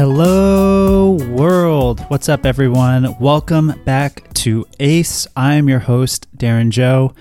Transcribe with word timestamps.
Hello, 0.00 1.10
world. 1.28 2.00
What's 2.08 2.30
up, 2.30 2.46
everyone? 2.46 3.18
Welcome 3.18 3.74
back 3.84 4.32
to 4.32 4.66
ACE. 4.78 5.26
I'm 5.36 5.68
your 5.68 5.80
host, 5.80 6.26
Darren 6.34 6.70
Joe. 6.70 7.12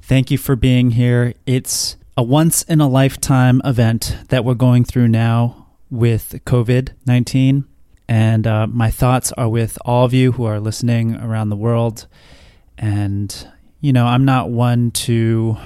Thank 0.00 0.30
you 0.30 0.38
for 0.38 0.56
being 0.56 0.92
here. 0.92 1.34
It's 1.44 1.98
a 2.16 2.22
once 2.22 2.62
in 2.62 2.80
a 2.80 2.88
lifetime 2.88 3.60
event 3.66 4.16
that 4.30 4.46
we're 4.46 4.54
going 4.54 4.82
through 4.82 5.08
now 5.08 5.66
with 5.90 6.40
COVID 6.46 6.94
19. 7.04 7.66
And 8.08 8.46
uh, 8.46 8.66
my 8.66 8.90
thoughts 8.90 9.32
are 9.32 9.50
with 9.50 9.76
all 9.84 10.06
of 10.06 10.14
you 10.14 10.32
who 10.32 10.46
are 10.46 10.58
listening 10.58 11.14
around 11.16 11.50
the 11.50 11.56
world. 11.56 12.06
And, 12.78 13.46
you 13.82 13.92
know, 13.92 14.06
I'm 14.06 14.24
not 14.24 14.48
one 14.48 14.90
to 14.92 15.58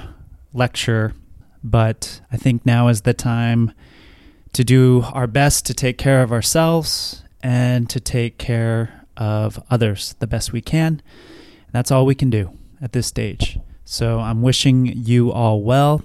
lecture, 0.53 1.15
but 1.63 2.23
I 2.33 2.37
think 2.37 2.67
now 2.67 2.89
is 2.89 3.03
the 3.03 3.15
time 3.15 3.71
to 4.57 4.65
do 4.65 5.05
our 5.13 5.27
best 5.27 5.67
to 5.67 5.75
take 5.75 5.99
care 5.99 6.23
of 6.23 6.33
ourselves 6.33 7.23
and 7.43 7.91
to 7.91 8.01
take 8.01 8.39
care 8.39 9.05
of 9.15 9.63
others 9.69 10.15
the 10.19 10.27
best 10.27 10.51
we 10.51 10.63
can. 10.63 11.03
That's 11.73 11.91
all 11.91 12.07
we 12.07 12.15
can 12.15 12.31
do 12.31 12.57
at 12.81 12.93
this 12.93 13.07
stage. 13.07 13.59
So 13.85 14.19
I'm 14.19 14.41
wishing 14.41 14.87
you 14.87 15.31
all 15.31 15.61
well. 15.61 16.03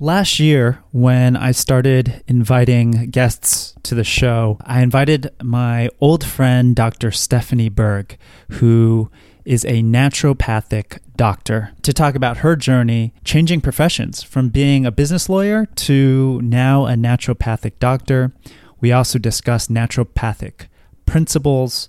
Last 0.00 0.40
year, 0.40 0.82
when 0.92 1.36
I 1.36 1.50
started 1.50 2.24
inviting 2.26 3.10
guests 3.10 3.74
to 3.82 3.94
the 3.94 4.02
show, 4.02 4.56
I 4.64 4.80
invited 4.80 5.30
my 5.42 5.90
old 6.00 6.24
friend, 6.24 6.74
Dr. 6.74 7.10
Stephanie 7.10 7.68
Berg, 7.68 8.16
who 8.52 9.10
is 9.48 9.64
a 9.64 9.82
naturopathic 9.82 10.98
doctor, 11.16 11.72
to 11.80 11.90
talk 11.90 12.14
about 12.14 12.38
her 12.38 12.54
journey 12.54 13.14
changing 13.24 13.62
professions 13.62 14.22
from 14.22 14.50
being 14.50 14.84
a 14.84 14.92
business 14.92 15.26
lawyer 15.30 15.64
to 15.74 16.38
now 16.42 16.84
a 16.84 16.92
naturopathic 16.92 17.72
doctor. 17.78 18.30
We 18.78 18.92
also 18.92 19.18
discuss 19.18 19.68
naturopathic 19.68 20.66
principles 21.06 21.88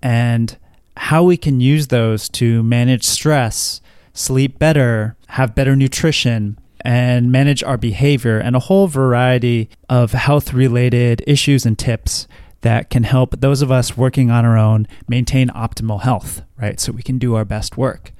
and 0.00 0.56
how 0.96 1.24
we 1.24 1.36
can 1.36 1.60
use 1.60 1.88
those 1.88 2.28
to 2.28 2.62
manage 2.62 3.02
stress, 3.02 3.80
sleep 4.14 4.60
better, 4.60 5.16
have 5.30 5.56
better 5.56 5.74
nutrition, 5.74 6.60
and 6.82 7.32
manage 7.32 7.64
our 7.64 7.76
behavior, 7.76 8.38
and 8.38 8.54
a 8.54 8.60
whole 8.60 8.86
variety 8.86 9.68
of 9.88 10.12
health 10.12 10.54
related 10.54 11.24
issues 11.26 11.66
and 11.66 11.76
tips 11.76 12.28
that 12.62 12.90
can 12.90 13.04
help 13.04 13.40
those 13.40 13.62
of 13.62 13.70
us 13.70 13.96
working 13.96 14.30
on 14.30 14.44
our 14.44 14.58
own 14.58 14.86
maintain 15.08 15.48
optimal 15.48 16.02
health, 16.02 16.42
right? 16.58 16.78
So 16.78 16.92
we 16.92 17.02
can 17.02 17.18
do 17.18 17.34
our 17.34 17.44
best 17.44 17.76
work. 17.76 18.12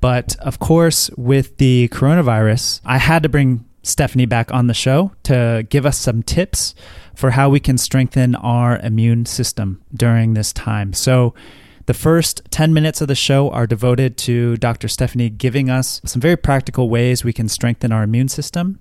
But 0.00 0.36
of 0.40 0.58
course, 0.58 1.10
with 1.16 1.58
the 1.58 1.88
coronavirus, 1.88 2.80
I 2.84 2.98
had 2.98 3.22
to 3.22 3.28
bring 3.28 3.64
Stephanie 3.82 4.26
back 4.26 4.52
on 4.52 4.66
the 4.66 4.74
show 4.74 5.12
to 5.24 5.66
give 5.68 5.86
us 5.86 5.98
some 5.98 6.22
tips 6.22 6.74
for 7.14 7.30
how 7.30 7.48
we 7.48 7.60
can 7.60 7.78
strengthen 7.78 8.34
our 8.34 8.78
immune 8.78 9.26
system 9.26 9.82
during 9.94 10.34
this 10.34 10.52
time. 10.52 10.92
So, 10.92 11.34
the 11.86 11.94
first 11.94 12.42
10 12.50 12.72
minutes 12.72 13.00
of 13.00 13.08
the 13.08 13.16
show 13.16 13.50
are 13.50 13.66
devoted 13.66 14.16
to 14.18 14.56
Dr. 14.58 14.86
Stephanie 14.86 15.28
giving 15.28 15.68
us 15.68 16.00
some 16.04 16.20
very 16.20 16.36
practical 16.36 16.88
ways 16.88 17.24
we 17.24 17.32
can 17.32 17.48
strengthen 17.48 17.90
our 17.90 18.04
immune 18.04 18.28
system. 18.28 18.78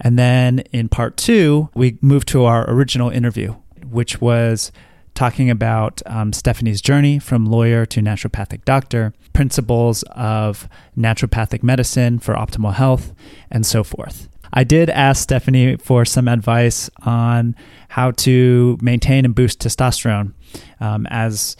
And 0.00 0.18
then 0.18 0.60
in 0.72 0.88
part 0.88 1.16
two, 1.16 1.68
we 1.74 1.98
move 2.00 2.24
to 2.26 2.46
our 2.46 2.68
original 2.68 3.10
interview, 3.10 3.54
which 3.90 4.20
was 4.20 4.72
talking 5.14 5.50
about 5.50 6.00
um, 6.06 6.32
Stephanie's 6.32 6.80
journey 6.80 7.18
from 7.18 7.44
lawyer 7.44 7.84
to 7.86 8.00
naturopathic 8.00 8.64
doctor, 8.64 9.12
principles 9.32 10.04
of 10.12 10.68
naturopathic 10.96 11.62
medicine 11.62 12.18
for 12.18 12.34
optimal 12.34 12.74
health, 12.74 13.12
and 13.50 13.66
so 13.66 13.82
forth. 13.82 14.28
I 14.52 14.64
did 14.64 14.88
ask 14.88 15.22
Stephanie 15.22 15.76
for 15.76 16.04
some 16.04 16.28
advice 16.28 16.88
on 17.02 17.54
how 17.88 18.12
to 18.12 18.78
maintain 18.80 19.24
and 19.24 19.34
boost 19.34 19.60
testosterone 19.60 20.34
um, 20.80 21.06
as 21.10 21.56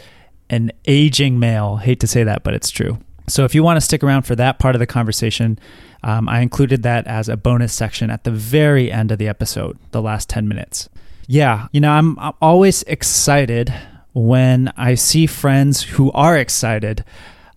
an 0.50 0.72
aging 0.86 1.38
male. 1.38 1.76
Hate 1.76 2.00
to 2.00 2.06
say 2.06 2.24
that, 2.24 2.44
but 2.44 2.54
it's 2.54 2.70
true. 2.70 2.98
So 3.26 3.44
if 3.44 3.54
you 3.54 3.62
want 3.62 3.76
to 3.76 3.80
stick 3.80 4.02
around 4.02 4.22
for 4.22 4.34
that 4.36 4.58
part 4.58 4.74
of 4.74 4.78
the 4.78 4.86
conversation, 4.86 5.58
um, 6.02 6.28
I 6.28 6.40
included 6.40 6.82
that 6.84 7.06
as 7.06 7.28
a 7.28 7.36
bonus 7.36 7.74
section 7.74 8.10
at 8.10 8.24
the 8.24 8.30
very 8.30 8.90
end 8.90 9.10
of 9.10 9.18
the 9.18 9.28
episode, 9.28 9.78
the 9.90 10.00
last 10.00 10.28
10 10.30 10.48
minutes. 10.48 10.88
Yeah, 11.28 11.68
you 11.72 11.80
know, 11.80 11.92
I'm, 11.92 12.18
always 12.40 12.82
excited 12.84 13.72
when 14.14 14.72
I 14.78 14.94
see 14.94 15.26
friends 15.26 15.82
who 15.82 16.10
are 16.12 16.38
excited 16.38 17.04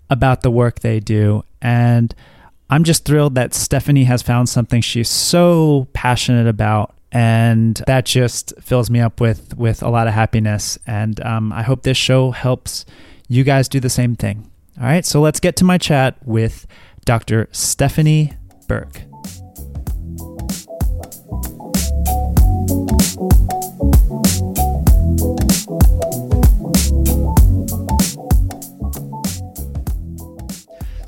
about 0.10 0.42
the 0.42 0.52
work 0.52 0.82
they 0.82 1.00
do. 1.00 1.46
And 1.62 2.14
I'm 2.70 2.84
just 2.84 3.06
thrilled 3.06 3.36
that 3.36 3.54
Stephanie 3.54 4.04
has 4.04 4.22
found 4.22 4.50
something 4.50 4.82
she's 4.82 5.10
so 5.10 5.88
passionate 5.94 6.48
about 6.48 6.94
and 7.14 7.82
that 7.88 8.06
just 8.06 8.54
fills 8.62 8.90
me 8.90 9.00
up 9.02 9.20
with 9.20 9.58
with 9.58 9.84
a 9.84 9.90
lot 9.90 10.08
of 10.08 10.14
happiness. 10.14 10.78
And 10.88 11.20
um, 11.22 11.52
I 11.52 11.64
hope 11.64 11.84
this 11.84 11.98
show 11.98 12.32
helps 12.32 12.86
you 13.28 13.44
guys 13.44 13.68
do 13.68 13.80
the 13.80 13.90
same 13.90 14.16
thing. 14.16 14.50
All 14.80 14.86
right, 14.86 15.06
so 15.06 15.22
let's 15.22 15.40
get 15.40 15.56
to 15.58 15.66
my 15.66 15.78
chat 15.78 16.16
with 16.26 16.66
Dr. 17.06 17.50
Stephanie 17.52 18.34
Berg. 18.68 19.11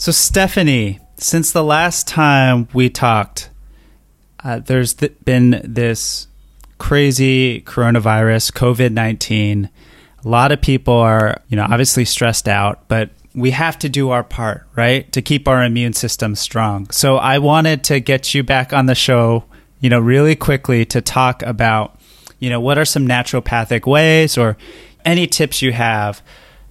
So, 0.03 0.11
Stephanie, 0.11 0.99
since 1.15 1.53
the 1.53 1.63
last 1.63 2.09
time 2.09 2.67
we 2.73 2.89
talked, 2.89 3.49
uh, 4.43 4.59
there's 4.59 4.95
th- 4.95 5.13
been 5.23 5.61
this 5.63 6.27
crazy 6.77 7.61
coronavirus, 7.61 8.51
COVID 8.51 8.91
19. 8.91 9.69
A 10.25 10.27
lot 10.27 10.51
of 10.51 10.61
people 10.61 10.93
are, 10.93 11.41
you 11.47 11.55
know, 11.55 11.63
obviously 11.63 12.03
stressed 12.03 12.49
out, 12.49 12.85
but 12.89 13.11
we 13.33 13.51
have 13.51 13.79
to 13.79 13.87
do 13.87 14.09
our 14.09 14.25
part, 14.25 14.67
right? 14.75 15.09
To 15.13 15.21
keep 15.21 15.47
our 15.47 15.63
immune 15.63 15.93
system 15.93 16.35
strong. 16.35 16.89
So 16.89 17.15
I 17.15 17.39
wanted 17.39 17.85
to 17.85 18.01
get 18.01 18.33
you 18.33 18.43
back 18.43 18.73
on 18.73 18.87
the 18.87 18.95
show, 18.95 19.45
you 19.79 19.89
know, 19.89 20.01
really 20.01 20.35
quickly 20.35 20.83
to 20.87 20.99
talk 20.99 21.41
about, 21.43 21.97
you 22.39 22.49
know, 22.49 22.59
what 22.59 22.77
are 22.77 22.83
some 22.83 23.07
naturopathic 23.07 23.87
ways 23.87 24.37
or 24.37 24.57
any 25.05 25.27
tips 25.27 25.61
you 25.61 25.71
have 25.71 26.21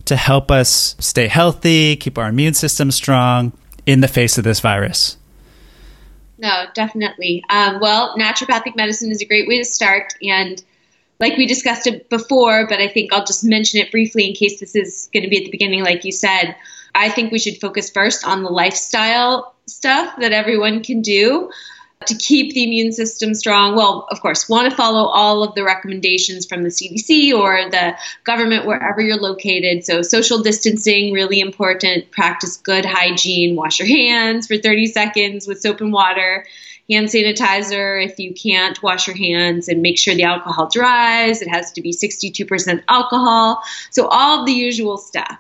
to 0.05 0.17
help 0.17 0.51
us 0.51 0.97
stay 0.99 1.29
healthy, 1.29 1.97
keep 1.97 2.19
our 2.19 2.29
immune 2.29 2.55
system 2.55 2.91
strong 2.91 3.53
in 3.87 4.01
the 4.01 4.09
face 4.09 4.39
of 4.39 4.45
this 4.45 4.61
virus. 4.61 5.17
No, 6.39 6.65
definitely. 6.75 7.45
Um, 7.51 7.79
well, 7.81 8.17
naturopathic 8.19 8.75
medicine 8.75 9.13
is 9.13 9.21
a 9.21 9.25
great 9.25 9.47
way 9.47 9.59
to 9.59 9.65
start. 9.65 10.15
And 10.23 10.63
like 11.21 11.37
we 11.37 11.47
discussed 11.47 11.87
it 11.87 12.11
before, 12.11 12.67
but 12.69 12.81
I 12.81 12.89
think 12.89 13.13
I'll 13.13 13.25
just 13.25 13.45
mention 13.45 13.81
it 13.81 13.93
briefly 13.93 14.29
in 14.29 14.35
case 14.35 14.59
this 14.59 14.75
is 14.75 15.09
going 15.13 15.23
to 15.23 15.29
be 15.29 15.39
at 15.39 15.45
the 15.45 15.51
beginning, 15.51 15.85
like 15.85 16.05
you 16.05 16.11
said. 16.11 16.57
I 16.95 17.09
think 17.09 17.31
we 17.31 17.39
should 17.39 17.61
focus 17.61 17.91
first 17.91 18.27
on 18.27 18.43
the 18.43 18.51
lifestyle 18.51 19.55
stuff 19.67 20.15
that 20.19 20.33
everyone 20.33 20.83
can 20.83 21.01
do 21.01 21.51
to 22.07 22.15
keep 22.15 22.55
the 22.55 22.65
immune 22.65 22.93
system 22.93 23.35
strong, 23.35 23.75
well, 23.75 24.07
of 24.11 24.21
course, 24.21 24.49
want 24.49 24.71
to 24.71 24.77
follow 24.77 25.07
all 25.07 25.43
of 25.43 25.55
the 25.55 25.65
recommendations 25.65 26.47
from 26.47 26.63
the 26.63 26.69
CDC 26.69 27.33
or 27.33 27.71
the 27.71 27.97
government 28.25 28.67
wherever 28.67 29.01
you're 29.01 29.17
located. 29.17 29.85
So, 29.85 30.03
social 30.03 30.43
distancing, 30.43 31.13
really 31.13 31.41
important. 31.41 32.11
Practice 32.11 32.57
good 32.57 32.85
hygiene. 32.85 33.57
Wash 33.57 33.79
your 33.79 33.89
hands 33.89 34.47
for 34.47 34.57
30 34.57 34.87
seconds 34.87 35.47
with 35.47 35.61
soap 35.61 35.81
and 35.81 35.93
water. 35.93 36.47
Hand 36.91 37.09
sanitizer 37.09 38.05
if 38.05 38.19
you 38.19 38.35
can't 38.35 38.83
wash 38.83 39.07
your 39.07 39.17
hands 39.17 39.69
and 39.69 39.83
make 39.83 39.99
sure 39.99 40.15
the 40.15 40.25
alcohol 40.25 40.69
dries. 40.71 41.41
It 41.41 41.49
has 41.49 41.73
to 41.73 41.81
be 41.81 41.93
62% 41.93 42.83
alcohol. 42.89 43.63
So, 43.91 44.07
all 44.07 44.45
the 44.45 44.53
usual 44.53 44.99
stuff. 44.99 45.39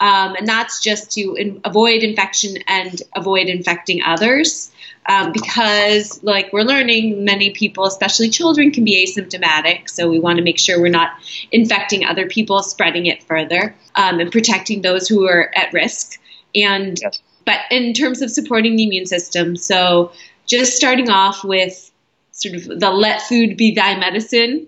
Um, 0.00 0.34
and 0.34 0.48
that's 0.48 0.82
just 0.82 1.12
to 1.12 1.34
in- 1.34 1.60
avoid 1.64 2.02
infection 2.02 2.56
and 2.66 3.00
avoid 3.14 3.48
infecting 3.48 4.02
others 4.02 4.72
um, 5.06 5.32
because, 5.32 6.22
like 6.22 6.52
we're 6.52 6.62
learning, 6.62 7.24
many 7.24 7.50
people, 7.50 7.84
especially 7.84 8.28
children, 8.28 8.70
can 8.70 8.84
be 8.84 9.06
asymptomatic. 9.06 9.88
So 9.88 10.08
we 10.08 10.20
want 10.20 10.38
to 10.38 10.44
make 10.44 10.58
sure 10.58 10.80
we're 10.80 10.88
not 10.88 11.10
infecting 11.50 12.04
other 12.04 12.26
people, 12.26 12.62
spreading 12.62 13.06
it 13.06 13.22
further, 13.22 13.74
um, 13.96 14.20
and 14.20 14.30
protecting 14.30 14.82
those 14.82 15.08
who 15.08 15.26
are 15.26 15.50
at 15.56 15.72
risk. 15.72 16.20
And 16.54 16.98
yes. 17.00 17.20
but 17.46 17.60
in 17.70 17.94
terms 17.94 18.20
of 18.22 18.30
supporting 18.30 18.76
the 18.76 18.84
immune 18.84 19.06
system, 19.06 19.56
so 19.56 20.12
just 20.46 20.74
starting 20.74 21.08
off 21.08 21.44
with 21.44 21.90
sort 22.32 22.56
of 22.56 22.64
the 22.80 22.90
let 22.90 23.22
food 23.22 23.56
be 23.56 23.74
thy 23.74 23.98
medicine 23.98 24.66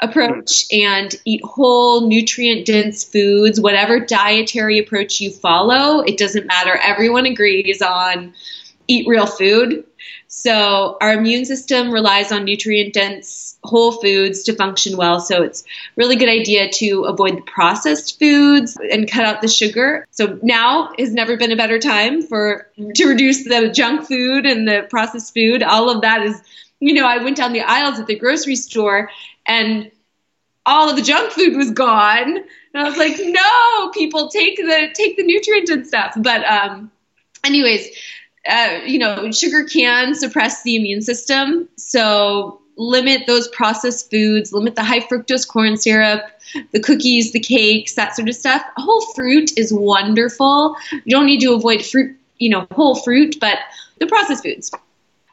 approach 0.00 0.64
and 0.72 1.14
eat 1.24 1.40
whole 1.44 2.08
nutrient 2.08 2.66
dense 2.66 3.04
foods 3.04 3.60
whatever 3.60 4.00
dietary 4.00 4.78
approach 4.78 5.20
you 5.20 5.30
follow 5.30 6.00
it 6.00 6.18
doesn't 6.18 6.44
matter 6.46 6.76
everyone 6.82 7.24
agrees 7.24 7.80
on 7.80 8.34
eat 8.88 9.06
real 9.06 9.26
food. 9.26 9.84
So 10.26 10.96
our 11.00 11.12
immune 11.12 11.44
system 11.44 11.92
relies 11.92 12.32
on 12.32 12.44
nutrient 12.44 12.94
dense 12.94 13.58
whole 13.62 13.92
foods 13.92 14.44
to 14.44 14.54
function 14.54 14.96
well. 14.96 15.20
So 15.20 15.42
it's 15.42 15.62
really 15.96 16.16
good 16.16 16.28
idea 16.28 16.70
to 16.70 17.04
avoid 17.04 17.36
the 17.36 17.42
processed 17.42 18.18
foods 18.18 18.76
and 18.90 19.10
cut 19.10 19.24
out 19.24 19.42
the 19.42 19.48
sugar. 19.48 20.06
So 20.10 20.38
now 20.42 20.92
has 20.98 21.12
never 21.12 21.36
been 21.36 21.52
a 21.52 21.56
better 21.56 21.78
time 21.78 22.22
for 22.22 22.66
to 22.94 23.06
reduce 23.06 23.44
the 23.44 23.70
junk 23.70 24.08
food 24.08 24.46
and 24.46 24.66
the 24.66 24.86
processed 24.88 25.34
food. 25.34 25.62
All 25.62 25.90
of 25.90 26.00
that 26.02 26.22
is, 26.22 26.40
you 26.80 26.94
know, 26.94 27.06
I 27.06 27.22
went 27.22 27.36
down 27.36 27.52
the 27.52 27.60
aisles 27.60 28.00
at 28.00 28.06
the 28.06 28.18
grocery 28.18 28.56
store 28.56 29.10
and 29.46 29.90
all 30.64 30.88
of 30.88 30.96
the 30.96 31.02
junk 31.02 31.32
food 31.32 31.56
was 31.56 31.70
gone. 31.70 32.36
And 32.36 32.46
I 32.74 32.84
was 32.84 32.96
like, 32.96 33.16
no, 33.18 33.90
people 33.90 34.28
take 34.28 34.56
the 34.56 34.88
take 34.94 35.16
the 35.16 35.24
nutrient 35.24 35.68
and 35.68 35.86
stuff. 35.86 36.14
But 36.16 36.44
um, 36.44 36.90
anyways, 37.44 37.88
uh, 38.48 38.80
you 38.84 38.98
know, 38.98 39.30
sugar 39.30 39.64
can 39.64 40.14
suppress 40.14 40.62
the 40.62 40.76
immune 40.76 41.02
system. 41.02 41.68
So 41.76 42.60
limit 42.76 43.26
those 43.26 43.48
processed 43.48 44.10
foods, 44.10 44.52
limit 44.52 44.74
the 44.74 44.82
high 44.82 45.00
fructose 45.00 45.46
corn 45.46 45.76
syrup, 45.76 46.22
the 46.72 46.80
cookies, 46.80 47.32
the 47.32 47.40
cakes, 47.40 47.94
that 47.94 48.16
sort 48.16 48.28
of 48.28 48.34
stuff. 48.34 48.62
Whole 48.76 49.04
fruit 49.14 49.56
is 49.58 49.72
wonderful. 49.72 50.76
You 50.90 51.16
don't 51.16 51.26
need 51.26 51.40
to 51.40 51.54
avoid 51.54 51.84
fruit, 51.84 52.16
you 52.38 52.50
know, 52.50 52.66
whole 52.72 52.96
fruit, 52.96 53.36
but 53.40 53.58
the 53.98 54.06
processed 54.06 54.42
foods. 54.42 54.70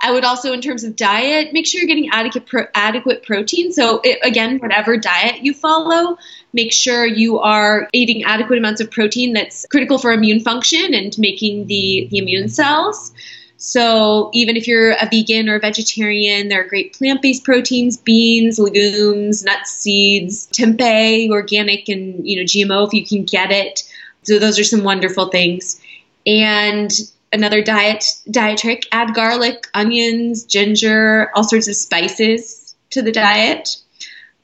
I 0.02 0.12
would 0.12 0.24
also, 0.24 0.54
in 0.54 0.62
terms 0.62 0.86
of 0.86 0.96
diet, 0.96 1.52
make 1.52 1.68
sure 1.68 1.82
you're 1.82 1.88
getting 1.88 2.10
adequate 2.12 2.46
pro- 2.46 2.68
adequate 2.74 3.24
protein. 3.24 3.74
So 3.74 4.00
it, 4.04 4.20
again, 4.24 4.60
whatever 4.60 4.96
diet 4.96 5.44
you 5.44 5.54
follow, 5.54 6.18
make 6.54 6.72
sure 6.72 7.06
you 7.06 7.40
are 7.40 7.90
eating 7.92 8.24
adequate 8.24 8.60
amounts 8.60 8.80
of 8.80 8.90
protein 8.92 9.34
that's 9.34 9.66
critical 9.70 9.98
for 9.98 10.14
immune 10.14 10.40
function 10.40 10.94
and 10.94 11.18
making 11.18 11.68
the, 11.68 12.08
the 12.12 12.20
immune 12.20 12.48
cells. 12.48 13.12
So 13.58 14.30
even 14.32 14.56
if 14.56 14.70
you're 14.70 14.92
a 14.92 15.06
vegan 15.12 15.50
or 15.50 15.56
a 15.56 15.60
vegetarian, 15.60 16.48
there 16.48 16.62
are 16.62 16.68
great 16.68 16.94
plant-based 16.94 17.44
proteins, 17.44 17.98
beans, 17.98 18.58
legumes, 18.58 19.44
nuts, 19.44 19.72
seeds, 19.72 20.48
tempeh, 20.48 21.30
organic 21.30 21.90
and 21.90 22.26
you 22.26 22.38
know 22.38 22.44
GMO 22.44 22.88
if 22.88 22.94
you 22.94 23.06
can 23.06 23.26
get 23.26 23.52
it. 23.52 23.84
So 24.24 24.40
those 24.40 24.58
are 24.60 24.64
some 24.64 24.86
wonderful 24.86 25.28
things. 25.28 25.82
And 26.26 26.90
another 27.32 27.62
diet 27.62 28.06
diet 28.30 28.60
trick, 28.60 28.88
add 28.92 29.14
garlic, 29.14 29.68
onions, 29.74 30.44
ginger, 30.44 31.32
all 31.36 31.44
sorts 31.44 31.68
of 31.68 31.76
spices 31.76 32.76
to 32.92 33.02
the 33.02 33.12
diet. 33.12 33.78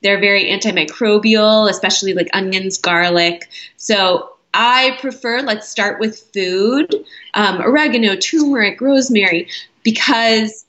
They're 0.02 0.20
very 0.20 0.46
antimicrobial, 0.46 1.70
especially 1.70 2.14
like 2.14 2.30
onions, 2.34 2.78
garlic. 2.78 3.50
So 3.78 4.32
I 4.54 4.98
prefer, 5.02 5.42
let's 5.42 5.68
start 5.68 6.00
with 6.00 6.20
food 6.34 6.94
um, 7.34 7.62
oregano, 7.62 8.16
turmeric, 8.16 8.80
rosemary, 8.82 9.50
because 9.84 10.66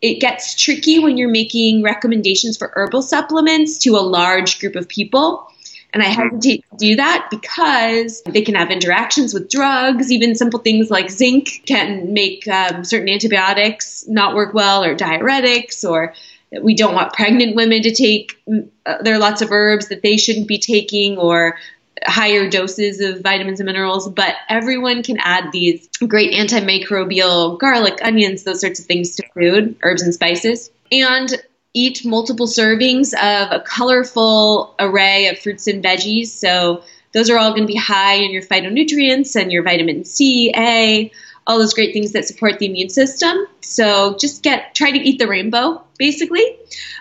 it 0.00 0.20
gets 0.20 0.60
tricky 0.60 0.98
when 0.98 1.16
you're 1.16 1.30
making 1.30 1.82
recommendations 1.82 2.56
for 2.56 2.72
herbal 2.74 3.02
supplements 3.02 3.78
to 3.78 3.96
a 3.96 4.00
large 4.00 4.60
group 4.60 4.76
of 4.76 4.88
people. 4.88 5.50
And 5.94 6.02
I 6.02 6.06
hesitate 6.06 6.64
to 6.70 6.76
do 6.76 6.96
that 6.96 7.28
because 7.30 8.20
they 8.22 8.42
can 8.42 8.56
have 8.56 8.70
interactions 8.70 9.32
with 9.32 9.48
drugs. 9.48 10.10
Even 10.10 10.34
simple 10.34 10.58
things 10.58 10.90
like 10.90 11.08
zinc 11.08 11.62
can 11.66 12.12
make 12.12 12.46
um, 12.48 12.82
certain 12.84 13.08
antibiotics 13.08 14.04
not 14.08 14.34
work 14.34 14.52
well, 14.52 14.82
or 14.82 14.96
diuretics, 14.96 15.88
or 15.88 16.12
we 16.60 16.74
don't 16.74 16.94
want 16.94 17.12
pregnant 17.12 17.54
women 17.54 17.82
to 17.82 17.94
take. 17.94 18.42
Uh, 18.84 18.96
there 19.02 19.14
are 19.14 19.20
lots 19.20 19.40
of 19.40 19.52
herbs 19.52 19.88
that 19.88 20.02
they 20.02 20.16
shouldn't 20.16 20.48
be 20.48 20.58
taking, 20.58 21.16
or 21.16 21.56
higher 22.04 22.50
doses 22.50 23.00
of 23.00 23.20
vitamins 23.22 23.60
and 23.60 23.66
minerals, 23.66 24.08
but 24.10 24.34
everyone 24.48 25.04
can 25.04 25.16
add 25.20 25.52
these 25.52 25.88
great 26.08 26.32
antimicrobial 26.32 27.58
garlic, 27.58 28.00
onions, 28.02 28.42
those 28.42 28.60
sorts 28.60 28.80
of 28.80 28.86
things 28.86 29.14
to 29.16 29.22
food, 29.32 29.76
herbs 29.82 30.02
and 30.02 30.12
spices. 30.12 30.70
And 30.90 31.32
eat 31.74 32.04
multiple 32.04 32.46
servings 32.46 33.12
of 33.14 33.52
a 33.52 33.62
colorful 33.66 34.74
array 34.78 35.26
of 35.26 35.38
fruits 35.38 35.66
and 35.66 35.82
veggies. 35.84 36.28
So 36.28 36.84
those 37.12 37.28
are 37.30 37.38
all 37.38 37.50
going 37.50 37.62
to 37.62 37.72
be 37.72 37.76
high 37.76 38.14
in 38.14 38.30
your 38.30 38.42
phytonutrients 38.42 39.40
and 39.40 39.52
your 39.52 39.62
vitamin 39.62 40.04
C, 40.04 40.52
A, 40.56 41.12
all 41.46 41.58
those 41.58 41.74
great 41.74 41.92
things 41.92 42.12
that 42.12 42.26
support 42.26 42.58
the 42.58 42.66
immune 42.66 42.88
system. 42.88 43.36
So 43.60 44.16
just 44.16 44.42
get 44.42 44.74
try 44.74 44.90
to 44.90 44.98
eat 44.98 45.18
the 45.18 45.26
rainbow 45.26 45.82
basically, 45.98 46.44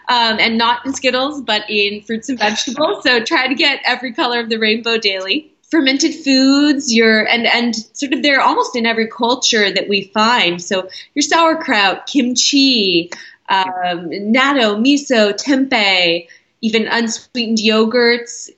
um, 0.09 0.37
and 0.39 0.57
not 0.57 0.85
in 0.85 0.93
Skittles, 0.93 1.41
but 1.41 1.69
in 1.69 2.01
fruits 2.01 2.29
and 2.29 2.37
vegetables. 2.37 3.03
So 3.03 3.23
try 3.23 3.47
to 3.47 3.55
get 3.55 3.79
every 3.85 4.13
color 4.13 4.39
of 4.39 4.49
the 4.49 4.57
rainbow 4.57 4.97
daily. 4.97 5.51
Fermented 5.71 6.13
foods, 6.13 6.93
your 6.93 7.27
and 7.27 7.47
and 7.47 7.75
sort 7.75 8.13
of 8.13 8.21
they're 8.21 8.41
almost 8.41 8.75
in 8.75 8.85
every 8.85 9.07
culture 9.07 9.71
that 9.71 9.89
we 9.89 10.03
find. 10.13 10.61
So 10.61 10.87
your 11.15 11.23
sauerkraut, 11.23 12.05
kimchi, 12.05 13.09
um, 13.49 14.09
natto, 14.09 14.77
miso, 14.79 15.33
tempeh, 15.33 16.27
even 16.61 16.87
unsweetened 16.87 17.57
yogurts, 17.57 18.49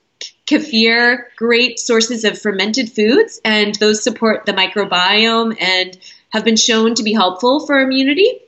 kefir, 0.46 1.24
great 1.36 1.78
sources 1.78 2.24
of 2.24 2.40
fermented 2.40 2.92
foods, 2.92 3.40
and 3.44 3.74
those 3.76 4.02
support 4.02 4.46
the 4.46 4.52
microbiome 4.52 5.56
and 5.60 5.98
have 6.30 6.44
been 6.44 6.56
shown 6.56 6.94
to 6.94 7.02
be 7.02 7.12
helpful 7.12 7.66
for 7.66 7.80
immunity. 7.80 8.40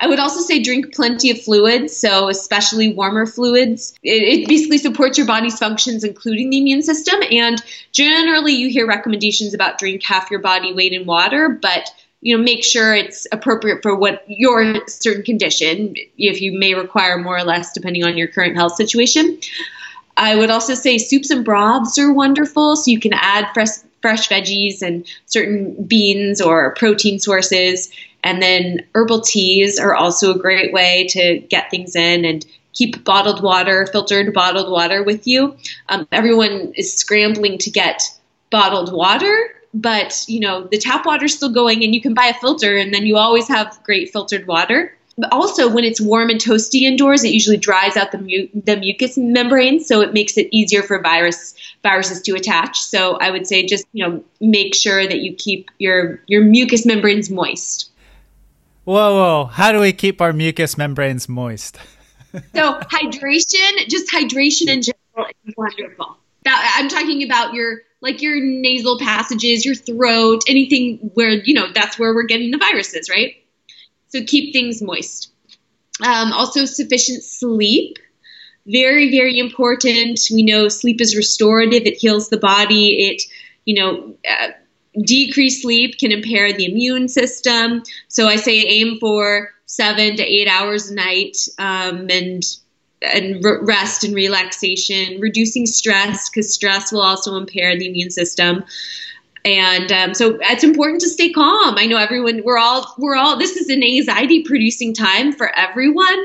I 0.00 0.06
would 0.06 0.20
also 0.20 0.40
say 0.40 0.62
drink 0.62 0.94
plenty 0.94 1.30
of 1.32 1.42
fluids, 1.42 1.96
so 1.96 2.28
especially 2.28 2.92
warmer 2.92 3.26
fluids. 3.26 3.94
It, 4.02 4.40
it, 4.42 4.48
basically 4.48 4.78
supports 4.78 5.18
your 5.18 5.26
body's 5.26 5.58
functions, 5.58 6.04
including 6.04 6.50
the 6.50 6.58
immune 6.58 6.82
system. 6.82 7.20
And 7.30 7.60
generally, 7.90 8.52
you 8.52 8.70
hear 8.70 8.86
recommendations 8.86 9.54
about 9.54 9.78
drink 9.78 10.04
half 10.04 10.30
your 10.30 10.40
body 10.40 10.72
weight 10.72 10.92
in 10.92 11.04
water, 11.04 11.48
but 11.48 11.90
you 12.20 12.36
know, 12.36 12.42
make 12.42 12.64
sure 12.64 12.94
it's 12.94 13.26
appropriate 13.32 13.82
for 13.82 13.94
what 13.94 14.24
your 14.26 14.86
certain 14.88 15.22
condition, 15.22 15.94
if 16.16 16.40
you 16.40 16.58
may 16.58 16.74
require 16.74 17.18
more 17.18 17.36
or 17.36 17.44
less 17.44 17.72
depending 17.72 18.04
on 18.04 18.16
your 18.16 18.28
current 18.28 18.56
health 18.56 18.74
situation. 18.74 19.38
I 20.16 20.34
would 20.34 20.50
also 20.50 20.74
say 20.74 20.98
soups 20.98 21.30
and 21.30 21.44
broths 21.44 21.96
are 21.98 22.12
wonderful. 22.12 22.74
So 22.76 22.90
you 22.90 22.98
can 22.98 23.12
add 23.14 23.48
fresh 23.54 23.68
fresh 24.02 24.28
veggies 24.28 24.80
and 24.82 25.06
certain 25.26 25.84
beans 25.84 26.40
or 26.40 26.74
protein 26.74 27.18
sources. 27.18 27.90
And 28.22 28.42
then 28.42 28.84
herbal 28.94 29.22
teas 29.22 29.78
are 29.78 29.94
also 29.94 30.34
a 30.34 30.38
great 30.38 30.72
way 30.72 31.06
to 31.10 31.38
get 31.38 31.70
things 31.70 31.96
in 31.96 32.24
and 32.24 32.44
keep 32.72 33.02
bottled 33.04 33.42
water, 33.42 33.86
filtered 33.86 34.32
bottled 34.32 34.70
water 34.70 35.02
with 35.02 35.26
you. 35.26 35.56
Um, 35.88 36.06
everyone 36.12 36.72
is 36.76 36.94
scrambling 36.94 37.58
to 37.58 37.70
get 37.70 38.02
bottled 38.50 38.92
water, 38.92 39.54
but 39.74 40.24
you 40.28 40.40
know 40.40 40.64
the 40.64 40.78
tap 40.78 41.06
water's 41.06 41.34
still 41.34 41.52
going, 41.52 41.84
and 41.84 41.94
you 41.94 42.00
can 42.00 42.14
buy 42.14 42.26
a 42.26 42.34
filter, 42.34 42.76
and 42.76 42.92
then 42.92 43.06
you 43.06 43.16
always 43.16 43.48
have 43.48 43.78
great 43.82 44.10
filtered 44.12 44.46
water. 44.46 44.94
But 45.20 45.32
also 45.32 45.68
when 45.68 45.82
it's 45.82 46.00
warm 46.00 46.30
and 46.30 46.40
toasty 46.40 46.82
indoors 46.82 47.24
it 47.24 47.32
usually 47.32 47.56
dries 47.56 47.96
out 47.96 48.12
the, 48.12 48.18
mu- 48.18 48.46
the 48.54 48.76
mucous 48.76 49.18
membrane 49.18 49.80
so 49.80 50.00
it 50.00 50.12
makes 50.12 50.38
it 50.38 50.46
easier 50.52 50.80
for 50.80 51.02
virus 51.02 51.54
viruses 51.82 52.22
to 52.22 52.36
attach. 52.36 52.78
So 52.78 53.16
i 53.16 53.30
would 53.30 53.46
say 53.46 53.66
just 53.66 53.84
you 53.92 54.06
know 54.06 54.24
make 54.40 54.74
sure 54.74 55.06
that 55.06 55.18
you 55.18 55.34
keep 55.34 55.70
your 55.78 56.20
your 56.28 56.44
mucous 56.44 56.86
membranes 56.86 57.30
moist. 57.30 57.90
Whoa 58.84 58.94
whoa. 59.14 59.44
How 59.46 59.72
do 59.72 59.80
we 59.80 59.92
keep 59.92 60.20
our 60.20 60.32
mucous 60.32 60.78
membranes 60.78 61.28
moist? 61.28 61.78
So 62.54 62.78
hydration 62.80 63.88
just 63.88 64.12
hydration 64.12 64.68
in 64.68 64.82
general 64.82 65.32
is 65.46 65.54
wonderful. 65.56 66.18
That, 66.44 66.76
i'm 66.78 66.88
talking 66.88 67.24
about 67.24 67.54
your 67.54 67.80
like 68.00 68.22
your 68.22 68.40
nasal 68.40 68.98
passages 68.98 69.64
your 69.64 69.74
throat 69.74 70.42
anything 70.48 71.10
where 71.14 71.30
you 71.30 71.54
know 71.54 71.70
that's 71.72 71.98
where 71.98 72.14
we're 72.14 72.22
getting 72.24 72.50
the 72.50 72.58
viruses 72.58 73.08
right 73.10 73.34
so 74.08 74.24
keep 74.24 74.52
things 74.52 74.82
moist. 74.82 75.30
Um, 76.04 76.32
also, 76.32 76.64
sufficient 76.64 77.22
sleep. 77.22 77.98
Very, 78.66 79.10
very 79.10 79.38
important. 79.38 80.20
We 80.32 80.42
know 80.42 80.68
sleep 80.68 81.00
is 81.00 81.16
restorative. 81.16 81.82
It 81.84 81.96
heals 81.96 82.28
the 82.28 82.38
body. 82.38 83.08
It, 83.08 83.22
you 83.64 83.74
know, 83.74 84.14
uh, 84.28 84.48
decreased 85.02 85.62
sleep 85.62 85.98
can 85.98 86.12
impair 86.12 86.52
the 86.52 86.66
immune 86.66 87.08
system. 87.08 87.82
So 88.08 88.26
I 88.26 88.36
say 88.36 88.58
aim 88.60 88.98
for 88.98 89.50
seven 89.66 90.16
to 90.16 90.22
eight 90.22 90.48
hours 90.48 90.90
a 90.90 90.94
night, 90.94 91.36
um, 91.58 92.08
and 92.10 92.42
and 93.02 93.44
rest 93.62 94.04
and 94.04 94.14
relaxation, 94.14 95.20
reducing 95.20 95.66
stress 95.66 96.28
because 96.28 96.52
stress 96.52 96.92
will 96.92 97.02
also 97.02 97.36
impair 97.36 97.78
the 97.78 97.88
immune 97.88 98.10
system. 98.10 98.64
And 99.44 99.92
um, 99.92 100.14
so 100.14 100.38
it's 100.40 100.64
important 100.64 101.00
to 101.02 101.08
stay 101.08 101.30
calm. 101.30 101.76
I 101.78 101.86
know 101.86 101.96
everyone 101.96 102.42
we're 102.44 102.58
all 102.58 102.94
we're 102.98 103.16
all 103.16 103.38
this 103.38 103.56
is 103.56 103.68
an 103.68 103.82
anxiety 103.82 104.42
producing 104.42 104.94
time 104.94 105.32
for 105.32 105.54
everyone. 105.56 106.18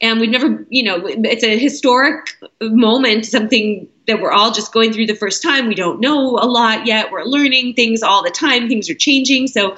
And 0.00 0.20
we've 0.20 0.30
never 0.30 0.66
you 0.68 0.82
know 0.82 1.06
it's 1.06 1.44
a 1.44 1.58
historic 1.58 2.30
moment 2.60 3.26
something 3.26 3.88
that 4.06 4.20
we're 4.20 4.32
all 4.32 4.52
just 4.52 4.72
going 4.72 4.92
through 4.92 5.06
the 5.06 5.14
first 5.14 5.42
time. 5.42 5.68
We 5.68 5.74
don't 5.74 6.00
know 6.00 6.38
a 6.38 6.46
lot 6.46 6.86
yet. 6.86 7.12
We're 7.12 7.24
learning 7.24 7.74
things 7.74 8.02
all 8.02 8.22
the 8.22 8.30
time. 8.30 8.68
Things 8.68 8.88
are 8.88 8.94
changing. 8.94 9.48
So 9.48 9.76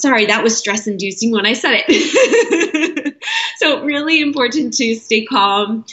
sorry 0.00 0.26
that 0.26 0.42
was 0.42 0.56
stress 0.56 0.86
inducing 0.86 1.30
when 1.30 1.46
i 1.46 1.52
said 1.52 1.82
it 1.86 3.16
so 3.56 3.82
really 3.84 4.20
important 4.20 4.72
to 4.74 4.94
stay 4.94 5.24
calm 5.24 5.84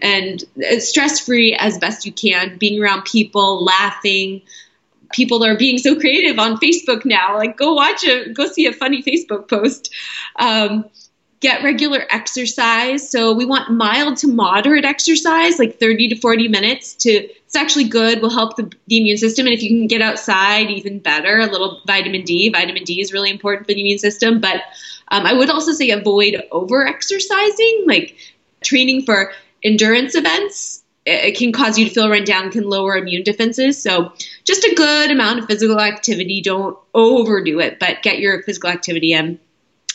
and 0.00 0.44
uh, 0.58 0.78
stress 0.78 1.20
free 1.20 1.54
as 1.54 1.78
best 1.78 2.06
you 2.06 2.12
can 2.12 2.56
being 2.58 2.82
around 2.82 3.04
people 3.04 3.64
laughing 3.64 4.42
people 5.12 5.44
are 5.44 5.56
being 5.56 5.78
so 5.78 5.98
creative 5.98 6.38
on 6.38 6.56
Facebook 6.58 7.04
now. 7.04 7.36
Like, 7.36 7.56
go 7.56 7.74
watch 7.74 8.04
a, 8.04 8.32
go 8.32 8.46
see 8.46 8.66
a 8.66 8.72
funny 8.72 9.02
Facebook 9.02 9.48
post. 9.48 9.92
Um, 10.36 10.84
get 11.40 11.62
regular 11.62 12.04
exercise. 12.10 13.10
So 13.10 13.32
we 13.32 13.44
want 13.44 13.70
mild 13.70 14.16
to 14.18 14.26
moderate 14.26 14.84
exercise, 14.84 15.58
like 15.58 15.78
30 15.78 16.08
to 16.08 16.16
40 16.16 16.48
minutes. 16.48 16.94
To 16.96 17.28
it's 17.48 17.56
actually 17.56 17.88
good. 17.88 18.20
Will 18.20 18.28
help 18.28 18.56
the, 18.56 18.70
the 18.88 19.00
immune 19.00 19.16
system, 19.16 19.46
and 19.46 19.54
if 19.54 19.62
you 19.62 19.70
can 19.70 19.86
get 19.86 20.02
outside, 20.02 20.70
even 20.70 20.98
better. 20.98 21.38
A 21.38 21.46
little 21.46 21.80
vitamin 21.86 22.22
D. 22.22 22.50
Vitamin 22.50 22.84
D 22.84 23.00
is 23.00 23.10
really 23.10 23.30
important 23.30 23.66
for 23.66 23.72
the 23.72 23.80
immune 23.80 23.98
system. 23.98 24.38
But 24.38 24.60
um, 25.08 25.24
I 25.24 25.32
would 25.32 25.48
also 25.48 25.72
say 25.72 25.88
avoid 25.88 26.42
over 26.52 26.86
exercising, 26.86 27.84
like 27.86 28.16
training 28.60 29.06
for 29.06 29.32
endurance 29.64 30.14
events 30.14 30.82
it 31.06 31.38
can 31.38 31.52
cause 31.52 31.78
you 31.78 31.88
to 31.88 31.90
feel 31.90 32.10
run 32.10 32.24
down, 32.24 32.50
can 32.50 32.68
lower 32.68 32.94
immune 32.94 33.22
defenses. 33.22 33.80
So, 33.80 34.12
just 34.44 34.64
a 34.64 34.74
good 34.74 35.10
amount 35.10 35.38
of 35.38 35.46
physical 35.46 35.80
activity. 35.80 36.42
Don't 36.42 36.76
overdo 36.92 37.60
it, 37.60 37.78
but 37.78 38.02
get 38.02 38.18
your 38.18 38.42
physical 38.42 38.68
activity 38.68 39.14
in. 39.14 39.40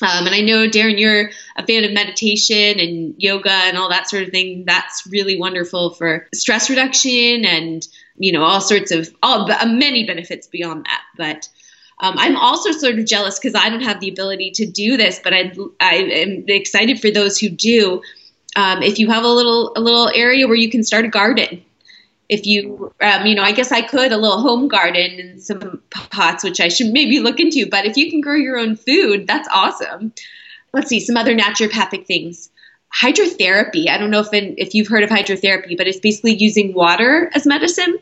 Um, 0.01 0.25
and 0.25 0.35
I 0.35 0.41
know, 0.41 0.67
Darren, 0.67 1.00
you're 1.00 1.29
a 1.55 1.65
fan 1.65 1.83
of 1.83 1.93
meditation 1.93 2.79
and 2.79 3.15
yoga 3.17 3.51
and 3.51 3.77
all 3.77 3.89
that 3.89 4.09
sort 4.09 4.23
of 4.23 4.29
thing. 4.29 4.65
That's 4.65 5.07
really 5.07 5.38
wonderful 5.38 5.91
for 5.93 6.27
stress 6.33 6.69
reduction 6.69 7.45
and, 7.45 7.88
you 8.17 8.31
know, 8.31 8.43
all 8.43 8.59
sorts 8.59 8.91
of, 8.91 9.09
all 9.21 9.50
uh, 9.50 9.65
many 9.65 10.05
benefits 10.05 10.47
beyond 10.47 10.85
that. 10.85 11.01
But 11.15 11.47
um, 12.00 12.15
I'm 12.17 12.35
also 12.35 12.71
sort 12.71 13.00
of 13.00 13.05
jealous 13.05 13.39
because 13.39 13.55
I 13.55 13.69
don't 13.69 13.83
have 13.83 14.00
the 14.00 14.09
ability 14.09 14.51
to 14.55 14.65
do 14.65 14.97
this, 14.97 15.21
but 15.23 15.33
I, 15.33 15.53
I 15.79 15.95
am 15.95 16.43
excited 16.47 17.00
for 17.00 17.12
those 17.12 17.38
who 17.38 17.50
do. 17.50 18.01
Um, 18.55 18.83
if 18.83 19.00
you 19.00 19.09
have 19.09 19.23
a 19.23 19.29
little 19.29 19.73
a 19.75 19.79
little 19.79 20.09
area 20.09 20.47
where 20.47 20.55
you 20.55 20.69
can 20.69 20.83
start 20.83 21.05
a 21.05 21.07
garden, 21.07 21.63
if 22.30 22.46
you 22.46 22.94
um, 23.01 23.25
you 23.25 23.36
know, 23.36 23.44
I 23.44 23.51
guess 23.51 23.72
I 23.72 23.82
could 23.82 24.12
a 24.12 24.18
little 24.18 24.42
home 24.42 24.68
garden 24.68 25.20
and 25.20 25.42
some 25.42 25.82
pots, 25.89 26.44
which 26.44 26.60
I 26.60 26.68
should 26.68 26.92
maybe 26.92 27.20
look 27.20 27.39
into. 27.39 27.68
But 27.70 27.86
if 27.86 27.98
you 27.98 28.10
can 28.10 28.22
grow 28.22 28.36
your 28.36 28.58
own 28.58 28.75
food, 28.75 29.27
that's 29.27 29.48
awesome. 29.51 30.13
Let's 30.74 30.89
see 30.89 31.00
some 31.00 31.18
other 31.18 31.36
naturopathic 31.36 32.06
things. 32.06 32.50
Hydrotherapy. 32.94 33.89
I 33.89 33.98
don't 33.98 34.12
know 34.12 34.22
if 34.22 34.34
in, 34.34 34.56
if 34.58 34.74
you've 34.74 34.88
heard 34.88 35.03
of 35.03 35.10
hydrotherapy, 35.10 35.77
but 35.77 35.88
it's 35.88 36.00
basically 36.00 36.36
using 36.36 36.74
water 36.74 37.30
as 37.34 37.46
medicine. 37.46 37.98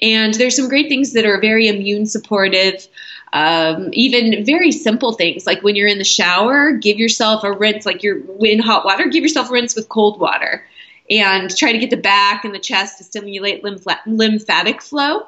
And 0.00 0.32
there's 0.34 0.56
some 0.56 0.68
great 0.68 0.88
things 0.88 1.12
that 1.12 1.26
are 1.26 1.40
very 1.40 1.68
immune 1.68 2.06
supportive. 2.06 2.86
Um, 3.32 3.90
even 3.92 4.44
very 4.44 4.72
simple 4.72 5.12
things 5.12 5.46
like 5.46 5.62
when 5.62 5.76
you're 5.76 5.86
in 5.86 5.98
the 5.98 6.04
shower, 6.04 6.72
give 6.72 6.98
yourself 6.98 7.44
a 7.44 7.52
rinse, 7.52 7.86
like 7.86 8.02
you're 8.02 8.20
in 8.44 8.58
hot 8.58 8.84
water, 8.84 9.06
give 9.06 9.22
yourself 9.22 9.50
a 9.50 9.52
rinse 9.52 9.76
with 9.76 9.88
cold 9.88 10.18
water 10.18 10.64
and 11.10 11.54
try 11.54 11.72
to 11.72 11.78
get 11.78 11.90
the 11.90 11.96
back 11.96 12.44
and 12.44 12.54
the 12.54 12.58
chest 12.58 12.98
to 12.98 13.04
stimulate 13.04 13.64
lymphatic 13.64 14.80
flow. 14.80 15.26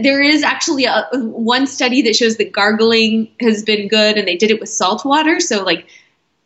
There 0.00 0.20
is 0.20 0.42
actually 0.42 0.84
a, 0.84 1.08
one 1.12 1.66
study 1.66 2.02
that 2.02 2.16
shows 2.16 2.36
that 2.36 2.52
gargling 2.52 3.30
has 3.40 3.62
been 3.62 3.88
good, 3.88 4.18
and 4.18 4.26
they 4.26 4.36
did 4.36 4.50
it 4.50 4.60
with 4.60 4.68
salt 4.68 5.04
water. 5.04 5.40
So, 5.40 5.64
like 5.64 5.86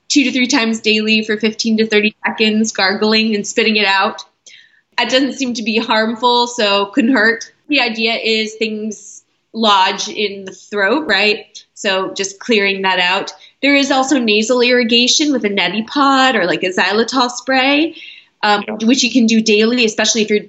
two 0.08 0.24
to 0.24 0.32
three 0.32 0.46
times 0.46 0.80
daily 0.80 1.22
for 1.24 1.36
15 1.36 1.78
to 1.78 1.86
30 1.86 2.16
seconds, 2.26 2.72
gargling 2.72 3.34
and 3.34 3.46
spitting 3.46 3.76
it 3.76 3.86
out. 3.86 4.22
That 4.98 5.10
doesn't 5.10 5.34
seem 5.34 5.54
to 5.54 5.62
be 5.62 5.78
harmful, 5.78 6.46
so 6.46 6.86
couldn't 6.86 7.12
hurt. 7.12 7.52
The 7.68 7.80
idea 7.80 8.14
is 8.14 8.54
things 8.54 9.24
lodge 9.52 10.08
in 10.08 10.44
the 10.44 10.52
throat, 10.52 11.06
right? 11.06 11.64
So 11.74 12.14
just 12.14 12.38
clearing 12.38 12.82
that 12.82 12.98
out. 12.98 13.32
There 13.62 13.74
is 13.74 13.90
also 13.90 14.18
nasal 14.18 14.60
irrigation 14.60 15.32
with 15.32 15.44
a 15.44 15.48
neti 15.48 15.86
pot 15.86 16.36
or 16.36 16.46
like 16.46 16.62
a 16.62 16.68
xylitol 16.68 17.30
spray, 17.30 17.96
um, 18.46 18.62
which 18.82 19.02
you 19.02 19.10
can 19.10 19.26
do 19.26 19.42
daily, 19.42 19.84
especially 19.84 20.22
if 20.22 20.30
you're 20.30 20.44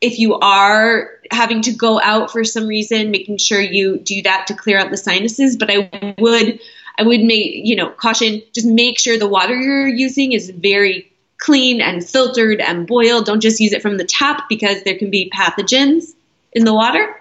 if 0.00 0.18
you 0.18 0.34
are 0.34 1.10
having 1.30 1.62
to 1.62 1.72
go 1.72 2.00
out 2.00 2.30
for 2.30 2.44
some 2.44 2.66
reason, 2.66 3.10
making 3.10 3.38
sure 3.38 3.60
you 3.60 3.98
do 3.98 4.22
that 4.22 4.46
to 4.48 4.54
clear 4.54 4.78
out 4.78 4.90
the 4.90 4.96
sinuses. 4.96 5.56
But 5.56 5.70
I 5.70 6.16
would 6.18 6.60
I 6.98 7.02
would 7.04 7.20
make 7.20 7.52
you 7.64 7.76
know 7.76 7.90
caution 7.90 8.42
just 8.52 8.66
make 8.66 8.98
sure 8.98 9.16
the 9.16 9.28
water 9.28 9.54
you're 9.54 9.86
using 9.86 10.32
is 10.32 10.50
very 10.50 11.12
clean 11.38 11.80
and 11.80 12.04
filtered 12.04 12.60
and 12.60 12.88
boiled. 12.88 13.26
Don't 13.26 13.40
just 13.40 13.60
use 13.60 13.72
it 13.72 13.82
from 13.82 13.98
the 13.98 14.04
tap 14.04 14.48
because 14.48 14.82
there 14.82 14.98
can 14.98 15.10
be 15.10 15.30
pathogens 15.30 16.14
in 16.52 16.64
the 16.64 16.74
water 16.74 17.14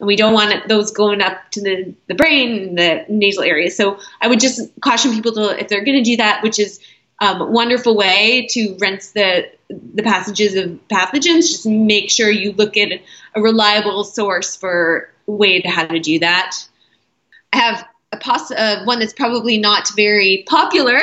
and 0.00 0.06
we 0.06 0.16
don't 0.16 0.32
want 0.32 0.66
those 0.68 0.90
going 0.90 1.20
up 1.20 1.50
to 1.50 1.60
the, 1.60 1.94
the 2.08 2.14
brain, 2.14 2.74
the 2.74 3.04
nasal 3.08 3.44
area. 3.44 3.70
So 3.70 3.98
I 4.20 4.28
would 4.28 4.40
just 4.40 4.68
caution 4.80 5.12
people 5.12 5.32
to, 5.32 5.60
if 5.60 5.68
they're 5.68 5.84
going 5.84 6.02
to 6.02 6.10
do 6.10 6.16
that, 6.16 6.42
which 6.42 6.58
is 6.58 6.80
um, 7.20 7.52
wonderful 7.52 7.96
way 7.96 8.46
to 8.50 8.76
rinse 8.78 9.12
the 9.12 9.50
the 9.68 10.02
passages 10.02 10.54
of 10.54 10.78
pathogens. 10.88 11.50
Just 11.50 11.66
make 11.66 12.10
sure 12.10 12.30
you 12.30 12.52
look 12.52 12.76
at 12.76 13.00
a 13.34 13.40
reliable 13.40 14.04
source 14.04 14.56
for 14.56 15.12
way 15.26 15.60
to 15.60 15.68
how 15.68 15.86
to 15.86 16.00
do 16.00 16.18
that. 16.18 16.56
I 17.52 17.58
have 17.58 17.86
a 18.12 18.16
poss- 18.16 18.50
uh, 18.50 18.82
one 18.84 18.98
that's 18.98 19.12
probably 19.12 19.58
not 19.58 19.88
very 19.94 20.44
popular, 20.48 20.98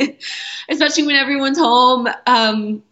especially 0.68 1.06
when 1.06 1.16
everyone's 1.16 1.58
home. 1.58 2.08
Um, 2.26 2.82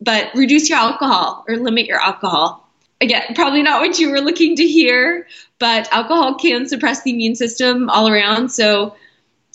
but 0.00 0.30
reduce 0.34 0.68
your 0.68 0.78
alcohol 0.78 1.44
or 1.48 1.56
limit 1.56 1.86
your 1.86 2.00
alcohol 2.00 2.62
again, 3.02 3.34
probably 3.34 3.62
not 3.62 3.80
what 3.80 3.98
you 3.98 4.10
were 4.10 4.20
looking 4.20 4.56
to 4.56 4.66
hear, 4.66 5.26
but 5.58 5.92
alcohol 5.92 6.36
can 6.36 6.66
suppress 6.66 7.02
the 7.02 7.10
immune 7.10 7.34
system 7.34 7.90
all 7.90 8.08
around. 8.08 8.50
So 8.50 8.94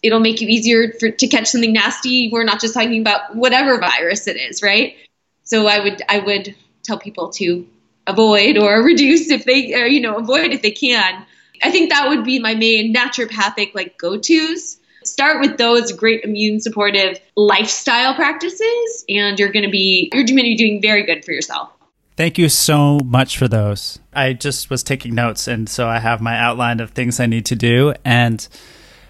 it'll 0.03 0.19
make 0.19 0.41
you 0.41 0.47
easier 0.47 0.93
for, 0.99 1.09
to 1.09 1.27
catch 1.27 1.47
something 1.47 1.73
nasty. 1.73 2.29
We're 2.31 2.43
not 2.43 2.61
just 2.61 2.73
talking 2.73 3.01
about 3.01 3.35
whatever 3.35 3.79
virus 3.79 4.27
it 4.27 4.37
is, 4.37 4.61
right? 4.61 4.95
So 5.43 5.67
I 5.67 5.79
would 5.79 6.01
I 6.09 6.19
would 6.19 6.55
tell 6.83 6.99
people 6.99 7.29
to 7.33 7.67
avoid 8.05 8.57
or 8.57 8.81
reduce 8.83 9.29
if 9.29 9.45
they 9.45 9.73
or, 9.73 9.87
you 9.87 10.01
know 10.01 10.17
avoid 10.17 10.51
if 10.51 10.61
they 10.61 10.71
can. 10.71 11.25
I 11.63 11.71
think 11.71 11.89
that 11.89 12.07
would 12.07 12.23
be 12.23 12.39
my 12.39 12.53
main 12.53 12.93
naturopathic 12.93 13.73
like 13.73 13.97
go 13.97 14.17
tos. 14.17 14.77
Start 15.03 15.39
with 15.39 15.57
those 15.57 15.91
great 15.93 16.23
immune 16.23 16.59
supportive 16.59 17.17
lifestyle 17.35 18.13
practices, 18.13 19.05
and 19.07 19.39
you're 19.39 19.51
going 19.51 19.63
to 19.65 19.71
be 19.71 20.09
you're 20.13 20.25
going 20.25 20.37
to 20.37 20.43
be 20.43 20.55
doing 20.55 20.81
very 20.81 21.03
good 21.03 21.23
for 21.23 21.31
yourself. 21.31 21.71
Thank 22.17 22.39
you 22.39 22.49
so 22.49 22.99
much 23.05 23.37
for 23.37 23.47
those. 23.47 23.99
I 24.11 24.33
just 24.33 24.69
was 24.69 24.83
taking 24.83 25.15
notes, 25.15 25.47
and 25.47 25.69
so 25.69 25.87
I 25.87 25.99
have 25.99 26.19
my 26.19 26.37
outline 26.37 26.79
of 26.79 26.91
things 26.91 27.19
I 27.19 27.27
need 27.27 27.45
to 27.45 27.55
do. 27.55 27.93
And 28.03 28.45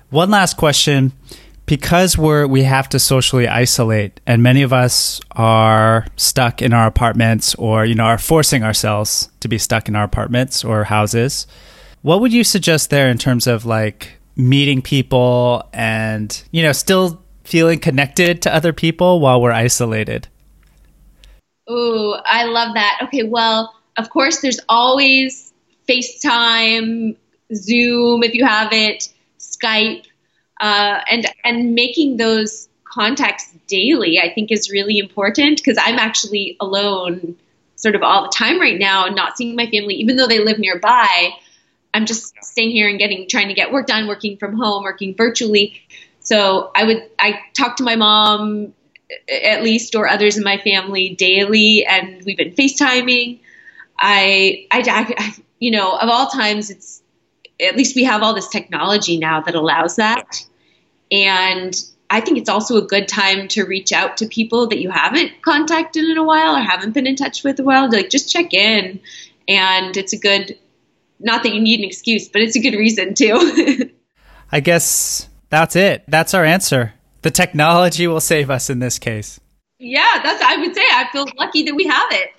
one 0.10 0.30
last 0.30 0.58
question. 0.58 1.14
Because 1.66 2.18
we're 2.18 2.48
we 2.48 2.64
have 2.64 2.88
to 2.90 2.98
socially 2.98 3.46
isolate 3.46 4.22
and 4.26 4.42
many 4.42 4.62
of 4.62 4.72
us 4.72 5.20
are 5.32 6.08
stuck 6.16 6.62
in 6.62 6.72
our 6.72 6.88
apartments 6.88 7.56
or 7.56 7.84
you 7.84 7.94
know 7.94 8.06
are 8.06 8.18
forcing 8.18 8.64
ourselves 8.64 9.30
to 9.42 9.50
be 9.50 9.58
stuck 9.58 9.90
in 9.90 9.96
our 9.98 10.06
apartments 10.06 10.64
or 10.64 10.86
houses 10.86 11.46
what 12.04 12.22
would 12.22 12.32
you 12.32 12.46
suggest 12.46 12.90
there 12.90 13.10
in 13.10 13.18
terms 13.18 13.48
of 13.48 13.66
like 13.66 14.14
meeting 14.38 14.82
people 14.82 15.68
and 15.74 16.42
you 16.52 16.64
know 16.64 16.72
still 16.72 17.22
feeling 17.44 17.80
connected 17.80 18.42
to 18.42 18.54
other 18.54 18.74
people 18.74 19.20
while 19.20 19.42
we're 19.42 19.52
isolated? 19.52 20.28
Oh, 21.68 22.20
I 22.26 22.44
love 22.46 22.76
that. 22.76 23.00
Okay, 23.04 23.24
well, 23.24 23.74
of 23.98 24.10
course, 24.10 24.42
there's 24.42 24.60
always 24.70 25.54
FaceTime, 25.88 27.16
Zoom 27.54 28.24
if 28.24 28.34
you 28.34 28.46
have 28.46 28.72
it, 28.72 29.10
Skype, 29.62 30.06
uh, 30.60 31.02
and 31.10 31.26
and 31.44 31.74
making 31.74 32.18
those 32.18 32.70
contacts 32.84 33.54
daily. 33.68 34.20
I 34.20 34.34
think 34.34 34.52
is 34.52 34.72
really 34.72 34.98
important 34.98 35.58
because 35.58 35.78
I'm 35.80 36.00
actually 36.00 36.58
alone, 36.60 37.36
sort 37.76 37.96
of 37.96 38.04
all 38.04 38.24
the 38.24 38.30
time 38.30 38.60
right 38.60 38.80
now, 38.80 39.06
not 39.08 39.38
seeing 39.38 39.56
my 39.56 39.66
family, 39.66 39.96
even 39.96 40.16
though 40.16 40.28
they 40.28 40.40
live 40.40 40.60
nearby. 40.60 41.32
I'm 41.94 42.06
just 42.06 42.34
staying 42.44 42.72
here 42.72 42.88
and 42.88 43.00
getting 43.00 43.28
trying 43.28 43.48
to 43.48 43.54
get 43.54 43.72
work 43.72 43.88
done, 43.88 44.08
working 44.08 44.38
from 44.38 44.56
home, 44.56 44.84
working 44.84 45.16
virtually. 45.16 45.82
So 46.20 46.72
I 46.76 46.84
would 46.84 47.10
I 47.20 47.40
talk 47.54 47.78
to 47.78 47.84
my 47.84 47.96
mom 47.96 48.74
at 49.30 49.64
least 49.64 49.96
or 49.96 50.08
others 50.08 50.38
in 50.38 50.44
my 50.44 50.58
family 50.58 51.16
daily 51.16 51.86
and 51.86 52.24
we've 52.26 52.38
been 52.38 52.54
FaceTiming. 52.54 53.40
I, 54.00 54.68
I, 54.72 54.84
I, 55.18 55.36
you 55.60 55.72
know, 55.72 55.98
of 55.98 56.10
all 56.10 56.28
times, 56.28 56.70
it's 56.70 57.02
at 57.62 57.76
least 57.76 57.96
we 57.96 58.04
have 58.04 58.24
all 58.24 58.34
this 58.34 58.48
technology 58.48 59.18
now 59.18 59.42
that 59.42 59.56
allows 59.56 59.96
that. 59.98 60.46
And 61.12 61.76
I 62.10 62.22
think 62.22 62.38
it's 62.38 62.50
also 62.50 62.78
a 62.78 62.82
good 62.82 63.08
time 63.08 63.48
to 63.50 63.64
reach 63.64 63.92
out 63.92 64.18
to 64.18 64.28
people 64.28 64.68
that 64.68 64.80
you 64.80 64.90
haven't 64.90 65.42
contacted 65.42 66.04
in 66.04 66.18
a 66.18 66.24
while 66.24 66.56
or 66.56 66.60
haven't 66.60 66.94
been 66.94 67.08
in 67.08 67.16
touch 67.16 67.44
with 67.44 67.60
a 67.60 67.64
while. 67.64 67.90
Like 67.92 68.10
just 68.10 68.32
check 68.32 68.54
in, 68.54 69.00
and 69.48 69.98
it's 69.98 70.14
a 70.14 70.18
good. 70.18 70.58
Not 71.20 71.44
that 71.44 71.54
you 71.54 71.60
need 71.60 71.80
an 71.80 71.86
excuse, 71.86 72.30
but 72.30 72.42
it's 72.42 72.56
a 72.56 72.60
good 72.60 72.76
reason 72.76 73.16
too. 73.16 73.92
I 74.52 74.60
guess 74.60 75.28
that's 75.50 75.76
it. 75.76 76.04
That's 76.08 76.34
our 76.34 76.46
answer 76.46 76.94
the 77.28 77.32
technology 77.32 78.08
will 78.08 78.22
save 78.22 78.50
us 78.50 78.70
in 78.70 78.80
this 78.80 79.00
case. 79.00 79.40
Yeah, 79.80 80.22
that's 80.24 80.42
I 80.42 80.58
would 80.58 80.74
say 80.74 80.82
I 80.82 81.10
feel 81.12 81.26
lucky 81.38 81.64
that 81.64 81.76
we 81.76 81.86
have 81.86 82.08
it. 82.12 82.30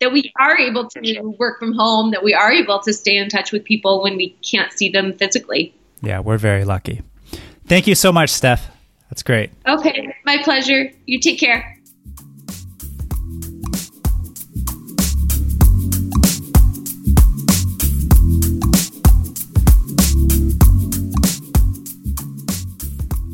That 0.00 0.12
we 0.12 0.32
are 0.38 0.56
able 0.56 0.88
to 0.90 1.34
work 1.40 1.58
from 1.58 1.72
home, 1.72 2.12
that 2.12 2.22
we 2.22 2.32
are 2.32 2.52
able 2.52 2.78
to 2.80 2.92
stay 2.92 3.16
in 3.16 3.28
touch 3.28 3.50
with 3.50 3.64
people 3.64 4.00
when 4.00 4.16
we 4.16 4.28
can't 4.48 4.72
see 4.72 4.88
them 4.88 5.12
physically. 5.12 5.74
Yeah, 6.02 6.20
we're 6.20 6.38
very 6.38 6.64
lucky. 6.64 7.02
Thank 7.66 7.88
you 7.88 7.96
so 7.96 8.12
much, 8.12 8.30
Steph. 8.30 8.70
That's 9.10 9.24
great. 9.24 9.50
Okay, 9.66 10.14
my 10.24 10.40
pleasure. 10.44 10.92
You 11.06 11.18
take 11.18 11.40
care. 11.40 11.74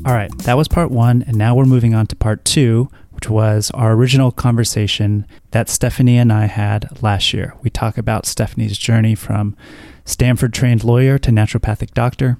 All 0.06 0.14
right, 0.14 0.30
that 0.38 0.56
was 0.56 0.68
part 0.68 0.90
one, 0.90 1.24
and 1.26 1.36
now 1.36 1.54
we're 1.54 1.66
moving 1.66 1.94
on 1.94 2.06
to 2.06 2.16
part 2.16 2.46
two, 2.46 2.88
was 3.28 3.70
our 3.72 3.92
original 3.92 4.30
conversation 4.30 5.26
that 5.50 5.68
Stephanie 5.68 6.18
and 6.18 6.32
I 6.32 6.46
had 6.46 7.02
last 7.02 7.32
year. 7.32 7.54
We 7.62 7.70
talk 7.70 7.98
about 7.98 8.26
Stephanie's 8.26 8.78
journey 8.78 9.14
from 9.14 9.56
Stanford 10.04 10.52
trained 10.52 10.84
lawyer 10.84 11.18
to 11.18 11.30
naturopathic 11.30 11.92
doctor, 11.94 12.38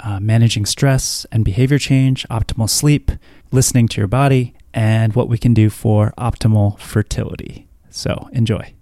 uh, 0.00 0.20
managing 0.20 0.66
stress 0.66 1.26
and 1.32 1.44
behavior 1.44 1.78
change, 1.78 2.26
optimal 2.28 2.68
sleep, 2.68 3.10
listening 3.50 3.88
to 3.88 4.00
your 4.00 4.08
body, 4.08 4.54
and 4.74 5.14
what 5.14 5.28
we 5.28 5.38
can 5.38 5.54
do 5.54 5.70
for 5.70 6.12
optimal 6.18 6.78
fertility. 6.78 7.66
So 7.90 8.28
enjoy. 8.32 8.74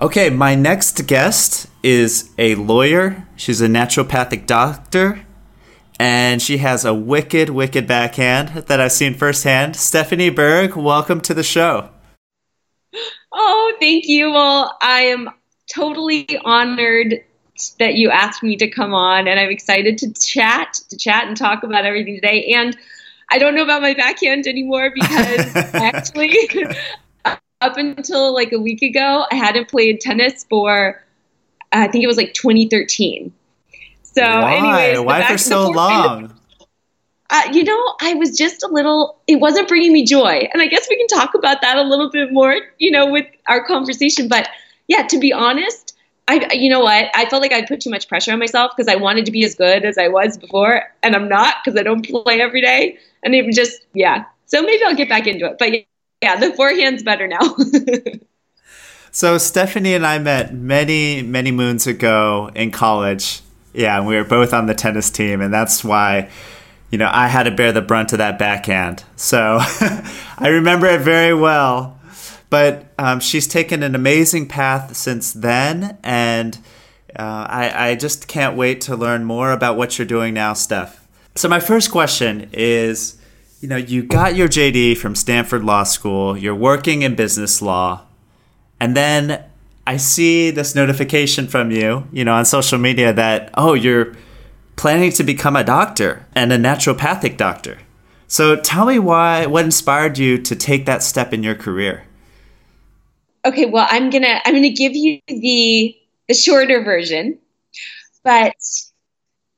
Okay, 0.00 0.28
my 0.28 0.54
next 0.54 1.06
guest 1.06 1.68
is 1.82 2.30
a 2.36 2.56
lawyer. 2.56 3.26
She's 3.36 3.60
a 3.60 3.68
naturopathic 3.68 4.46
doctor, 4.46 5.23
and 5.98 6.42
she 6.42 6.58
has 6.58 6.84
a 6.84 6.94
wicked, 6.94 7.50
wicked 7.50 7.86
backhand 7.86 8.48
that 8.66 8.80
I've 8.80 8.92
seen 8.92 9.14
firsthand. 9.14 9.76
Stephanie 9.76 10.30
Berg, 10.30 10.76
welcome 10.76 11.20
to 11.22 11.34
the 11.34 11.42
show. 11.42 11.90
Oh, 13.32 13.76
thank 13.80 14.06
you. 14.06 14.30
Well, 14.30 14.76
I 14.80 15.02
am 15.02 15.30
totally 15.72 16.38
honored 16.44 17.14
that 17.78 17.94
you 17.94 18.10
asked 18.10 18.42
me 18.42 18.56
to 18.56 18.68
come 18.68 18.94
on, 18.94 19.28
and 19.28 19.38
I'm 19.38 19.50
excited 19.50 19.98
to 19.98 20.12
chat, 20.12 20.80
to 20.90 20.96
chat 20.96 21.26
and 21.26 21.36
talk 21.36 21.62
about 21.62 21.84
everything 21.84 22.16
today. 22.16 22.52
And 22.56 22.76
I 23.30 23.38
don't 23.38 23.54
know 23.54 23.62
about 23.62 23.82
my 23.82 23.94
backhand 23.94 24.46
anymore 24.46 24.90
because 24.92 25.56
actually, 25.74 26.36
up 27.24 27.76
until 27.76 28.34
like 28.34 28.52
a 28.52 28.58
week 28.58 28.82
ago, 28.82 29.24
I 29.30 29.36
hadn't 29.36 29.68
played 29.68 30.00
tennis 30.00 30.44
for 30.44 31.02
I 31.72 31.88
think 31.88 32.04
it 32.04 32.06
was 32.06 32.16
like 32.16 32.34
2013. 32.34 33.32
So, 34.14 34.22
Why? 34.22 34.54
anyways, 34.54 35.00
why 35.00 35.26
for 35.26 35.38
so 35.38 35.70
long? 35.70 36.32
Uh, 37.30 37.42
you 37.52 37.64
know, 37.64 37.94
I 38.00 38.14
was 38.14 38.36
just 38.36 38.62
a 38.62 38.68
little. 38.68 39.18
It 39.26 39.36
wasn't 39.36 39.66
bringing 39.66 39.92
me 39.92 40.04
joy, 40.04 40.48
and 40.52 40.62
I 40.62 40.66
guess 40.66 40.86
we 40.88 40.96
can 40.96 41.08
talk 41.08 41.34
about 41.34 41.62
that 41.62 41.76
a 41.76 41.82
little 41.82 42.10
bit 42.10 42.32
more. 42.32 42.56
You 42.78 42.90
know, 42.90 43.10
with 43.10 43.26
our 43.48 43.64
conversation. 43.64 44.28
But 44.28 44.48
yeah, 44.88 45.06
to 45.08 45.18
be 45.18 45.32
honest, 45.32 45.96
I 46.28 46.48
you 46.52 46.70
know 46.70 46.80
what? 46.80 47.10
I 47.14 47.26
felt 47.26 47.42
like 47.42 47.52
I 47.52 47.62
put 47.62 47.80
too 47.80 47.90
much 47.90 48.08
pressure 48.08 48.32
on 48.32 48.38
myself 48.38 48.72
because 48.76 48.92
I 48.92 48.96
wanted 48.96 49.26
to 49.26 49.32
be 49.32 49.44
as 49.44 49.54
good 49.54 49.84
as 49.84 49.98
I 49.98 50.08
was 50.08 50.38
before, 50.38 50.82
and 51.02 51.16
I'm 51.16 51.28
not 51.28 51.56
because 51.64 51.78
I 51.78 51.82
don't 51.82 52.06
play 52.06 52.40
every 52.40 52.60
day, 52.60 52.98
and 53.22 53.34
even 53.34 53.52
just 53.52 53.84
yeah. 53.94 54.24
So 54.46 54.62
maybe 54.62 54.84
I'll 54.84 54.94
get 54.94 55.08
back 55.08 55.26
into 55.26 55.46
it. 55.46 55.56
But 55.58 55.72
yeah, 56.22 56.36
the 56.36 56.52
forehand's 56.54 57.02
better 57.02 57.26
now. 57.26 57.40
so 59.10 59.38
Stephanie 59.38 59.94
and 59.94 60.06
I 60.06 60.18
met 60.18 60.54
many, 60.54 61.22
many 61.22 61.50
moons 61.50 61.86
ago 61.86 62.50
in 62.54 62.70
college. 62.70 63.40
Yeah, 63.74 63.98
and 63.98 64.06
we 64.06 64.16
were 64.16 64.24
both 64.24 64.54
on 64.54 64.66
the 64.66 64.74
tennis 64.74 65.10
team, 65.10 65.40
and 65.40 65.52
that's 65.52 65.84
why, 65.84 66.30
you 66.90 66.98
know, 66.98 67.10
I 67.12 67.28
had 67.28 67.42
to 67.42 67.50
bear 67.50 67.72
the 67.72 67.82
brunt 67.82 68.12
of 68.12 68.18
that 68.18 68.38
backhand. 68.38 69.04
So 69.16 69.58
I 69.60 70.48
remember 70.48 70.86
it 70.86 71.00
very 71.00 71.34
well. 71.34 71.98
But 72.50 72.86
um, 72.98 73.18
she's 73.18 73.48
taken 73.48 73.82
an 73.82 73.96
amazing 73.96 74.46
path 74.46 74.96
since 74.96 75.32
then, 75.32 75.98
and 76.04 76.56
uh, 77.18 77.46
I, 77.50 77.88
I 77.90 77.94
just 77.96 78.28
can't 78.28 78.56
wait 78.56 78.80
to 78.82 78.96
learn 78.96 79.24
more 79.24 79.50
about 79.50 79.76
what 79.76 79.98
you're 79.98 80.06
doing 80.06 80.34
now, 80.34 80.52
Steph. 80.52 81.04
So 81.34 81.48
my 81.48 81.58
first 81.58 81.90
question 81.90 82.48
is 82.52 83.18
you 83.64 83.68
know, 83.70 83.76
you 83.76 84.02
got 84.02 84.36
your 84.36 84.46
JD 84.46 84.98
from 84.98 85.14
Stanford 85.14 85.64
Law 85.64 85.84
School, 85.84 86.36
you're 86.36 86.54
working 86.54 87.00
in 87.00 87.14
business 87.14 87.62
law, 87.62 88.02
and 88.78 88.94
then 88.94 89.42
I 89.86 89.98
see 89.98 90.50
this 90.50 90.74
notification 90.74 91.46
from 91.46 91.70
you, 91.70 92.06
you 92.12 92.24
know, 92.24 92.34
on 92.34 92.44
social 92.44 92.78
media 92.78 93.12
that, 93.12 93.50
oh, 93.54 93.74
you're 93.74 94.14
planning 94.76 95.12
to 95.12 95.22
become 95.22 95.56
a 95.56 95.64
doctor 95.64 96.26
and 96.34 96.52
a 96.52 96.58
naturopathic 96.58 97.36
doctor. 97.36 97.78
So 98.26 98.56
tell 98.56 98.86
me 98.86 98.98
why, 98.98 99.46
what 99.46 99.64
inspired 99.64 100.18
you 100.18 100.38
to 100.38 100.56
take 100.56 100.86
that 100.86 101.02
step 101.02 101.32
in 101.32 101.42
your 101.42 101.54
career? 101.54 102.04
Okay, 103.44 103.66
well, 103.66 103.86
I'm 103.90 104.08
gonna 104.08 104.40
I'm 104.46 104.54
gonna 104.54 104.70
give 104.70 104.96
you 104.96 105.20
the 105.28 105.94
the 106.28 106.34
shorter 106.34 106.82
version, 106.82 107.38
but 108.22 108.54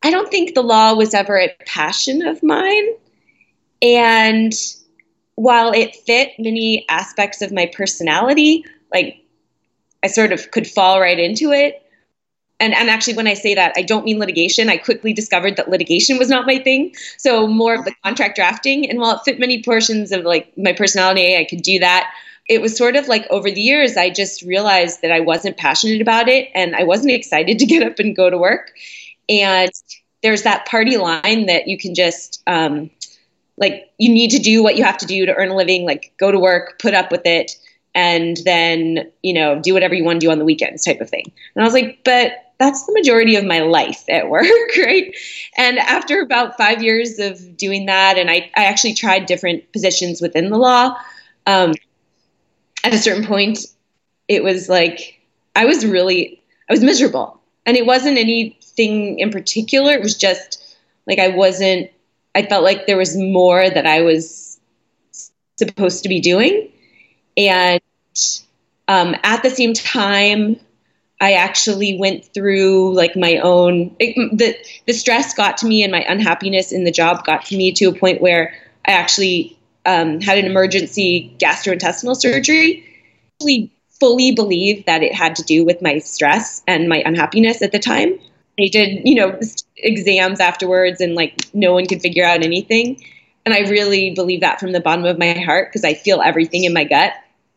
I 0.03 0.11
don't 0.11 0.29
think 0.29 0.55
the 0.55 0.63
law 0.63 0.95
was 0.95 1.15
ever 1.15 1.39
a 1.39 1.55
passion 1.67 2.27
of 2.27 2.43
mine. 2.43 2.89
And 3.81 4.53
while 5.37 5.73
it 5.73 5.95
fit 5.95 6.33
many 6.39 6.85
aspects 6.89 7.43
of 7.43 7.53
my 7.53 7.71
personality, 7.73 8.65
like 8.93 9.23
I 10.07 10.09
sort 10.09 10.33
of 10.33 10.53
could 10.53 10.69
fall 10.69 11.01
right 11.01 11.19
into 11.19 11.51
it. 11.51 11.83
And, 12.61 12.73
and 12.75 12.89
actually, 12.89 13.15
when 13.15 13.27
I 13.27 13.35
say 13.35 13.57
that, 13.57 13.73
I 13.77 13.83
don't 13.83 14.05
mean 14.05 14.21
litigation. 14.21 14.69
I 14.69 14.77
quickly 14.77 15.13
discovered 15.13 15.57
that 15.57 15.69
litigation 15.69 16.17
was 16.17 16.29
not 16.29 16.47
my 16.47 16.59
thing. 16.59 16.95
So 17.19 17.49
more 17.49 17.75
of 17.75 17.85
the 17.85 17.93
contract 18.05 18.37
drafting. 18.37 18.89
And 18.89 19.01
while 19.01 19.17
it 19.17 19.23
fit 19.25 19.41
many 19.41 19.65
portions 19.65 20.13
of 20.13 20.25
like 20.25 20.57
my 20.57 20.73
personality, 20.73 21.37
I 21.37 21.45
could 21.45 21.63
do 21.63 21.81
that. 21.81 22.09
It 22.49 22.63
was 22.63 22.77
sort 22.77 22.95
of 22.95 23.09
like 23.09 23.27
over 23.31 23.51
the 23.51 23.61
years, 23.61 23.97
I 23.97 24.09
just 24.09 24.43
realized 24.43 25.03
that 25.03 25.11
I 25.11 25.19
wasn't 25.19 25.57
passionate 25.57 26.01
about 26.01 26.29
it 26.29 26.49
and 26.55 26.77
I 26.77 26.85
wasn't 26.85 27.11
excited 27.11 27.59
to 27.59 27.67
get 27.67 27.83
up 27.83 27.99
and 27.99 28.15
go 28.15 28.31
to 28.31 28.39
work. 28.39 28.73
And 29.29 29.73
there's 30.23 30.45
that 30.45 30.67
party 30.67 30.99
line 30.99 31.47
that 31.47 31.67
you 31.67 31.77
can 31.77 31.97
just 31.97 32.45
um, 32.47 32.91
like 33.59 33.91
you 33.99 34.09
need 34.09 34.31
to 34.31 34.39
do 34.39 34.63
what 34.63 34.77
you 34.77 34.85
have 34.85 34.99
to 34.99 35.07
do 35.07 35.27
to 35.27 35.35
earn 35.35 35.49
a 35.49 35.57
living 35.57 35.85
like 35.85 36.13
go 36.19 36.31
to 36.31 36.39
work 36.39 36.79
put 36.79 36.95
up 36.95 37.11
with 37.11 37.23
it 37.25 37.57
and 37.97 38.37
then 38.45 39.11
you 39.23 39.35
know 39.35 39.61
do 39.61 39.75
whatever 39.75 39.95
you 39.95 40.05
want 40.05 40.21
to 40.21 40.27
do 40.27 40.31
on 40.31 40.39
the 40.39 40.45
weekends 40.45 40.85
type 40.85 41.01
of 41.01 41.11
thing. 41.11 41.25
And 41.55 41.63
i 41.63 41.67
was 41.67 41.75
like 41.75 42.01
but 42.05 42.33
that's 42.59 42.87
the 42.87 42.93
majority 42.93 43.37
of 43.37 43.45
my 43.45 43.61
life 43.61 44.05
at 44.09 44.31
work 44.31 44.47
right? 44.79 45.15
And 45.57 45.79
after 45.79 46.21
about 46.21 46.57
five 46.57 46.83
years 46.83 47.19
of 47.19 47.57
doing 47.57 47.87
that 47.87 48.19
and 48.19 48.31
i, 48.31 48.51
I 48.57 48.67
actually 48.67 48.95
tried 48.95 49.27
different 49.27 49.73
positions 49.73 50.21
within 50.21 50.51
the 50.51 50.59
law 50.59 50.97
um, 51.47 51.75
at 52.85 52.95
a 52.95 52.99
certain 52.99 53.27
point 53.27 53.59
it 54.29 54.45
was 54.45 54.69
like 54.69 55.21
i 55.57 55.65
was 55.65 55.85
really 55.85 56.43
i 56.69 56.73
was 56.73 56.83
miserable. 56.83 57.41
And 57.69 57.77
it 57.77 57.85
wasn't 57.85 58.17
anything 58.17 59.19
in 59.19 59.31
particular 59.31 59.93
it 59.93 60.03
was 60.03 60.17
just 60.17 60.63
like 61.07 61.19
i 61.19 61.29
wasn't 61.29 61.91
I 62.37 62.43
felt 62.43 62.65
like 62.65 62.87
there 62.87 62.99
was 62.99 63.17
more 63.17 63.71
that 63.71 63.87
I 63.87 64.03
was 64.03 64.61
supposed 65.57 66.03
to 66.03 66.09
be 66.11 66.21
doing. 66.21 66.71
And 67.37 67.81
um, 68.89 69.17
at 69.23 69.43
the 69.43 69.51
same 69.51 69.75
time, 69.75 70.59
I 71.21 71.35
actually 71.35 71.99
went 71.99 72.27
through 72.27 72.95
like 72.95 73.17
my 73.17 73.39
own 73.39 73.97
it, 73.99 74.17
the 74.37 74.57
the 74.87 74.93
stress 74.93 75.35
got 75.35 75.59
to 75.59 75.67
me 75.67 75.83
and 75.83 75.91
my 75.91 76.01
unhappiness 76.01 76.73
in 76.73 76.85
the 76.85 76.91
job 76.91 77.25
got 77.25 77.47
to 77.47 77.57
me 77.57 77.73
to 77.73 77.87
a 77.87 77.95
point 77.95 78.21
where 78.21 78.55
I 78.87 78.93
actually 78.93 79.59
um, 79.87 80.21
had 80.21 80.39
an 80.39 80.45
emergency 80.47 81.35
gastrointestinal 81.39 82.17
surgery. 82.17 82.85
I 83.43 83.71
fully 83.99 84.33
believe 84.33 84.85
that 84.87 85.03
it 85.03 85.15
had 85.15 85.37
to 85.37 85.43
do 85.43 85.65
with 85.65 85.81
my 85.81 85.99
stress 85.99 86.63
and 86.67 86.89
my 86.89 87.03
unhappiness 87.05 87.63
at 87.63 87.73
the 87.73 87.79
time. 87.79 88.19
I 88.61 88.69
did, 88.69 89.07
you 89.07 89.15
know, 89.15 89.39
exams 89.77 90.41
afterwards 90.41 91.01
and 91.01 91.15
like 91.15 91.35
no 91.55 91.73
one 91.73 91.87
could 91.87 92.03
figure 92.03 92.25
out 92.25 92.43
anything. 92.43 93.03
And 93.45 93.55
I 93.55 93.61
really 93.61 94.11
believe 94.11 94.41
that 94.41 94.61
from 94.61 94.73
the 94.73 94.81
bottom 94.81 95.05
of 95.05 95.19
my 95.19 95.33
heart 95.33 95.69
because 95.69 95.85
I 95.85 95.95
feel 95.95 96.21
everything 96.21 96.65
in 96.65 96.73
my 96.75 96.85
gut. 96.85 97.13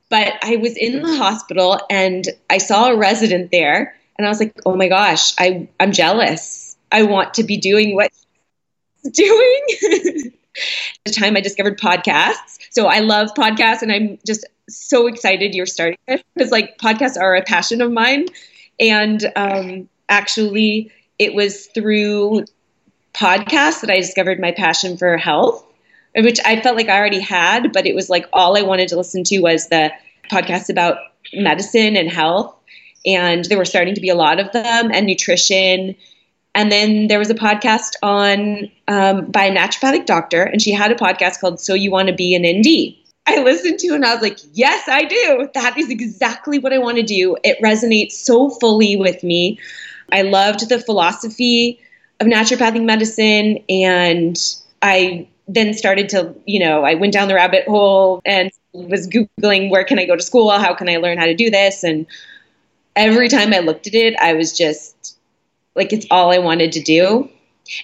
But 0.10 0.34
I 0.42 0.56
was 0.58 0.76
in 0.76 1.02
the 1.02 1.18
hospital 1.18 1.80
and 1.90 2.28
I 2.50 2.58
saw 2.58 2.90
a 2.90 2.98
resident 2.98 3.52
there 3.52 3.96
and 4.18 4.26
I 4.26 4.30
was 4.30 4.40
like, 4.40 4.54
oh 4.66 4.76
my 4.76 4.88
gosh, 4.88 5.34
I, 5.38 5.70
I'm 5.80 5.92
jealous. 5.92 6.76
I 6.92 7.04
want 7.04 7.36
to 7.36 7.44
be 7.44 7.58
doing 7.58 7.96
what 7.96 8.12
doing. 9.14 10.32
the 11.06 11.12
time 11.12 11.38
I 11.38 11.42
discovered 11.42 11.80
podcasts. 11.80 12.58
So 12.72 12.88
I 12.88 13.00
love 13.00 13.30
podcasts 13.38 13.82
and 13.82 13.92
I'm 13.92 14.20
just 14.26 14.46
so 14.68 15.08
excited 15.08 15.56
you're 15.56 15.66
starting 15.66 15.98
this 16.08 16.22
because 16.34 16.52
like 16.52 16.78
podcasts 16.78 17.20
are 17.20 17.36
a 17.36 17.44
passion 17.44 17.82
of 17.82 17.92
mine. 17.92 18.28
And 18.80 19.32
um, 19.36 19.90
actually, 20.08 20.92
it 21.18 21.34
was 21.34 21.68
through 21.68 22.46
podcasts 23.14 23.82
that 23.82 23.90
I 23.90 23.98
discovered 23.98 24.40
my 24.40 24.52
passion 24.52 24.98
for 24.98 25.18
health, 25.18 25.66
which 26.16 26.40
I 26.46 26.60
felt 26.62 26.76
like 26.76 26.90
I 26.90 26.98
already 26.98 27.20
had, 27.20 27.72
but 27.72 27.86
it 27.86 27.96
was 27.96 28.10
like 28.10 28.28
all 28.34 28.58
I 28.58 28.62
wanted 28.62 28.90
to 28.90 28.98
listen 28.98 29.24
to 29.26 29.40
was 29.40 29.68
the 29.68 29.92
podcasts 30.32 30.70
about 30.70 30.98
medicine 31.34 31.96
and 31.96 32.10
health. 32.10 32.56
And 33.06 33.46
there 33.46 33.58
were 33.58 33.66
starting 33.66 33.96
to 33.96 34.02
be 34.02 34.10
a 34.10 34.16
lot 34.16 34.40
of 34.40 34.52
them 34.52 34.92
and 34.92 35.06
nutrition. 35.06 35.96
And 36.56 36.72
then 36.72 37.08
there 37.08 37.20
was 37.20 37.30
a 37.30 37.36
podcast 37.36 37.94
on 38.04 38.70
um, 38.88 39.32
by 39.32 39.46
a 39.46 39.56
naturopathic 39.56 40.06
doctor, 40.06 40.44
and 40.44 40.62
she 40.62 40.72
had 40.72 40.92
a 40.92 40.96
podcast 40.96 41.40
called 41.40 41.60
"So 41.62 41.74
You 41.74 41.92
Want 41.92 42.10
to 42.10 42.14
Be 42.14 42.36
an 42.36 42.44
ND." 42.44 43.00
I 43.30 43.44
listened 43.44 43.80
to 43.80 43.90
and 43.90 44.04
I 44.04 44.14
was 44.14 44.24
like, 44.24 44.40
yes, 44.54 44.88
I 44.88 45.04
do. 45.04 45.50
That 45.54 45.78
is 45.78 45.90
exactly 45.90 46.58
what 46.58 46.74
I 46.74 46.80
want 46.80 46.98
to 46.98 47.04
do. 47.04 47.38
It 47.44 47.62
resonates 47.62 48.14
so 48.14 48.50
fully 48.50 48.96
with 48.98 49.24
me. 49.24 49.60
I 50.12 50.24
loved 50.24 50.68
the 50.68 50.80
philosophy 50.80 51.80
of 52.20 52.26
naturopathic 52.26 52.84
medicine 52.84 53.64
and 53.70 54.36
I 54.82 55.28
then 55.50 55.74
started 55.74 56.10
to, 56.10 56.36
you 56.46 56.60
know, 56.60 56.84
I 56.84 56.94
went 56.94 57.12
down 57.12 57.28
the 57.28 57.34
rabbit 57.34 57.66
hole 57.66 58.22
and 58.24 58.52
was 58.72 59.08
Googling 59.08 59.72
where 59.72 59.84
can 59.84 59.98
I 59.98 60.06
go 60.06 60.16
to 60.16 60.22
school? 60.22 60.52
How 60.52 60.76
can 60.76 60.88
I 60.88 60.98
learn 60.98 61.18
how 61.18 61.26
to 61.26 61.34
do 61.34 61.50
this? 61.50 61.84
And 61.84 62.06
every 62.96 63.30
time 63.30 63.52
I 63.52 63.60
looked 63.60 63.88
at 63.88 63.96
it, 63.96 64.16
I 64.18 64.34
was 64.34 64.56
just 64.56 65.18
like, 65.76 65.92
it's 65.92 66.06
all 66.12 66.32
I 66.32 66.38
wanted 66.38 66.72
to 66.74 66.82
do. 66.82 67.28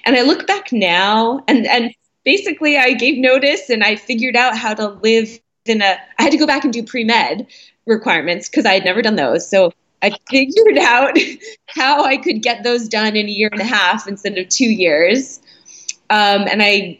And 0.05 0.15
I 0.15 0.21
look 0.21 0.45
back 0.45 0.71
now 0.71 1.43
and, 1.47 1.65
and 1.65 1.91
basically 2.23 2.77
I 2.77 2.93
gave 2.93 3.17
notice 3.17 3.69
and 3.71 3.83
I 3.83 3.95
figured 3.95 4.35
out 4.35 4.55
how 4.55 4.75
to 4.75 4.89
live 4.89 5.39
in 5.65 5.81
a, 5.81 5.97
I 6.19 6.23
had 6.23 6.31
to 6.31 6.37
go 6.37 6.45
back 6.45 6.63
and 6.65 6.71
do 6.71 6.83
pre 6.83 7.03
med 7.03 7.47
requirements 7.87 8.47
because 8.47 8.67
I 8.67 8.73
had 8.73 8.85
never 8.85 9.01
done 9.01 9.15
those. 9.15 9.49
So 9.49 9.73
I 10.03 10.15
figured 10.29 10.77
out 10.77 11.17
how 11.67 12.03
I 12.03 12.17
could 12.17 12.43
get 12.43 12.63
those 12.63 12.87
done 12.87 13.15
in 13.15 13.25
a 13.25 13.31
year 13.31 13.49
and 13.51 13.61
a 13.61 13.65
half 13.65 14.07
instead 14.07 14.37
of 14.37 14.49
two 14.49 14.71
years. 14.71 15.39
Um, 16.11 16.47
and 16.47 16.61
I 16.61 16.99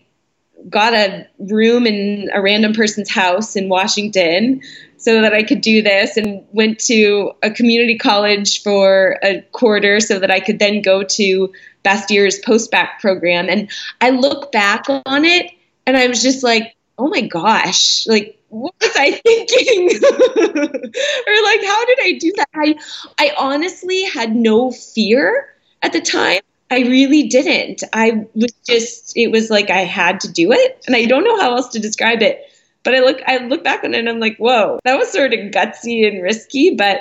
got 0.70 0.94
a 0.94 1.28
room 1.40 1.86
in 1.86 2.30
a 2.34 2.42
random 2.42 2.74
person's 2.74 3.10
house 3.10 3.56
in 3.56 3.70
Washington 3.70 4.62
so 4.98 5.22
that 5.22 5.34
I 5.34 5.44
could 5.44 5.62
do 5.62 5.82
this 5.82 6.18
and 6.18 6.44
went 6.52 6.80
to 6.82 7.34
a 7.44 7.52
community 7.52 7.98
college 7.98 8.64
for 8.64 9.20
a 9.24 9.42
quarter 9.52 10.00
so 10.00 10.20
that 10.20 10.32
I 10.32 10.40
could 10.40 10.60
then 10.60 10.82
go 10.82 11.04
to 11.04 11.54
Bastyr's 11.84 12.40
post-bac 12.40 13.00
program. 13.02 13.48
And 13.48 13.70
I 14.02 14.10
look 14.10 14.52
back 14.52 14.86
on 14.90 15.26
it 15.26 15.52
and 15.86 15.96
I 15.96 16.08
was 16.08 16.22
just 16.24 16.44
like, 16.44 16.76
oh 16.98 17.08
my 17.08 17.22
gosh, 17.22 18.08
like 18.08 18.40
what 18.50 18.74
was 18.82 18.92
I 18.96 19.12
thinking? 19.26 19.90
or 20.04 21.44
like 21.44 21.64
how 21.64 21.86
did 21.86 22.00
I 22.02 22.18
do 22.20 22.34
that? 22.38 22.50
I 22.56 22.76
I 23.20 23.32
honestly 23.38 24.04
had 24.04 24.36
no 24.36 24.72
fear 24.72 25.50
at 25.82 25.94
the 25.94 26.02
time. 26.02 26.42
I 26.72 26.80
really 26.80 27.28
didn't. 27.28 27.84
I 27.94 28.26
was 28.34 28.52
just 28.68 29.16
it 29.16 29.28
was 29.32 29.50
like 29.50 29.70
I 29.70 29.82
had 29.82 30.20
to 30.22 30.32
do 30.32 30.52
it 30.52 30.84
and 30.88 30.96
I 30.96 31.06
don't 31.06 31.24
know 31.24 31.40
how 31.40 31.56
else 31.56 31.70
to 31.70 31.80
describe 31.80 32.22
it. 32.22 32.42
But 32.84 32.96
I 32.96 33.00
look 33.00 33.22
I 33.28 33.38
look 33.38 33.64
back 33.64 33.84
on 33.84 33.94
it 33.94 34.00
and 34.00 34.10
I'm 34.10 34.20
like, 34.20 34.38
whoa, 34.38 34.80
that 34.84 34.98
was 34.98 35.12
sort 35.12 35.34
of 35.34 35.40
gutsy 35.52 36.08
and 36.08 36.24
risky, 36.24 36.76
but 36.76 37.00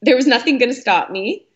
there 0.00 0.16
was 0.16 0.26
nothing 0.26 0.58
going 0.58 0.70
to 0.70 0.80
stop 0.80 1.10
me. 1.10 1.46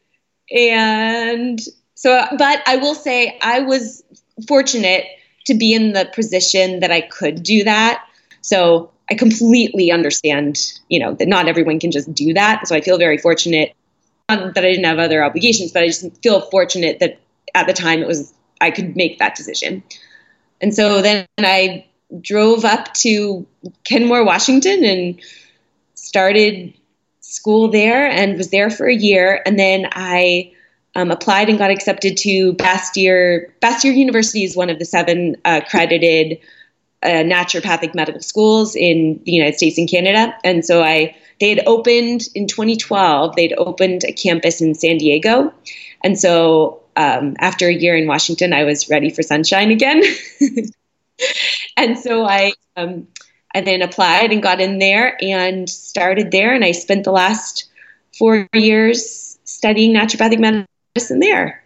And 0.54 1.60
so, 1.94 2.24
but 2.38 2.62
I 2.66 2.76
will 2.76 2.94
say 2.94 3.38
I 3.42 3.60
was 3.60 4.04
fortunate 4.46 5.06
to 5.46 5.54
be 5.54 5.72
in 5.72 5.92
the 5.92 6.08
position 6.14 6.80
that 6.80 6.90
I 6.90 7.00
could 7.00 7.42
do 7.42 7.64
that. 7.64 8.04
So 8.42 8.90
I 9.10 9.14
completely 9.14 9.90
understand, 9.90 10.58
you 10.88 11.00
know, 11.00 11.14
that 11.14 11.28
not 11.28 11.48
everyone 11.48 11.80
can 11.80 11.90
just 11.90 12.12
do 12.12 12.34
that. 12.34 12.68
So 12.68 12.74
I 12.74 12.80
feel 12.80 12.98
very 12.98 13.18
fortunate 13.18 13.74
that 14.28 14.58
I 14.58 14.60
didn't 14.60 14.84
have 14.84 14.98
other 14.98 15.22
obligations, 15.22 15.72
but 15.72 15.82
I 15.82 15.86
just 15.86 16.04
feel 16.22 16.40
fortunate 16.40 16.98
that 16.98 17.20
at 17.54 17.66
the 17.66 17.72
time 17.72 18.00
it 18.02 18.08
was 18.08 18.32
I 18.60 18.70
could 18.70 18.96
make 18.96 19.18
that 19.18 19.36
decision. 19.36 19.82
And 20.60 20.74
so 20.74 21.02
then 21.02 21.26
I 21.38 21.86
drove 22.20 22.64
up 22.64 22.92
to 22.94 23.46
Kenmore, 23.84 24.24
Washington, 24.24 24.84
and 24.84 25.20
started 25.94 26.72
school 27.20 27.70
there, 27.70 28.08
and 28.08 28.36
was 28.36 28.50
there 28.50 28.70
for 28.70 28.86
a 28.86 28.94
year. 28.94 29.42
And 29.44 29.58
then 29.58 29.88
I 29.92 30.52
um, 30.94 31.10
applied 31.10 31.48
and 31.48 31.58
got 31.58 31.70
accepted 31.70 32.16
to 32.18 32.54
Bastyr. 32.54 33.50
Bastyr 33.60 33.94
University 33.94 34.44
is 34.44 34.56
one 34.56 34.70
of 34.70 34.78
the 34.78 34.84
seven 34.84 35.36
uh, 35.44 35.60
accredited 35.62 36.38
uh, 37.02 37.08
naturopathic 37.08 37.94
medical 37.94 38.22
schools 38.22 38.74
in 38.74 39.20
the 39.24 39.32
United 39.32 39.56
States 39.56 39.76
and 39.78 39.88
Canada. 39.88 40.34
And 40.42 40.64
so 40.64 40.82
I 40.82 41.14
they 41.40 41.50
had 41.50 41.66
opened 41.66 42.22
in 42.34 42.46
2012. 42.46 43.36
They'd 43.36 43.54
opened 43.56 44.04
a 44.04 44.12
campus 44.12 44.60
in 44.60 44.74
San 44.74 44.98
Diego, 44.98 45.52
and 46.02 46.18
so 46.18 46.82
um, 46.96 47.36
after 47.38 47.68
a 47.68 47.74
year 47.74 47.96
in 47.96 48.06
Washington, 48.06 48.52
I 48.52 48.64
was 48.64 48.88
ready 48.88 49.10
for 49.10 49.22
sunshine 49.22 49.70
again. 49.70 50.02
and 51.76 51.98
so 51.98 52.24
I 52.24 52.52
um, 52.76 53.06
I 53.54 53.60
then 53.60 53.82
applied 53.82 54.32
and 54.32 54.42
got 54.42 54.60
in 54.60 54.78
there 54.78 55.16
and 55.22 55.68
started 55.68 56.30
there, 56.30 56.54
and 56.54 56.64
I 56.64 56.72
spent 56.72 57.04
the 57.04 57.12
last 57.12 57.68
four 58.18 58.48
years 58.54 59.38
studying 59.44 59.94
naturopathic 59.94 60.38
medicine 60.38 61.20
there. 61.20 61.62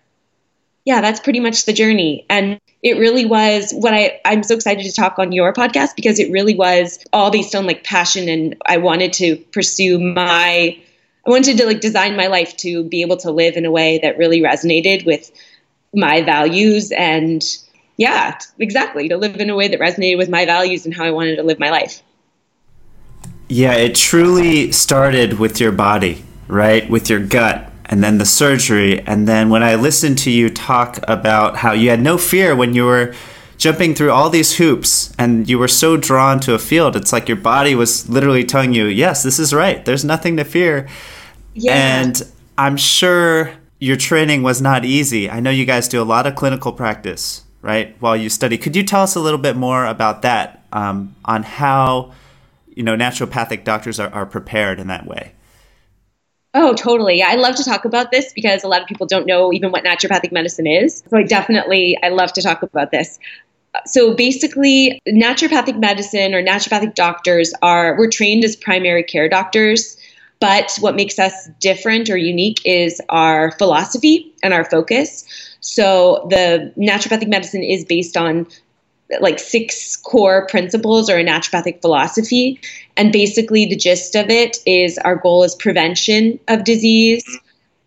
Yeah, 0.90 1.02
that's 1.02 1.20
pretty 1.20 1.38
much 1.38 1.66
the 1.66 1.72
journey. 1.72 2.26
And 2.28 2.60
it 2.82 2.98
really 2.98 3.24
was 3.24 3.70
what 3.72 3.94
I, 3.94 4.20
I'm 4.24 4.42
so 4.42 4.56
excited 4.56 4.84
to 4.84 4.92
talk 4.92 5.20
on 5.20 5.30
your 5.30 5.52
podcast 5.52 5.94
because 5.94 6.18
it 6.18 6.32
really 6.32 6.56
was 6.56 6.98
all 7.12 7.30
based 7.30 7.54
on 7.54 7.64
like 7.64 7.84
passion 7.84 8.28
and 8.28 8.56
I 8.66 8.78
wanted 8.78 9.12
to 9.12 9.36
pursue 9.36 10.00
my 10.00 10.76
I 11.24 11.30
wanted 11.30 11.58
to 11.58 11.66
like 11.66 11.80
design 11.80 12.16
my 12.16 12.26
life 12.26 12.56
to 12.56 12.82
be 12.82 13.02
able 13.02 13.18
to 13.18 13.30
live 13.30 13.56
in 13.56 13.66
a 13.66 13.70
way 13.70 13.98
that 13.98 14.18
really 14.18 14.40
resonated 14.40 15.06
with 15.06 15.30
my 15.94 16.22
values 16.22 16.90
and 16.90 17.40
yeah, 17.96 18.36
exactly. 18.58 19.08
To 19.10 19.16
live 19.16 19.36
in 19.36 19.48
a 19.48 19.54
way 19.54 19.68
that 19.68 19.78
resonated 19.78 20.18
with 20.18 20.28
my 20.28 20.44
values 20.44 20.86
and 20.86 20.92
how 20.92 21.04
I 21.04 21.12
wanted 21.12 21.36
to 21.36 21.44
live 21.44 21.60
my 21.60 21.70
life. 21.70 22.02
Yeah, 23.48 23.74
it 23.74 23.94
truly 23.94 24.72
started 24.72 25.38
with 25.38 25.60
your 25.60 25.70
body, 25.70 26.24
right? 26.48 26.90
With 26.90 27.08
your 27.08 27.20
gut, 27.20 27.69
and 27.90 28.02
then 28.02 28.16
the 28.16 28.24
surgery. 28.24 29.00
And 29.00 29.28
then 29.28 29.50
when 29.50 29.62
I 29.62 29.74
listened 29.74 30.16
to 30.18 30.30
you 30.30 30.48
talk 30.48 30.98
about 31.06 31.58
how 31.58 31.72
you 31.72 31.90
had 31.90 32.00
no 32.00 32.16
fear 32.16 32.56
when 32.56 32.72
you 32.72 32.84
were 32.86 33.14
jumping 33.58 33.94
through 33.94 34.12
all 34.12 34.30
these 34.30 34.56
hoops 34.56 35.12
and 35.18 35.46
you 35.46 35.58
were 35.58 35.68
so 35.68 35.98
drawn 35.98 36.40
to 36.40 36.54
a 36.54 36.58
field, 36.58 36.96
it's 36.96 37.12
like 37.12 37.28
your 37.28 37.36
body 37.36 37.74
was 37.74 38.08
literally 38.08 38.44
telling 38.44 38.72
you, 38.72 38.86
yes, 38.86 39.22
this 39.22 39.38
is 39.38 39.52
right. 39.52 39.84
There's 39.84 40.04
nothing 40.04 40.38
to 40.38 40.44
fear. 40.44 40.88
Yeah. 41.52 41.74
And 41.74 42.22
I'm 42.56 42.78
sure 42.78 43.52
your 43.80 43.96
training 43.96 44.42
was 44.42 44.62
not 44.62 44.86
easy. 44.86 45.28
I 45.28 45.40
know 45.40 45.50
you 45.50 45.66
guys 45.66 45.88
do 45.88 46.00
a 46.00 46.04
lot 46.04 46.26
of 46.26 46.34
clinical 46.36 46.72
practice 46.72 47.42
right, 47.62 47.96
while 48.00 48.16
you 48.16 48.30
study. 48.30 48.56
Could 48.56 48.76
you 48.76 48.82
tell 48.82 49.02
us 49.02 49.14
a 49.14 49.20
little 49.20 49.38
bit 49.38 49.56
more 49.56 49.84
about 49.84 50.22
that, 50.22 50.64
um, 50.72 51.14
on 51.24 51.42
how 51.42 52.12
you 52.68 52.82
know 52.82 52.96
naturopathic 52.96 53.64
doctors 53.64 54.00
are, 54.00 54.08
are 54.14 54.26
prepared 54.26 54.80
in 54.80 54.86
that 54.86 55.06
way? 55.06 55.32
Oh, 56.52 56.74
totally. 56.74 57.22
I 57.22 57.34
love 57.36 57.54
to 57.56 57.64
talk 57.64 57.84
about 57.84 58.10
this 58.10 58.32
because 58.32 58.64
a 58.64 58.68
lot 58.68 58.82
of 58.82 58.88
people 58.88 59.06
don't 59.06 59.26
know 59.26 59.52
even 59.52 59.70
what 59.70 59.84
naturopathic 59.84 60.32
medicine 60.32 60.66
is. 60.66 61.02
So 61.08 61.18
I 61.18 61.22
definitely 61.22 61.96
I 62.02 62.08
love 62.08 62.32
to 62.32 62.42
talk 62.42 62.62
about 62.62 62.90
this. 62.90 63.18
So 63.86 64.14
basically, 64.14 65.00
naturopathic 65.08 65.78
medicine 65.78 66.34
or 66.34 66.42
naturopathic 66.42 66.96
doctors 66.96 67.54
are 67.62 67.96
we're 67.96 68.10
trained 68.10 68.42
as 68.44 68.56
primary 68.56 69.04
care 69.04 69.28
doctors, 69.28 69.96
but 70.40 70.72
what 70.80 70.96
makes 70.96 71.20
us 71.20 71.48
different 71.60 72.10
or 72.10 72.16
unique 72.16 72.60
is 72.64 73.00
our 73.10 73.52
philosophy 73.52 74.32
and 74.42 74.52
our 74.52 74.64
focus. 74.64 75.24
So 75.60 76.26
the 76.30 76.72
naturopathic 76.76 77.28
medicine 77.28 77.62
is 77.62 77.84
based 77.84 78.16
on 78.16 78.46
like 79.20 79.38
six 79.38 79.96
core 79.96 80.46
principles 80.46 81.10
or 81.10 81.18
a 81.18 81.24
naturopathic 81.24 81.80
philosophy. 81.80 82.60
And 82.96 83.12
basically, 83.12 83.66
the 83.66 83.76
gist 83.76 84.14
of 84.14 84.30
it 84.30 84.58
is 84.66 84.98
our 84.98 85.16
goal 85.16 85.42
is 85.42 85.54
prevention 85.54 86.38
of 86.48 86.64
disease, 86.64 87.24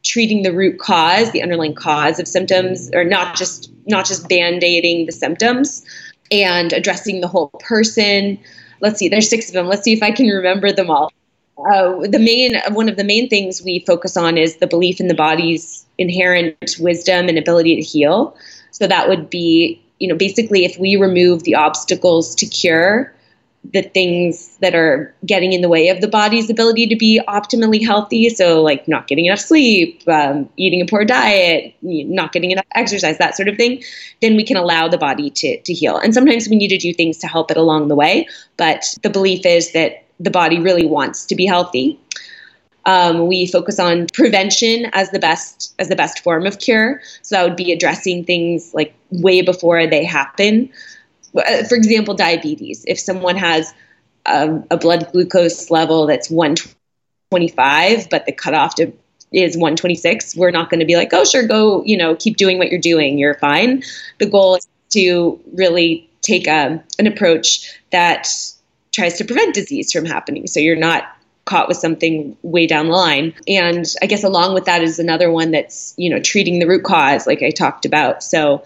treating 0.04 0.44
the 0.44 0.52
root 0.52 0.80
cause, 0.80 1.32
the 1.32 1.42
underlying 1.42 1.76
cause 1.76 2.20
of 2.20 2.28
symptoms, 2.28 2.90
or 2.94 3.04
not 3.04 3.36
just 3.38 3.72
not 3.86 4.06
just 4.06 4.28
band-aiding 4.28 5.06
the 5.06 5.12
symptoms, 5.12 5.86
and 6.32 6.74
addressing 6.74 7.22
the 7.22 7.28
whole 7.28 7.50
person. 7.60 8.40
Let's 8.82 9.00
see, 9.00 9.08
there's 9.08 9.30
six 9.30 9.48
of 9.48 9.54
them. 9.54 9.68
Let's 9.68 9.84
see 9.84 9.94
if 9.94 10.04
I 10.04 10.12
can 10.12 10.28
remember 10.28 10.72
them 10.72 10.90
all. 10.90 11.12
Uh, 11.72 12.00
the 12.08 12.20
main 12.20 12.60
one 12.74 12.90
of 12.90 12.98
the 12.98 13.04
main 13.04 13.30
things 13.30 13.62
we 13.64 13.84
focus 13.86 14.18
on 14.18 14.38
is 14.38 14.58
the 14.58 14.68
belief 14.68 15.00
in 15.00 15.08
the 15.08 15.14
body's 15.14 15.86
inherent 15.98 16.78
wisdom 16.80 17.30
and 17.30 17.38
ability 17.38 17.76
to 17.76 17.82
heal. 17.82 18.36
So 18.72 18.88
that 18.88 19.08
would 19.08 19.30
be, 19.30 19.80
you 20.04 20.10
know, 20.10 20.16
basically 20.16 20.66
if 20.66 20.78
we 20.78 20.98
remove 20.98 21.44
the 21.44 21.56
obstacles 21.56 22.36
to 22.36 22.46
cure, 22.46 23.14
the 23.72 23.82
things 23.82 24.58
that 24.58 24.76
are 24.76 25.16
getting 25.26 25.54
in 25.54 25.62
the 25.62 25.70
way 25.70 25.88
of 25.88 26.02
the 26.02 26.08
body's 26.10 26.50
ability 26.50 26.86
to 26.88 26.98
be 26.98 27.22
optimally 27.30 27.82
healthy. 27.82 28.28
So, 28.28 28.62
like 28.62 28.86
not 28.86 29.08
getting 29.08 29.28
enough 29.28 29.40
sleep, 29.40 30.04
um, 30.10 30.50
eating 30.58 30.82
a 30.82 30.86
poor 30.86 31.06
diet, 31.06 31.74
not 31.82 32.34
getting 32.34 32.52
enough 32.52 32.66
exercise, 32.76 33.18
that 33.20 33.38
sort 33.38 33.48
of 33.48 33.56
thing, 33.56 33.82
then 34.22 34.36
we 34.36 34.44
can 34.44 34.58
allow 34.58 34.90
the 34.90 34.98
body 34.98 35.30
to, 35.30 35.62
to 35.62 35.74
heal. 35.74 35.96
And 35.96 36.14
sometimes 36.14 36.50
we 36.50 36.58
need 36.58 36.68
to 36.68 36.78
do 36.78 36.94
things 36.94 37.18
to 37.20 37.28
help 37.28 37.50
it 37.50 37.56
along 37.56 37.88
the 37.88 37.96
way. 37.96 38.28
But 38.58 38.84
the 39.04 39.10
belief 39.10 39.46
is 39.46 39.72
that 39.72 40.04
the 40.20 40.32
body 40.32 40.60
really 40.60 40.86
wants 40.86 41.26
to 41.28 41.36
be 41.36 41.46
healthy. 41.46 41.98
Um, 42.86 43.28
we 43.28 43.46
focus 43.48 43.80
on 43.80 44.08
prevention 44.14 44.88
as 44.94 45.12
the 45.12 45.20
best 45.20 45.74
as 45.80 45.90
the 45.90 45.96
best 45.96 46.20
form 46.24 46.46
of 46.46 46.60
cure. 46.60 47.02
So 47.22 47.36
that 47.36 47.44
would 47.44 47.56
be 47.56 47.72
addressing 47.72 48.26
things 48.26 48.74
like 48.74 48.94
way 49.12 49.42
before 49.42 49.88
they 49.88 50.04
happen. 50.06 50.70
Uh, 51.36 51.64
for 51.68 51.76
example, 51.76 52.14
diabetes. 52.14 52.84
If 52.88 53.00
someone 53.00 53.36
has 53.38 53.74
um, 54.26 54.66
a 54.72 54.78
blood 54.78 55.10
glucose 55.12 55.70
level 55.72 56.06
that's 56.08 56.30
125, 56.30 58.10
but 58.10 58.26
the 58.26 58.32
cutoff 58.32 58.76
to, 58.76 58.92
is 59.32 59.58
126, 59.58 60.36
we're 60.36 60.52
not 60.52 60.70
going 60.70 60.80
to 60.80 60.86
be 60.86 60.96
like, 60.96 61.10
oh, 61.14 61.26
sure, 61.26 61.48
go, 61.48 61.84
you 61.86 61.98
know, 61.98 62.16
keep 62.16 62.38
doing 62.38 62.58
what 62.58 62.70
you're 62.70 62.80
doing. 62.80 63.18
You're 63.18 63.36
fine. 63.36 63.84
The 64.20 64.28
goal 64.28 64.56
is 64.56 64.68
to 64.92 65.40
really 65.54 66.10
take 66.22 66.48
a, 66.48 66.68
um, 66.68 66.82
an 67.00 67.08
approach 67.08 67.80
that 67.92 68.28
tries 68.92 69.18
to 69.18 69.26
prevent 69.26 69.56
disease 69.56 69.92
from 69.92 70.06
happening. 70.06 70.48
So 70.48 70.60
you're 70.60 70.76
not 70.76 71.04
caught 71.46 71.68
with 71.68 71.78
something 71.78 72.38
way 72.42 72.68
down 72.68 72.88
the 72.88 72.94
line. 72.94 73.34
And 73.48 73.86
I 74.02 74.06
guess 74.06 74.24
along 74.24 74.54
with 74.54 74.66
that 74.66 74.82
is 74.82 75.00
another 75.00 75.32
one 75.32 75.52
that's, 75.52 75.94
you 75.98 76.10
know, 76.10 76.20
treating 76.20 76.60
the 76.60 76.68
root 76.68 76.84
cause, 76.84 77.28
like 77.28 77.42
I 77.44 77.50
talked 77.50 77.86
about. 77.86 78.24
So 78.24 78.64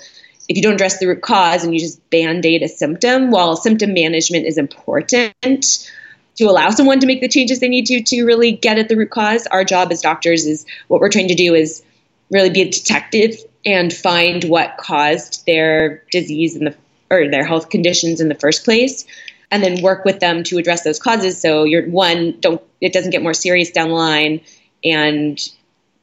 if 0.48 0.56
you 0.56 0.62
don't 0.62 0.76
address 0.76 1.00
the 1.00 1.08
root 1.08 1.22
cause 1.22 1.64
and 1.64 1.74
you 1.74 1.80
just 1.80 2.08
band 2.10 2.46
aid 2.46 2.64
a 2.64 2.68
symptom, 2.68 3.32
while 3.32 3.56
symptom 3.56 3.94
management 3.94 4.46
is 4.46 4.58
important 4.58 5.88
to 6.36 6.46
allow 6.46 6.70
someone 6.70 7.00
to 7.00 7.08
make 7.08 7.22
the 7.22 7.28
changes 7.28 7.60
they 7.60 7.68
need 7.68 7.88
to 7.88 8.04
to 8.04 8.24
really 8.24 8.52
get 8.52 8.78
at 8.78 8.90
the 8.90 8.96
root 8.96 9.10
cause, 9.10 9.48
our 9.48 9.64
job 9.64 9.92
as 9.92 10.02
doctors 10.02 10.46
is 10.46 10.66
what 10.88 11.02
we're 11.02 11.10
trying 11.10 11.30
to 11.30 11.36
do 11.36 11.56
is 11.56 11.84
really 12.30 12.50
be 12.50 12.62
a 12.62 12.70
detective 12.70 13.36
and 13.66 13.92
find 13.92 14.44
what 14.44 14.78
caused 14.78 15.46
their 15.48 16.04
disease 16.12 16.56
in 16.56 16.66
the 16.66 16.76
or 17.10 17.30
their 17.30 17.46
health 17.46 17.70
conditions 17.70 18.22
in 18.22 18.28
the 18.30 18.36
first 18.36 18.66
place 18.66 19.06
and 19.50 19.64
then 19.64 19.82
work 19.82 20.04
with 20.04 20.20
them 20.20 20.44
to 20.44 20.58
address 20.58 20.84
those 20.84 21.00
causes. 21.00 21.40
So 21.40 21.64
you're 21.64 21.88
one, 21.88 22.38
don't 22.42 22.62
it 22.82 22.94
doesn't 22.94 23.12
get 23.12 23.24
more 23.24 23.34
serious 23.34 23.72
down 23.72 23.90
the 23.90 23.96
line, 23.96 24.42
and 24.84 25.40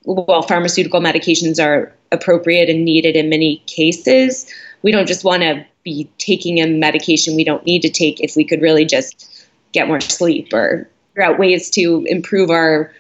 while 0.05 0.43
pharmaceutical 0.43 1.01
medications 1.01 1.63
are 1.63 1.93
appropriate 2.13 2.69
and 2.69 2.85
needed 2.85 3.17
in 3.17 3.29
many 3.29 3.63
cases, 3.67 4.47
we 4.83 4.93
don't 4.93 5.09
just 5.09 5.25
want 5.25 5.43
to 5.43 5.65
be 5.83 6.09
taking 6.19 6.61
a 6.61 6.67
medication 6.67 7.37
we 7.37 7.45
don't 7.45 7.65
need 7.67 7.83
to 7.83 7.91
take 7.91 8.21
if 8.21 8.37
we 8.37 8.45
could 8.45 8.63
really 8.63 8.85
just 8.85 9.47
get 9.73 9.87
more 9.87 10.01
sleep 10.01 10.53
or 10.53 10.89
figure 11.11 11.23
out 11.23 11.39
ways 11.39 11.71
to 11.71 12.05
improve 12.09 12.51
our 12.51 12.93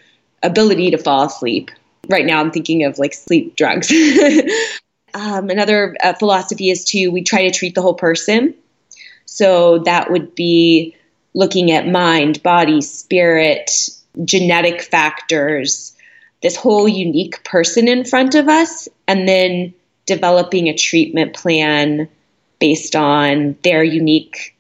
ability 0.42 0.90
to 0.90 0.98
fall 0.98 1.26
asleep. 1.26 1.70
Right 2.08 2.26
now, 2.26 2.40
I'm 2.40 2.50
thinking 2.50 2.84
of 2.84 2.98
like 2.98 3.14
sleep 3.14 3.56
drugs. 3.56 3.90
um, 5.14 5.48
another 5.48 5.96
uh, 6.02 6.12
philosophy 6.14 6.70
is 6.70 6.84
to 6.87 7.08
we 7.08 7.22
try 7.22 7.42
to 7.42 7.50
treat 7.50 7.74
the 7.74 7.82
whole 7.82 7.94
person. 7.94 8.54
So 9.24 9.78
that 9.80 10.10
would 10.10 10.34
be 10.34 10.94
looking 11.35 11.73
at 11.73 11.88
mind, 11.88 12.42
body, 12.42 12.81
spirit, 12.81 13.70
genetic 14.25 14.83
factors, 14.83 15.97
this 16.42 16.57
whole 16.57 16.88
unique 16.88 17.42
person 17.44 17.88
in 17.88 18.05
front 18.05 18.35
of 18.35 18.49
us, 18.49 18.88
and 19.09 19.29
then 19.29 19.75
developing 20.07 20.68
a 20.68 20.77
treatment 20.77 21.35
plan 21.35 22.09
based 22.59 22.94
on 22.94 23.57
their 23.62 23.83
unique 23.83 24.57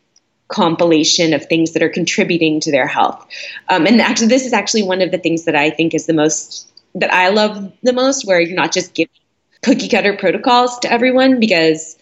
compilation 0.48 1.32
of 1.32 1.46
things 1.46 1.72
that 1.72 1.82
are 1.82 1.88
contributing 1.88 2.60
to 2.60 2.70
their 2.70 2.86
health. 2.86 3.26
Um, 3.68 3.86
and 3.86 4.00
actually, 4.00 4.28
this 4.28 4.46
is 4.46 4.52
actually 4.52 4.82
one 4.82 5.02
of 5.02 5.10
the 5.10 5.18
things 5.18 5.44
that 5.44 5.56
I 5.56 5.70
think 5.70 5.94
is 5.94 6.06
the 6.06 6.12
most 6.12 6.68
that 6.96 7.12
I 7.12 7.30
love 7.30 7.72
the 7.82 7.92
most, 7.92 8.24
where 8.26 8.40
you're 8.40 8.54
not 8.54 8.72
just 8.72 8.94
giving 8.94 9.10
cookie 9.62 9.88
cutter 9.88 10.16
protocols 10.16 10.78
to 10.80 10.92
everyone 10.92 11.40
because 11.40 11.98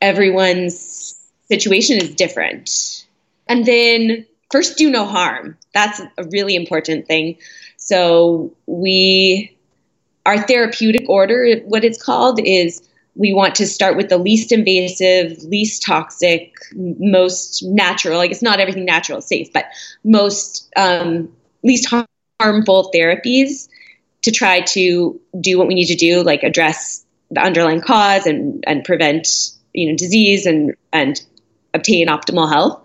everyone's 0.00 1.18
situation 1.48 1.98
is 1.98 2.14
different. 2.14 3.05
And 3.46 3.64
then 3.64 4.26
first, 4.50 4.76
do 4.78 4.90
no 4.90 5.04
harm. 5.04 5.56
That's 5.72 6.00
a 6.00 6.24
really 6.30 6.56
important 6.56 7.06
thing. 7.06 7.38
So 7.76 8.54
we, 8.66 9.56
our 10.24 10.42
therapeutic 10.46 11.08
order, 11.08 11.56
what 11.66 11.84
it's 11.84 12.02
called, 12.02 12.40
is 12.42 12.82
we 13.14 13.32
want 13.32 13.54
to 13.56 13.66
start 13.66 13.96
with 13.96 14.08
the 14.08 14.18
least 14.18 14.52
invasive, 14.52 15.42
least 15.44 15.82
toxic, 15.82 16.54
most 16.74 17.62
natural. 17.62 18.18
Like 18.18 18.30
it's 18.30 18.42
not 18.42 18.60
everything 18.60 18.84
natural 18.84 19.18
is 19.18 19.26
safe, 19.26 19.52
but 19.52 19.66
most 20.04 20.70
um, 20.76 21.32
least 21.62 21.92
harmful 22.40 22.90
therapies 22.94 23.68
to 24.22 24.30
try 24.30 24.60
to 24.60 25.20
do 25.40 25.58
what 25.58 25.66
we 25.66 25.74
need 25.74 25.86
to 25.86 25.94
do, 25.94 26.22
like 26.22 26.42
address 26.42 27.04
the 27.30 27.40
underlying 27.40 27.80
cause 27.80 28.26
and 28.26 28.62
and 28.66 28.84
prevent 28.84 29.28
you 29.72 29.90
know 29.90 29.96
disease 29.96 30.46
and 30.46 30.74
and 30.92 31.20
obtain 31.74 32.08
optimal 32.08 32.48
health. 32.48 32.82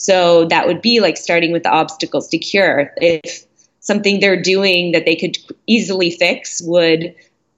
So 0.00 0.46
that 0.46 0.66
would 0.66 0.80
be 0.80 1.00
like 1.00 1.18
starting 1.18 1.52
with 1.52 1.62
the 1.62 1.70
obstacles 1.70 2.28
to 2.28 2.38
cure. 2.38 2.92
If 2.96 3.44
something 3.80 4.18
they're 4.18 4.40
doing 4.40 4.92
that 4.92 5.04
they 5.04 5.14
could 5.14 5.36
easily 5.66 6.10
fix 6.10 6.62
would 6.64 7.14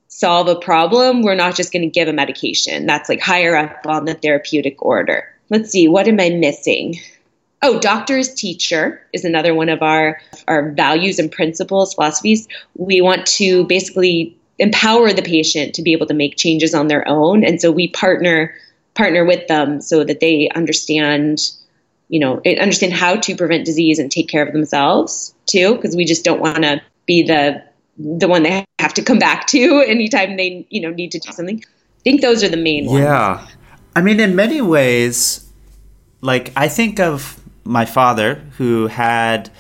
solve 0.09 0.49
a 0.49 0.57
problem, 0.57 1.23
we're 1.23 1.37
not 1.37 1.55
just 1.55 1.73
going 1.73 1.83
to 1.83 1.89
give 1.89 2.09
a 2.09 2.13
medication. 2.13 2.87
That's 2.87 3.09
like 3.09 3.21
higher 3.21 3.57
up 3.57 3.87
on 3.87 4.07
the 4.07 4.15
therapeutic 4.15 4.83
order. 4.83 5.25
Let's 5.51 5.71
see, 5.71 5.87
what 5.87 6.09
am 6.09 6.19
I 6.19 6.31
missing? 6.31 6.97
Oh, 7.63 7.79
doctor's 7.79 8.35
teacher 8.35 9.01
is 9.13 9.25
another 9.25 9.55
one 9.55 9.69
of 9.69 9.81
our, 9.81 10.21
our 10.49 10.73
values 10.73 11.21
and 11.21 11.31
principles, 11.31 11.95
philosophies. 11.95 12.49
We 12.75 13.01
want 13.01 13.25
to 13.39 13.65
basically 13.67 14.37
empower 14.59 15.13
the 15.13 15.23
patient 15.23 15.77
to 15.77 15.83
be 15.83 15.93
able 15.93 16.07
to 16.07 16.15
make 16.15 16.37
changes 16.37 16.75
on 16.75 16.89
their 16.89 17.07
own. 17.07 17.45
And 17.45 17.61
so 17.61 17.71
we 17.71 17.89
partner 17.89 18.53
partner 18.95 19.25
with 19.25 19.47
them 19.49 19.81
so 19.81 20.05
that 20.05 20.21
they 20.21 20.51
understand, 20.55 21.51
you 22.13 22.21
know, 22.21 22.43
understand 22.61 22.93
how 22.93 23.17
to 23.17 23.35
prevent 23.35 23.65
disease 23.65 23.99
and 23.99 24.11
take 24.11 24.29
care 24.29 24.45
of 24.45 24.53
themselves 24.53 25.35
too, 25.47 25.75
because 25.77 25.97
we 25.97 26.05
just 26.05 26.25
don't 26.25 26.41
want 26.41 26.63
to 26.63 26.83
be 27.07 27.23
the 27.23 27.65
the 27.99 28.29
one 28.29 28.43
they 28.43 28.67
have 28.79 28.93
to 28.95 29.03
come 29.03 29.19
back 29.19 29.47
to 29.47 29.81
anytime 29.89 30.37
they 30.37 30.67
you 30.69 30.83
know 30.83 30.91
need 30.91 31.11
to 31.13 31.19
do 31.19 31.33
something. 31.33 31.65
I 31.65 32.01
think 32.05 32.21
those 32.21 32.45
are 32.45 32.51
the 32.51 32.59
main 32.59 32.85
ones. 32.85 33.01
Yeah, 33.01 33.47
I 33.97 34.03
mean, 34.03 34.21
in 34.21 34.37
many 34.37 34.61
ways, 34.61 35.51
like 36.21 36.53
I 36.55 36.69
think 36.69 37.01
of 37.01 37.41
my 37.65 37.87
father 37.87 38.35
who 38.59 38.89
had 38.89 39.51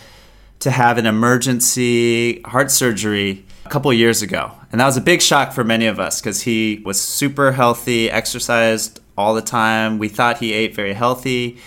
to 0.58 0.70
have 0.70 0.98
an 0.98 1.06
emergency 1.06 2.42
heart 2.42 2.70
surgery 2.70 3.46
a 3.64 3.70
couple 3.70 3.90
years 3.94 4.20
ago. 4.20 4.52
And 4.70 4.80
that 4.80 4.86
was 4.86 4.98
a 4.98 5.00
big 5.00 5.22
shock 5.22 5.52
for 5.52 5.64
many 5.64 5.86
of 5.86 5.98
us 5.98 6.20
because 6.20 6.42
he 6.42 6.82
was 6.84 7.00
super 7.00 7.52
healthy, 7.52 8.10
exercised 8.10 9.00
all 9.16 9.34
the 9.34 9.42
time. 9.42 9.98
We 9.98 10.08
thought 10.08 10.38
he 10.38 10.52
ate 10.52 10.74
very 10.74 10.92
healthy. 10.92 11.58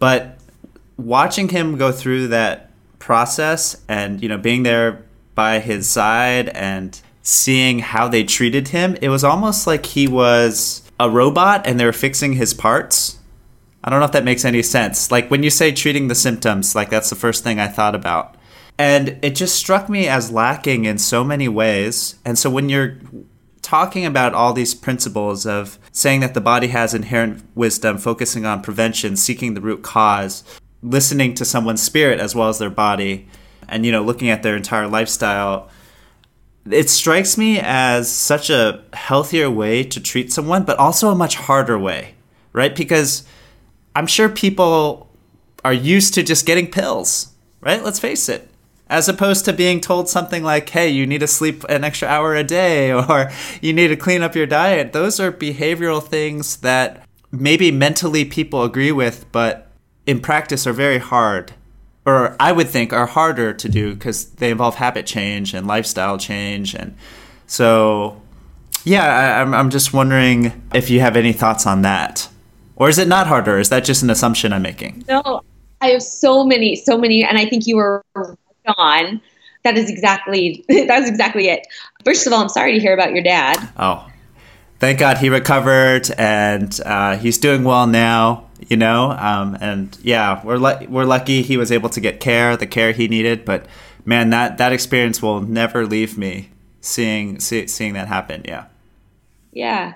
But 0.00 0.38
watching 0.96 1.50
him 1.50 1.78
go 1.78 1.92
through 1.92 2.28
that 2.28 2.70
process 2.98 3.80
and, 3.88 4.20
you 4.20 4.28
know, 4.28 4.38
being 4.38 4.64
there 4.64 5.04
by 5.36 5.60
his 5.60 5.88
side 5.88 6.48
and 6.48 7.00
seeing 7.22 7.78
how 7.78 8.08
they 8.08 8.24
treated 8.24 8.68
him, 8.68 8.96
it 9.00 9.10
was 9.10 9.22
almost 9.22 9.68
like 9.68 9.86
he 9.86 10.08
was 10.08 10.82
a 10.98 11.08
robot 11.08 11.66
and 11.66 11.78
they 11.78 11.84
were 11.84 11.92
fixing 11.92 12.32
his 12.32 12.52
parts. 12.52 13.18
I 13.82 13.90
don't 13.90 14.00
know 14.00 14.06
if 14.06 14.12
that 14.12 14.24
makes 14.24 14.44
any 14.44 14.62
sense. 14.62 15.10
Like 15.10 15.30
when 15.30 15.42
you 15.42 15.50
say 15.50 15.70
treating 15.70 16.08
the 16.08 16.14
symptoms, 16.14 16.74
like 16.74 16.90
that's 16.90 17.10
the 17.10 17.16
first 17.16 17.44
thing 17.44 17.60
I 17.60 17.68
thought 17.68 17.94
about. 17.94 18.36
And 18.78 19.18
it 19.22 19.34
just 19.34 19.56
struck 19.56 19.90
me 19.90 20.08
as 20.08 20.30
lacking 20.30 20.86
in 20.86 20.96
so 20.96 21.22
many 21.22 21.48
ways. 21.48 22.14
And 22.24 22.38
so 22.38 22.48
when 22.48 22.70
you're 22.70 22.96
talking 23.62 24.04
about 24.04 24.34
all 24.34 24.52
these 24.52 24.74
principles 24.74 25.46
of 25.46 25.78
saying 25.92 26.20
that 26.20 26.34
the 26.34 26.40
body 26.40 26.68
has 26.68 26.94
inherent 26.94 27.42
wisdom, 27.54 27.98
focusing 27.98 28.46
on 28.46 28.62
prevention, 28.62 29.16
seeking 29.16 29.54
the 29.54 29.60
root 29.60 29.82
cause, 29.82 30.44
listening 30.82 31.34
to 31.34 31.44
someone's 31.44 31.82
spirit 31.82 32.20
as 32.20 32.34
well 32.34 32.48
as 32.48 32.58
their 32.58 32.70
body, 32.70 33.28
and 33.70 33.86
you 33.86 33.92
know 33.92 34.02
looking 34.02 34.28
at 34.28 34.42
their 34.42 34.56
entire 34.56 34.88
lifestyle 34.88 35.70
it 36.70 36.90
strikes 36.90 37.38
me 37.38 37.58
as 37.58 38.10
such 38.10 38.50
a 38.50 38.84
healthier 38.92 39.50
way 39.50 39.82
to 39.82 40.00
treat 40.00 40.30
someone 40.30 40.64
but 40.64 40.78
also 40.78 41.08
a 41.08 41.14
much 41.14 41.36
harder 41.36 41.78
way 41.78 42.14
right? 42.52 42.74
Because 42.74 43.24
i'm 43.96 44.06
sure 44.06 44.28
people 44.28 45.08
are 45.64 45.72
used 45.72 46.14
to 46.14 46.22
just 46.22 46.44
getting 46.44 46.70
pills 46.70 47.32
right? 47.60 47.82
Let's 47.82 48.00
face 48.00 48.28
it 48.28 48.49
as 48.90 49.08
opposed 49.08 49.44
to 49.46 49.52
being 49.52 49.80
told 49.80 50.08
something 50.08 50.42
like 50.42 50.68
hey 50.68 50.88
you 50.88 51.06
need 51.06 51.20
to 51.20 51.26
sleep 51.26 51.64
an 51.68 51.84
extra 51.84 52.06
hour 52.06 52.34
a 52.34 52.44
day 52.44 52.92
or 53.08 53.30
you 53.62 53.72
need 53.72 53.88
to 53.88 53.96
clean 53.96 54.22
up 54.22 54.34
your 54.34 54.46
diet 54.46 54.92
those 54.92 55.18
are 55.18 55.32
behavioral 55.32 56.02
things 56.02 56.58
that 56.58 57.02
maybe 57.32 57.70
mentally 57.70 58.24
people 58.24 58.62
agree 58.62 58.92
with 58.92 59.24
but 59.32 59.68
in 60.06 60.20
practice 60.20 60.66
are 60.66 60.72
very 60.72 60.98
hard 60.98 61.52
or 62.04 62.36
I 62.40 62.52
would 62.52 62.68
think 62.68 62.92
are 62.92 63.06
harder 63.06 63.52
to 63.52 63.68
do 63.68 63.94
because 63.94 64.26
they 64.32 64.50
involve 64.50 64.76
habit 64.76 65.06
change 65.06 65.54
and 65.54 65.66
lifestyle 65.66 66.18
change, 66.18 66.74
and 66.74 66.96
so 67.46 68.20
yeah, 68.84 69.04
I, 69.04 69.40
I'm 69.40 69.54
I'm 69.54 69.70
just 69.70 69.92
wondering 69.92 70.62
if 70.74 70.90
you 70.90 71.00
have 71.00 71.16
any 71.16 71.32
thoughts 71.32 71.66
on 71.66 71.82
that, 71.82 72.28
or 72.76 72.88
is 72.88 72.98
it 72.98 73.08
not 73.08 73.26
harder? 73.26 73.58
Is 73.58 73.68
that 73.68 73.84
just 73.84 74.02
an 74.02 74.10
assumption 74.10 74.52
I'm 74.52 74.62
making? 74.62 75.04
No, 75.08 75.42
I 75.80 75.88
have 75.88 76.02
so 76.02 76.44
many, 76.44 76.76
so 76.76 76.96
many, 76.98 77.24
and 77.24 77.38
I 77.38 77.46
think 77.46 77.66
you 77.66 77.76
were 77.76 78.02
on. 78.66 79.20
That 79.62 79.76
is 79.76 79.90
exactly 79.90 80.64
that's 80.68 81.08
exactly 81.08 81.48
it. 81.48 81.66
First 82.04 82.26
of 82.26 82.32
all, 82.32 82.40
I'm 82.40 82.48
sorry 82.48 82.72
to 82.72 82.80
hear 82.80 82.94
about 82.94 83.12
your 83.12 83.22
dad. 83.22 83.56
Oh, 83.76 84.08
thank 84.78 84.98
God 84.98 85.18
he 85.18 85.28
recovered 85.28 86.10
and 86.16 86.78
uh, 86.84 87.16
he's 87.16 87.38
doing 87.38 87.64
well 87.64 87.86
now 87.86 88.50
you 88.68 88.76
know. 88.76 89.10
Um, 89.12 89.56
and 89.60 89.96
yeah, 90.02 90.44
we're 90.44 90.58
lu- 90.58 90.86
we're 90.88 91.04
lucky 91.04 91.42
he 91.42 91.56
was 91.56 91.72
able 91.72 91.88
to 91.90 92.00
get 92.00 92.20
care, 92.20 92.56
the 92.56 92.66
care 92.66 92.92
he 92.92 93.08
needed. 93.08 93.44
But 93.44 93.66
man, 94.04 94.30
that 94.30 94.58
that 94.58 94.72
experience 94.72 95.22
will 95.22 95.40
never 95.40 95.86
leave 95.86 96.18
me. 96.18 96.50
Seeing 96.80 97.40
see, 97.40 97.66
seeing 97.66 97.94
that 97.94 98.08
happen, 98.08 98.42
yeah. 98.46 98.66
Yeah. 99.52 99.94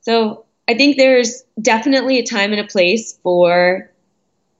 So 0.00 0.46
I 0.66 0.74
think 0.74 0.96
there's 0.96 1.44
definitely 1.60 2.18
a 2.18 2.26
time 2.26 2.52
and 2.52 2.60
a 2.60 2.66
place 2.66 3.18
for 3.22 3.90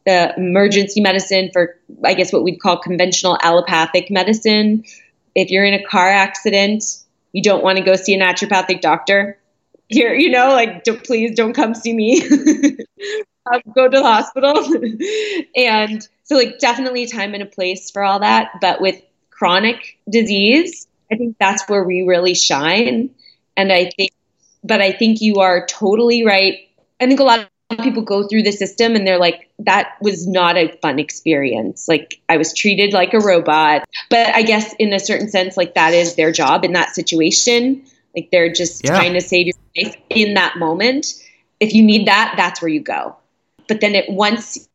the 0.09 0.35
emergency 0.37 1.01
medicine 1.01 1.51
for 1.53 1.77
I 2.05 2.15
guess 2.15 2.33
what 2.33 2.43
we'd 2.43 2.61
call 2.61 2.79
conventional 2.79 3.39
allopathic 3.43 4.11
medicine. 4.11 4.85
If 5.35 5.51
you're 5.51 5.65
in 5.65 5.75
a 5.75 5.85
car 5.85 6.09
accident, 6.09 6.83
you 7.33 7.43
don't 7.43 7.63
want 7.63 7.79
to 7.79 7.85
go 7.85 7.95
see 7.95 8.15
a 8.15 8.19
naturopathic 8.19 8.81
doctor 8.81 9.39
here, 9.89 10.13
you 10.13 10.31
know, 10.31 10.49
like, 10.49 10.85
don't, 10.85 11.03
please 11.03 11.35
don't 11.35 11.55
come 11.55 11.75
see 11.75 11.93
me. 11.93 12.23
um, 13.53 13.63
go 13.75 13.89
to 13.89 13.99
the 13.99 14.03
hospital. 14.03 14.55
and 15.57 16.07
so, 16.25 16.37
like, 16.37 16.59
definitely 16.59 17.07
time 17.07 17.35
and 17.35 17.43
a 17.43 17.47
place 17.47 17.91
for 17.91 18.03
all 18.03 18.21
that. 18.21 18.51
But 18.61 18.81
with 18.81 19.01
chronic 19.31 19.99
disease, 20.09 20.87
I 21.11 21.17
think 21.17 21.37
that's 21.41 21.67
where 21.69 21.85
we 21.85 22.03
really 22.03 22.35
shine. 22.35 23.11
And 23.57 23.73
I 23.73 23.91
think, 23.97 24.13
but 24.63 24.81
I 24.81 24.93
think 24.93 25.21
you 25.21 25.37
are 25.37 25.67
totally 25.67 26.25
right. 26.25 26.69
I 27.01 27.07
think 27.07 27.21
a 27.21 27.25
lot 27.25 27.49
people 27.77 28.03
go 28.03 28.27
through 28.27 28.43
the 28.43 28.53
system 28.53 28.95
and 28.95 29.07
they're 29.07 29.19
like, 29.19 29.51
that 29.59 29.97
was 30.01 30.27
not 30.27 30.57
a 30.57 30.73
fun 30.81 30.99
experience. 30.99 31.87
Like, 31.87 32.21
I 32.29 32.39
was 32.39 32.55
treated 32.55 32.93
like 32.93 33.13
a 33.13 33.21
robot. 33.21 33.85
But 34.09 34.35
I 34.35 34.43
guess, 34.43 34.75
in 34.79 34.93
a 34.93 34.99
certain 34.99 35.29
sense, 35.29 35.57
like, 35.57 35.75
that 35.75 35.93
is 35.93 36.15
their 36.15 36.33
job 36.33 36.65
in 36.65 36.73
that 36.73 36.95
situation. 36.95 37.85
Like, 38.17 38.31
they're 38.31 38.53
just 38.53 38.85
yeah. 38.85 38.91
trying 38.91 39.13
to 39.15 39.21
save 39.21 39.49
your 39.49 39.55
life 39.77 39.97
in 40.09 40.35
that 40.35 40.57
moment. 40.57 41.15
If 41.61 41.75
you 41.75 41.83
need 41.83 42.07
that, 42.09 42.35
that's 42.37 42.63
where 42.63 42.71
you 42.71 42.81
go. 42.81 43.17
But 43.67 43.81
then 43.81 43.95
it 43.95 44.09
once 44.09 44.67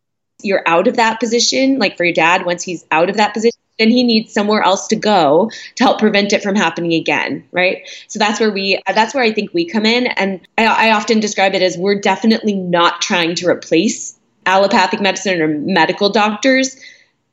you're 0.43 0.63
out 0.67 0.87
of 0.87 0.97
that 0.97 1.19
position, 1.19 1.79
like 1.79 1.97
for 1.97 2.03
your 2.03 2.13
dad, 2.13 2.45
once 2.45 2.63
he's 2.63 2.85
out 2.91 3.09
of 3.09 3.17
that 3.17 3.33
position, 3.33 3.59
then 3.79 3.89
he 3.89 4.03
needs 4.03 4.33
somewhere 4.33 4.61
else 4.61 4.87
to 4.87 4.95
go 4.95 5.49
to 5.75 5.83
help 5.83 5.99
prevent 5.99 6.33
it 6.33 6.43
from 6.43 6.55
happening 6.55 6.93
again, 6.93 7.47
right? 7.51 7.87
So 8.07 8.19
that's 8.19 8.39
where 8.39 8.51
we 8.51 8.79
that's 8.87 9.13
where 9.13 9.23
I 9.23 9.31
think 9.31 9.53
we 9.53 9.65
come 9.65 9.85
in, 9.85 10.07
and 10.07 10.47
I, 10.57 10.89
I 10.89 10.91
often 10.91 11.19
describe 11.19 11.53
it 11.55 11.61
as 11.61 11.77
we're 11.77 11.99
definitely 11.99 12.53
not 12.53 13.01
trying 13.01 13.35
to 13.35 13.47
replace 13.47 14.17
allopathic 14.45 15.01
medicine 15.01 15.41
or 15.41 15.47
medical 15.47 16.09
doctors. 16.09 16.79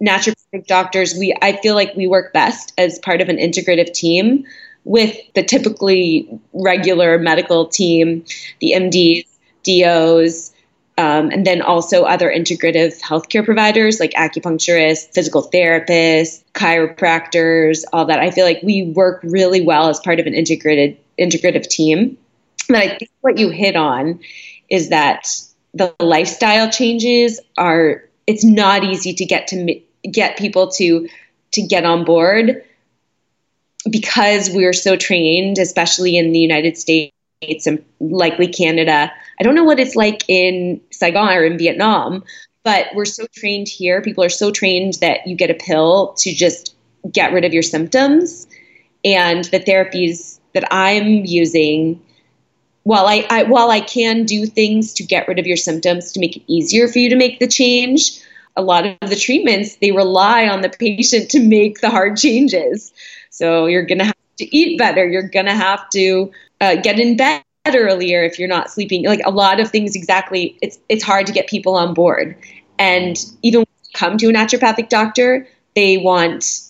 Naturopathic 0.03 0.67
doctors, 0.67 1.15
we 1.15 1.37
I 1.43 1.61
feel 1.61 1.75
like 1.75 1.95
we 1.95 2.07
work 2.07 2.33
best 2.33 2.73
as 2.79 2.99
part 2.99 3.21
of 3.21 3.29
an 3.29 3.37
integrative 3.37 3.93
team 3.93 4.45
with 4.85 5.17
the 5.35 5.43
typically 5.43 6.41
regular 6.55 7.19
medical 7.19 7.67
team, 7.67 8.25
the 8.61 8.73
MDs, 8.73 9.27
DOs, 9.63 10.50
um, 11.01 11.31
and 11.31 11.47
then 11.47 11.63
also 11.63 12.03
other 12.03 12.31
integrative 12.31 13.01
healthcare 13.01 13.43
providers 13.43 13.99
like 14.01 14.11
acupuncturists, 14.13 15.11
physical 15.15 15.49
therapists, 15.51 16.45
chiropractors, 16.53 17.85
all 17.95 18.05
that. 18.05 18.19
I 18.19 18.31
feel 18.31 18.45
like 18.45 18.61
we 18.63 18.83
work 18.83 19.21
really 19.23 19.63
well 19.63 19.89
as 19.89 19.99
part 20.01 20.21
of 20.21 20.27
an 20.27 20.35
integrated 20.35 20.99
integrative 21.19 21.67
team. 21.67 22.19
But 22.69 22.77
I 22.77 22.89
think 22.99 23.11
what 23.23 23.39
you 23.39 23.49
hit 23.49 23.77
on 23.77 24.21
is 24.69 24.91
that 24.91 25.27
the 25.73 25.95
lifestyle 26.01 26.71
changes 26.71 27.41
are 27.57 28.05
it's 28.27 28.45
not 28.45 28.85
easy 28.85 29.15
to 29.15 29.25
get 29.25 29.49
to 29.49 29.81
get 30.11 30.37
people 30.37 30.69
to 30.73 31.09
to 31.53 31.63
get 31.63 31.87
on 31.87 32.05
board 32.05 32.63
because 33.91 34.51
we're 34.51 34.75
so 34.75 34.97
trained, 34.97 35.57
especially 35.57 36.19
in 36.19 36.33
the 36.33 36.39
United 36.39 36.77
States 36.77 37.67
and 37.67 37.83
likely 38.01 38.49
Canada. 38.49 39.11
I 39.41 39.43
don't 39.43 39.55
know 39.55 39.65
what 39.65 39.81
it's 39.81 39.97
like 39.97 40.23
in 40.29 40.83
Saigon 40.91 41.35
or 41.35 41.45
in 41.45 41.57
Vietnam, 41.57 42.25
but 42.63 42.89
we're 42.95 43.07
so 43.07 43.27
trained 43.35 43.69
here. 43.69 44.03
People 44.03 44.23
are 44.23 44.29
so 44.29 44.51
trained 44.51 44.95
that 45.01 45.27
you 45.27 45.35
get 45.35 45.51
a 45.51 45.55
pill 45.55 46.15
to 46.19 46.35
just 46.35 46.77
get 47.11 47.33
rid 47.33 47.47
of 47.47 47.55
your 47.55 47.63
symptoms. 47.63 48.47
And 49.03 49.45
the 49.45 49.61
therapies 49.61 50.39
that 50.53 50.65
I'm 50.71 51.25
using, 51.25 52.03
while 52.83 53.07
I, 53.07 53.27
I 53.31 53.45
while 53.45 53.71
I 53.71 53.81
can 53.81 54.27
do 54.27 54.45
things 54.45 54.93
to 54.95 55.05
get 55.05 55.27
rid 55.27 55.39
of 55.39 55.47
your 55.47 55.57
symptoms 55.57 56.13
to 56.13 56.21
make 56.21 56.37
it 56.37 56.43
easier 56.47 56.87
for 56.87 56.99
you 56.99 57.09
to 57.09 57.17
make 57.17 57.39
the 57.39 57.49
change, 57.49 58.21
a 58.57 58.63
lot 58.63 58.85
of 58.85 59.09
the 59.09 59.17
treatments 59.17 59.77
they 59.77 59.93
rely 59.93 60.49
on 60.49 60.61
the 60.61 60.69
patient 60.69 61.31
to 61.31 61.41
make 61.41 61.81
the 61.81 61.89
hard 61.89 62.19
changes. 62.19 62.93
So 63.31 63.67
you're 63.67 63.87
to 64.01 64.05
have 64.05 64.15
to 64.39 64.55
eat 64.55 64.79
better. 64.79 65.07
You're 65.07 65.31
to 65.47 65.55
have 65.55 65.89
to 65.91 66.31
uh, 66.61 66.75
get 66.77 67.01
in 67.01 67.17
bed 67.17 67.43
earlier 67.67 68.25
if 68.25 68.39
you're 68.39 68.49
not 68.49 68.71
sleeping. 68.71 69.05
Like 69.05 69.21
a 69.25 69.31
lot 69.31 69.61
of 69.61 69.71
things, 69.71 69.95
exactly. 69.95 70.59
It's 70.63 70.79
it's 70.89 71.03
hard 71.03 71.27
to 71.27 71.33
get 71.33 71.49
people 71.49 71.75
on 71.77 71.95
board. 71.95 72.37
And 72.79 73.19
even 73.43 73.65
come 73.93 74.17
to 74.19 74.29
a 74.29 74.33
naturopathic 74.33 74.89
doctor, 74.89 75.47
they 75.75 75.99
want 75.99 76.63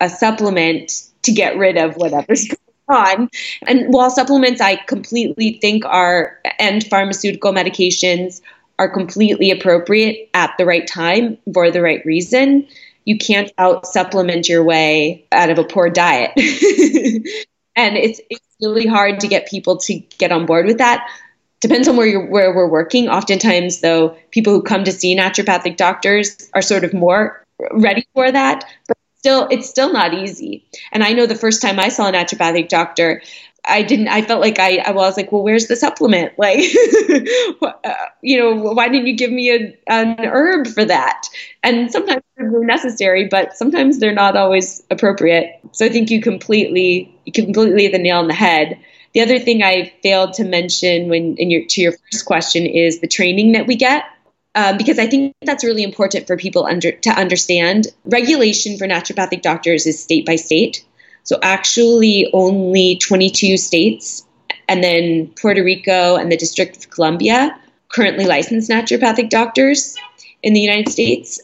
a 0.00 0.08
supplement 0.08 0.92
to 1.22 1.32
get 1.32 1.56
rid 1.56 1.76
of 1.76 1.96
whatever's 1.96 2.48
going 2.88 3.00
on. 3.00 3.30
And 3.66 3.92
while 3.92 4.10
supplements, 4.10 4.60
I 4.60 4.76
completely 4.76 5.58
think 5.60 5.84
are 5.86 6.38
and 6.58 6.84
pharmaceutical 6.84 7.52
medications 7.52 8.40
are 8.78 8.88
completely 8.88 9.50
appropriate 9.50 10.28
at 10.34 10.52
the 10.58 10.66
right 10.66 10.86
time 10.86 11.38
for 11.52 11.70
the 11.70 11.80
right 11.80 12.04
reason 12.04 12.66
you 13.04 13.18
can't 13.18 13.52
out 13.58 13.86
supplement 13.86 14.48
your 14.48 14.62
way 14.62 15.26
out 15.32 15.50
of 15.50 15.58
a 15.58 15.64
poor 15.64 15.90
diet. 15.90 16.32
and 16.36 17.96
it's 17.96 18.20
it's 18.30 18.53
really 18.64 18.86
hard 18.86 19.20
to 19.20 19.28
get 19.28 19.48
people 19.48 19.76
to 19.78 19.94
get 20.18 20.32
on 20.32 20.46
board 20.46 20.66
with 20.66 20.78
that. 20.78 21.08
Depends 21.60 21.88
on 21.88 21.96
where 21.96 22.06
you're 22.06 22.26
where 22.26 22.54
we're 22.54 22.68
working. 22.68 23.08
Oftentimes 23.08 23.80
though, 23.80 24.16
people 24.30 24.52
who 24.52 24.62
come 24.62 24.84
to 24.84 24.92
see 24.92 25.16
naturopathic 25.16 25.76
doctors 25.76 26.50
are 26.54 26.62
sort 26.62 26.84
of 26.84 26.92
more 26.92 27.44
ready 27.72 28.06
for 28.14 28.30
that. 28.30 28.64
But 28.88 28.98
still 29.16 29.48
it's 29.50 29.68
still 29.68 29.92
not 29.92 30.12
easy. 30.12 30.64
And 30.92 31.02
I 31.02 31.12
know 31.12 31.26
the 31.26 31.34
first 31.34 31.62
time 31.62 31.78
I 31.78 31.88
saw 31.88 32.08
a 32.08 32.12
naturopathic 32.12 32.68
doctor, 32.68 33.22
I 33.66 33.82
didn't. 33.82 34.08
I 34.08 34.22
felt 34.22 34.40
like 34.40 34.58
I, 34.58 34.78
I 34.78 34.92
was 34.92 35.16
like, 35.16 35.32
well, 35.32 35.42
where's 35.42 35.66
the 35.66 35.76
supplement? 35.76 36.32
Like, 36.38 36.60
uh, 37.84 37.94
you 38.22 38.38
know, 38.38 38.72
why 38.72 38.88
didn't 38.88 39.06
you 39.06 39.16
give 39.16 39.30
me 39.30 39.50
a, 39.50 39.76
an 39.86 40.16
herb 40.20 40.66
for 40.66 40.84
that? 40.84 41.26
And 41.62 41.90
sometimes 41.90 42.22
they're 42.36 42.64
necessary, 42.64 43.28
but 43.28 43.56
sometimes 43.56 43.98
they're 43.98 44.12
not 44.12 44.36
always 44.36 44.82
appropriate. 44.90 45.58
So 45.72 45.86
I 45.86 45.88
think 45.88 46.10
you 46.10 46.20
completely, 46.20 47.14
you 47.24 47.32
completely 47.32 47.88
the 47.88 47.98
nail 47.98 48.18
on 48.18 48.28
the 48.28 48.34
head. 48.34 48.78
The 49.14 49.20
other 49.20 49.38
thing 49.38 49.62
I 49.62 49.92
failed 50.02 50.34
to 50.34 50.44
mention 50.44 51.08
when 51.08 51.36
in 51.36 51.50
your 51.50 51.64
to 51.66 51.80
your 51.80 51.92
first 51.92 52.26
question 52.26 52.66
is 52.66 53.00
the 53.00 53.08
training 53.08 53.52
that 53.52 53.66
we 53.66 53.76
get. 53.76 54.04
Um, 54.56 54.76
because 54.76 54.98
I 54.98 55.06
think 55.06 55.34
that's 55.42 55.64
really 55.64 55.82
important 55.82 56.26
for 56.28 56.36
people 56.36 56.64
under, 56.64 56.92
to 56.92 57.10
understand. 57.10 57.88
Regulation 58.04 58.78
for 58.78 58.86
naturopathic 58.86 59.42
doctors 59.42 59.86
is 59.86 60.00
state 60.00 60.24
by 60.24 60.36
state. 60.36 60.84
So 61.24 61.38
actually, 61.42 62.30
only 62.32 62.96
22 62.96 63.56
states 63.56 64.24
and 64.68 64.82
then 64.82 65.28
Puerto 65.40 65.62
Rico 65.62 66.16
and 66.16 66.30
the 66.30 66.36
District 66.36 66.76
of 66.76 66.90
Columbia 66.90 67.58
currently 67.88 68.26
license 68.26 68.68
naturopathic 68.68 69.30
doctors 69.30 69.96
in 70.42 70.52
the 70.52 70.60
United 70.60 70.90
States. 70.90 71.40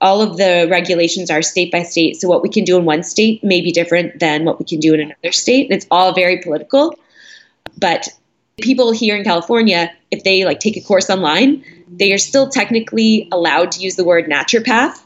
All 0.00 0.22
of 0.22 0.36
the 0.36 0.66
regulations 0.70 1.30
are 1.30 1.42
state 1.42 1.70
by 1.70 1.82
state. 1.82 2.20
So 2.20 2.28
what 2.28 2.42
we 2.42 2.48
can 2.48 2.64
do 2.64 2.78
in 2.78 2.84
one 2.84 3.02
state 3.02 3.44
may 3.44 3.60
be 3.60 3.72
different 3.72 4.18
than 4.18 4.44
what 4.44 4.58
we 4.58 4.64
can 4.64 4.80
do 4.80 4.94
in 4.94 5.00
another 5.00 5.32
state. 5.32 5.66
And 5.66 5.76
it's 5.76 5.86
all 5.90 6.14
very 6.14 6.38
political. 6.38 6.98
But 7.78 8.08
people 8.60 8.92
here 8.92 9.16
in 9.16 9.24
California, 9.24 9.92
if 10.10 10.24
they 10.24 10.44
like 10.44 10.60
take 10.60 10.76
a 10.76 10.80
course 10.80 11.10
online, 11.10 11.64
they 11.88 12.12
are 12.12 12.18
still 12.18 12.48
technically 12.48 13.28
allowed 13.32 13.72
to 13.72 13.80
use 13.80 13.96
the 13.96 14.04
word 14.04 14.26
naturopath. 14.26 14.98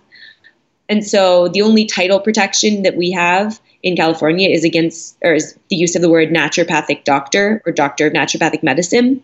And 0.88 1.04
so 1.04 1.48
the 1.48 1.62
only 1.62 1.86
title 1.86 2.20
protection 2.20 2.82
that 2.82 2.96
we 2.96 3.12
have 3.12 3.58
in 3.84 3.94
California 3.96 4.48
is 4.48 4.64
against 4.64 5.16
or 5.22 5.34
is 5.34 5.56
the 5.68 5.76
use 5.76 5.94
of 5.94 6.00
the 6.00 6.08
word 6.08 6.30
naturopathic 6.30 7.04
doctor 7.04 7.62
or 7.66 7.70
doctor 7.70 8.06
of 8.06 8.14
naturopathic 8.14 8.62
medicine. 8.62 9.22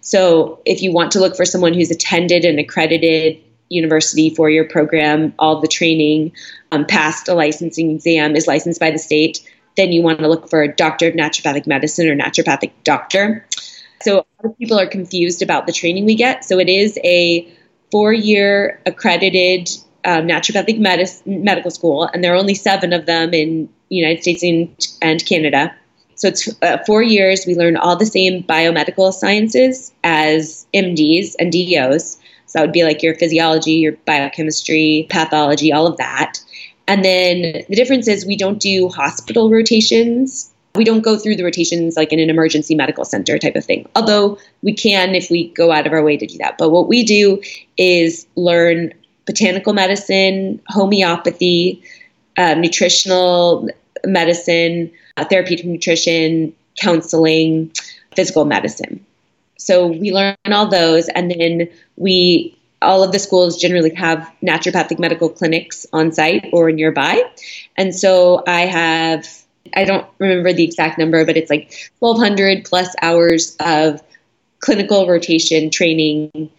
So 0.00 0.62
if 0.64 0.80
you 0.80 0.92
want 0.92 1.10
to 1.12 1.20
look 1.20 1.36
for 1.36 1.44
someone 1.44 1.74
who's 1.74 1.90
attended 1.90 2.44
an 2.44 2.60
accredited 2.60 3.42
university 3.68 4.30
four 4.30 4.48
year 4.48 4.64
program, 4.64 5.34
all 5.40 5.60
the 5.60 5.66
training, 5.66 6.32
um, 6.70 6.86
passed 6.86 7.26
a 7.26 7.34
licensing 7.34 7.90
exam, 7.90 8.36
is 8.36 8.46
licensed 8.46 8.78
by 8.78 8.92
the 8.92 8.98
state, 8.98 9.40
then 9.76 9.90
you 9.90 10.02
want 10.02 10.20
to 10.20 10.28
look 10.28 10.48
for 10.48 10.62
a 10.62 10.72
doctor 10.72 11.08
of 11.08 11.14
naturopathic 11.14 11.66
medicine 11.66 12.08
or 12.08 12.14
naturopathic 12.14 12.70
doctor. 12.84 13.44
So 14.02 14.24
people 14.60 14.78
are 14.78 14.86
confused 14.86 15.42
about 15.42 15.66
the 15.66 15.72
training 15.72 16.04
we 16.04 16.14
get. 16.14 16.44
So 16.44 16.60
it 16.60 16.68
is 16.68 16.96
a 17.02 17.52
four 17.90 18.12
year 18.12 18.80
accredited 18.86 19.68
um, 20.04 20.28
naturopathic 20.28 20.78
medicine, 20.78 21.42
medical 21.42 21.72
school, 21.72 22.04
and 22.04 22.22
there 22.22 22.32
are 22.34 22.36
only 22.36 22.54
seven 22.54 22.92
of 22.92 23.06
them 23.06 23.34
in 23.34 23.68
United 23.88 24.22
States 24.22 24.42
and, 24.42 24.88
and 25.02 25.24
Canada. 25.24 25.74
So 26.16 26.28
it's 26.28 26.48
uh, 26.62 26.78
four 26.86 27.02
years. 27.02 27.44
We 27.46 27.54
learn 27.54 27.76
all 27.76 27.96
the 27.96 28.06
same 28.06 28.42
biomedical 28.42 29.12
sciences 29.12 29.92
as 30.02 30.66
MDs 30.74 31.34
and 31.38 31.52
DOs. 31.52 32.18
So 32.46 32.58
that 32.58 32.62
would 32.62 32.72
be 32.72 32.84
like 32.84 33.02
your 33.02 33.14
physiology, 33.14 33.72
your 33.72 33.92
biochemistry, 34.06 35.06
pathology, 35.10 35.72
all 35.72 35.86
of 35.86 35.96
that. 35.98 36.40
And 36.88 37.04
then 37.04 37.64
the 37.68 37.76
difference 37.76 38.08
is 38.08 38.24
we 38.24 38.36
don't 38.36 38.58
do 38.58 38.88
hospital 38.88 39.50
rotations. 39.50 40.52
We 40.74 40.84
don't 40.84 41.00
go 41.00 41.18
through 41.18 41.36
the 41.36 41.44
rotations 41.44 41.96
like 41.96 42.12
in 42.12 42.20
an 42.20 42.30
emergency 42.30 42.74
medical 42.74 43.04
center 43.04 43.38
type 43.38 43.56
of 43.56 43.64
thing. 43.64 43.88
Although 43.96 44.38
we 44.62 44.72
can 44.72 45.14
if 45.14 45.30
we 45.30 45.48
go 45.48 45.72
out 45.72 45.86
of 45.86 45.92
our 45.92 46.02
way 46.02 46.16
to 46.16 46.26
do 46.26 46.38
that. 46.38 46.58
But 46.58 46.70
what 46.70 46.88
we 46.88 47.02
do 47.02 47.42
is 47.76 48.26
learn 48.36 48.92
botanical 49.26 49.74
medicine, 49.74 50.60
homeopathy, 50.68 51.82
uh, 52.36 52.54
nutritional 52.54 53.68
medicine, 54.04 54.90
uh, 55.16 55.24
therapeutic 55.24 55.66
nutrition, 55.66 56.54
counseling, 56.80 57.72
physical 58.14 58.44
medicine. 58.44 59.04
So 59.58 59.86
we 59.86 60.12
learn 60.12 60.36
all 60.46 60.68
those, 60.68 61.08
and 61.08 61.30
then 61.30 61.68
we 61.96 62.56
all 62.82 63.02
of 63.02 63.10
the 63.12 63.18
schools 63.18 63.56
generally 63.58 63.94
have 63.94 64.30
naturopathic 64.42 64.98
medical 64.98 65.28
clinics 65.30 65.86
on 65.92 66.12
site 66.12 66.48
or 66.52 66.70
nearby. 66.70 67.22
And 67.76 67.94
so 67.94 68.42
I 68.46 68.60
have, 68.60 69.26
I 69.74 69.84
don't 69.84 70.06
remember 70.18 70.52
the 70.52 70.64
exact 70.64 70.98
number, 70.98 71.24
but 71.24 71.36
it's 71.36 71.50
like 71.50 71.72
1,200 72.00 72.64
plus 72.64 72.94
hours 73.00 73.56
of 73.60 74.02
clinical 74.60 75.08
rotation 75.08 75.70
training 75.70 76.50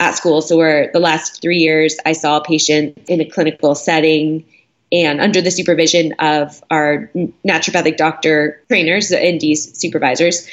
at 0.00 0.12
school. 0.12 0.42
So, 0.42 0.56
where 0.56 0.90
the 0.92 1.00
last 1.00 1.42
three 1.42 1.58
years 1.58 1.96
I 2.04 2.12
saw 2.12 2.38
a 2.38 2.44
patient 2.44 2.98
in 3.08 3.20
a 3.20 3.24
clinical 3.24 3.74
setting 3.74 4.44
and 4.92 5.20
under 5.20 5.40
the 5.40 5.50
supervision 5.50 6.14
of 6.18 6.62
our 6.70 7.10
naturopathic 7.46 7.96
doctor 7.96 8.62
trainers, 8.68 9.08
the 9.08 9.16
NDs 9.16 9.76
supervisors. 9.76 10.48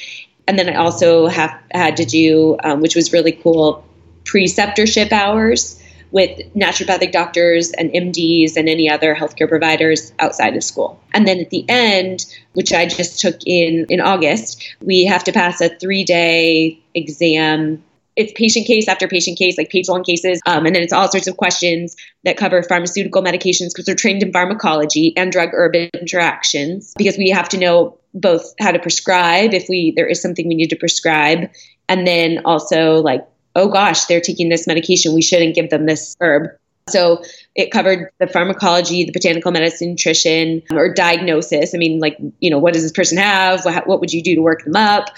And 0.47 0.57
then 0.57 0.69
I 0.69 0.75
also 0.75 1.27
have 1.27 1.57
had 1.71 1.97
to 1.97 2.05
do, 2.05 2.57
um, 2.63 2.81
which 2.81 2.95
was 2.95 3.13
really 3.13 3.31
cool, 3.31 3.85
preceptorship 4.23 5.11
hours 5.11 5.81
with 6.11 6.39
naturopathic 6.53 7.11
doctors 7.11 7.71
and 7.71 7.89
MDs 7.91 8.57
and 8.57 8.67
any 8.67 8.89
other 8.89 9.15
healthcare 9.15 9.47
providers 9.47 10.11
outside 10.19 10.55
of 10.55 10.63
school. 10.63 10.99
And 11.13 11.27
then 11.27 11.39
at 11.39 11.49
the 11.49 11.65
end, 11.69 12.25
which 12.53 12.73
I 12.73 12.85
just 12.85 13.19
took 13.19 13.37
in 13.45 13.85
in 13.89 14.01
August, 14.01 14.75
we 14.81 15.05
have 15.05 15.23
to 15.25 15.31
pass 15.31 15.61
a 15.61 15.69
three 15.69 16.03
day 16.03 16.79
exam 16.93 17.81
it's 18.21 18.33
patient 18.33 18.67
case 18.67 18.87
after 18.87 19.07
patient 19.07 19.37
case, 19.37 19.57
like 19.57 19.69
page 19.69 19.89
long 19.89 20.03
cases. 20.03 20.39
Um, 20.45 20.65
and 20.65 20.75
then 20.75 20.83
it's 20.83 20.93
all 20.93 21.09
sorts 21.09 21.27
of 21.27 21.37
questions 21.37 21.95
that 22.23 22.37
cover 22.37 22.61
pharmaceutical 22.63 23.23
medications 23.23 23.69
because 23.69 23.85
we're 23.87 23.95
trained 23.95 24.21
in 24.23 24.31
pharmacology 24.31 25.13
and 25.17 25.31
drug 25.31 25.49
herb 25.53 25.75
interactions 25.75 26.93
because 26.97 27.17
we 27.17 27.29
have 27.29 27.49
to 27.49 27.57
know 27.57 27.97
both 28.13 28.53
how 28.59 28.71
to 28.71 28.79
prescribe 28.79 29.53
if 29.53 29.67
we 29.69 29.93
there 29.95 30.07
is 30.07 30.21
something 30.21 30.47
we 30.47 30.55
need 30.55 30.69
to 30.69 30.75
prescribe 30.75 31.49
and 31.87 32.05
then 32.05 32.41
also 32.43 32.95
like 33.01 33.25
oh 33.55 33.69
gosh 33.69 34.03
they're 34.05 34.19
taking 34.19 34.49
this 34.49 34.67
medication 34.67 35.13
we 35.13 35.21
shouldn't 35.21 35.55
give 35.55 35.69
them 35.69 35.85
this 35.85 36.17
herb 36.19 36.49
so 36.89 37.23
it 37.55 37.71
covered 37.71 38.09
the 38.19 38.27
pharmacology, 38.27 39.05
the 39.05 39.11
botanical 39.11 39.51
medicine, 39.51 39.91
nutrition, 39.91 40.63
or 40.71 40.93
diagnosis. 40.93 41.73
I 41.73 41.77
mean, 41.77 41.99
like, 41.99 42.17
you 42.39 42.49
know, 42.49 42.59
what 42.59 42.73
does 42.73 42.83
this 42.83 42.91
person 42.91 43.17
have? 43.17 43.63
What, 43.63 43.87
what 43.87 43.99
would 43.99 44.11
you 44.11 44.23
do 44.23 44.35
to 44.35 44.41
work 44.41 44.63
them 44.63 44.75
up? 44.75 45.09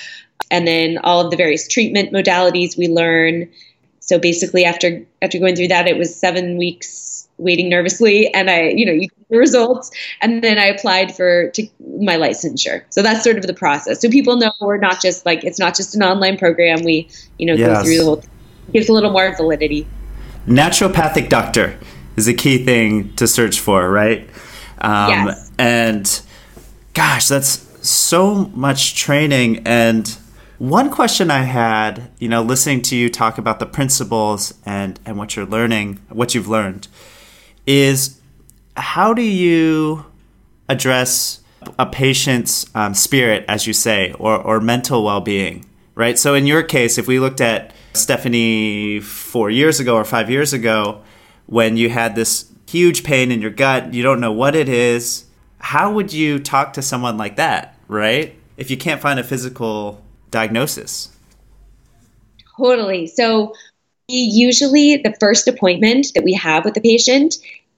And 0.52 0.68
then 0.68 0.98
all 1.00 1.24
of 1.24 1.32
the 1.32 1.38
various 1.38 1.68
treatment 1.68 2.12
modalities 2.12 2.78
we 2.78 2.88
learn. 2.88 3.50
So 4.00 4.20
basically, 4.20 4.66
after 4.66 5.04
after 5.22 5.40
going 5.40 5.56
through 5.56 5.70
that, 5.70 5.88
it 5.88 5.98
was 5.98 6.14
seven 6.14 6.58
weeks 6.58 7.28
waiting 7.40 7.68
nervously, 7.68 8.32
and 8.34 8.50
I, 8.50 8.70
you 8.70 8.86
know, 8.86 8.92
you 8.92 9.08
get 9.08 9.30
the 9.30 9.38
results, 9.38 9.90
and 10.22 10.44
then 10.44 10.60
I 10.60 10.66
applied 10.66 11.16
for 11.16 11.50
to 11.52 11.68
my 11.98 12.16
licensure. 12.16 12.84
So 12.90 13.02
that's 13.02 13.24
sort 13.24 13.38
of 13.38 13.48
the 13.48 13.54
process. 13.54 14.02
So 14.02 14.10
people 14.10 14.36
know 14.36 14.52
we're 14.62 14.78
not 14.78 15.02
just 15.02 15.26
like 15.26 15.44
it's 15.44 15.58
not 15.58 15.76
just 15.76 15.96
an 15.96 16.04
online 16.04 16.38
program. 16.38 16.84
We, 16.84 17.10
you 17.40 17.46
know, 17.46 17.54
yes. 17.54 17.68
go 17.68 17.84
through 17.84 17.98
the 17.98 18.04
whole. 18.04 18.24
Gives 18.72 18.88
a 18.88 18.94
little 18.94 19.12
more 19.12 19.36
validity 19.36 19.86
naturopathic 20.48 21.30
doctor 21.30 21.80
is 22.16 22.28
a 22.28 22.34
key 22.34 22.64
thing 22.64 23.14
to 23.16 23.28
search 23.28 23.60
for, 23.60 23.90
right? 23.90 24.30
Um, 24.80 25.10
yes. 25.10 25.52
And 25.58 26.22
gosh, 26.94 27.28
that's 27.28 27.88
so 27.88 28.46
much 28.54 28.96
training. 28.96 29.66
And 29.66 30.16
one 30.64 30.90
question 30.90 31.30
I 31.30 31.42
had, 31.42 32.10
you 32.20 32.30
know, 32.30 32.42
listening 32.42 32.82
to 32.84 32.96
you 32.96 33.10
talk 33.10 33.38
about 33.38 33.60
the 33.60 33.66
principles 33.66 34.54
and, 34.66 34.98
and 35.06 35.18
what 35.18 35.36
you're 35.36 35.46
learning, 35.46 36.00
what 36.08 36.34
you've 36.34 36.48
learned, 36.48 36.88
is 37.68 38.22
how 38.78 39.14
do 39.14 39.22
you 39.22 40.06
address 40.70 41.42
a 41.78 41.86
patient's 41.86 42.66
um, 42.74 42.94
spirit, 42.94 43.44
as 43.50 43.68
you 43.68 43.74
say, 43.74 44.14
or, 44.14 44.38
or 44.38 44.62
mental 44.62 45.04
well 45.04 45.20
being, 45.20 45.66
right? 45.96 46.18
So 46.18 46.34
in 46.34 46.48
your 46.48 46.64
case, 46.64 46.98
if 46.98 47.10
we 47.10 47.20
looked 47.20 47.42
at 47.42 47.74
Stephanie 47.92 49.02
four 49.02 49.50
years 49.50 49.82
ago 49.82 49.98
or 49.98 50.06
five 50.06 50.30
years 50.30 50.54
ago 50.54 51.02
when 51.46 51.76
you 51.76 51.90
had 51.90 52.16
this 52.16 52.50
huge 52.70 53.04
pain 53.04 53.34
in 53.34 53.42
your 53.42 53.52
gut, 53.52 53.94
you 53.94 54.02
don't 54.02 54.22
know 54.22 54.32
what 54.32 54.56
it 54.56 54.70
is. 54.70 55.26
How 55.60 55.92
would 55.92 56.14
you 56.14 56.40
talk 56.40 56.72
to 56.72 56.82
someone 56.82 57.18
like 57.18 57.36
that, 57.36 57.78
right? 57.90 58.40
If 58.56 58.72
you 58.72 58.78
can't 58.78 59.02
find 59.02 59.20
a 59.20 59.26
physical 59.26 60.02
diagnosis? 60.34 61.10
Totally. 62.58 63.08
So, 63.08 63.54
usually 64.10 64.98
the 64.98 65.16
first 65.20 65.48
appointment 65.48 66.08
that 66.14 66.26
we 66.26 66.34
have 66.34 66.66
with 66.66 66.74
the 66.74 66.82
patient 66.82 67.36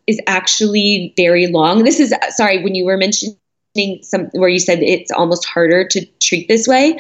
is 0.08 0.20
actually 0.26 1.14
very 1.16 1.48
long. 1.48 1.84
This 1.84 2.00
is, 2.00 2.14
sorry, 2.30 2.64
when 2.64 2.74
you 2.74 2.86
were 2.86 2.98
mentioning 2.98 3.38
some 4.02 4.26
where 4.34 4.50
you 4.50 4.60
said 4.60 4.82
it's 4.82 5.12
almost 5.12 5.46
harder 5.46 5.86
to 5.86 6.06
treat 6.20 6.48
this 6.48 6.68
way 6.68 6.98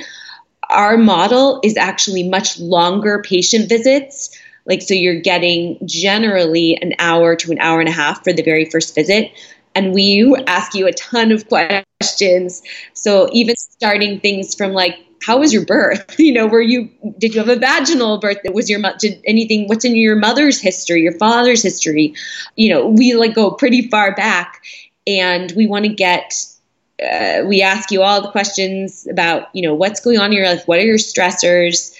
our 0.69 0.97
model 0.97 1.59
is 1.63 1.77
actually 1.77 2.27
much 2.27 2.59
longer 2.59 3.21
patient 3.21 3.69
visits. 3.69 4.37
Like, 4.65 4.81
so 4.81 4.93
you're 4.93 5.19
getting 5.19 5.77
generally 5.85 6.75
an 6.81 6.93
hour 6.99 7.35
to 7.35 7.51
an 7.51 7.59
hour 7.59 7.79
and 7.79 7.89
a 7.89 7.91
half 7.91 8.23
for 8.23 8.33
the 8.33 8.43
very 8.43 8.65
first 8.65 8.95
visit. 8.95 9.31
And 9.75 9.93
we 9.93 10.35
ask 10.47 10.73
you 10.73 10.87
a 10.87 10.93
ton 10.93 11.31
of 11.31 11.47
questions. 11.47 12.63
So, 12.93 13.29
even 13.31 13.55
starting 13.57 14.19
things 14.19 14.55
from 14.55 14.71
like, 14.71 14.97
how 15.21 15.39
was 15.39 15.53
your 15.53 15.65
birth? 15.65 16.19
You 16.19 16.33
know, 16.33 16.47
were 16.47 16.61
you, 16.61 16.89
did 17.17 17.33
you 17.33 17.39
have 17.39 17.49
a 17.49 17.55
vaginal 17.55 18.19
birth? 18.19 18.37
Was 18.53 18.69
your, 18.69 18.81
did 18.99 19.21
anything, 19.25 19.67
what's 19.67 19.85
in 19.85 19.95
your 19.95 20.15
mother's 20.15 20.59
history, 20.59 21.01
your 21.01 21.17
father's 21.17 21.61
history? 21.61 22.15
You 22.55 22.73
know, 22.73 22.87
we 22.87 23.13
like 23.13 23.35
go 23.35 23.51
pretty 23.51 23.89
far 23.89 24.15
back 24.15 24.61
and 25.07 25.51
we 25.55 25.67
want 25.67 25.85
to 25.85 25.93
get 25.93 26.33
uh, 27.03 27.43
we 27.45 27.61
ask 27.61 27.91
you 27.91 28.01
all 28.01 28.21
the 28.21 28.31
questions 28.31 29.05
about 29.07 29.49
you 29.53 29.61
know 29.61 29.73
what's 29.73 29.99
going 29.99 30.17
on 30.17 30.27
in 30.27 30.31
your 30.31 30.47
life 30.47 30.65
what 30.65 30.79
are 30.79 30.85
your 30.85 30.97
stressors 30.97 31.93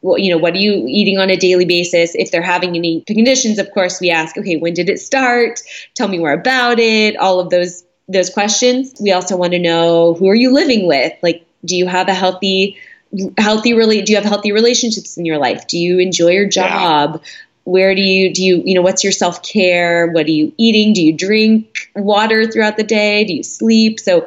what, 0.00 0.22
you 0.22 0.32
know 0.32 0.38
what 0.38 0.54
are 0.54 0.58
you 0.58 0.84
eating 0.88 1.18
on 1.18 1.28
a 1.28 1.36
daily 1.36 1.66
basis 1.66 2.14
if 2.14 2.30
they're 2.30 2.40
having 2.40 2.74
any 2.74 3.02
conditions 3.02 3.58
of 3.58 3.70
course 3.72 4.00
we 4.00 4.10
ask 4.10 4.36
okay 4.38 4.56
when 4.56 4.72
did 4.72 4.88
it 4.88 4.98
start 4.98 5.60
tell 5.94 6.08
me 6.08 6.18
more 6.18 6.32
about 6.32 6.78
it 6.78 7.16
all 7.16 7.40
of 7.40 7.50
those 7.50 7.84
those 8.08 8.30
questions 8.30 8.94
we 9.00 9.12
also 9.12 9.36
want 9.36 9.52
to 9.52 9.58
know 9.58 10.14
who 10.14 10.28
are 10.28 10.34
you 10.34 10.50
living 10.50 10.86
with 10.86 11.12
like 11.22 11.46
do 11.64 11.76
you 11.76 11.86
have 11.86 12.08
a 12.08 12.14
healthy 12.14 12.78
healthy 13.36 13.74
really 13.74 14.00
do 14.02 14.12
you 14.12 14.16
have 14.16 14.24
healthy 14.24 14.52
relationships 14.52 15.18
in 15.18 15.26
your 15.26 15.38
life? 15.38 15.66
Do 15.66 15.78
you 15.78 15.98
enjoy 15.98 16.30
your 16.30 16.48
job? 16.48 17.14
Yeah 17.14 17.28
where 17.64 17.94
do 17.94 18.02
you 18.02 18.32
do 18.32 18.44
you 18.44 18.62
you 18.64 18.74
know 18.74 18.82
what's 18.82 19.04
your 19.04 19.12
self-care? 19.12 20.08
What 20.08 20.26
are 20.26 20.30
you 20.30 20.52
eating? 20.56 20.92
Do 20.92 21.02
you 21.02 21.12
drink 21.12 21.90
water 21.94 22.50
throughout 22.50 22.76
the 22.76 22.82
day? 22.82 23.24
Do 23.24 23.34
you 23.34 23.42
sleep? 23.42 24.00
So 24.00 24.26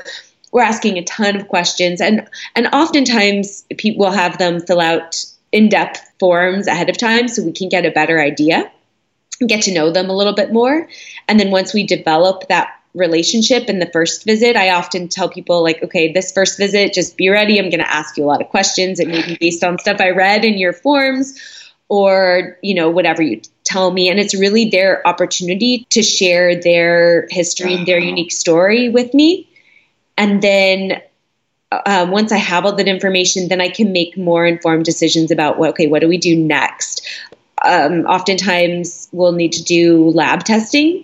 we're 0.52 0.64
asking 0.64 0.98
a 0.98 1.04
ton 1.04 1.36
of 1.36 1.48
questions 1.48 2.00
and 2.00 2.28
and 2.56 2.68
oftentimes 2.68 3.66
people 3.78 4.06
will 4.06 4.14
have 4.14 4.38
them 4.38 4.62
fill 4.62 4.80
out 4.80 5.26
in-depth 5.52 6.02
forms 6.20 6.68
ahead 6.68 6.90
of 6.90 6.98
time 6.98 7.28
so 7.28 7.44
we 7.44 7.52
can 7.52 7.70
get 7.70 7.86
a 7.86 7.92
better 7.92 8.20
idea 8.20 8.72
get 9.46 9.64
to 9.64 9.74
know 9.74 9.92
them 9.92 10.10
a 10.10 10.16
little 10.16 10.34
bit 10.34 10.54
more. 10.54 10.88
And 11.28 11.38
then 11.38 11.52
once 11.52 11.74
we 11.74 11.86
develop 11.86 12.48
that 12.48 12.75
relationship 12.96 13.70
in 13.70 13.80
the 13.80 13.90
first 13.92 14.24
visit 14.24 14.56
i 14.56 14.70
often 14.70 15.08
tell 15.08 15.30
people 15.30 15.62
like 15.62 15.84
okay 15.84 16.12
this 16.12 16.32
first 16.32 16.58
visit 16.58 16.94
just 16.94 17.18
be 17.18 17.30
ready. 17.30 17.60
I'm 17.60 17.70
going 17.70 17.84
to 17.84 17.94
ask 17.94 18.18
you 18.18 18.24
a 18.24 18.28
lot 18.28 18.42
of 18.42 18.50
questions. 18.50 19.00
It 19.00 19.08
may 19.08 19.24
be 19.26 19.38
based 19.40 19.64
on 19.64 19.78
stuff 19.78 20.00
i 20.00 20.10
read 20.10 20.46
in 20.46 20.58
your 20.58 20.74
forms 20.74 21.40
or 21.90 22.58
you 22.64 22.74
know 22.74 22.90
whatever 22.90 23.22
you 23.22 23.42
tell 23.64 23.92
me. 23.92 24.10
And 24.10 24.20
it's 24.20 24.36
really 24.36 24.70
their 24.70 25.06
opportunity 25.08 25.86
to 25.90 26.02
share 26.02 26.60
their 26.60 27.28
history 27.30 27.74
and 27.76 27.86
their 27.86 28.00
unique 28.00 28.32
story 28.32 28.90
with 28.90 29.14
me. 29.14 29.50
And 30.18 30.42
then 30.42 31.02
uh, 31.72 32.08
once 32.10 32.32
i 32.32 32.38
have 32.38 32.64
all 32.64 32.76
that 32.76 32.88
information 32.88 33.50
then 33.50 33.60
i 33.60 33.68
can 33.68 33.92
make 33.92 34.16
more 34.16 34.46
informed 34.46 34.86
decisions 34.86 35.32
about 35.32 35.58
what 35.58 35.72
okay 35.72 35.88
what 35.88 36.00
do 36.00 36.08
we 36.08 36.18
do 36.18 36.36
next? 36.36 37.06
Um, 37.64 38.06
oftentimes 38.06 39.10
we'll 39.12 39.32
need 39.32 39.52
to 39.54 39.64
do 39.64 40.10
lab 40.10 40.44
testing 40.44 41.04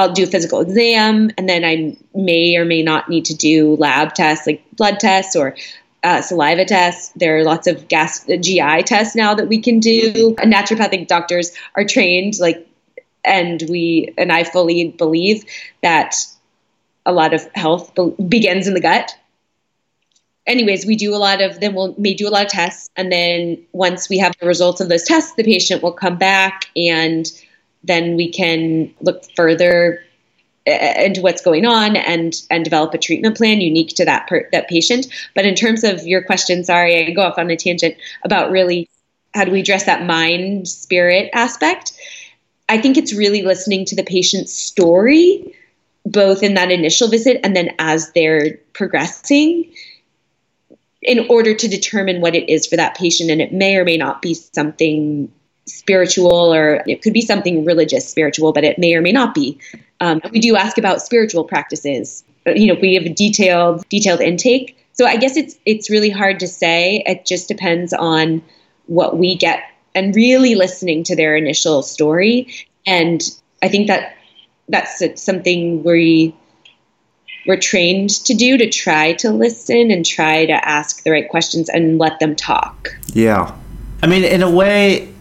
I'll 0.00 0.10
do 0.10 0.24
a 0.24 0.26
physical 0.26 0.60
exam, 0.60 1.30
and 1.36 1.46
then 1.46 1.62
I 1.62 1.94
may 2.14 2.56
or 2.56 2.64
may 2.64 2.82
not 2.82 3.10
need 3.10 3.26
to 3.26 3.34
do 3.34 3.76
lab 3.76 4.14
tests 4.14 4.46
like 4.46 4.64
blood 4.72 4.98
tests 4.98 5.36
or 5.36 5.54
uh, 6.02 6.22
saliva 6.22 6.64
tests. 6.64 7.12
There 7.16 7.36
are 7.36 7.44
lots 7.44 7.66
of 7.66 7.86
gas 7.86 8.24
GI 8.24 8.84
tests 8.84 9.14
now 9.14 9.34
that 9.34 9.48
we 9.48 9.60
can 9.60 9.78
do. 9.78 10.34
Naturopathic 10.36 11.06
doctors 11.06 11.52
are 11.76 11.84
trained 11.84 12.40
like, 12.40 12.66
and 13.26 13.62
we 13.68 14.14
and 14.16 14.32
I 14.32 14.44
fully 14.44 14.88
believe 14.88 15.44
that 15.82 16.16
a 17.04 17.12
lot 17.12 17.34
of 17.34 17.46
health 17.54 17.94
be- 17.94 18.24
begins 18.26 18.66
in 18.66 18.72
the 18.72 18.80
gut. 18.80 19.14
Anyways, 20.46 20.86
we 20.86 20.96
do 20.96 21.14
a 21.14 21.18
lot 21.18 21.42
of 21.42 21.60
then 21.60 21.74
we'll 21.74 21.94
may 21.98 22.14
do 22.14 22.26
a 22.26 22.30
lot 22.30 22.46
of 22.46 22.50
tests, 22.50 22.88
and 22.96 23.12
then 23.12 23.62
once 23.72 24.08
we 24.08 24.16
have 24.16 24.32
the 24.40 24.46
results 24.46 24.80
of 24.80 24.88
those 24.88 25.04
tests, 25.04 25.34
the 25.34 25.44
patient 25.44 25.82
will 25.82 25.92
come 25.92 26.16
back, 26.16 26.64
and 26.74 27.30
then 27.84 28.16
we 28.16 28.30
can 28.30 28.92
look 29.00 29.24
further 29.36 30.02
uh, 30.66 30.94
into 30.98 31.22
what's 31.22 31.42
going 31.42 31.64
on 31.64 31.96
and 31.96 32.42
and 32.50 32.64
develop 32.64 32.92
a 32.92 32.98
treatment 32.98 33.36
plan 33.36 33.60
unique 33.60 33.94
to 33.96 34.04
that 34.04 34.26
per, 34.26 34.48
that 34.52 34.68
patient. 34.68 35.06
But 35.34 35.46
in 35.46 35.54
terms 35.54 35.84
of 35.84 36.06
your 36.06 36.22
question, 36.22 36.64
sorry, 36.64 37.06
I 37.06 37.10
go 37.12 37.22
off 37.22 37.38
on 37.38 37.50
a 37.50 37.56
tangent 37.56 37.96
about 38.24 38.50
really 38.50 38.88
how 39.34 39.44
do 39.44 39.52
we 39.52 39.60
address 39.60 39.84
that 39.84 40.04
mind 40.04 40.68
spirit 40.68 41.30
aspect. 41.32 41.92
I 42.68 42.78
think 42.78 42.96
it's 42.96 43.14
really 43.14 43.42
listening 43.42 43.84
to 43.86 43.96
the 43.96 44.04
patient's 44.04 44.52
story, 44.52 45.56
both 46.04 46.42
in 46.42 46.54
that 46.54 46.70
initial 46.70 47.08
visit 47.08 47.40
and 47.42 47.56
then 47.56 47.74
as 47.78 48.12
they're 48.12 48.58
progressing, 48.74 49.72
in 51.02 51.26
order 51.30 51.54
to 51.54 51.68
determine 51.68 52.20
what 52.20 52.34
it 52.34 52.48
is 52.48 52.66
for 52.66 52.76
that 52.76 52.96
patient. 52.96 53.30
And 53.30 53.40
it 53.40 53.52
may 53.52 53.76
or 53.76 53.84
may 53.84 53.96
not 53.96 54.20
be 54.20 54.34
something 54.34 55.32
spiritual 55.70 56.54
or 56.54 56.82
it 56.86 57.02
could 57.02 57.12
be 57.12 57.20
something 57.20 57.64
religious 57.64 58.08
spiritual 58.08 58.52
but 58.52 58.64
it 58.64 58.78
may 58.78 58.94
or 58.94 59.00
may 59.00 59.12
not 59.12 59.34
be. 59.34 59.58
Um, 60.00 60.20
we 60.32 60.40
do 60.40 60.56
ask 60.56 60.78
about 60.78 61.02
spiritual 61.02 61.44
practices. 61.44 62.24
You 62.46 62.66
know 62.68 62.80
we 62.80 62.94
have 62.94 63.04
a 63.04 63.12
detailed 63.12 63.88
detailed 63.88 64.20
intake. 64.20 64.76
So 64.92 65.06
i 65.06 65.16
guess 65.16 65.36
it's 65.36 65.56
it's 65.64 65.90
really 65.90 66.10
hard 66.10 66.40
to 66.40 66.46
say. 66.46 67.02
It 67.06 67.26
just 67.26 67.48
depends 67.48 67.92
on 67.92 68.42
what 68.86 69.16
we 69.16 69.36
get 69.36 69.62
and 69.94 70.14
really 70.14 70.54
listening 70.54 71.04
to 71.04 71.16
their 71.16 71.36
initial 71.36 71.82
story. 71.82 72.66
And 72.86 73.22
i 73.62 73.68
think 73.68 73.88
that 73.88 74.16
that's 74.68 75.02
something 75.22 75.82
we 75.82 76.34
we're 77.46 77.58
trained 77.58 78.10
to 78.10 78.34
do 78.34 78.58
to 78.58 78.68
try 78.68 79.14
to 79.14 79.30
listen 79.30 79.90
and 79.90 80.04
try 80.04 80.46
to 80.46 80.52
ask 80.52 81.02
the 81.04 81.10
right 81.10 81.28
questions 81.28 81.68
and 81.68 81.98
let 81.98 82.20
them 82.20 82.36
talk. 82.36 82.96
Yeah. 83.12 83.56
I 84.02 84.06
mean 84.06 84.24
in 84.24 84.42
a 84.42 84.50
way 84.50 85.12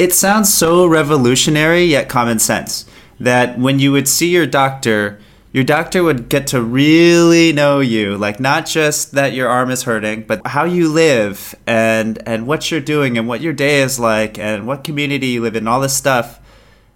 it 0.00 0.14
sounds 0.14 0.52
so 0.52 0.86
revolutionary 0.86 1.84
yet 1.84 2.08
common 2.08 2.38
sense 2.38 2.86
that 3.20 3.58
when 3.58 3.78
you 3.78 3.92
would 3.92 4.08
see 4.08 4.30
your 4.30 4.46
doctor, 4.46 5.20
your 5.52 5.62
doctor 5.62 6.02
would 6.02 6.30
get 6.30 6.46
to 6.46 6.62
really 6.62 7.52
know 7.52 7.80
you. 7.80 8.16
Like 8.16 8.40
not 8.40 8.64
just 8.64 9.12
that 9.12 9.34
your 9.34 9.46
arm 9.50 9.70
is 9.70 9.82
hurting 9.82 10.22
but 10.22 10.46
how 10.46 10.64
you 10.64 10.88
live 10.88 11.54
and 11.66 12.18
and 12.26 12.46
what 12.46 12.70
you're 12.70 12.80
doing 12.80 13.18
and 13.18 13.28
what 13.28 13.42
your 13.42 13.52
day 13.52 13.82
is 13.82 14.00
like 14.00 14.38
and 14.38 14.66
what 14.66 14.84
community 14.84 15.26
you 15.26 15.42
live 15.42 15.54
in 15.54 15.68
all 15.68 15.80
this 15.80 15.94
stuff. 15.94 16.40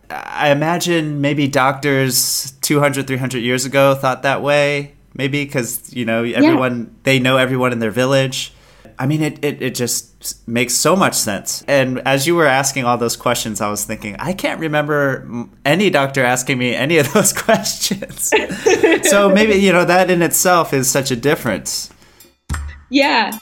I 0.09 0.49
imagine 0.49 1.21
maybe 1.21 1.47
doctors 1.47 2.53
200 2.63 3.07
300 3.07 3.39
years 3.41 3.67
ago 3.67 3.95
thought 3.95 4.23
that 4.23 4.41
way 4.41 4.95
maybe 5.13 5.45
because 5.45 5.93
you 5.95 6.07
know 6.07 6.25
everyone 6.25 6.85
yeah. 6.85 6.91
they 7.03 7.19
know 7.19 7.37
everyone 7.37 7.73
in 7.73 7.81
their 7.81 7.91
village 7.91 8.54
I 8.99 9.07
mean, 9.07 9.23
it, 9.23 9.45
it, 9.45 9.63
it 9.63 9.75
just 9.75 10.47
makes 10.49 10.75
so 10.75 10.95
much 10.97 11.15
sense. 11.15 11.63
And 11.67 12.01
as 12.07 12.27
you 12.27 12.35
were 12.35 12.47
asking 12.47 12.85
all 12.85 12.97
those 12.97 13.17
questions, 13.17 13.61
I 13.61 13.69
was 13.69 13.85
thinking, 13.85 14.17
I 14.19 14.33
can't 14.33 14.61
remember 14.61 15.49
any 15.65 15.91
doctor 15.91 16.23
asking 16.23 16.59
me 16.59 16.75
any 16.75 16.99
of 16.99 17.13
those 17.15 17.33
questions. 17.33 18.33
so 19.09 19.31
maybe, 19.31 19.55
you 19.55 19.73
know, 19.73 19.85
that 19.85 20.11
in 20.11 20.23
itself 20.23 20.73
is 20.73 20.91
such 20.91 21.11
a 21.11 21.17
difference. 21.17 21.91
Yeah. 22.91 23.39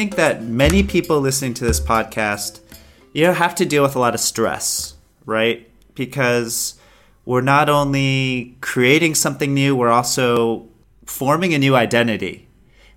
Think 0.00 0.16
that 0.16 0.42
many 0.42 0.82
people 0.82 1.20
listening 1.20 1.52
to 1.52 1.62
this 1.62 1.78
podcast, 1.78 2.60
you 3.12 3.22
know, 3.22 3.34
have 3.34 3.54
to 3.54 3.66
deal 3.66 3.82
with 3.82 3.94
a 3.94 3.98
lot 3.98 4.14
of 4.14 4.20
stress, 4.20 4.94
right? 5.26 5.70
Because 5.94 6.80
we're 7.26 7.42
not 7.42 7.68
only 7.68 8.56
creating 8.62 9.14
something 9.14 9.52
new, 9.52 9.76
we're 9.76 9.90
also 9.90 10.66
forming 11.04 11.52
a 11.52 11.58
new 11.58 11.76
identity. 11.76 12.48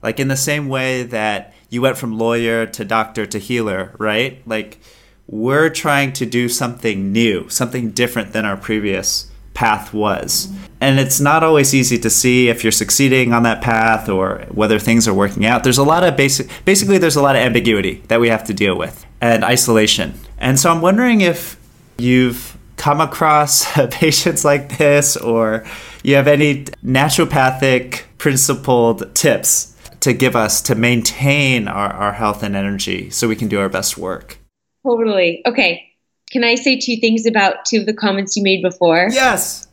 Like 0.02 0.18
in 0.18 0.30
the 0.30 0.38
same 0.38 0.70
way 0.70 1.04
that 1.04 1.54
you 1.70 1.82
went 1.82 1.98
from 1.98 2.18
lawyer 2.18 2.66
to 2.68 2.86
doctor 2.86 3.26
to 3.26 3.38
healer, 3.38 3.94
right? 3.98 4.42
Like 4.48 4.80
we're 5.28 5.70
trying 5.70 6.14
to 6.14 6.26
do 6.26 6.48
something 6.48 7.12
new, 7.12 7.50
something 7.50 7.92
different 7.92 8.32
than 8.32 8.46
our 8.46 8.56
previous 8.56 9.30
path 9.54 9.94
was. 9.94 10.52
And 10.82 11.00
it's 11.00 11.20
not 11.20 11.44
always 11.44 11.74
easy 11.74 11.98
to 12.00 12.10
see 12.10 12.50
if 12.50 12.64
you're 12.64 12.72
succeeding 12.72 13.34
on 13.34 13.44
that 13.44 13.62
path 13.62 14.10
or 14.10 14.46
whether 14.52 14.80
things 14.80 15.08
are 15.08 15.14
working 15.14 15.46
out. 15.46 15.64
There's 15.64 15.78
a 15.78 15.84
lot 15.84 16.04
of 16.04 16.18
basic 16.18 16.50
basically 16.66 16.98
there's 16.98 17.16
a 17.16 17.22
lot 17.22 17.36
of 17.36 17.42
ambiguity 17.42 18.04
that 18.08 18.20
we 18.20 18.30
have 18.30 18.44
to 18.46 18.54
deal 18.54 18.78
with 18.78 19.06
and 19.22 19.44
isolation. 19.44 20.14
And 20.38 20.60
so 20.60 20.70
I'm 20.70 20.82
wondering 20.82 21.22
if 21.22 21.58
you've 21.98 22.58
come 22.76 23.00
across 23.00 23.66
patients 23.92 24.44
like 24.44 24.78
this 24.78 25.16
or 25.16 25.66
you 26.04 26.16
have 26.16 26.28
any 26.28 26.66
naturopathic 26.84 28.02
principled 28.18 29.16
tips 29.16 29.74
to 30.02 30.12
give 30.12 30.36
us 30.36 30.62
to 30.64 30.76
maintain 30.76 31.70
our, 31.70 31.94
our 31.94 32.12
health 32.12 32.44
and 32.44 32.58
energy 32.58 33.10
so 33.10 33.28
we 33.28 33.38
can 33.38 33.48
do 33.48 33.60
our 33.60 33.70
best 33.70 33.98
work. 33.98 34.38
Totally. 34.86 35.42
Okay. 35.46 35.93
Can 36.34 36.44
I 36.44 36.56
say 36.56 36.78
two 36.80 36.98
things 36.98 37.28
about 37.28 37.64
two 37.64 37.78
of 37.78 37.86
the 37.86 37.94
comments 37.94 38.36
you 38.36 38.42
made 38.42 38.64
before? 38.64 39.08
Yes. 39.12 39.68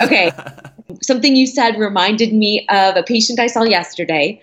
okay. 0.00 0.30
Something 1.02 1.34
you 1.34 1.44
said 1.44 1.76
reminded 1.76 2.32
me 2.32 2.64
of 2.68 2.96
a 2.96 3.02
patient 3.02 3.40
I 3.40 3.48
saw 3.48 3.64
yesterday 3.64 4.40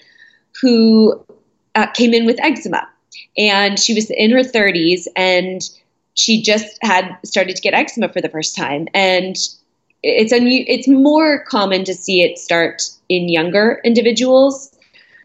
who 0.62 1.26
uh, 1.74 1.88
came 1.88 2.14
in 2.14 2.26
with 2.26 2.38
eczema. 2.41 2.89
And 3.38 3.80
she 3.80 3.93
was 3.93 4.10
in 4.10 4.32
her 4.32 4.41
30s 4.41 5.08
and 5.16 5.62
she 6.14 6.41
just 6.41 6.78
had 6.82 7.18
started 7.24 7.56
to 7.56 7.62
get 7.62 7.74
eczema 7.74 8.10
for 8.10 8.20
the 8.20 8.30
first 8.30 8.53
time. 8.58 8.89
And 8.93 9.38
it's 10.03 10.34
un- 10.34 10.47
it's 10.68 10.89
more 10.89 11.45
common 11.45 11.86
to 11.86 11.93
see 11.93 12.22
it 12.22 12.38
start 12.38 12.84
in 13.08 13.30
younger 13.30 13.80
individuals, 13.86 14.76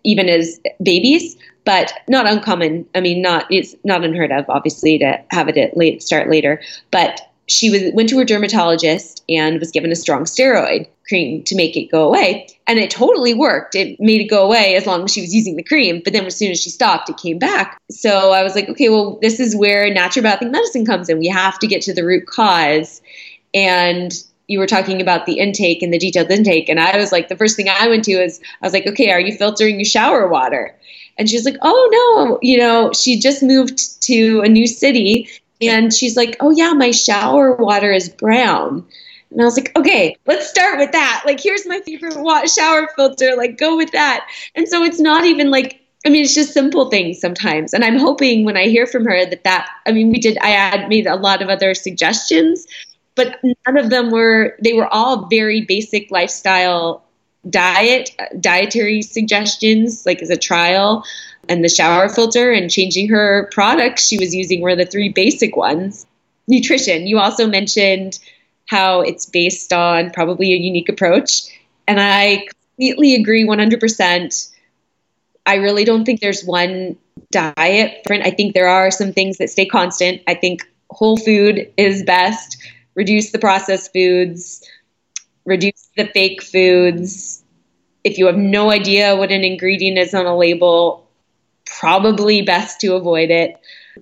even 0.05 0.28
as 0.28 0.61
babies 0.81 1.37
but 1.65 1.93
not 2.09 2.29
uncommon. 2.29 2.87
I 2.95 3.01
mean, 3.01 3.23
not 3.23 3.47
it's 3.51 3.75
not 3.85 4.05
unheard 4.05 4.33
of, 4.33 4.49
obviously, 4.49 4.99
to 4.99 5.23
have 5.31 5.49
it 5.49 5.57
at 5.57 5.77
late 5.77 6.03
start 6.03 6.29
later. 6.31 6.61
But 6.91 7.21
she 7.47 7.69
was 7.69 7.93
went 7.93 8.09
to 8.09 8.19
her 8.19 8.25
dermatologist 8.25 9.25
and 9.29 9.59
was 9.59 9.73
given 9.73 9.91
a 9.91 9.97
strong 9.97 10.23
steroid 10.23 10.89
cream 11.09 11.43
to 11.43 11.57
make 11.57 11.77
it 11.77 11.91
go 11.91 12.07
away, 12.07 12.47
and 12.67 12.79
it 12.79 12.91
totally 12.91 13.35
worked. 13.35 13.75
It 13.75 13.99
made 14.01 14.21
it 14.21 14.31
go 14.31 14.45
away 14.45 14.77
as 14.77 14.87
long 14.87 15.05
as 15.05 15.13
she 15.13 15.21
was 15.21 15.35
using 15.35 15.57
the 15.57 15.63
cream. 15.63 16.01
But 16.05 16.13
then, 16.13 16.25
as 16.27 16.37
soon 16.37 16.53
as 16.53 16.61
she 16.61 16.71
stopped, 16.71 17.11
it 17.11 17.17
came 17.17 17.39
back. 17.39 17.81
So 17.91 18.33
I 18.33 18.43
was 18.43 18.55
like, 18.55 18.69
okay, 18.69 18.89
well, 18.89 19.19
this 19.21 19.41
is 19.41 19.57
where 19.57 19.93
naturopathic 19.93 20.51
medicine 20.51 20.87
comes 20.87 21.09
in. 21.09 21.19
We 21.19 21.29
have 21.29 21.59
to 21.59 21.67
get 21.67 21.83
to 21.83 21.95
the 21.95 22.05
root 22.05 22.27
cause, 22.27 23.03
and 23.53 24.13
you 24.47 24.59
were 24.59 24.67
talking 24.67 25.01
about 25.01 25.27
the 25.27 25.39
intake 25.39 25.81
and 25.81 25.95
the 25.95 25.99
detailed 25.99 26.29
intake 26.29 26.69
and 26.69 26.81
i 26.81 26.97
was 26.97 27.13
like 27.13 27.29
the 27.29 27.37
first 27.37 27.57
thing 27.57 27.69
i 27.69 27.87
went 27.87 28.03
to 28.03 28.11
is 28.11 28.41
i 28.61 28.67
was 28.67 28.73
like 28.73 28.85
okay 28.85 29.13
are 29.13 29.21
you 29.21 29.33
filtering 29.37 29.77
your 29.77 29.85
shower 29.85 30.27
water 30.27 30.75
and 31.21 31.29
she's 31.29 31.45
like, 31.45 31.59
oh 31.61 31.89
no, 31.93 32.39
you 32.41 32.57
know, 32.57 32.93
she 32.95 33.21
just 33.21 33.43
moved 33.43 34.03
to 34.05 34.41
a 34.41 34.49
new 34.49 34.66
city. 34.66 35.29
And 35.61 35.93
she's 35.93 36.16
like, 36.16 36.39
oh 36.41 36.51
yeah, 36.51 36.73
my 36.73 36.93
shower 36.93 37.55
water 37.55 37.93
is 37.93 38.09
brown. 38.09 38.87
And 39.31 39.43
I 39.43 39.45
was 39.45 39.55
like, 39.55 39.71
okay, 39.77 40.16
let's 40.27 40.49
start 40.49 40.79
with 40.79 40.93
that. 40.93 41.23
Like, 41.27 41.39
here's 41.39 41.66
my 41.66 41.81
favorite 41.81 42.49
shower 42.49 42.89
filter. 42.97 43.37
Like, 43.37 43.59
go 43.59 43.77
with 43.77 43.93
that. 43.93 44.27
And 44.55 44.66
so 44.66 44.83
it's 44.83 44.99
not 44.99 45.27
even 45.27 45.51
like, 45.51 45.79
I 46.07 46.09
mean, 46.09 46.25
it's 46.25 46.35
just 46.35 46.55
simple 46.55 46.89
things 46.89 47.21
sometimes. 47.21 47.75
And 47.75 47.85
I'm 47.85 47.99
hoping 47.99 48.47
when 48.47 48.57
I 48.57 48.68
hear 48.68 48.87
from 48.87 49.05
her 49.05 49.27
that 49.27 49.45
that, 49.45 49.68
I 49.87 49.93
mean, 49.93 50.11
we 50.11 50.21
did, 50.21 50.39
I 50.39 50.49
had 50.49 50.89
made 50.89 51.07
a 51.07 51.16
lot 51.16 51.43
of 51.43 51.51
other 51.51 51.75
suggestions, 51.75 52.66
but 53.14 53.37
none 53.45 53.77
of 53.77 53.91
them 53.91 54.11
were, 54.11 54.57
they 54.64 54.73
were 54.73 54.89
all 54.89 55.27
very 55.27 55.61
basic 55.61 56.11
lifestyle 56.11 57.05
diet, 57.49 58.11
dietary 58.38 59.03
suggestions, 59.03 60.05
like 60.05 60.20
as 60.22 60.30
a 60.30 60.36
trial, 60.36 61.05
and 61.49 61.64
the 61.64 61.68
shower 61.68 62.09
filter 62.09 62.51
and 62.53 62.70
changing 62.70 63.09
her 63.09 63.49
products 63.53 64.07
she 64.07 64.18
was 64.18 64.34
using 64.34 64.61
were 64.61 64.76
the 64.76 64.84
three 64.84 65.09
basic 65.09 65.57
ones. 65.57 66.07
Nutrition, 66.49 67.07
you 67.07 67.18
also 67.18 67.47
mentioned 67.47 68.18
how 68.66 69.01
it's 69.01 69.26
based 69.26 69.72
on 69.72 70.11
probably 70.11 70.53
a 70.53 70.57
unique 70.57 70.88
approach. 70.88 71.43
And 71.88 72.01
I 72.01 72.47
completely 72.76 73.14
agree 73.14 73.45
100%. 73.45 74.51
I 75.47 75.55
really 75.57 75.84
don't 75.84 76.05
think 76.05 76.20
there's 76.20 76.45
one 76.45 76.97
diet. 77.30 78.03
I 78.09 78.30
think 78.30 78.55
there 78.55 78.68
are 78.68 78.91
some 78.91 79.12
things 79.12 79.38
that 79.38 79.51
stay 79.51 79.66
constant. 79.66 80.22
I 80.28 80.34
think 80.34 80.68
whole 80.91 81.16
food 81.16 81.72
is 81.76 82.03
best. 82.03 82.59
Reduce 82.95 83.32
the 83.32 83.38
processed 83.38 83.93
foods, 83.93 84.64
reduce 85.51 85.91
the 85.97 86.07
fake 86.07 86.43
foods. 86.43 87.43
If 88.05 88.17
you 88.17 88.27
have 88.27 88.37
no 88.37 88.71
idea 88.71 89.17
what 89.17 89.33
an 89.33 89.45
ingredient 89.45 89.99
is 89.99 90.15
on 90.15 90.25
a 90.25 90.37
label, 90.37 91.07
probably 91.67 92.41
best 92.41 92.81
to 92.81 92.95
avoid 92.95 93.31
it. 93.31 93.61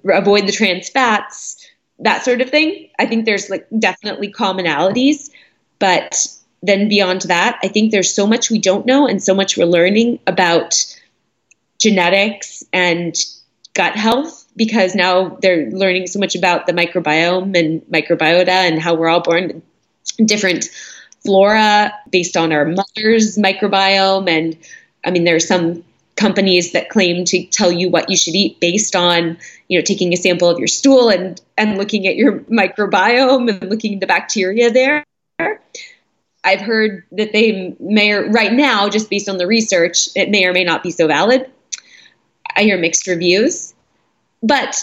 Avoid 0.09 0.47
the 0.47 0.53
trans 0.53 0.91
fats, 0.91 1.67
that 1.99 2.25
sort 2.25 2.43
of 2.43 2.51
thing. 2.51 2.91
I 2.99 3.07
think 3.07 3.25
there's 3.25 3.49
like 3.49 3.67
definitely 3.77 4.31
commonalities, 4.31 5.31
but 5.79 6.27
then 6.63 6.89
beyond 6.89 7.23
that, 7.23 7.59
I 7.63 7.69
think 7.69 7.91
there's 7.91 8.15
so 8.15 8.27
much 8.27 8.51
we 8.51 8.59
don't 8.59 8.85
know 8.85 9.09
and 9.09 9.23
so 9.23 9.35
much 9.35 9.57
we're 9.57 9.65
learning 9.65 10.19
about 10.27 10.85
genetics 11.79 12.63
and 12.73 13.17
gut 13.75 13.97
health 13.97 14.45
because 14.55 14.95
now 14.95 15.39
they're 15.41 15.71
learning 15.71 16.09
so 16.09 16.19
much 16.19 16.35
about 16.35 16.67
the 16.67 16.73
microbiome 16.73 17.57
and 17.59 17.81
microbiota 17.87 18.49
and 18.49 18.83
how 18.83 18.95
we're 18.95 19.09
all 19.09 19.21
born 19.21 19.63
different 20.25 20.69
flora 21.29 21.93
based 22.09 22.39
on 22.39 22.53
our 22.53 22.65
mother's 22.65 23.37
microbiome. 23.37 24.31
And 24.31 24.57
I 25.05 25.11
mean, 25.11 25.25
there's 25.25 25.47
some 25.47 25.85
companies 26.17 26.73
that 26.73 26.89
claim 26.89 27.27
to 27.27 27.45
tell 27.45 27.71
you 27.71 27.91
what 27.91 28.09
you 28.09 28.17
should 28.17 28.35
eat 28.35 28.59
based 28.61 28.97
on, 28.97 29.37
you 29.69 29.79
know, 29.79 29.85
taking 29.85 30.11
a 30.15 30.17
sample 30.17 30.49
of 30.49 30.59
your 30.59 30.69
stool 30.69 31.11
and, 31.11 31.39
and 31.59 31.77
looking 31.77 32.07
at 32.07 32.17
your 32.17 32.41
microbiome 32.41 33.51
and 33.51 33.69
looking 33.69 33.93
at 33.93 34.01
the 34.01 34.07
bacteria 34.07 34.71
there. 34.71 35.05
I've 36.43 36.63
heard 36.63 37.05
that 37.13 37.35
they 37.35 37.77
may, 37.79 38.15
right 38.15 38.55
now, 38.55 38.89
just 38.89 39.11
based 39.11 39.29
on 39.29 39.37
the 39.37 39.47
research, 39.47 40.09
it 40.17 40.31
may 40.31 40.47
or 40.47 40.55
may 40.55 40.65
not 40.65 40.83
be 40.83 40.93
so 40.93 41.07
valid. 41.07 41.51
I 42.57 42.63
hear 42.63 42.79
mixed 42.79 43.07
reviews. 43.07 43.75
But, 44.43 44.83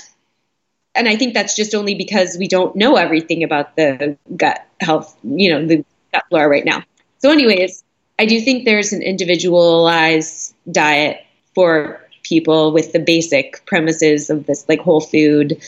and 0.93 1.09
I 1.09 1.15
think 1.15 1.33
that's 1.33 1.55
just 1.55 1.73
only 1.73 1.95
because 1.95 2.37
we 2.37 2.47
don't 2.47 2.75
know 2.75 2.97
everything 2.97 3.43
about 3.43 3.75
the 3.77 4.15
gut 4.37 4.63
health, 4.79 5.17
you 5.23 5.49
know, 5.49 5.65
the 5.65 5.83
flora 6.29 6.47
right 6.47 6.65
now. 6.65 6.83
So, 7.19 7.31
anyways, 7.31 7.83
I 8.19 8.25
do 8.25 8.39
think 8.41 8.65
there's 8.65 8.93
an 8.93 9.01
individualized 9.01 10.53
diet 10.71 11.25
for 11.53 12.01
people 12.23 12.71
with 12.71 12.91
the 12.91 12.99
basic 12.99 13.65
premises 13.65 14.29
of 14.29 14.45
this, 14.45 14.65
like 14.67 14.79
whole 14.79 15.01
food, 15.01 15.61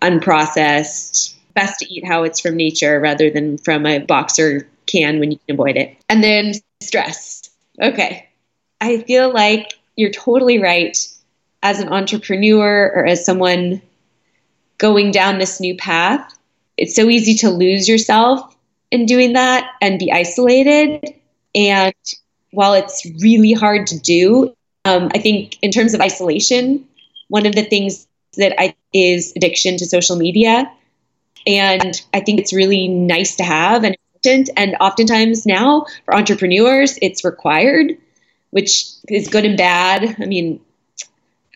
unprocessed, 0.00 1.34
best 1.54 1.78
to 1.80 1.92
eat 1.92 2.04
how 2.04 2.24
it's 2.24 2.40
from 2.40 2.56
nature 2.56 3.00
rather 3.00 3.30
than 3.30 3.58
from 3.58 3.86
a 3.86 3.98
box 3.98 4.38
or 4.38 4.68
can 4.86 5.20
when 5.20 5.30
you 5.30 5.38
can 5.46 5.54
avoid 5.54 5.76
it. 5.76 5.96
And 6.08 6.22
then 6.22 6.54
stress. 6.80 7.50
Okay. 7.80 8.28
I 8.80 8.98
feel 9.02 9.32
like 9.32 9.74
you're 9.96 10.10
totally 10.10 10.58
right. 10.58 10.96
As 11.64 11.78
an 11.78 11.90
entrepreneur 11.90 12.90
or 12.92 13.06
as 13.06 13.24
someone 13.24 13.80
going 14.78 15.12
down 15.12 15.38
this 15.38 15.60
new 15.60 15.76
path, 15.76 16.36
it's 16.76 16.96
so 16.96 17.08
easy 17.08 17.34
to 17.36 17.50
lose 17.50 17.88
yourself 17.88 18.51
in 18.92 19.06
doing 19.06 19.32
that 19.32 19.68
and 19.80 19.98
be 19.98 20.12
isolated. 20.12 21.14
And 21.54 21.94
while 22.52 22.74
it's 22.74 23.04
really 23.20 23.52
hard 23.52 23.88
to 23.88 23.98
do, 23.98 24.54
um, 24.84 25.10
I 25.14 25.18
think 25.18 25.58
in 25.62 25.72
terms 25.72 25.94
of 25.94 26.00
isolation, 26.00 26.86
one 27.28 27.46
of 27.46 27.54
the 27.54 27.64
things 27.64 28.06
that 28.36 28.54
I 28.60 28.74
is 28.92 29.32
addiction 29.34 29.78
to 29.78 29.86
social 29.86 30.16
media. 30.16 30.70
And 31.46 32.00
I 32.12 32.20
think 32.20 32.38
it's 32.38 32.52
really 32.52 32.86
nice 32.86 33.36
to 33.36 33.44
have 33.44 33.84
and 33.84 33.96
important. 34.14 34.50
And 34.56 34.76
oftentimes 34.80 35.46
now 35.46 35.86
for 36.04 36.14
entrepreneurs, 36.14 36.98
it's 37.00 37.24
required, 37.24 37.96
which 38.50 38.84
is 39.08 39.28
good 39.28 39.44
and 39.44 39.56
bad. 39.56 40.16
I 40.20 40.26
mean, 40.26 40.60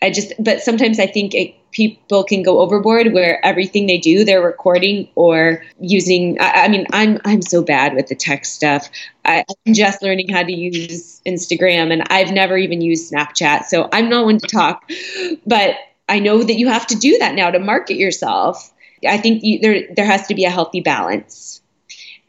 I 0.01 0.09
just, 0.09 0.33
but 0.39 0.61
sometimes 0.61 0.99
I 0.99 1.07
think 1.07 1.35
it, 1.35 1.55
people 1.77 2.23
can 2.23 2.41
go 2.41 2.59
overboard 2.59 3.13
where 3.13 3.39
everything 3.45 3.85
they 3.85 3.99
do 3.99 4.25
they're 4.25 4.41
recording 4.41 5.07
or 5.13 5.63
using. 5.79 6.41
I, 6.41 6.63
I 6.63 6.67
mean, 6.69 6.87
I'm 6.91 7.19
I'm 7.23 7.43
so 7.43 7.61
bad 7.61 7.93
with 7.93 8.07
the 8.07 8.15
tech 8.15 8.45
stuff. 8.45 8.89
I, 9.23 9.45
I'm 9.67 9.73
just 9.75 10.01
learning 10.01 10.29
how 10.29 10.41
to 10.41 10.51
use 10.51 11.21
Instagram, 11.27 11.93
and 11.93 12.01
I've 12.09 12.31
never 12.31 12.57
even 12.57 12.81
used 12.81 13.13
Snapchat, 13.13 13.65
so 13.65 13.87
I'm 13.93 14.09
not 14.09 14.25
one 14.25 14.39
to 14.39 14.47
talk. 14.47 14.89
But 15.45 15.75
I 16.09 16.17
know 16.17 16.41
that 16.41 16.55
you 16.55 16.67
have 16.67 16.87
to 16.87 16.95
do 16.95 17.19
that 17.19 17.35
now 17.35 17.51
to 17.51 17.59
market 17.59 17.97
yourself. 17.97 18.73
I 19.07 19.19
think 19.19 19.43
you, 19.43 19.59
there 19.59 19.83
there 19.95 20.05
has 20.05 20.25
to 20.27 20.35
be 20.35 20.45
a 20.45 20.49
healthy 20.49 20.81
balance, 20.81 21.61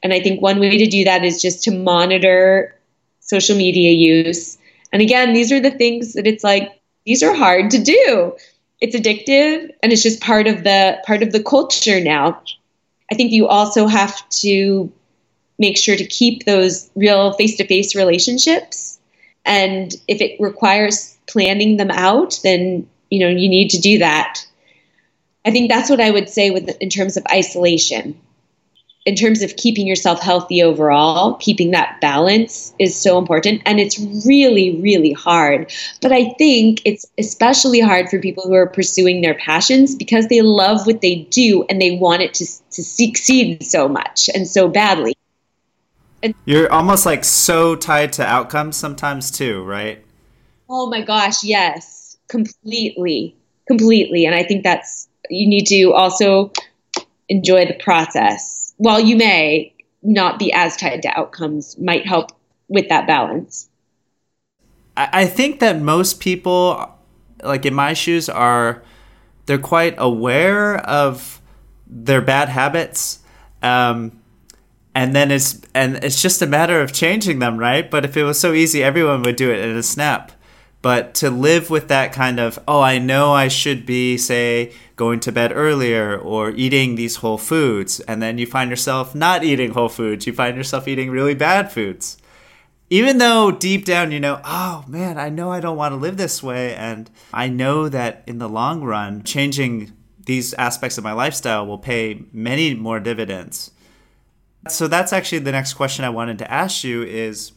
and 0.03 0.13
I 0.13 0.21
think 0.21 0.43
one 0.43 0.61
way 0.61 0.77
to 0.77 0.87
do 0.87 1.05
that 1.05 1.25
is 1.25 1.41
just 1.41 1.65
to 1.65 1.71
monitor 1.71 2.79
social 3.21 3.57
media 3.57 3.93
use. 3.93 4.59
And 4.93 5.01
again, 5.01 5.33
these 5.33 5.53
are 5.53 5.61
the 5.61 5.71
things 5.71 6.13
that 6.15 6.27
it's 6.27 6.45
like 6.45 6.71
these 7.07 7.23
are 7.23 7.35
hard 7.35 7.71
to 7.71 7.83
do. 7.83 8.37
It's 8.81 8.97
addictive 8.97 9.71
and 9.83 9.93
it's 9.93 10.03
just 10.03 10.21
part 10.21 10.47
of 10.47 10.63
the 10.65 10.99
part 11.07 11.23
of 11.23 11.33
the 11.33 11.43
culture 11.43 12.01
now. 12.01 12.43
I 13.11 13.15
think 13.15 13.33
you 13.33 13.49
also 13.49 13.87
have 13.87 14.29
to 14.41 14.93
make 15.59 15.77
sure 15.77 15.97
to 15.97 16.07
keep 16.07 16.45
those 16.45 16.89
real 16.95 17.33
face-to-face 17.33 17.97
relationships 17.97 18.99
and 19.45 19.93
if 20.07 20.21
it 20.21 20.41
requires 20.41 21.17
planning 21.27 21.77
them 21.79 21.91
out, 21.91 22.39
then 22.45 22.89
you 23.11 23.21
know 23.21 23.29
you 23.29 23.49
need 23.49 23.71
to 23.71 23.81
do 23.81 23.99
that. 23.99 24.45
I 25.45 25.51
think 25.51 25.71
that's 25.71 25.91
what 25.91 26.01
I 26.01 26.11
would 26.11 26.29
say 26.29 26.51
with 26.51 26.69
in 26.81 26.91
terms 26.91 27.17
of 27.17 27.27
isolation 27.31 28.21
in 29.09 29.15
terms 29.15 29.41
of 29.41 29.57
keeping 29.57 29.87
yourself 29.87 30.21
healthy 30.21 30.63
overall, 30.63 31.37
keeping 31.37 31.71
that 31.71 31.99
balance 31.99 32.75
is 32.79 32.95
so 32.95 33.17
important. 33.17 33.63
And 33.65 33.81
it's 33.81 33.99
really, 34.27 34.79
really 34.83 35.15
hard. 35.15 35.73
But 36.03 36.13
I 36.13 36.35
think 36.35 36.83
it's 36.85 37.07
especially 37.17 37.81
hard 37.81 38.11
for 38.11 38.19
people 38.19 38.43
who 38.47 38.53
are 38.53 38.67
pursuing 38.67 39.23
their 39.23 39.33
passions 39.33 39.97
because 39.97 40.29
they 40.29 40.43
love 40.43 40.87
what 40.87 41.01
they 41.01 41.27
do 41.31 41.65
and 41.71 41.81
they 41.81 41.93
want 41.93 42.21
it 42.21 42.35
to, 42.35 42.45
to 42.45 42.83
succeed 42.83 43.65
so 43.65 43.89
much 43.89 44.29
and 44.35 44.47
so 44.47 44.69
badly. 44.69 45.15
And 46.23 46.35
You're 46.45 46.71
almost 46.71 47.07
like 47.07 47.25
so 47.25 47.77
tied 47.77 48.13
to 48.15 48.27
outcomes 48.27 48.77
sometimes 48.77 49.31
too, 49.31 49.65
right? 49.65 50.05
Oh 50.69 50.91
my 50.91 51.01
gosh, 51.01 51.43
yes, 51.43 52.19
completely, 52.29 53.35
completely. 53.67 54.27
And 54.27 54.35
I 54.35 54.43
think 54.43 54.65
that's, 54.65 55.09
you 55.31 55.49
need 55.49 55.65
to 55.69 55.95
also 55.95 56.53
enjoy 57.31 57.65
the 57.65 57.79
process 57.83 58.58
while 58.79 59.01
you 59.01 59.17
may 59.17 59.75
not 60.03 60.39
be 60.39 60.53
as 60.53 60.77
tied 60.77 61.03
to 61.03 61.19
outcomes, 61.19 61.79
might 61.79 62.07
help 62.07 62.31
with 62.69 62.89
that 62.89 63.07
balance. 63.07 63.69
I 64.97 65.27
think 65.27 65.61
that 65.61 65.81
most 65.81 66.19
people, 66.19 66.93
like 67.45 67.65
in 67.65 67.75
my 67.75 67.93
shoes, 67.93 68.29
are 68.29 68.83
they're 69.47 69.59
quite 69.59 69.95
aware 69.97 70.79
of 70.79 71.41
their 71.87 72.21
bad 72.21 72.49
habits. 72.49 73.21
Um, 73.63 74.21
and 74.95 75.15
then 75.15 75.31
it's 75.31 75.61
and 75.75 75.97
it's 76.03 76.21
just 76.21 76.43
a 76.43 76.47
matter 76.47 76.81
of 76.81 76.93
changing 76.93 77.39
them, 77.39 77.59
right? 77.59 77.89
But 77.89 78.05
if 78.05 78.17
it 78.17 78.25
was 78.25 78.41
so 78.41 78.53
easy, 78.53 78.83
everyone 78.83 79.23
would 79.23 79.37
do 79.37 79.53
it 79.53 79.61
in 79.61 79.77
a 79.77 79.83
snap. 79.83 80.33
But 80.81 81.15
to 81.17 81.31
live 81.31 81.71
with 81.71 81.89
that 81.89 82.13
kind 82.13 82.39
of, 82.39 82.59
oh, 82.69 82.81
I 82.81 82.99
know 82.99 83.33
I 83.33 83.49
should 83.49 83.85
be, 83.85 84.17
say, 84.17 84.73
going 84.95 85.19
to 85.21 85.33
bed 85.33 85.53
earlier 85.53 86.17
or 86.17 86.51
eating 86.51 86.95
these 86.95 87.17
whole 87.17 87.39
foods, 87.39 87.99
and 88.01 88.23
then 88.23 88.39
you 88.39 88.47
find 88.47 88.71
yourself 88.71 89.15
not 89.15 89.43
eating 89.43 89.73
whole 89.73 89.89
foods, 89.89 90.27
you 90.27 90.33
find 90.33 90.57
yourself 90.57 90.87
eating 90.87 91.11
really 91.11 91.35
bad 91.35 91.73
foods. 91.73 92.17
Even 92.91 93.19
though 93.19 93.51
deep 93.51 93.85
down 93.85 94.13
you 94.13 94.21
know, 94.21 94.41
oh 94.45 94.85
man, 94.89 95.19
I 95.19 95.29
know 95.29 95.51
I 95.51 95.61
don't 95.61 95.77
want 95.77 95.93
to 95.93 95.97
live 95.97 96.17
this 96.17 96.43
way, 96.43 96.75
and 96.75 97.11
I 97.35 97.49
know 97.49 97.89
that 97.89 98.23
in 98.27 98.39
the 98.39 98.49
long 98.49 98.83
run, 98.83 99.25
changing 99.25 99.93
these 100.25 100.55
aspects 100.55 100.97
of 100.97 101.05
my 101.05 101.13
lifestyle 101.13 101.67
will 101.67 101.79
pay 101.79 102.25
many 102.33 102.75
more 102.75 103.01
dividends. 103.01 103.73
So 104.69 104.87
that's 104.87 105.13
actually 105.13 105.41
the 105.41 105.53
next 105.53 105.75
question 105.75 106.05
I 106.05 106.11
wanted 106.11 106.39
to 106.39 106.51
ask 106.51 106.85
you 106.85 107.03
is 107.03 107.53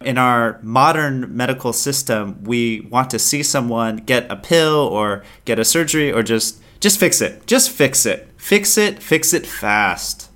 in 0.00 0.16
our 0.16 0.60
modern 0.62 1.36
medical 1.36 1.72
system, 1.72 2.42
we 2.44 2.82
want 2.82 3.10
to 3.10 3.18
see 3.18 3.42
someone 3.42 3.96
get 3.96 4.30
a 4.30 4.36
pill 4.36 4.76
or 4.76 5.24
get 5.44 5.58
a 5.58 5.64
surgery 5.64 6.12
or 6.12 6.22
just 6.22 6.60
just 6.80 7.00
fix 7.00 7.20
it. 7.20 7.46
Just 7.46 7.70
fix 7.70 8.06
it. 8.06 8.28
Fix 8.36 8.78
it, 8.78 9.02
fix 9.02 9.34
it 9.34 9.46
fast. 9.46 10.30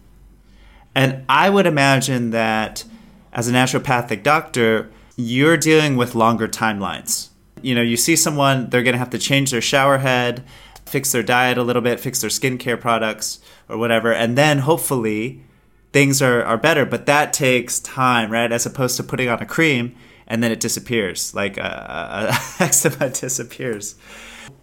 And 0.94 1.24
I 1.28 1.48
would 1.48 1.66
imagine 1.66 2.30
that 2.30 2.84
as 3.32 3.48
a 3.48 3.52
naturopathic 3.52 4.22
doctor, 4.22 4.90
you're 5.16 5.56
dealing 5.56 5.96
with 5.96 6.14
longer 6.14 6.48
timelines. 6.48 7.28
You 7.62 7.74
know, 7.74 7.82
you 7.82 7.96
see 7.96 8.16
someone, 8.16 8.70
they're 8.70 8.82
going 8.82 8.94
to 8.94 8.98
have 8.98 9.10
to 9.10 9.18
change 9.18 9.52
their 9.52 9.60
shower 9.60 9.98
head, 9.98 10.44
fix 10.84 11.12
their 11.12 11.22
diet 11.22 11.58
a 11.58 11.62
little 11.62 11.80
bit, 11.80 12.00
fix 12.00 12.20
their 12.20 12.30
skincare 12.30 12.80
products 12.80 13.38
or 13.68 13.78
whatever, 13.78 14.12
and 14.12 14.36
then 14.36 14.58
hopefully 14.58 15.44
things 15.92 16.22
are, 16.22 16.42
are 16.44 16.58
better. 16.58 16.84
But 16.84 17.06
that 17.06 17.32
takes 17.32 17.80
time, 17.80 18.30
right? 18.30 18.50
As 18.50 18.66
opposed 18.66 18.96
to 18.96 19.02
putting 19.02 19.28
on 19.28 19.40
a 19.40 19.46
cream 19.46 19.94
and 20.26 20.42
then 20.42 20.52
it 20.52 20.60
disappears, 20.60 21.34
like 21.34 21.58
uh, 21.58 22.34
eczema 22.58 23.10
disappears. 23.10 23.96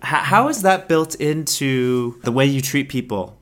H- 0.03 0.23
how 0.23 0.47
is 0.47 0.63
that 0.63 0.87
built 0.87 1.15
into 1.15 2.19
the 2.23 2.31
way 2.31 2.45
you 2.45 2.61
treat 2.61 2.89
people? 2.89 3.37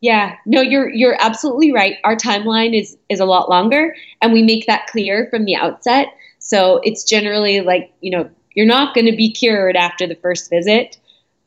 Yeah, 0.00 0.36
no, 0.44 0.60
you're 0.60 0.90
you're 0.90 1.16
absolutely 1.20 1.72
right. 1.72 1.96
Our 2.04 2.16
timeline 2.16 2.78
is 2.78 2.96
is 3.08 3.18
a 3.18 3.24
lot 3.24 3.48
longer, 3.48 3.96
and 4.20 4.32
we 4.32 4.42
make 4.42 4.66
that 4.66 4.86
clear 4.88 5.26
from 5.30 5.46
the 5.46 5.56
outset. 5.56 6.08
So 6.38 6.80
it's 6.84 7.02
generally 7.02 7.62
like 7.62 7.92
you 8.02 8.10
know 8.10 8.30
you're 8.54 8.66
not 8.66 8.94
going 8.94 9.06
to 9.06 9.16
be 9.16 9.32
cured 9.32 9.74
after 9.74 10.06
the 10.06 10.14
first 10.16 10.50
visit 10.50 10.98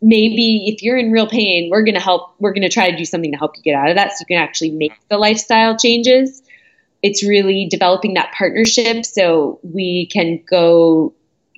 maybe 0.02 0.66
if 0.68 0.82
you're 0.82 0.97
in 0.97 1.12
real 1.12 1.28
pain, 1.28 1.70
we're 1.70 1.84
going 1.84 1.95
to 1.95 2.02
help, 2.02 2.34
we're 2.39 2.54
going 2.54 2.64
to 2.64 2.70
try 2.70 2.89
to 2.89 2.97
do 2.97 3.06
something 3.06 3.32
to 3.32 3.38
help 3.38 3.58
you 3.58 3.64
get 3.64 3.76
out 3.76 3.89
of 3.89 3.95
that 3.95 4.12
so 4.12 4.22
you 4.22 4.36
can 4.36 4.41
actually 4.43 4.72
make 4.72 4.93
the 5.10 5.18
lifestyle 5.18 5.78
changes. 5.78 6.41
It's 7.02 7.24
really 7.24 7.68
developing 7.70 8.14
that 8.16 8.34
partnership 8.34 9.06
so 9.06 9.60
we 9.64 10.08
can 10.08 10.41
go 10.50 11.14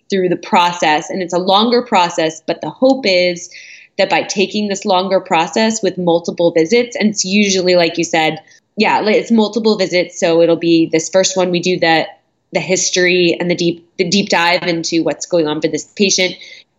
through 0.09 0.29
the 0.29 0.37
process. 0.37 1.09
And 1.09 1.21
it's 1.21 1.33
a 1.33 1.39
longer 1.39 1.81
process, 1.81 2.41
but 2.45 2.61
the 2.61 2.69
hope 2.69 3.05
is 3.05 3.49
that 3.97 4.09
by 4.09 4.23
taking 4.23 4.67
this 4.67 4.85
longer 4.85 5.19
process 5.19 5.81
with 5.81 5.97
multiple 5.97 6.51
visits, 6.51 6.95
and 6.95 7.09
it's 7.09 7.25
usually, 7.25 7.75
like 7.75 7.97
you 7.97 8.03
said, 8.03 8.39
yeah, 8.77 9.01
it's 9.03 9.31
multiple 9.31 9.77
visits. 9.77 10.19
So 10.19 10.41
it'll 10.41 10.55
be 10.55 10.87
this 10.87 11.09
first 11.09 11.37
one 11.37 11.51
we 11.51 11.59
do 11.59 11.79
the 11.79 12.07
the 12.53 12.59
history 12.59 13.37
and 13.39 13.49
the 13.49 13.55
deep 13.55 13.89
the 13.97 14.09
deep 14.09 14.29
dive 14.29 14.63
into 14.63 15.03
what's 15.03 15.25
going 15.25 15.47
on 15.47 15.61
for 15.61 15.69
this 15.69 15.85
patient 15.95 16.35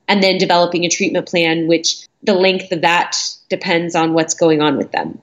and 0.09 0.23
then 0.23 0.39
developing 0.39 0.85
a 0.85 0.89
treatment 0.89 1.29
plan, 1.29 1.69
which 1.69 2.07
the 2.23 2.35
length 2.35 2.73
of 2.73 2.83
that 2.83 3.17
depends 3.49 3.95
on 3.95 4.15
what's 4.15 4.35
going 4.35 4.61
on 4.61 4.77
with 4.77 4.93
them. 4.93 5.21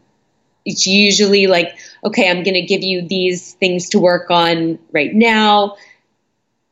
It's 0.65 0.85
usually 0.85 1.47
like, 1.47 1.77
okay, 2.03 2.29
I'm 2.29 2.43
going 2.43 2.55
to 2.55 2.61
give 2.61 2.83
you 2.83 3.01
these 3.01 3.53
things 3.53 3.89
to 3.89 3.99
work 3.99 4.29
on 4.29 4.77
right 4.91 5.13
now. 5.13 5.77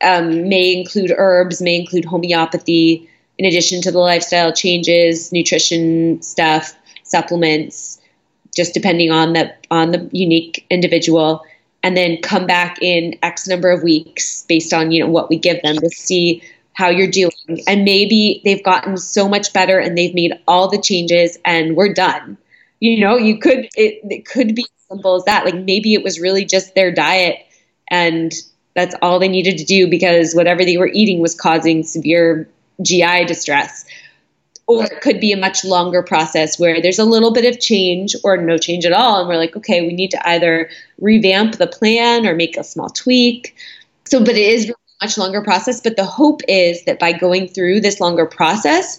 Um, 0.00 0.48
may 0.48 0.78
include 0.78 1.12
herbs, 1.16 1.60
may 1.60 1.80
include 1.80 2.04
homeopathy, 2.04 3.08
in 3.38 3.44
addition 3.44 3.80
to 3.82 3.90
the 3.90 3.98
lifestyle 3.98 4.52
changes, 4.52 5.32
nutrition 5.32 6.20
stuff, 6.22 6.76
supplements, 7.02 8.00
just 8.54 8.74
depending 8.74 9.10
on 9.10 9.32
the 9.32 9.54
on 9.70 9.92
the 9.92 10.08
unique 10.12 10.66
individual, 10.70 11.44
and 11.82 11.96
then 11.96 12.20
come 12.20 12.46
back 12.46 12.78
in 12.82 13.16
X 13.22 13.46
number 13.48 13.70
of 13.70 13.82
weeks 13.82 14.44
based 14.48 14.72
on 14.72 14.90
you 14.90 15.02
know 15.02 15.10
what 15.10 15.28
we 15.28 15.38
give 15.38 15.62
them 15.62 15.76
to 15.76 15.88
see 15.90 16.42
how 16.78 16.88
you're 16.88 17.10
doing. 17.10 17.32
And 17.66 17.82
maybe 17.84 18.40
they've 18.44 18.62
gotten 18.62 18.96
so 18.98 19.28
much 19.28 19.52
better 19.52 19.80
and 19.80 19.98
they've 19.98 20.14
made 20.14 20.32
all 20.46 20.68
the 20.68 20.80
changes 20.80 21.36
and 21.44 21.74
we're 21.74 21.92
done. 21.92 22.38
You 22.78 23.00
know, 23.00 23.16
you 23.16 23.40
could, 23.40 23.68
it, 23.74 24.00
it 24.08 24.26
could 24.26 24.54
be 24.54 24.64
simple 24.88 25.16
as 25.16 25.24
that. 25.24 25.44
Like 25.44 25.56
maybe 25.56 25.94
it 25.94 26.04
was 26.04 26.20
really 26.20 26.44
just 26.44 26.76
their 26.76 26.92
diet 26.92 27.44
and 27.90 28.32
that's 28.76 28.94
all 29.02 29.18
they 29.18 29.26
needed 29.26 29.58
to 29.58 29.64
do 29.64 29.90
because 29.90 30.34
whatever 30.34 30.64
they 30.64 30.76
were 30.76 30.90
eating 30.92 31.18
was 31.18 31.34
causing 31.34 31.82
severe 31.82 32.48
GI 32.80 33.24
distress. 33.24 33.84
Or 34.68 34.84
it 34.84 35.00
could 35.00 35.18
be 35.18 35.32
a 35.32 35.36
much 35.36 35.64
longer 35.64 36.04
process 36.04 36.60
where 36.60 36.80
there's 36.80 37.00
a 37.00 37.04
little 37.04 37.32
bit 37.32 37.52
of 37.52 37.58
change 37.58 38.14
or 38.22 38.36
no 38.36 38.56
change 38.56 38.86
at 38.86 38.92
all. 38.92 39.18
And 39.18 39.28
we're 39.28 39.36
like, 39.36 39.56
okay, 39.56 39.80
we 39.80 39.94
need 39.94 40.12
to 40.12 40.28
either 40.28 40.70
revamp 41.00 41.56
the 41.56 41.66
plan 41.66 42.24
or 42.24 42.36
make 42.36 42.56
a 42.56 42.62
small 42.62 42.88
tweak. 42.88 43.56
So, 44.04 44.20
but 44.20 44.36
it 44.36 44.36
is 44.36 44.72
much 45.02 45.18
longer 45.18 45.42
process. 45.42 45.80
But 45.80 45.96
the 45.96 46.04
hope 46.04 46.40
is 46.48 46.84
that 46.84 46.98
by 46.98 47.12
going 47.12 47.48
through 47.48 47.80
this 47.80 48.00
longer 48.00 48.26
process, 48.26 48.98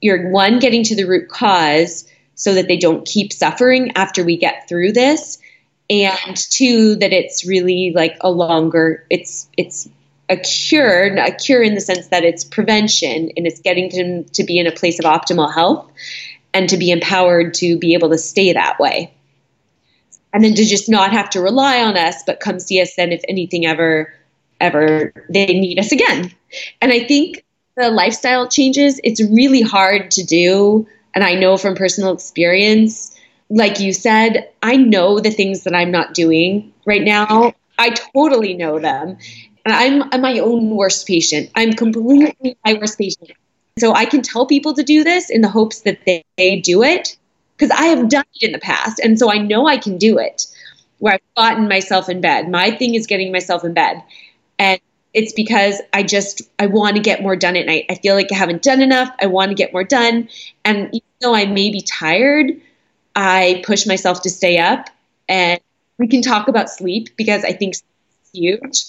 you're 0.00 0.30
one, 0.30 0.58
getting 0.58 0.82
to 0.84 0.96
the 0.96 1.04
root 1.04 1.28
cause, 1.28 2.06
so 2.36 2.54
that 2.54 2.68
they 2.68 2.76
don't 2.76 3.06
keep 3.06 3.32
suffering 3.32 3.92
after 3.96 4.22
we 4.22 4.36
get 4.36 4.68
through 4.68 4.92
this 4.92 5.38
and 5.88 6.36
two 6.36 6.96
that 6.96 7.12
it's 7.12 7.46
really 7.46 7.92
like 7.94 8.16
a 8.20 8.30
longer 8.30 9.04
it's 9.10 9.48
it's 9.56 9.88
a 10.28 10.36
cure 10.36 11.16
a 11.16 11.32
cure 11.32 11.62
in 11.62 11.74
the 11.74 11.80
sense 11.80 12.08
that 12.08 12.24
it's 12.24 12.44
prevention 12.44 13.30
and 13.36 13.46
it's 13.46 13.60
getting 13.60 13.88
them 13.90 14.24
to 14.32 14.44
be 14.44 14.58
in 14.58 14.66
a 14.66 14.72
place 14.72 14.98
of 14.98 15.04
optimal 15.04 15.52
health 15.52 15.90
and 16.52 16.68
to 16.68 16.76
be 16.76 16.90
empowered 16.90 17.54
to 17.54 17.78
be 17.78 17.94
able 17.94 18.10
to 18.10 18.18
stay 18.18 18.52
that 18.52 18.78
way 18.78 19.12
and 20.32 20.42
then 20.44 20.54
to 20.54 20.64
just 20.64 20.88
not 20.88 21.12
have 21.12 21.30
to 21.30 21.40
rely 21.40 21.82
on 21.82 21.96
us 21.96 22.22
but 22.26 22.40
come 22.40 22.58
see 22.58 22.80
us 22.80 22.94
then 22.96 23.12
if 23.12 23.22
anything 23.28 23.64
ever 23.64 24.12
ever 24.60 25.12
they 25.28 25.46
need 25.46 25.78
us 25.78 25.92
again 25.92 26.32
and 26.80 26.92
i 26.92 27.00
think 27.04 27.44
the 27.76 27.90
lifestyle 27.90 28.48
changes 28.48 29.00
it's 29.04 29.22
really 29.30 29.62
hard 29.62 30.10
to 30.10 30.24
do 30.24 30.86
and 31.14 31.22
i 31.24 31.34
know 31.34 31.56
from 31.56 31.74
personal 31.74 32.12
experience 32.12 33.16
like 33.48 33.80
you 33.80 33.92
said, 33.92 34.48
I 34.62 34.76
know 34.76 35.20
the 35.20 35.30
things 35.30 35.64
that 35.64 35.74
I'm 35.74 35.90
not 35.90 36.14
doing 36.14 36.72
right 36.84 37.02
now. 37.02 37.54
I 37.78 37.90
totally 37.90 38.54
know 38.54 38.78
them. 38.78 39.18
And 39.64 39.74
I'm, 39.74 40.08
I'm 40.12 40.20
my 40.20 40.38
own 40.38 40.70
worst 40.70 41.06
patient. 41.06 41.50
I'm 41.54 41.72
completely 41.72 42.56
my 42.64 42.74
worst 42.74 42.98
patient. 42.98 43.32
So 43.78 43.92
I 43.92 44.06
can 44.06 44.22
tell 44.22 44.46
people 44.46 44.74
to 44.74 44.82
do 44.82 45.04
this 45.04 45.28
in 45.30 45.42
the 45.42 45.48
hopes 45.48 45.80
that 45.80 46.00
they, 46.06 46.24
they 46.38 46.60
do 46.60 46.82
it 46.82 47.16
because 47.56 47.70
I 47.70 47.86
have 47.86 48.08
done 48.08 48.24
it 48.34 48.46
in 48.46 48.52
the 48.52 48.58
past. 48.58 49.00
And 49.00 49.18
so 49.18 49.30
I 49.30 49.38
know 49.38 49.66
I 49.66 49.76
can 49.76 49.98
do 49.98 50.18
it 50.18 50.46
where 50.98 51.14
I've 51.14 51.34
gotten 51.36 51.68
myself 51.68 52.08
in 52.08 52.20
bed. 52.20 52.48
My 52.48 52.70
thing 52.70 52.94
is 52.94 53.06
getting 53.06 53.30
myself 53.32 53.64
in 53.64 53.74
bed. 53.74 54.02
And 54.58 54.80
it's 55.14 55.32
because 55.32 55.80
I 55.92 56.02
just 56.02 56.42
I 56.58 56.66
want 56.66 56.96
to 56.96 57.02
get 57.02 57.22
more 57.22 57.36
done 57.36 57.56
at 57.56 57.66
night. 57.66 57.86
I 57.90 57.94
feel 57.96 58.14
like 58.14 58.30
I 58.32 58.36
haven't 58.36 58.62
done 58.62 58.82
enough. 58.82 59.10
I 59.20 59.26
want 59.26 59.50
to 59.50 59.54
get 59.54 59.72
more 59.72 59.84
done. 59.84 60.28
And 60.64 60.88
even 60.88 61.06
though 61.20 61.34
I 61.34 61.46
may 61.46 61.70
be 61.70 61.80
tired, 61.80 62.52
I 63.14 63.62
push 63.64 63.86
myself 63.86 64.22
to 64.22 64.30
stay 64.30 64.58
up 64.58 64.88
and 65.28 65.60
we 65.98 66.06
can 66.08 66.22
talk 66.22 66.48
about 66.48 66.68
sleep 66.70 67.08
because 67.16 67.44
I 67.44 67.52
think 67.52 67.74
it's 67.74 67.84
huge. 68.32 68.84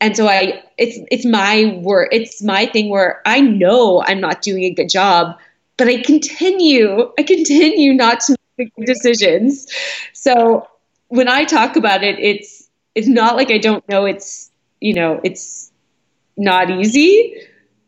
And 0.00 0.16
so 0.16 0.26
I 0.28 0.62
it's 0.78 0.98
it's 1.10 1.24
my 1.26 1.78
work 1.82 2.08
it's 2.12 2.42
my 2.42 2.66
thing 2.66 2.90
where 2.90 3.22
I 3.26 3.40
know 3.40 4.02
I'm 4.06 4.20
not 4.20 4.42
doing 4.42 4.64
a 4.64 4.70
good 4.70 4.88
job, 4.88 5.36
but 5.76 5.88
I 5.88 6.00
continue 6.02 7.12
I 7.18 7.22
continue 7.22 7.94
not 7.94 8.20
to 8.20 8.36
make 8.58 8.72
decisions. 8.84 9.66
So 10.12 10.68
when 11.08 11.28
I 11.28 11.44
talk 11.44 11.76
about 11.76 12.02
it, 12.02 12.18
it's 12.18 12.68
it's 12.94 13.08
not 13.08 13.36
like 13.36 13.50
I 13.50 13.58
don't 13.58 13.86
know 13.88 14.04
it's 14.06 14.45
you 14.80 14.94
know 14.94 15.20
it's 15.24 15.70
not 16.36 16.70
easy, 16.70 17.34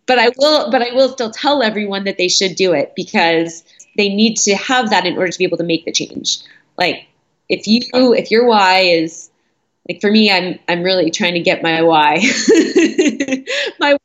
but 0.06 0.18
I 0.18 0.30
will 0.38 0.70
but 0.70 0.82
I 0.82 0.92
will 0.92 1.10
still 1.10 1.30
tell 1.30 1.62
everyone 1.62 2.04
that 2.04 2.18
they 2.18 2.28
should 2.28 2.56
do 2.56 2.72
it 2.72 2.94
because 2.96 3.64
they 3.96 4.08
need 4.08 4.36
to 4.38 4.54
have 4.56 4.90
that 4.90 5.06
in 5.06 5.16
order 5.18 5.32
to 5.32 5.38
be 5.38 5.44
able 5.44 5.58
to 5.58 5.64
make 5.64 5.84
the 5.84 5.92
change. 5.92 6.38
Like 6.78 7.06
if 7.48 7.66
you 7.66 7.82
if 8.14 8.30
your 8.30 8.46
why 8.46 8.80
is 8.80 9.30
like 9.88 10.00
for 10.00 10.10
me, 10.10 10.30
I'm 10.30 10.58
I'm 10.68 10.82
really 10.82 11.10
trying 11.10 11.34
to 11.34 11.40
get 11.40 11.62
my 11.62 11.82
why. 11.82 12.16
my 13.78 13.96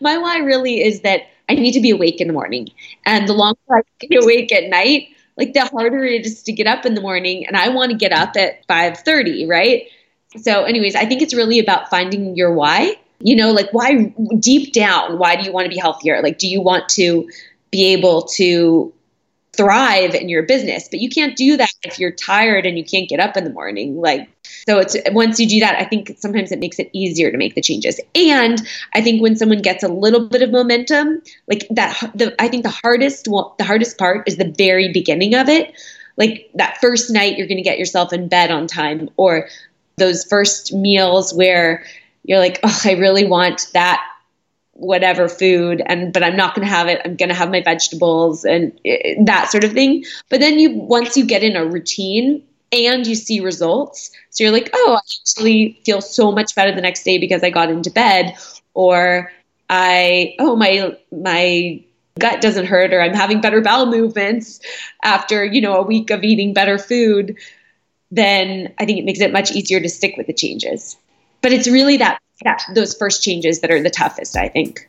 my 0.00 0.18
why 0.18 0.38
really 0.38 0.82
is 0.82 1.00
that 1.02 1.22
I 1.48 1.54
need 1.54 1.72
to 1.72 1.80
be 1.80 1.90
awake 1.90 2.20
in 2.20 2.26
the 2.28 2.32
morning, 2.32 2.68
and 3.04 3.28
the 3.28 3.32
longer 3.34 3.58
I 3.70 3.80
stay 4.02 4.16
awake 4.16 4.52
at 4.52 4.68
night, 4.68 5.08
like 5.36 5.52
the 5.52 5.64
harder 5.66 6.04
it 6.04 6.26
is 6.26 6.42
to 6.44 6.52
get 6.52 6.66
up 6.66 6.84
in 6.86 6.94
the 6.94 7.00
morning. 7.00 7.46
And 7.46 7.56
I 7.56 7.68
want 7.70 7.90
to 7.92 7.96
get 7.96 8.12
up 8.12 8.36
at 8.36 8.64
five 8.66 8.98
thirty, 8.98 9.46
right? 9.46 9.84
So, 10.38 10.64
anyways, 10.64 10.94
I 10.94 11.04
think 11.06 11.22
it's 11.22 11.34
really 11.34 11.58
about 11.58 11.90
finding 11.90 12.36
your 12.36 12.52
why. 12.52 12.96
You 13.20 13.36
know, 13.36 13.52
like 13.52 13.72
why 13.72 14.14
deep 14.38 14.72
down, 14.72 15.18
why 15.18 15.36
do 15.36 15.44
you 15.44 15.52
want 15.52 15.64
to 15.64 15.70
be 15.70 15.78
healthier? 15.78 16.20
Like, 16.22 16.38
do 16.38 16.48
you 16.48 16.60
want 16.60 16.88
to 16.90 17.28
be 17.70 17.92
able 17.92 18.22
to 18.22 18.92
thrive 19.56 20.14
in 20.14 20.28
your 20.28 20.42
business 20.42 20.88
but 20.88 21.00
you 21.00 21.08
can't 21.08 21.36
do 21.36 21.56
that 21.56 21.72
if 21.82 21.98
you're 21.98 22.12
tired 22.12 22.66
and 22.66 22.76
you 22.76 22.84
can't 22.84 23.08
get 23.08 23.20
up 23.20 23.36
in 23.36 23.44
the 23.44 23.50
morning 23.50 23.96
like 23.96 24.28
so 24.68 24.78
it's 24.78 24.96
once 25.12 25.40
you 25.40 25.48
do 25.48 25.60
that 25.60 25.76
i 25.80 25.84
think 25.84 26.14
sometimes 26.18 26.52
it 26.52 26.58
makes 26.58 26.78
it 26.78 26.90
easier 26.92 27.30
to 27.30 27.38
make 27.38 27.54
the 27.54 27.60
changes 27.60 27.98
and 28.14 28.66
i 28.94 29.00
think 29.00 29.22
when 29.22 29.34
someone 29.34 29.62
gets 29.62 29.82
a 29.82 29.88
little 29.88 30.28
bit 30.28 30.42
of 30.42 30.50
momentum 30.50 31.22
like 31.48 31.66
that 31.70 31.98
the, 32.14 32.34
i 32.40 32.48
think 32.48 32.62
the 32.62 32.70
hardest 32.70 33.28
well, 33.28 33.54
the 33.58 33.64
hardest 33.64 33.96
part 33.98 34.28
is 34.28 34.36
the 34.36 34.52
very 34.58 34.92
beginning 34.92 35.34
of 35.34 35.48
it 35.48 35.72
like 36.16 36.50
that 36.54 36.78
first 36.78 37.10
night 37.10 37.38
you're 37.38 37.48
going 37.48 37.56
to 37.56 37.62
get 37.62 37.78
yourself 37.78 38.12
in 38.12 38.28
bed 38.28 38.50
on 38.50 38.66
time 38.66 39.08
or 39.16 39.48
those 39.96 40.24
first 40.24 40.72
meals 40.74 41.32
where 41.32 41.84
you're 42.24 42.38
like 42.38 42.60
oh 42.62 42.80
i 42.84 42.92
really 42.92 43.26
want 43.26 43.68
that 43.72 44.02
whatever 44.76 45.28
food 45.28 45.82
and 45.86 46.12
but 46.12 46.22
I'm 46.22 46.36
not 46.36 46.54
going 46.54 46.66
to 46.66 46.72
have 46.72 46.86
it. 46.88 47.00
I'm 47.04 47.16
going 47.16 47.28
to 47.28 47.34
have 47.34 47.50
my 47.50 47.62
vegetables 47.62 48.44
and 48.44 48.78
eh, 48.84 49.14
that 49.24 49.50
sort 49.50 49.64
of 49.64 49.72
thing. 49.72 50.04
But 50.28 50.40
then 50.40 50.58
you 50.58 50.70
once 50.70 51.16
you 51.16 51.24
get 51.24 51.42
in 51.42 51.56
a 51.56 51.64
routine 51.64 52.42
and 52.72 53.06
you 53.06 53.14
see 53.14 53.40
results, 53.40 54.10
so 54.30 54.44
you're 54.44 54.52
like, 54.52 54.70
"Oh, 54.72 54.94
I 54.94 55.00
actually 55.20 55.80
feel 55.84 56.00
so 56.00 56.30
much 56.30 56.54
better 56.54 56.74
the 56.74 56.80
next 56.80 57.04
day 57.04 57.18
because 57.18 57.42
I 57.42 57.50
got 57.50 57.70
into 57.70 57.90
bed 57.90 58.36
or 58.74 59.32
I 59.70 60.34
oh 60.38 60.56
my 60.56 60.96
my 61.10 61.82
gut 62.18 62.40
doesn't 62.40 62.66
hurt 62.66 62.92
or 62.92 63.00
I'm 63.00 63.14
having 63.14 63.40
better 63.40 63.60
bowel 63.60 63.86
movements 63.86 64.60
after, 65.02 65.44
you 65.44 65.60
know, 65.60 65.76
a 65.76 65.82
week 65.82 66.10
of 66.10 66.22
eating 66.22 66.52
better 66.52 66.78
food." 66.78 67.36
Then 68.10 68.72
I 68.78 68.84
think 68.84 68.98
it 68.98 69.04
makes 69.04 69.20
it 69.20 69.32
much 69.32 69.52
easier 69.52 69.80
to 69.80 69.88
stick 69.88 70.16
with 70.16 70.26
the 70.26 70.32
changes. 70.32 70.96
But 71.42 71.52
it's 71.52 71.68
really 71.68 71.96
that 71.98 72.20
that 72.44 72.62
those 72.74 72.94
first 72.94 73.22
changes 73.22 73.60
that 73.60 73.70
are 73.70 73.82
the 73.82 73.90
toughest, 73.90 74.36
I 74.36 74.48
think. 74.48 74.88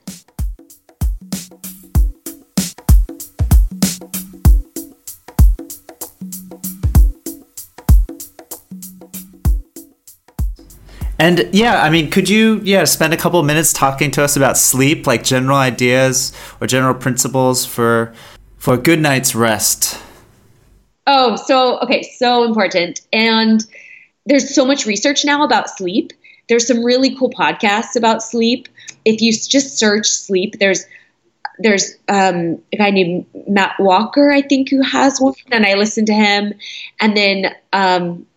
And 11.20 11.50
yeah, 11.52 11.82
I 11.82 11.90
mean, 11.90 12.12
could 12.12 12.30
you 12.30 12.62
yeah 12.64 12.84
spend 12.84 13.14
a 13.14 13.18
couple 13.18 13.42
minutes 13.42 13.74
talking 13.74 14.12
to 14.12 14.24
us 14.24 14.36
about 14.36 14.58
sleep, 14.58 15.08
like 15.08 15.24
general 15.24 15.58
ideas 15.58 16.32
or 16.62 16.68
general 16.68 16.94
principles 16.94 17.66
for 17.66 18.14
for 18.58 18.76
a 18.76 18.78
good 18.78 19.00
night's 19.00 19.34
rest? 19.34 20.00
Oh, 21.08 21.36
so 21.36 21.80
okay, 21.80 22.04
so 22.04 22.44
important. 22.44 23.02
And 23.12 23.66
there's 24.26 24.54
so 24.54 24.66
much 24.66 24.86
research 24.86 25.26
now 25.26 25.44
about 25.44 25.70
sleep 25.70 26.14
there's 26.48 26.68
some 26.68 26.84
really 26.84 27.16
cool 27.16 27.30
podcasts 27.30 27.96
about 27.96 28.24
sleep. 28.24 28.68
If 29.06 29.22
you 29.22 29.32
just 29.32 29.78
search 29.78 30.08
sleep, 30.08 30.60
there's 30.60 30.86
there's 31.60 31.96
um, 32.08 32.62
a 32.72 32.78
guy 32.78 32.92
named 32.92 33.26
Matt 33.48 33.76
Walker, 33.80 34.32
I 34.32 34.42
think, 34.42 34.70
who 34.70 34.82
has 34.84 35.20
one, 35.20 35.34
and 35.52 35.66
I 35.66 35.74
listen 35.74 36.06
to 36.06 36.14
him. 36.14 36.54
And 37.00 37.18
then, 37.18 37.48
um, 37.74 38.28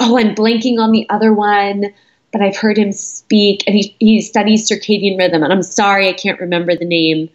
oh, 0.00 0.18
I'm 0.18 0.34
blanking 0.34 0.78
on 0.78 0.90
the 0.90 1.06
other 1.10 1.34
one, 1.34 1.92
but 2.32 2.40
I've 2.40 2.56
heard 2.56 2.78
him 2.78 2.92
speak, 2.92 3.64
and 3.66 3.76
he 3.76 3.94
he 3.98 4.20
studies 4.20 4.68
circadian 4.68 5.18
rhythm. 5.18 5.42
And 5.42 5.52
I'm 5.52 5.62
sorry, 5.62 6.08
I 6.08 6.12
can't 6.12 6.40
remember 6.40 6.74
the 6.74 6.86
name. 6.86 7.28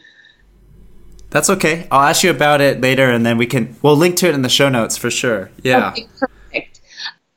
That's 1.36 1.50
okay. 1.50 1.86
I'll 1.92 2.08
ask 2.08 2.24
you 2.24 2.30
about 2.30 2.62
it 2.62 2.80
later, 2.80 3.10
and 3.12 3.26
then 3.26 3.38
we 3.38 3.46
can 3.46 3.76
we'll 3.82 3.98
link 3.98 4.16
to 4.20 4.30
it 4.30 4.36
in 4.36 4.42
the 4.42 4.48
show 4.48 4.70
notes 4.70 4.96
for 4.96 5.12
sure. 5.12 5.52
Yeah. 5.64 5.90
Okay, 5.90 6.70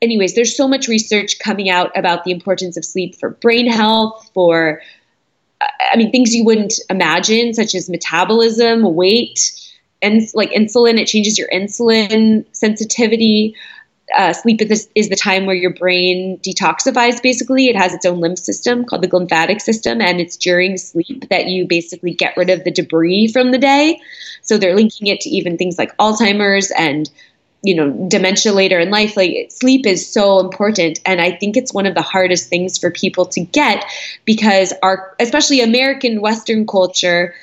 anyways, 0.00 0.36
there's 0.36 0.56
so 0.56 0.68
much 0.68 0.86
research 0.86 1.40
coming 1.40 1.68
out 1.68 1.90
about 1.98 2.22
the 2.22 2.30
importance 2.30 2.76
of 2.76 2.84
sleep 2.84 3.16
for 3.16 3.30
brain 3.30 3.66
health, 3.66 4.30
for, 4.34 4.80
I 5.60 5.96
mean, 5.96 6.12
things 6.12 6.32
you 6.32 6.44
wouldn't 6.44 6.74
imagine, 6.88 7.54
such 7.54 7.74
as 7.74 7.90
metabolism, 7.90 8.94
weight, 8.94 9.50
and 10.00 10.22
like 10.32 10.52
insulin. 10.52 11.00
It 11.00 11.08
changes 11.08 11.36
your 11.36 11.48
insulin 11.48 12.44
sensitivity. 12.52 13.56
Uh, 14.16 14.32
sleep 14.32 14.60
is, 14.62 14.88
is 14.94 15.08
the 15.08 15.16
time 15.16 15.46
where 15.46 15.54
your 15.54 15.72
brain 15.72 16.38
detoxifies 16.38 17.22
basically. 17.22 17.68
It 17.68 17.76
has 17.76 17.92
its 17.92 18.06
own 18.06 18.20
lymph 18.20 18.38
system 18.38 18.84
called 18.84 19.02
the 19.02 19.08
glymphatic 19.08 19.60
system 19.60 20.00
and 20.00 20.20
it's 20.20 20.36
during 20.36 20.78
sleep 20.78 21.28
that 21.28 21.46
you 21.46 21.66
basically 21.66 22.14
get 22.14 22.36
rid 22.36 22.50
of 22.50 22.64
the 22.64 22.70
debris 22.70 23.28
from 23.28 23.50
the 23.50 23.58
day. 23.58 24.00
So 24.42 24.56
they're 24.56 24.74
linking 24.74 25.08
it 25.08 25.20
to 25.22 25.30
even 25.30 25.58
things 25.58 25.78
like 25.78 25.96
alzheimer's 25.98 26.70
and 26.70 27.10
you 27.62 27.74
know 27.74 28.08
dementia 28.08 28.52
later 28.52 28.78
in 28.78 28.90
life. 28.90 29.16
Like 29.16 29.50
sleep 29.50 29.86
is 29.86 30.10
so 30.10 30.38
important 30.38 31.00
and 31.04 31.20
i 31.20 31.32
think 31.32 31.56
it's 31.56 31.74
one 31.74 31.86
of 31.86 31.94
the 31.94 32.02
hardest 32.02 32.48
things 32.48 32.78
for 32.78 32.90
people 32.90 33.26
to 33.26 33.40
get 33.40 33.84
because 34.24 34.72
our 34.82 35.14
especially 35.18 35.60
american 35.60 36.20
western 36.20 36.66
culture 36.66 37.34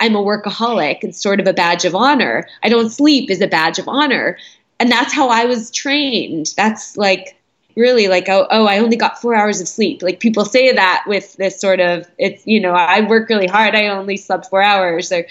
i'm 0.00 0.16
a 0.16 0.22
workaholic. 0.22 0.98
It's 1.02 1.22
sort 1.22 1.38
of 1.40 1.46
a 1.46 1.52
badge 1.52 1.84
of 1.84 1.94
honor. 1.94 2.48
I 2.62 2.68
don't 2.68 2.90
sleep 2.90 3.30
is 3.30 3.40
a 3.40 3.46
badge 3.46 3.78
of 3.78 3.88
honor 3.88 4.36
and 4.82 4.90
that's 4.90 5.14
how 5.14 5.28
i 5.28 5.44
was 5.44 5.70
trained 5.70 6.52
that's 6.56 6.96
like 6.96 7.38
really 7.76 8.08
like 8.08 8.28
oh, 8.28 8.46
oh 8.50 8.66
i 8.66 8.78
only 8.78 8.96
got 8.96 9.20
four 9.20 9.34
hours 9.34 9.60
of 9.60 9.68
sleep 9.68 10.02
like 10.02 10.20
people 10.20 10.44
say 10.44 10.72
that 10.72 11.04
with 11.06 11.34
this 11.36 11.58
sort 11.60 11.80
of 11.80 12.06
it's 12.18 12.46
you 12.46 12.60
know 12.60 12.72
i 12.72 13.00
work 13.00 13.28
really 13.28 13.46
hard 13.46 13.74
i 13.74 13.86
only 13.86 14.16
slept 14.16 14.46
four 14.46 14.60
hours 14.60 15.12
or 15.12 15.24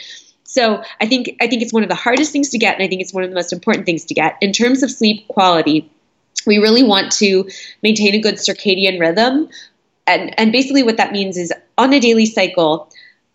so 0.51 0.83
I 0.99 1.07
think 1.07 1.37
I 1.39 1.47
think 1.47 1.61
it's 1.61 1.71
one 1.71 1.83
of 1.83 1.87
the 1.87 1.95
hardest 1.95 2.33
things 2.33 2.49
to 2.49 2.57
get, 2.57 2.75
and 2.75 2.83
I 2.83 2.87
think 2.89 3.01
it's 3.01 3.13
one 3.13 3.23
of 3.23 3.29
the 3.29 3.35
most 3.35 3.53
important 3.53 3.85
things 3.85 4.03
to 4.03 4.13
get 4.13 4.37
in 4.41 4.51
terms 4.51 4.83
of 4.83 4.91
sleep 4.91 5.25
quality. 5.29 5.89
We 6.45 6.57
really 6.57 6.83
want 6.83 7.09
to 7.13 7.49
maintain 7.81 8.13
a 8.15 8.19
good 8.19 8.35
circadian 8.35 8.99
rhythm, 8.99 9.47
and 10.07 10.37
and 10.37 10.51
basically 10.51 10.83
what 10.83 10.97
that 10.97 11.13
means 11.13 11.37
is 11.37 11.53
on 11.77 11.93
a 11.93 12.01
daily 12.01 12.25
cycle. 12.25 12.89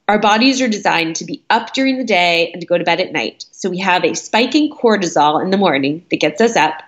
Our 0.09 0.19
bodies 0.19 0.61
are 0.61 0.69
designed 0.69 1.17
to 1.17 1.25
be 1.25 1.43
up 1.51 1.75
during 1.75 1.99
the 1.99 2.05
day 2.05 2.51
and 2.53 2.61
to 2.61 2.67
go 2.67 2.79
to 2.79 2.85
bed 2.85 3.01
at 3.01 3.13
night. 3.13 3.45
So 3.51 3.69
we 3.69 3.79
have 3.79 4.05
a 4.05 4.15
spike 4.15 4.55
in 4.55 4.71
cortisol 4.71 5.43
in 5.43 5.51
the 5.51 5.57
morning 5.57 6.05
that 6.11 6.21
gets 6.21 6.41
us 6.41 6.57
up. 6.57 6.83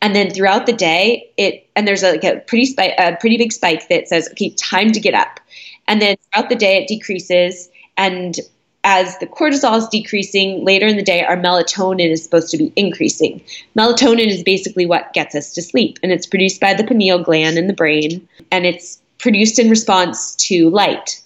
And 0.00 0.14
then 0.14 0.30
throughout 0.30 0.66
the 0.66 0.72
day, 0.72 1.30
it 1.36 1.66
and 1.76 1.86
there's 1.86 2.02
a, 2.02 2.12
like 2.12 2.24
a 2.24 2.40
pretty 2.46 2.66
spike, 2.66 2.94
a 2.98 3.16
pretty 3.16 3.36
big 3.36 3.52
spike 3.52 3.88
that 3.88 4.08
says, 4.08 4.28
"Okay, 4.32 4.50
time 4.50 4.92
to 4.92 5.00
get 5.00 5.14
up." 5.14 5.40
And 5.86 6.00
then 6.00 6.16
throughout 6.32 6.48
the 6.48 6.56
day, 6.56 6.82
it 6.82 6.88
decreases. 6.88 7.68
And 7.96 8.38
as 8.84 9.18
the 9.18 9.26
cortisol 9.26 9.76
is 9.76 9.88
decreasing 9.88 10.64
later 10.64 10.86
in 10.86 10.96
the 10.96 11.02
day, 11.02 11.22
our 11.22 11.36
melatonin 11.36 12.10
is 12.10 12.22
supposed 12.22 12.50
to 12.50 12.56
be 12.56 12.72
increasing. 12.76 13.42
Melatonin 13.76 14.28
is 14.28 14.42
basically 14.42 14.86
what 14.86 15.12
gets 15.12 15.34
us 15.34 15.52
to 15.54 15.62
sleep, 15.62 15.98
and 16.02 16.12
it's 16.12 16.26
produced 16.26 16.60
by 16.60 16.72
the 16.72 16.84
pineal 16.84 17.22
gland 17.22 17.58
in 17.58 17.66
the 17.66 17.74
brain, 17.74 18.26
and 18.50 18.64
it's 18.64 19.00
produced 19.18 19.58
in 19.58 19.68
response 19.68 20.34
to 20.36 20.70
light 20.70 21.20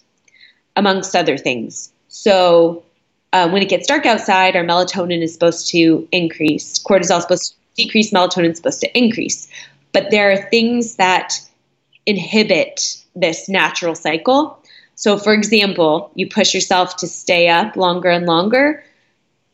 amongst 0.77 1.15
other 1.15 1.37
things. 1.37 1.93
So 2.09 2.85
um, 3.33 3.53
when 3.53 3.63
it 3.63 3.69
gets 3.69 3.87
dark 3.87 4.07
outside, 4.07 4.57
our 4.57 4.65
melatonin 4.65 5.23
is 5.23 5.33
supposed 5.33 5.69
to 5.69 6.07
increase. 6.13 6.83
Cortisol 6.83 7.19
is 7.19 7.23
supposed 7.23 7.53
to 7.53 7.83
decrease. 7.85 8.13
Melatonin 8.13 8.51
is 8.51 8.59
supposed 8.59 8.81
to 8.81 8.99
increase. 8.99 9.49
But 9.93 10.11
there 10.11 10.31
are 10.33 10.37
things 10.51 10.97
that 10.97 11.35
inhibit 12.07 12.97
this 13.15 13.49
natural 13.49 13.95
cycle. 13.95 14.59
So, 14.95 15.19
for 15.19 15.33
example, 15.33 16.11
you 16.15 16.29
push 16.29 16.55
yourself 16.55 16.97
to 16.97 17.07
stay 17.07 17.49
up 17.49 17.77
longer 17.77 18.11
and 18.11 18.27
longer. 18.27 18.85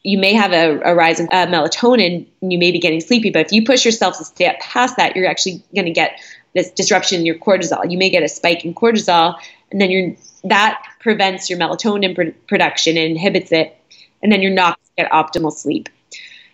You 0.02 0.18
may 0.18 0.32
have 0.32 0.52
a, 0.52 0.80
a 0.80 0.94
rise 0.94 1.20
in 1.20 1.28
uh, 1.30 1.46
melatonin 1.46 2.26
and 2.40 2.52
you 2.52 2.58
may 2.58 2.70
be 2.70 2.78
getting 2.78 3.00
sleepy, 3.00 3.30
but 3.30 3.46
if 3.46 3.52
you 3.52 3.64
push 3.64 3.84
yourself 3.84 4.18
to 4.18 4.24
stay 4.24 4.46
up 4.46 4.58
past 4.60 4.96
that, 4.96 5.16
you're 5.16 5.28
actually 5.28 5.62
going 5.74 5.86
to 5.86 5.92
get 5.92 6.20
this 6.54 6.70
disruption 6.70 7.20
in 7.20 7.26
your 7.26 7.36
cortisol. 7.36 7.88
You 7.90 7.98
may 7.98 8.10
get 8.10 8.22
a 8.22 8.28
spike 8.28 8.64
in 8.64 8.74
cortisol, 8.74 9.36
and 9.70 9.80
then 9.80 9.90
you're 9.90 10.16
that 10.44 10.82
prevents 11.08 11.48
your 11.48 11.58
melatonin 11.58 12.14
pr- 12.14 12.38
production 12.48 12.98
and 12.98 13.10
inhibits 13.12 13.50
it, 13.50 13.74
and 14.22 14.30
then 14.30 14.42
you're 14.42 14.52
not 14.52 14.76
going 14.76 14.86
to 14.94 15.02
get 15.04 15.10
optimal 15.10 15.50
sleep. 15.50 15.88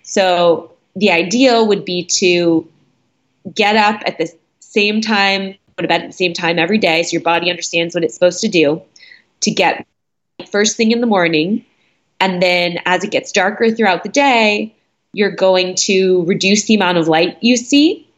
So 0.04 0.70
the 0.94 1.10
ideal 1.10 1.66
would 1.66 1.84
be 1.84 2.04
to 2.20 2.68
get 3.52 3.74
up 3.74 4.00
at 4.06 4.16
the 4.16 4.32
same 4.60 5.00
time, 5.00 5.56
go 5.76 5.82
to 5.82 5.88
bed 5.88 6.02
at 6.02 6.06
the 6.06 6.12
same 6.12 6.34
time 6.34 6.60
every 6.60 6.78
day, 6.78 7.02
so 7.02 7.14
your 7.14 7.22
body 7.22 7.50
understands 7.50 7.96
what 7.96 8.04
it's 8.04 8.14
supposed 8.14 8.42
to 8.42 8.48
do. 8.48 8.80
To 9.40 9.50
get 9.50 9.84
first 10.52 10.76
thing 10.76 10.92
in 10.92 11.00
the 11.00 11.08
morning, 11.08 11.64
and 12.20 12.40
then 12.40 12.78
as 12.86 13.02
it 13.02 13.10
gets 13.10 13.32
darker 13.32 13.72
throughout 13.72 14.04
the 14.04 14.08
day, 14.08 14.72
you're 15.14 15.34
going 15.34 15.74
to 15.74 16.24
reduce 16.26 16.66
the 16.66 16.76
amount 16.76 16.98
of 16.98 17.08
light 17.08 17.38
you 17.40 17.56
see. 17.56 18.08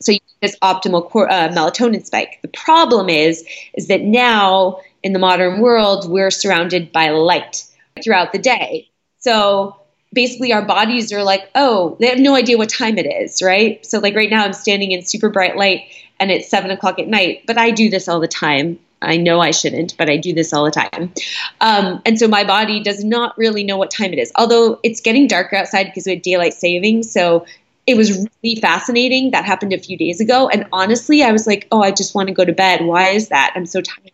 So 0.00 0.12
you 0.12 0.18
get 0.18 0.48
this 0.48 0.58
optimal 0.60 1.04
uh, 1.14 1.50
melatonin 1.50 2.06
spike. 2.06 2.38
The 2.40 2.48
problem 2.48 3.10
is, 3.10 3.44
is 3.74 3.88
that 3.88 4.00
now 4.00 4.80
in 5.04 5.12
the 5.12 5.18
modern 5.20 5.60
world, 5.60 6.10
we're 6.10 6.30
surrounded 6.30 6.90
by 6.90 7.10
light 7.10 7.64
throughout 8.02 8.32
the 8.32 8.38
day. 8.38 8.88
So 9.18 9.76
basically, 10.12 10.52
our 10.52 10.64
bodies 10.64 11.12
are 11.12 11.22
like, 11.22 11.48
oh, 11.54 11.96
they 12.00 12.08
have 12.08 12.18
no 12.18 12.34
idea 12.34 12.58
what 12.58 12.70
time 12.70 12.98
it 12.98 13.06
is, 13.06 13.42
right? 13.42 13.84
So, 13.86 14.00
like 14.00 14.16
right 14.16 14.30
now, 14.30 14.44
I'm 14.44 14.54
standing 14.54 14.90
in 14.90 15.04
super 15.04 15.28
bright 15.28 15.56
light 15.56 15.82
and 16.18 16.30
it's 16.30 16.48
seven 16.48 16.70
o'clock 16.70 16.98
at 16.98 17.06
night, 17.06 17.42
but 17.46 17.58
I 17.58 17.70
do 17.70 17.90
this 17.90 18.08
all 18.08 18.18
the 18.18 18.26
time. 18.26 18.80
I 19.02 19.18
know 19.18 19.40
I 19.40 19.50
shouldn't, 19.50 19.94
but 19.98 20.08
I 20.08 20.16
do 20.16 20.32
this 20.32 20.54
all 20.54 20.64
the 20.64 20.70
time. 20.70 21.12
Um, 21.60 22.00
and 22.06 22.18
so 22.18 22.26
my 22.26 22.42
body 22.42 22.82
does 22.82 23.04
not 23.04 23.36
really 23.36 23.62
know 23.62 23.76
what 23.76 23.90
time 23.90 24.14
it 24.14 24.18
is. 24.18 24.32
Although 24.36 24.80
it's 24.82 25.02
getting 25.02 25.26
darker 25.26 25.56
outside 25.56 25.84
because 25.84 26.06
we 26.06 26.12
had 26.12 26.22
daylight 26.22 26.54
savings. 26.54 27.12
So 27.12 27.44
it 27.86 27.98
was 27.98 28.26
really 28.42 28.56
fascinating. 28.62 29.32
That 29.32 29.44
happened 29.44 29.74
a 29.74 29.78
few 29.78 29.98
days 29.98 30.20
ago. 30.20 30.48
And 30.48 30.66
honestly, 30.72 31.22
I 31.22 31.32
was 31.32 31.46
like, 31.46 31.68
oh, 31.70 31.82
I 31.82 31.90
just 31.90 32.14
want 32.14 32.28
to 32.28 32.34
go 32.34 32.46
to 32.46 32.52
bed. 32.52 32.86
Why 32.86 33.10
is 33.10 33.28
that? 33.28 33.52
I'm 33.54 33.66
so 33.66 33.82
tired. 33.82 34.13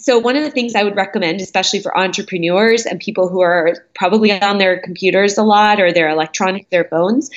So, 0.00 0.18
one 0.18 0.34
of 0.34 0.42
the 0.42 0.50
things 0.50 0.74
I 0.74 0.82
would 0.82 0.96
recommend, 0.96 1.42
especially 1.42 1.80
for 1.80 1.96
entrepreneurs 1.96 2.86
and 2.86 2.98
people 2.98 3.28
who 3.28 3.42
are 3.42 3.86
probably 3.94 4.32
on 4.32 4.56
their 4.56 4.80
computers 4.80 5.36
a 5.36 5.42
lot 5.42 5.78
or 5.78 5.92
their 5.92 6.08
electronics, 6.08 6.66
their 6.70 6.84
phones, 6.84 7.30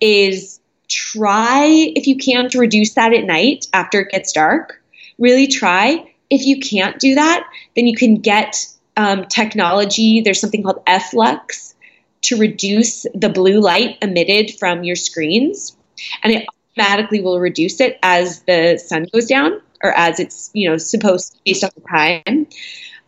is 0.00 0.58
try, 0.88 1.66
if 1.94 2.06
you 2.06 2.16
can, 2.16 2.48
to 2.50 2.58
reduce 2.58 2.94
that 2.94 3.12
at 3.12 3.24
night 3.24 3.66
after 3.74 4.00
it 4.00 4.10
gets 4.10 4.32
dark. 4.32 4.82
Really 5.18 5.46
try. 5.46 6.10
If 6.30 6.46
you 6.46 6.58
can't 6.58 6.98
do 6.98 7.16
that, 7.16 7.46
then 7.76 7.86
you 7.86 7.94
can 7.94 8.16
get 8.16 8.64
um, 8.96 9.26
technology. 9.26 10.22
There's 10.22 10.40
something 10.40 10.62
called 10.62 10.82
f.lux 10.86 11.74
to 12.22 12.38
reduce 12.38 13.04
the 13.14 13.28
blue 13.28 13.60
light 13.60 13.98
emitted 14.00 14.58
from 14.58 14.84
your 14.84 14.96
screens, 14.96 15.76
and 16.22 16.32
it 16.32 16.46
automatically 16.78 17.20
will 17.20 17.40
reduce 17.40 17.78
it 17.78 17.98
as 18.02 18.40
the 18.42 18.78
sun 18.78 19.06
goes 19.12 19.26
down 19.26 19.60
or 19.82 19.92
as 19.92 20.20
it's 20.20 20.50
you 20.54 20.68
know 20.68 20.76
supposed 20.76 21.32
to 21.32 21.38
based 21.44 21.64
on 21.64 21.70
the 21.74 21.82
time. 21.82 22.46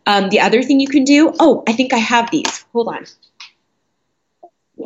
Um, 0.06 0.30
the 0.30 0.40
other 0.40 0.62
thing 0.62 0.80
you 0.80 0.88
can 0.88 1.04
do. 1.04 1.34
Oh, 1.38 1.62
I 1.68 1.72
think 1.72 1.92
I 1.92 1.98
have 1.98 2.30
these. 2.30 2.64
Hold 2.72 2.88
on. 2.88 3.04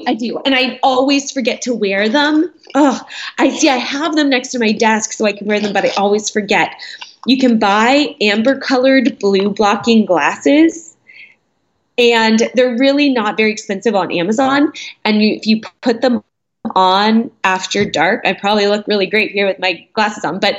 I 0.07 0.15
do, 0.15 0.39
and 0.45 0.55
I 0.55 0.81
always 0.83 1.31
forget 1.31 1.63
to 1.63 1.75
wear 1.75 2.09
them. 2.09 2.53
Oh, 2.75 3.01
I 3.39 3.51
see. 3.51 3.69
I 3.69 3.77
have 3.77 4.17
them 4.17 4.31
next 4.31 4.49
to 4.49 4.59
my 4.59 4.73
desk 4.73 5.13
so 5.13 5.27
I 5.27 5.33
can 5.33 5.47
wear 5.47 5.61
them, 5.61 5.73
but 5.73 5.85
I 5.85 5.91
always 5.91 6.31
forget. 6.31 6.75
You 7.27 7.39
can 7.39 7.59
buy 7.59 8.17
amber 8.21 8.59
colored 8.59 9.19
blue 9.21 9.51
blocking 9.51 10.07
glasses 10.07 10.93
and 11.99 12.51
they're 12.55 12.77
really 12.79 13.11
not 13.11 13.37
very 13.37 13.53
expensive 13.53 13.95
on 13.95 14.11
Amazon. 14.11 14.73
And 15.05 15.23
if 15.23 15.47
you 15.47 15.61
put 15.83 16.01
them 16.01 16.25
on 16.75 17.31
after 17.45 17.85
dark, 17.89 18.23
I 18.25 18.33
probably 18.33 18.67
look 18.67 18.87
really 18.87 19.07
great 19.07 19.33
here 19.33 19.47
with 19.47 19.59
my 19.59 19.87
glasses 19.93 20.25
on, 20.25 20.41
but 20.41 20.57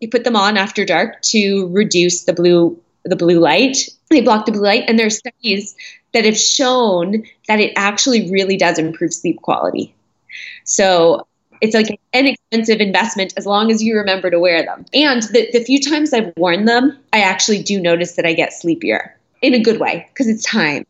you 0.00 0.08
put 0.08 0.24
them 0.24 0.36
on 0.36 0.56
after 0.56 0.84
dark 0.84 1.22
to 1.22 1.68
reduce 1.68 2.24
the 2.24 2.32
blue 2.32 2.80
the 3.04 3.16
blue 3.16 3.38
light. 3.38 3.88
They 4.10 4.20
block 4.20 4.46
the 4.46 4.52
blue 4.52 4.62
light, 4.62 4.84
and 4.88 4.98
there 4.98 5.06
are 5.06 5.10
studies 5.10 5.76
that 6.12 6.24
have 6.24 6.36
shown 6.36 7.24
that 7.48 7.60
it 7.60 7.72
actually 7.76 8.30
really 8.30 8.56
does 8.56 8.78
improve 8.78 9.14
sleep 9.14 9.40
quality. 9.40 9.94
So 10.64 11.26
it's 11.60 11.74
like 11.74 11.90
an 11.90 11.98
inexpensive 12.12 12.80
investment 12.80 13.34
as 13.36 13.46
long 13.46 13.70
as 13.70 13.82
you 13.82 13.96
remember 13.96 14.30
to 14.30 14.38
wear 14.38 14.64
them. 14.64 14.84
And 14.92 15.22
the, 15.22 15.48
the 15.52 15.64
few 15.64 15.80
times 15.80 16.12
I've 16.12 16.32
worn 16.36 16.64
them, 16.64 16.98
I 17.12 17.20
actually 17.20 17.62
do 17.62 17.80
notice 17.80 18.16
that 18.16 18.26
I 18.26 18.32
get 18.32 18.52
sleepier 18.52 19.16
in 19.42 19.54
a 19.54 19.62
good 19.62 19.78
way 19.78 20.06
because 20.08 20.26
it's 20.26 20.44
time. 20.44 20.86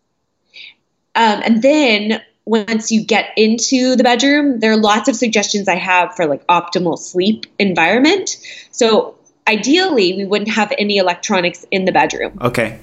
Um, 1.14 1.42
and 1.44 1.62
then 1.62 2.22
once 2.44 2.90
you 2.90 3.04
get 3.04 3.30
into 3.36 3.96
the 3.96 4.02
bedroom, 4.02 4.60
there 4.60 4.72
are 4.72 4.76
lots 4.76 5.08
of 5.08 5.16
suggestions 5.16 5.68
I 5.68 5.76
have 5.76 6.14
for 6.16 6.26
like 6.26 6.46
optimal 6.46 6.98
sleep 6.98 7.46
environment. 7.58 8.36
So 8.70 9.16
ideally, 9.46 10.14
we 10.16 10.24
wouldn't 10.24 10.50
have 10.50 10.72
any 10.78 10.96
electronics 10.96 11.64
in 11.70 11.84
the 11.84 11.92
bedroom. 11.92 12.38
Okay. 12.40 12.78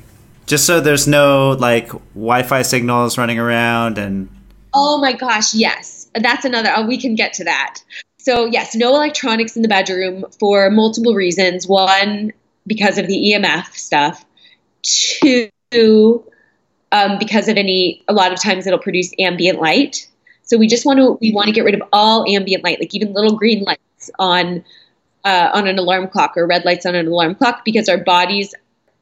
Just 0.46 0.66
so 0.66 0.80
there's 0.80 1.08
no 1.08 1.52
like 1.60 1.90
Wi-Fi 2.14 2.62
signals 2.62 3.18
running 3.18 3.40
around 3.40 3.98
and 3.98 4.30
Oh 4.74 5.00
my 5.00 5.14
gosh, 5.14 5.54
yes. 5.54 6.08
That's 6.14 6.46
another 6.46 6.72
oh, 6.76 6.86
we 6.86 7.00
can 7.00 7.16
get 7.16 7.34
to 7.34 7.44
that. 7.46 7.80
So, 8.18 8.46
yes, 8.46 8.76
no 8.76 8.94
electronics 8.96 9.56
in 9.56 9.62
the 9.62 9.68
bedroom 9.70 10.26
for 10.40 10.70
multiple 10.70 11.16
reasons. 11.16 11.66
One, 11.66 12.34
because 12.66 12.98
of 12.98 13.08
the 13.08 13.34
EMF 13.34 13.74
stuff. 13.74 14.26
Two, 14.84 16.24
um, 16.92 17.18
because 17.20 17.48
of 17.48 17.58
any 17.58 18.04
a 18.08 18.14
lot 18.14 18.32
of 18.32 18.42
times 18.42 18.66
it'll 18.66 18.80
produce 18.80 19.14
ambient 19.20 19.60
light. 19.60 20.08
So 20.44 20.58
we 20.58 20.68
just 20.68 20.86
want 20.86 21.00
to 21.00 21.18
we 21.22 21.34
want 21.34 21.48
to 21.48 21.54
get 21.54 21.66
rid 21.66 21.76
of 21.76 21.82
all 21.92 22.26
ambient 22.28 22.64
light 22.64 22.80
like 22.80 22.94
even 22.96 23.14
little 23.14 23.36
green 23.36 23.64
lights 23.64 24.10
on 24.20 24.64
uh, 25.26 25.52
on 25.54 25.68
an 25.68 25.78
alarm 25.78 26.08
clock 26.08 26.38
or 26.38 26.48
red 26.48 26.64
lights 26.64 26.86
on 26.86 26.96
an 26.96 27.08
alarm 27.08 27.36
clock 27.36 27.66
because 27.66 27.90
our 27.90 27.98
bodies 27.98 28.54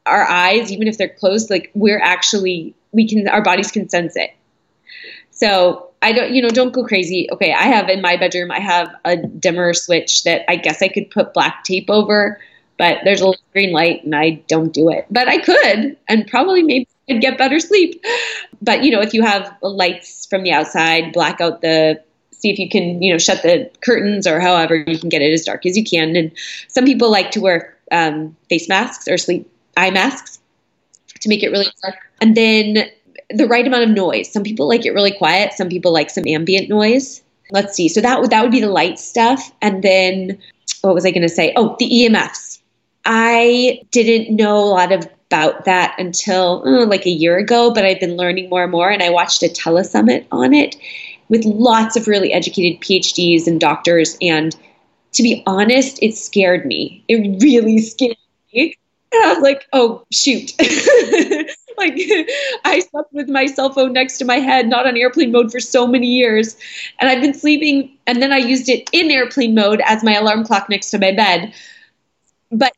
our 0.06 0.24
eyes 0.24 0.72
even 0.72 0.88
if 0.88 0.98
they're 0.98 1.08
closed 1.08 1.50
like 1.50 1.70
we're 1.74 2.00
actually 2.00 2.74
we 2.92 3.08
can 3.08 3.28
our 3.28 3.42
bodies 3.42 3.70
can 3.70 3.88
sense 3.88 4.16
it. 4.16 4.30
So 5.30 5.90
i 6.02 6.12
don't 6.12 6.32
you 6.32 6.42
know 6.42 6.48
don't 6.48 6.72
go 6.72 6.84
crazy. 6.84 7.28
Okay 7.30 7.52
i 7.52 7.62
have 7.62 7.88
in 7.88 8.02
my 8.02 8.16
bedroom 8.16 8.50
i 8.50 8.58
have 8.58 8.92
a 9.04 9.16
dimmer 9.16 9.72
switch 9.72 10.24
that 10.24 10.50
i 10.50 10.56
guess 10.56 10.82
i 10.82 10.88
could 10.88 11.10
put 11.10 11.32
black 11.32 11.62
tape 11.62 11.88
over 11.88 12.40
but 12.78 12.98
there's 13.04 13.20
a 13.20 13.26
little 13.26 13.42
green 13.52 13.72
light 13.72 14.04
and 14.04 14.14
i 14.14 14.30
don't 14.48 14.72
do 14.72 14.88
it 14.88 15.06
but 15.10 15.28
i 15.28 15.38
could 15.38 15.96
and 16.08 16.26
probably 16.26 16.62
maybe 16.62 16.88
I'd 17.08 17.20
get 17.20 17.38
better 17.38 17.60
sleep. 17.60 18.04
But 18.60 18.82
you 18.82 18.90
know, 18.90 19.00
if 19.00 19.14
you 19.14 19.22
have 19.22 19.56
lights 19.62 20.26
from 20.26 20.42
the 20.42 20.52
outside, 20.52 21.12
black 21.12 21.40
out 21.40 21.60
the 21.60 22.02
see 22.32 22.50
if 22.50 22.58
you 22.58 22.68
can 22.68 23.02
you 23.02 23.12
know 23.12 23.18
shut 23.18 23.42
the 23.42 23.70
curtains 23.80 24.26
or 24.26 24.40
however 24.40 24.76
you 24.76 24.98
can 24.98 25.08
get 25.08 25.22
it 25.22 25.32
as 25.32 25.44
dark 25.44 25.64
as 25.66 25.76
you 25.76 25.84
can. 25.84 26.16
And 26.16 26.32
some 26.68 26.84
people 26.84 27.10
like 27.10 27.30
to 27.32 27.40
wear 27.40 27.76
um, 27.92 28.36
face 28.48 28.68
masks 28.68 29.08
or 29.08 29.18
sleep 29.18 29.50
eye 29.76 29.90
masks 29.90 30.38
to 31.20 31.28
make 31.28 31.42
it 31.42 31.50
really 31.50 31.68
dark. 31.82 31.96
And 32.20 32.36
then 32.36 32.88
the 33.30 33.46
right 33.46 33.66
amount 33.66 33.84
of 33.84 33.90
noise. 33.90 34.32
Some 34.32 34.42
people 34.42 34.68
like 34.68 34.86
it 34.86 34.92
really 34.92 35.12
quiet. 35.12 35.52
Some 35.52 35.68
people 35.68 35.92
like 35.92 36.10
some 36.10 36.26
ambient 36.26 36.68
noise. 36.68 37.22
Let's 37.50 37.74
see. 37.74 37.88
So 37.88 38.00
that 38.00 38.20
would 38.20 38.30
that 38.30 38.42
would 38.42 38.52
be 38.52 38.60
the 38.60 38.70
light 38.70 38.98
stuff. 38.98 39.52
And 39.62 39.82
then 39.82 40.38
what 40.82 40.94
was 40.94 41.06
I 41.06 41.10
going 41.10 41.22
to 41.22 41.28
say? 41.28 41.52
Oh, 41.56 41.76
the 41.78 41.88
EMFs. 41.88 42.45
I 43.06 43.80
didn't 43.92 44.34
know 44.34 44.58
a 44.58 44.66
lot 44.66 44.92
of 44.92 45.08
about 45.30 45.64
that 45.64 45.94
until 45.98 46.62
oh, 46.64 46.84
like 46.84 47.06
a 47.06 47.10
year 47.10 47.36
ago, 47.38 47.72
but 47.72 47.84
I've 47.84 48.00
been 48.00 48.16
learning 48.16 48.48
more 48.48 48.62
and 48.62 48.72
more. 48.72 48.90
And 48.90 49.02
I 49.02 49.10
watched 49.10 49.42
a 49.42 49.48
telesummit 49.48 50.26
on 50.30 50.54
it 50.54 50.76
with 51.28 51.44
lots 51.44 51.96
of 51.96 52.06
really 52.06 52.32
educated 52.32 52.80
PhDs 52.80 53.46
and 53.46 53.60
doctors. 53.60 54.16
And 54.20 54.54
to 55.12 55.22
be 55.22 55.42
honest, 55.46 55.98
it 56.02 56.16
scared 56.16 56.66
me. 56.66 57.04
It 57.08 57.42
really 57.42 57.78
scared 57.78 58.16
me. 58.52 58.76
And 59.12 59.24
I 59.24 59.34
was 59.34 59.42
like, 59.42 59.66
oh, 59.72 60.04
shoot. 60.12 60.52
like 61.78 61.98
I 62.64 62.80
slept 62.90 63.12
with 63.12 63.28
my 63.28 63.46
cell 63.46 63.72
phone 63.72 63.92
next 63.92 64.18
to 64.18 64.24
my 64.24 64.36
head, 64.36 64.68
not 64.68 64.86
on 64.86 64.96
airplane 64.96 65.32
mode 65.32 65.50
for 65.50 65.60
so 65.60 65.86
many 65.86 66.06
years. 66.08 66.56
And 67.00 67.08
I've 67.10 67.20
been 67.20 67.34
sleeping, 67.34 67.96
and 68.06 68.22
then 68.22 68.32
I 68.32 68.38
used 68.38 68.68
it 68.68 68.88
in 68.92 69.10
airplane 69.10 69.54
mode 69.54 69.80
as 69.84 70.04
my 70.04 70.14
alarm 70.14 70.44
clock 70.44 70.68
next 70.68 70.90
to 70.90 70.98
my 70.98 71.12
bed. 71.12 71.52
But 72.50 72.72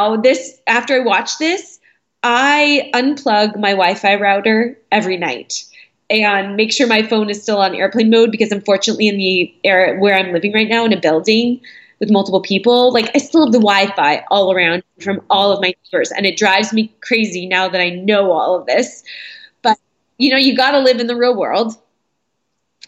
now, 0.00 0.16
this, 0.16 0.60
after 0.66 0.94
I 0.94 1.00
watch 1.00 1.38
this, 1.38 1.78
I 2.22 2.90
unplug 2.94 3.58
my 3.58 3.70
Wi 3.70 3.94
Fi 3.94 4.14
router 4.14 4.78
every 4.90 5.16
night 5.16 5.64
and 6.08 6.56
make 6.56 6.72
sure 6.72 6.86
my 6.86 7.02
phone 7.02 7.30
is 7.30 7.42
still 7.42 7.58
on 7.58 7.74
airplane 7.74 8.10
mode 8.10 8.30
because 8.30 8.50
unfortunately 8.50 9.08
in 9.08 9.16
the 9.16 9.54
area 9.64 9.98
where 9.98 10.14
I'm 10.14 10.32
living 10.32 10.52
right 10.52 10.68
now 10.68 10.84
in 10.84 10.92
a 10.92 11.00
building 11.00 11.60
with 11.98 12.10
multiple 12.10 12.40
people, 12.40 12.92
like 12.92 13.10
I 13.14 13.18
still 13.18 13.44
have 13.44 13.52
the 13.52 13.58
Wi-Fi 13.58 14.24
all 14.30 14.52
around 14.52 14.82
from 15.00 15.20
all 15.30 15.52
of 15.52 15.60
my 15.60 15.74
neighbors 15.84 16.10
and 16.10 16.26
it 16.26 16.36
drives 16.36 16.72
me 16.72 16.92
crazy 17.00 17.46
now 17.46 17.68
that 17.68 17.80
I 17.80 17.90
know 17.90 18.32
all 18.32 18.58
of 18.58 18.66
this. 18.66 19.04
But 19.62 19.78
you 20.18 20.30
know, 20.30 20.38
you 20.38 20.56
got 20.56 20.72
to 20.72 20.80
live 20.80 21.00
in 21.00 21.06
the 21.06 21.16
real 21.16 21.36
world. 21.36 21.74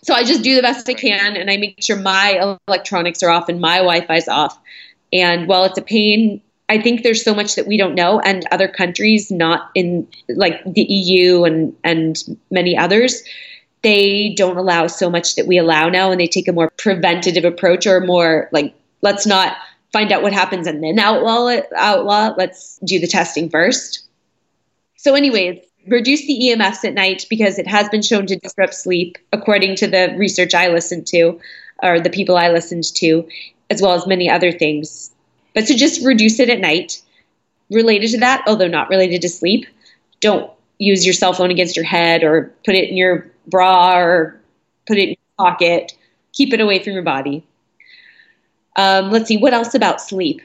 So 0.02 0.14
I 0.14 0.24
just 0.24 0.42
do 0.42 0.56
the 0.56 0.62
best 0.62 0.88
I 0.88 0.94
can 0.94 1.36
and 1.36 1.50
I 1.50 1.58
make 1.58 1.82
sure 1.82 1.96
my 1.96 2.56
electronics 2.66 3.22
are 3.22 3.30
off 3.30 3.48
and 3.48 3.60
my 3.60 3.76
Wi-Fi 3.76 4.16
is 4.16 4.28
off. 4.28 4.58
And 5.12 5.46
while 5.46 5.64
it's 5.64 5.78
a 5.78 5.82
pain 5.82 6.42
I 6.72 6.80
think 6.80 7.02
there's 7.02 7.22
so 7.22 7.34
much 7.34 7.56
that 7.56 7.66
we 7.66 7.76
don't 7.76 7.94
know, 7.94 8.18
and 8.20 8.46
other 8.50 8.66
countries, 8.66 9.30
not 9.30 9.70
in 9.74 10.08
like 10.30 10.64
the 10.64 10.82
EU 10.82 11.44
and 11.44 11.76
and 11.84 12.16
many 12.50 12.78
others, 12.78 13.22
they 13.82 14.32
don't 14.38 14.56
allow 14.56 14.86
so 14.86 15.10
much 15.10 15.34
that 15.34 15.46
we 15.46 15.58
allow 15.58 15.90
now, 15.90 16.10
and 16.10 16.18
they 16.18 16.26
take 16.26 16.48
a 16.48 16.52
more 16.52 16.70
preventative 16.78 17.44
approach 17.44 17.86
or 17.86 18.00
more 18.00 18.48
like 18.52 18.74
let's 19.02 19.26
not 19.26 19.54
find 19.92 20.12
out 20.12 20.22
what 20.22 20.32
happens 20.32 20.66
and 20.66 20.82
then 20.82 20.98
outlaw 20.98 21.48
it, 21.48 21.66
outlaw. 21.76 22.34
Let's 22.38 22.78
do 22.84 22.98
the 22.98 23.06
testing 23.06 23.50
first. 23.50 24.06
So, 24.96 25.14
anyways, 25.14 25.60
reduce 25.86 26.26
the 26.26 26.40
EMFs 26.40 26.86
at 26.86 26.94
night 26.94 27.26
because 27.28 27.58
it 27.58 27.66
has 27.66 27.86
been 27.90 28.00
shown 28.00 28.26
to 28.28 28.36
disrupt 28.36 28.72
sleep, 28.72 29.18
according 29.30 29.76
to 29.76 29.88
the 29.88 30.14
research 30.16 30.54
I 30.54 30.68
listened 30.68 31.06
to 31.08 31.38
or 31.82 32.00
the 32.00 32.08
people 32.08 32.38
I 32.38 32.48
listened 32.48 32.84
to, 32.94 33.28
as 33.68 33.82
well 33.82 33.92
as 33.92 34.06
many 34.06 34.30
other 34.30 34.52
things. 34.52 35.11
But 35.54 35.66
to 35.66 35.74
just 35.74 36.04
reduce 36.04 36.40
it 36.40 36.48
at 36.48 36.60
night, 36.60 37.00
related 37.70 38.10
to 38.10 38.18
that, 38.18 38.44
although 38.46 38.68
not 38.68 38.90
related 38.90 39.22
to 39.22 39.28
sleep, 39.28 39.66
don't 40.20 40.50
use 40.78 41.04
your 41.04 41.14
cell 41.14 41.32
phone 41.32 41.50
against 41.50 41.76
your 41.76 41.84
head 41.84 42.22
or 42.22 42.52
put 42.64 42.74
it 42.74 42.88
in 42.88 42.96
your 42.96 43.30
bra 43.46 43.98
or 43.98 44.40
put 44.86 44.98
it 44.98 45.02
in 45.02 45.08
your 45.10 45.46
pocket. 45.46 45.96
Keep 46.32 46.52
it 46.52 46.60
away 46.60 46.82
from 46.82 46.94
your 46.94 47.02
body. 47.02 47.44
Um, 48.76 49.10
let's 49.10 49.28
see, 49.28 49.36
what 49.36 49.52
else 49.52 49.74
about 49.74 50.00
sleep? 50.00 50.40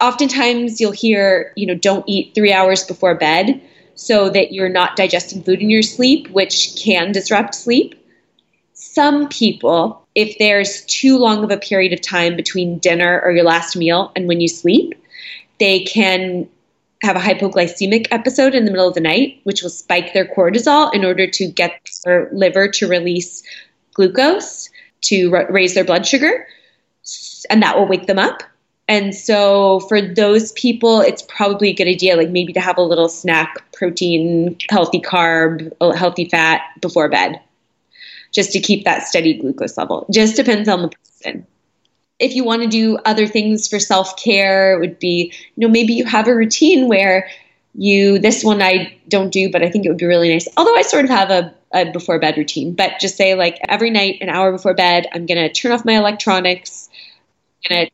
Oftentimes 0.00 0.80
you'll 0.80 0.92
hear, 0.92 1.52
you 1.56 1.66
know, 1.66 1.74
don't 1.74 2.04
eat 2.06 2.34
three 2.34 2.52
hours 2.52 2.84
before 2.84 3.14
bed 3.14 3.60
so 3.94 4.28
that 4.30 4.52
you're 4.52 4.68
not 4.68 4.96
digesting 4.96 5.42
food 5.42 5.60
in 5.60 5.70
your 5.70 5.82
sleep, 5.82 6.28
which 6.30 6.76
can 6.82 7.12
disrupt 7.12 7.54
sleep. 7.54 7.94
Some 8.92 9.28
people 9.28 10.02
if 10.14 10.38
there's 10.38 10.84
too 10.86 11.16
long 11.16 11.42
of 11.44 11.50
a 11.50 11.56
period 11.56 11.92
of 11.92 12.00
time 12.00 12.36
between 12.36 12.78
dinner 12.78 13.20
or 13.24 13.32
your 13.32 13.44
last 13.44 13.76
meal 13.76 14.12
and 14.14 14.28
when 14.28 14.40
you 14.40 14.48
sleep, 14.48 14.94
they 15.58 15.80
can 15.84 16.48
have 17.02 17.16
a 17.16 17.20
hypoglycemic 17.20 18.08
episode 18.10 18.54
in 18.54 18.64
the 18.64 18.70
middle 18.70 18.86
of 18.86 18.94
the 18.94 19.00
night, 19.00 19.40
which 19.44 19.62
will 19.62 19.70
spike 19.70 20.12
their 20.12 20.26
cortisol 20.26 20.92
in 20.94 21.04
order 21.04 21.26
to 21.26 21.46
get 21.46 21.80
their 22.04 22.28
liver 22.32 22.68
to 22.68 22.86
release 22.86 23.42
glucose 23.94 24.70
to 25.02 25.30
raise 25.50 25.74
their 25.74 25.84
blood 25.84 26.06
sugar, 26.06 26.46
and 27.50 27.62
that 27.62 27.76
will 27.76 27.88
wake 27.88 28.06
them 28.06 28.18
up. 28.18 28.42
And 28.86 29.14
so, 29.14 29.80
for 29.80 30.00
those 30.00 30.52
people, 30.52 31.00
it's 31.00 31.22
probably 31.22 31.70
a 31.70 31.74
good 31.74 31.88
idea, 31.88 32.16
like 32.16 32.30
maybe 32.30 32.52
to 32.52 32.60
have 32.60 32.78
a 32.78 32.82
little 32.82 33.08
snack, 33.08 33.72
protein, 33.72 34.56
healthy 34.70 35.00
carb, 35.00 35.72
healthy 35.96 36.28
fat 36.28 36.60
before 36.80 37.08
bed 37.08 37.40
just 38.32 38.52
to 38.52 38.60
keep 38.60 38.84
that 38.84 39.06
steady 39.06 39.34
glucose 39.34 39.76
level. 39.76 40.06
Just 40.10 40.36
depends 40.36 40.68
on 40.68 40.82
the 40.82 40.88
person. 40.88 41.46
If 42.18 42.34
you 42.34 42.44
want 42.44 42.62
to 42.62 42.68
do 42.68 42.98
other 43.04 43.26
things 43.26 43.68
for 43.68 43.78
self 43.78 44.16
care, 44.16 44.74
it 44.74 44.80
would 44.80 44.98
be, 44.98 45.32
you 45.56 45.66
know, 45.66 45.72
maybe 45.72 45.92
you 45.94 46.04
have 46.04 46.28
a 46.28 46.34
routine 46.34 46.88
where 46.88 47.28
you, 47.74 48.18
this 48.18 48.44
one 48.44 48.62
I 48.62 48.96
don't 49.08 49.32
do, 49.32 49.50
but 49.50 49.62
I 49.62 49.70
think 49.70 49.86
it 49.86 49.88
would 49.88 49.98
be 49.98 50.06
really 50.06 50.30
nice. 50.30 50.48
Although 50.56 50.76
I 50.76 50.82
sort 50.82 51.04
of 51.04 51.10
have 51.10 51.30
a, 51.30 51.54
a 51.72 51.90
before 51.90 52.18
bed 52.18 52.36
routine, 52.36 52.74
but 52.74 52.98
just 53.00 53.16
say 53.16 53.34
like 53.34 53.58
every 53.68 53.90
night, 53.90 54.18
an 54.20 54.28
hour 54.28 54.52
before 54.52 54.74
bed, 54.74 55.06
I'm 55.12 55.26
going 55.26 55.38
to 55.38 55.52
turn 55.52 55.72
off 55.72 55.84
my 55.84 55.94
electronics, 55.94 56.88
I'm 57.64 57.76
going 57.76 57.86
to 57.86 57.92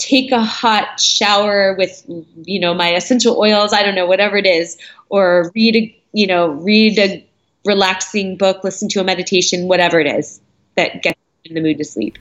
take 0.00 0.32
a 0.32 0.42
hot 0.42 0.98
shower 0.98 1.74
with 1.74 2.04
you 2.44 2.58
know 2.58 2.72
my 2.72 2.94
essential 2.94 3.38
oils 3.38 3.72
i 3.74 3.82
don't 3.82 3.94
know 3.94 4.06
whatever 4.06 4.36
it 4.38 4.46
is 4.46 4.78
or 5.10 5.52
read 5.54 5.76
a 5.76 6.02
you 6.12 6.26
know 6.26 6.48
read 6.48 6.98
a 6.98 7.26
relaxing 7.64 8.36
book, 8.36 8.64
listen 8.64 8.88
to 8.90 9.00
a 9.00 9.04
meditation, 9.04 9.68
whatever 9.68 10.00
it 10.00 10.06
is 10.06 10.40
that 10.76 11.02
gets 11.02 11.18
in 11.44 11.54
the 11.54 11.60
mood 11.60 11.78
to 11.78 11.84
sleep. 11.84 12.18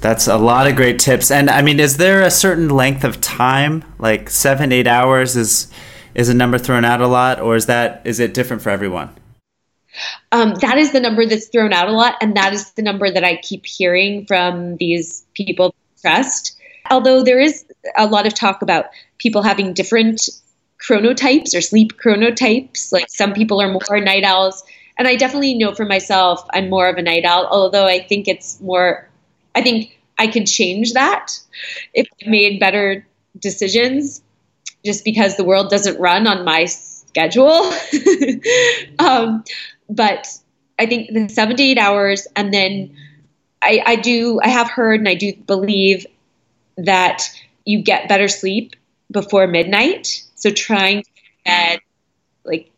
That's 0.00 0.26
a 0.26 0.36
lot 0.36 0.66
of 0.66 0.74
great 0.74 0.98
tips. 0.98 1.30
And 1.30 1.48
I 1.48 1.62
mean, 1.62 1.78
is 1.78 1.96
there 1.96 2.22
a 2.22 2.30
certain 2.30 2.68
length 2.68 3.04
of 3.04 3.20
time, 3.20 3.84
like 3.98 4.30
seven, 4.30 4.72
eight 4.72 4.86
hours 4.86 5.36
is 5.36 5.72
is 6.14 6.28
a 6.28 6.34
number 6.34 6.58
thrown 6.58 6.84
out 6.84 7.00
a 7.00 7.06
lot, 7.06 7.40
or 7.40 7.56
is 7.56 7.66
that 7.66 8.02
is 8.04 8.18
it 8.20 8.34
different 8.34 8.62
for 8.62 8.70
everyone? 8.70 9.10
Um, 10.32 10.54
that 10.56 10.78
is 10.78 10.92
the 10.92 11.00
number 11.00 11.26
that's 11.26 11.48
thrown 11.48 11.72
out 11.72 11.88
a 11.88 11.92
lot, 11.92 12.16
and 12.20 12.36
that 12.36 12.52
is 12.52 12.72
the 12.72 12.82
number 12.82 13.10
that 13.10 13.24
I 13.24 13.36
keep 13.36 13.64
hearing 13.64 14.26
from 14.26 14.76
these 14.78 15.24
people 15.34 15.74
trust. 16.00 16.58
Although 16.90 17.22
there 17.22 17.38
is 17.38 17.64
a 17.96 18.06
lot 18.06 18.26
of 18.26 18.34
talk 18.34 18.62
about 18.62 18.86
people 19.18 19.42
having 19.42 19.72
different 19.72 20.28
chronotypes 20.82 21.56
or 21.56 21.60
sleep 21.60 21.94
chronotypes. 21.94 22.92
Like 22.92 23.08
some 23.08 23.32
people 23.32 23.60
are 23.60 23.68
more 23.68 24.00
night 24.00 24.24
owls. 24.24 24.62
And 24.98 25.08
I 25.08 25.16
definitely 25.16 25.54
know 25.54 25.74
for 25.74 25.86
myself, 25.86 26.44
I'm 26.50 26.68
more 26.68 26.88
of 26.88 26.96
a 26.96 27.02
night 27.02 27.24
owl, 27.24 27.46
although 27.50 27.86
I 27.86 28.00
think 28.00 28.28
it's 28.28 28.60
more, 28.60 29.08
I 29.54 29.62
think 29.62 29.98
I 30.18 30.26
could 30.26 30.46
change 30.46 30.92
that 30.92 31.38
if 31.94 32.06
I 32.24 32.28
made 32.28 32.60
better 32.60 33.06
decisions 33.38 34.22
just 34.84 35.04
because 35.04 35.36
the 35.36 35.44
world 35.44 35.70
doesn't 35.70 35.98
run 35.98 36.26
on 36.26 36.44
my 36.44 36.66
schedule. 36.66 37.72
um, 38.98 39.44
but 39.88 40.28
I 40.78 40.86
think 40.86 41.12
the 41.12 41.28
seven 41.28 41.56
to 41.56 41.62
eight 41.62 41.78
hours, 41.78 42.26
and 42.36 42.52
then 42.52 42.96
I, 43.62 43.82
I 43.84 43.96
do, 43.96 44.40
I 44.42 44.48
have 44.48 44.70
heard 44.70 45.00
and 45.00 45.08
I 45.08 45.14
do 45.14 45.34
believe 45.34 46.06
that 46.76 47.22
you 47.64 47.82
get 47.82 48.08
better 48.08 48.28
sleep 48.28 48.74
before 49.10 49.46
midnight. 49.46 50.24
So 50.42 50.50
trying 50.50 51.04
to 51.04 51.10
bed, 51.44 51.78
like 52.44 52.68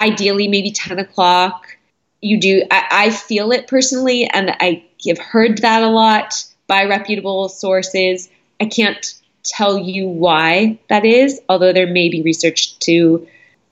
ideally 0.00 0.48
maybe 0.48 0.70
10 0.70 0.98
o'clock. 0.98 1.76
You 2.22 2.40
do, 2.40 2.62
I, 2.70 2.86
I 2.90 3.10
feel 3.10 3.52
it 3.52 3.66
personally, 3.66 4.24
and 4.24 4.56
I 4.58 4.82
have 5.06 5.18
heard 5.18 5.58
that 5.58 5.82
a 5.82 5.88
lot 5.88 6.42
by 6.66 6.86
reputable 6.86 7.50
sources. 7.50 8.30
I 8.58 8.66
can't 8.66 9.14
tell 9.44 9.76
you 9.76 10.08
why 10.08 10.78
that 10.88 11.04
is, 11.04 11.42
although 11.50 11.74
there 11.74 11.86
may 11.86 12.08
be 12.08 12.22
research 12.22 12.78
to 12.80 13.28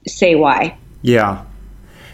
say 0.06 0.34
why. 0.34 0.76
Yeah. 1.00 1.42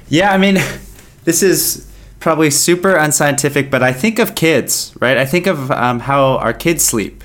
Yeah, 0.08 0.30
I 0.30 0.38
mean, 0.38 0.54
this 1.24 1.42
is 1.42 1.90
probably 2.20 2.52
super 2.52 2.94
unscientific, 2.94 3.72
but 3.72 3.82
I 3.82 3.92
think 3.92 4.20
of 4.20 4.36
kids, 4.36 4.94
right? 5.00 5.16
I 5.16 5.26
think 5.26 5.48
of 5.48 5.72
um, 5.72 5.98
how 5.98 6.36
our 6.36 6.52
kids 6.52 6.84
sleep 6.84 7.24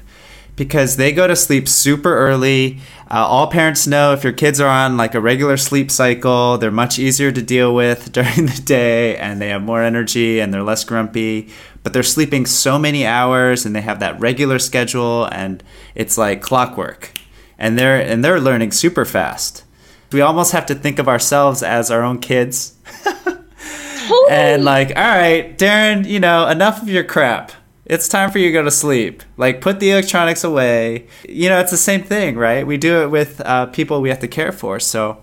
because 0.59 0.97
they 0.97 1.13
go 1.13 1.25
to 1.25 1.37
sleep 1.37 1.69
super 1.69 2.13
early. 2.15 2.79
Uh, 3.11 3.25
all 3.25 3.47
parents 3.47 3.87
know 3.87 4.13
if 4.13 4.23
your 4.23 4.33
kids 4.33 4.59
are 4.59 4.69
on 4.69 4.95
like 4.95 5.15
a 5.15 5.19
regular 5.19 5.57
sleep 5.57 5.89
cycle, 5.89 6.59
they're 6.59 6.69
much 6.69 6.99
easier 6.99 7.31
to 7.31 7.41
deal 7.41 7.73
with 7.73 8.11
during 8.11 8.45
the 8.45 8.61
day 8.63 9.17
and 9.17 9.41
they 9.41 9.49
have 9.49 9.63
more 9.63 9.81
energy 9.81 10.39
and 10.39 10.53
they're 10.53 10.63
less 10.63 10.83
grumpy. 10.83 11.49
But 11.81 11.93
they're 11.93 12.03
sleeping 12.03 12.45
so 12.45 12.77
many 12.77 13.07
hours 13.07 13.65
and 13.65 13.75
they 13.75 13.81
have 13.81 13.99
that 14.01 14.19
regular 14.19 14.59
schedule 14.59 15.25
and 15.31 15.63
it's 15.95 16.17
like 16.17 16.41
clockwork. 16.41 17.11
And 17.57 17.79
they're 17.79 17.99
and 17.99 18.23
they're 18.23 18.39
learning 18.39 18.71
super 18.73 19.05
fast. 19.05 19.63
We 20.11 20.21
almost 20.21 20.51
have 20.51 20.65
to 20.67 20.75
think 20.75 20.99
of 20.99 21.07
ourselves 21.07 21.63
as 21.63 21.89
our 21.89 22.03
own 22.03 22.19
kids. 22.19 22.77
and 24.29 24.63
like, 24.63 24.89
all 24.89 25.03
right, 25.03 25.57
Darren, 25.57 26.07
you 26.07 26.19
know, 26.19 26.47
enough 26.47 26.81
of 26.81 26.89
your 26.89 27.03
crap 27.03 27.51
it's 27.89 28.07
time 28.07 28.29
for 28.29 28.37
you 28.37 28.47
to 28.47 28.53
go 28.53 28.63
to 28.63 28.71
sleep. 28.71 29.23
Like, 29.35 29.61
put 29.61 29.79
the 29.79 29.91
electronics 29.91 30.43
away. 30.43 31.07
You 31.27 31.49
know, 31.49 31.59
it's 31.59 31.71
the 31.71 31.77
same 31.77 32.03
thing, 32.03 32.37
right? 32.37 32.65
We 32.65 32.77
do 32.77 33.01
it 33.01 33.07
with 33.09 33.41
uh, 33.41 33.65
people 33.65 34.01
we 34.01 34.09
have 34.09 34.19
to 34.19 34.27
care 34.27 34.51
for. 34.51 34.79
So, 34.79 35.21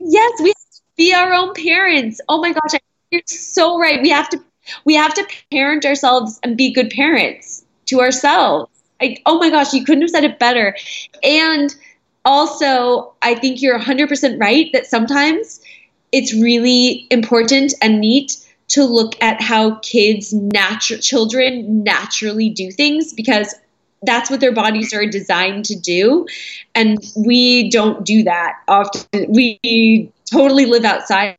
yes, 0.00 0.32
we 0.42 0.52
be 0.96 1.14
our 1.14 1.32
own 1.32 1.54
parents. 1.54 2.20
Oh 2.28 2.40
my 2.40 2.52
gosh, 2.52 2.80
you're 3.10 3.22
so 3.26 3.78
right. 3.78 4.02
We 4.02 4.10
have 4.10 4.28
to 4.30 4.42
we 4.84 4.94
have 4.94 5.14
to 5.14 5.26
parent 5.50 5.84
ourselves 5.84 6.40
and 6.42 6.56
be 6.56 6.72
good 6.72 6.90
parents 6.90 7.64
to 7.86 8.00
ourselves. 8.00 8.70
I, 9.00 9.18
oh 9.26 9.38
my 9.38 9.50
gosh, 9.50 9.72
you 9.72 9.84
couldn't 9.84 10.02
have 10.02 10.10
said 10.10 10.24
it 10.24 10.38
better. 10.38 10.76
And 11.22 11.74
also, 12.24 13.12
I 13.22 13.34
think 13.34 13.60
you're 13.60 13.78
100% 13.78 14.40
right 14.40 14.70
that 14.72 14.86
sometimes 14.86 15.60
it's 16.12 16.32
really 16.32 17.06
important 17.10 17.74
and 17.82 18.00
neat 18.00 18.43
to 18.74 18.84
look 18.84 19.14
at 19.22 19.40
how 19.40 19.76
kids, 19.76 20.32
natural 20.32 20.98
children 20.98 21.84
naturally 21.84 22.50
do 22.50 22.72
things 22.72 23.12
because 23.12 23.54
that's 24.02 24.28
what 24.28 24.40
their 24.40 24.52
bodies 24.52 24.92
are 24.92 25.06
designed 25.06 25.64
to 25.66 25.76
do. 25.76 26.26
And 26.74 26.98
we 27.14 27.70
don't 27.70 28.04
do 28.04 28.24
that 28.24 28.54
often. 28.66 29.26
We 29.28 30.10
totally 30.28 30.66
live 30.66 30.84
outside 30.84 31.36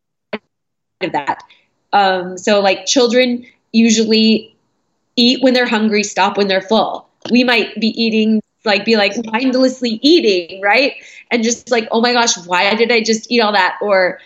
of 1.02 1.12
that. 1.12 1.44
Um, 1.92 2.38
so, 2.38 2.62
like 2.62 2.86
children 2.86 3.46
usually 3.74 4.56
eat 5.18 5.44
when 5.44 5.54
they're 5.54 5.68
hungry, 5.68 6.04
stop 6.04 6.38
when 6.38 6.48
they're 6.48 6.62
full. 6.62 7.10
We 7.32 7.44
might 7.44 7.76
be 7.82 7.88
eating, 8.02 8.42
like, 8.64 8.86
be 8.86 8.96
like 8.96 9.14
mindlessly 9.26 10.00
eating, 10.02 10.62
right? 10.62 10.94
And 11.32 11.44
just 11.44 11.70
like, 11.70 11.90
oh 11.92 12.00
my 12.00 12.14
gosh, 12.14 12.38
why 12.46 12.74
did 12.76 12.94
I 12.94 13.04
just 13.04 13.30
eat 13.30 13.42
all 13.42 13.52
that? 13.52 13.78
Or, 13.82 14.20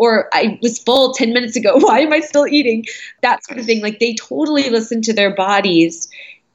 or 0.00 0.30
I 0.32 0.58
was 0.62 0.78
full 0.78 1.12
10 1.12 1.34
minutes 1.34 1.56
ago. 1.56 1.72
Why 1.78 2.00
am 2.00 2.12
I 2.12 2.20
still 2.20 2.46
eating? 2.46 2.86
That 3.20 3.44
sort 3.44 3.60
of 3.60 3.66
thing. 3.66 3.82
Like 3.82 3.98
they 3.98 4.14
totally 4.14 4.70
listen 4.70 5.02
to 5.02 5.12
their 5.12 5.34
bodies 5.34 6.08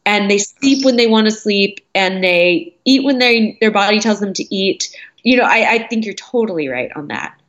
and 0.03 0.31
they 0.31 0.39
sleep 0.39 0.83
when 0.83 0.95
they 0.95 1.05
want 1.05 1.25
to 1.25 1.31
sleep 1.31 1.79
and 1.93 2.23
they 2.23 2.75
eat 2.85 3.03
when 3.03 3.19
they 3.19 3.55
their 3.61 3.69
body 3.69 3.99
tells 3.99 4.19
them 4.19 4.33
to 4.33 4.55
eat. 4.55 4.89
You 5.21 5.37
know, 5.37 5.43
I, 5.43 5.73
I 5.73 5.87
think 5.87 6.05
you're 6.05 6.15
totally 6.15 6.67
right 6.69 6.91
on 6.95 7.07
that. 7.09 7.39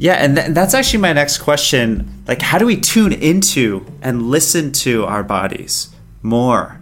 Yeah, 0.00 0.14
and 0.14 0.36
th- 0.36 0.50
that's 0.50 0.74
actually 0.74 1.00
my 1.00 1.12
next 1.12 1.38
question. 1.38 2.22
Like, 2.28 2.40
how 2.40 2.58
do 2.58 2.66
we 2.66 2.76
tune 2.76 3.12
into 3.12 3.84
and 4.00 4.30
listen 4.30 4.70
to 4.84 5.04
our 5.04 5.24
bodies 5.24 5.92
more? 6.22 6.80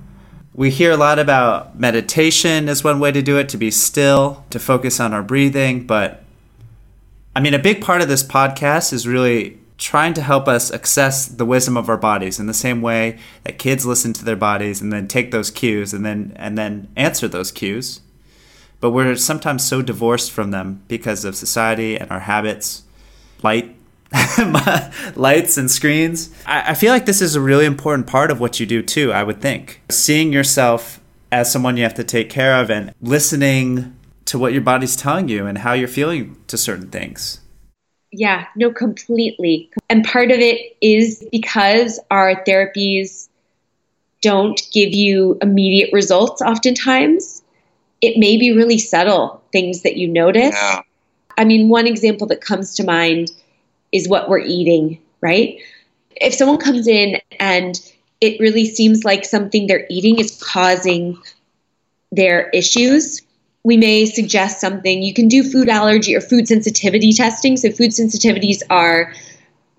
We 0.54 0.70
hear 0.70 0.92
a 0.92 0.98
lot 0.98 1.18
about 1.18 1.80
meditation 1.80 2.68
as 2.68 2.84
one 2.84 3.00
way 3.00 3.12
to 3.12 3.22
do 3.22 3.38
it, 3.38 3.48
to 3.50 3.56
be 3.56 3.70
still, 3.70 4.44
to 4.50 4.58
focus 4.58 5.00
on 5.00 5.14
our 5.14 5.22
breathing. 5.22 5.86
But 5.86 6.24
I 7.34 7.40
mean, 7.40 7.54
a 7.54 7.58
big 7.58 7.82
part 7.82 8.02
of 8.02 8.08
this 8.08 8.22
podcast 8.22 8.92
is 8.92 9.08
really 9.08 9.58
trying 9.78 10.12
to 10.14 10.22
help 10.22 10.46
us 10.46 10.70
access 10.70 11.26
the 11.26 11.44
wisdom 11.46 11.78
of 11.78 11.88
our 11.88 11.98
bodies 11.98 12.38
in 12.38 12.46
the 12.46 12.54
same 12.54 12.82
way 12.82 13.18
that 13.44 13.58
kids 13.58 13.86
listen 13.86 14.12
to 14.14 14.24
their 14.24 14.36
bodies 14.36 14.82
and 14.82 14.92
then 14.92 15.08
take 15.08 15.30
those 15.30 15.50
cues 15.50 15.94
and 15.94 16.04
then 16.04 16.32
and 16.36 16.58
then 16.58 16.88
answer 16.96 17.28
those 17.28 17.50
cues. 17.50 18.00
But 18.78 18.90
we're 18.90 19.16
sometimes 19.16 19.66
so 19.66 19.80
divorced 19.80 20.30
from 20.30 20.50
them 20.50 20.82
because 20.86 21.24
of 21.24 21.34
society 21.34 21.96
and 21.96 22.10
our 22.10 22.20
habits 22.20 22.82
light 23.46 23.76
lights 25.16 25.56
and 25.56 25.70
screens. 25.70 26.30
I, 26.46 26.70
I, 26.70 26.74
feel 26.74 26.92
like 26.92 27.06
this 27.06 27.20
is 27.20 27.34
a 27.34 27.40
really 27.40 27.64
important 27.64 28.06
part 28.06 28.30
of 28.30 28.40
what 28.40 28.58
you 28.60 28.66
do 28.66 28.82
too, 28.82 29.12
I 29.12 29.22
would 29.22 29.40
think. 29.40 29.82
Seeing 29.90 30.32
yourself 30.32 31.00
as 31.32 31.50
someone 31.50 31.76
you 31.76 31.82
have 31.82 31.94
to 31.94 32.04
take 32.04 32.30
care 32.30 32.54
of 32.54 32.70
and 32.70 32.94
listening 33.00 33.96
to 34.26 34.38
what 34.38 34.52
your 34.52 34.62
body's 34.62 34.96
telling 34.96 35.28
you 35.28 35.46
and 35.46 35.58
how 35.58 35.72
you're 35.72 35.88
feeling 35.88 36.36
to 36.46 36.56
certain 36.56 36.88
things. 36.88 37.40
Yeah, 38.12 38.46
no, 38.56 38.72
completely. 38.72 39.70
And 39.90 40.04
part 40.04 40.30
of 40.30 40.38
it 40.38 40.76
is 40.80 41.24
because 41.32 42.00
our 42.10 42.42
therapies 42.44 43.28
don't 44.22 44.60
give 44.72 44.92
you 44.92 45.36
immediate 45.42 45.90
results 45.92 46.40
oftentimes. 46.40 47.42
It 48.00 48.18
may 48.18 48.36
be 48.36 48.56
really 48.56 48.78
subtle 48.78 49.42
things 49.52 49.82
that 49.82 49.96
you 49.96 50.08
notice. 50.08 50.54
Yeah 50.54 50.82
I 51.36 51.44
mean, 51.44 51.68
one 51.68 51.86
example 51.86 52.26
that 52.28 52.40
comes 52.40 52.74
to 52.76 52.84
mind 52.84 53.30
is 53.92 54.08
what 54.08 54.28
we're 54.28 54.40
eating, 54.40 54.98
right? 55.20 55.58
If 56.16 56.34
someone 56.34 56.58
comes 56.58 56.86
in 56.86 57.20
and 57.38 57.80
it 58.20 58.40
really 58.40 58.66
seems 58.66 59.04
like 59.04 59.24
something 59.24 59.66
they're 59.66 59.86
eating 59.90 60.18
is 60.18 60.42
causing 60.42 61.18
their 62.10 62.48
issues, 62.50 63.22
we 63.64 63.76
may 63.76 64.06
suggest 64.06 64.60
something. 64.60 65.02
You 65.02 65.12
can 65.12 65.28
do 65.28 65.42
food 65.42 65.68
allergy 65.68 66.14
or 66.14 66.20
food 66.20 66.48
sensitivity 66.48 67.12
testing. 67.12 67.56
So, 67.56 67.70
food 67.70 67.90
sensitivities 67.90 68.62
are 68.70 69.12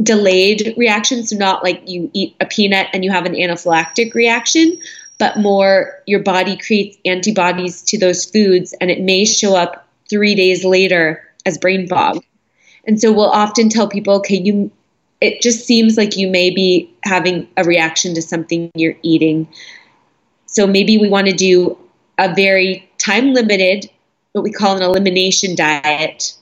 delayed 0.01 0.73
reactions, 0.77 1.29
so 1.29 1.37
not 1.37 1.63
like 1.63 1.81
you 1.87 2.11
eat 2.13 2.35
a 2.39 2.45
peanut 2.45 2.87
and 2.93 3.03
you 3.03 3.11
have 3.11 3.25
an 3.25 3.33
anaphylactic 3.33 4.13
reaction, 4.13 4.77
but 5.17 5.37
more 5.37 6.01
your 6.05 6.19
body 6.19 6.55
creates 6.57 6.97
antibodies 7.05 7.81
to 7.83 7.97
those 7.97 8.25
foods 8.25 8.73
and 8.79 8.91
it 8.91 9.01
may 9.01 9.25
show 9.25 9.55
up 9.55 9.87
three 10.09 10.35
days 10.35 10.63
later 10.63 11.26
as 11.47 11.57
brain 11.57 11.87
fog. 11.87 12.23
And 12.85 13.01
so 13.01 13.11
we'll 13.11 13.29
often 13.29 13.69
tell 13.69 13.87
people, 13.87 14.15
okay, 14.15 14.37
you 14.37 14.71
it 15.19 15.41
just 15.41 15.65
seems 15.65 15.97
like 15.97 16.15
you 16.15 16.29
may 16.29 16.51
be 16.51 16.93
having 17.03 17.47
a 17.57 17.63
reaction 17.63 18.13
to 18.13 18.21
something 18.21 18.69
you're 18.75 18.97
eating. 19.01 19.47
So 20.45 20.67
maybe 20.67 20.99
we 20.99 21.09
want 21.09 21.25
to 21.25 21.33
do 21.33 21.75
a 22.19 22.33
very 22.35 22.87
time 22.99 23.33
limited, 23.33 23.89
what 24.33 24.43
we 24.43 24.51
call 24.51 24.77
an 24.77 24.83
elimination 24.83 25.55
diet, 25.55 26.37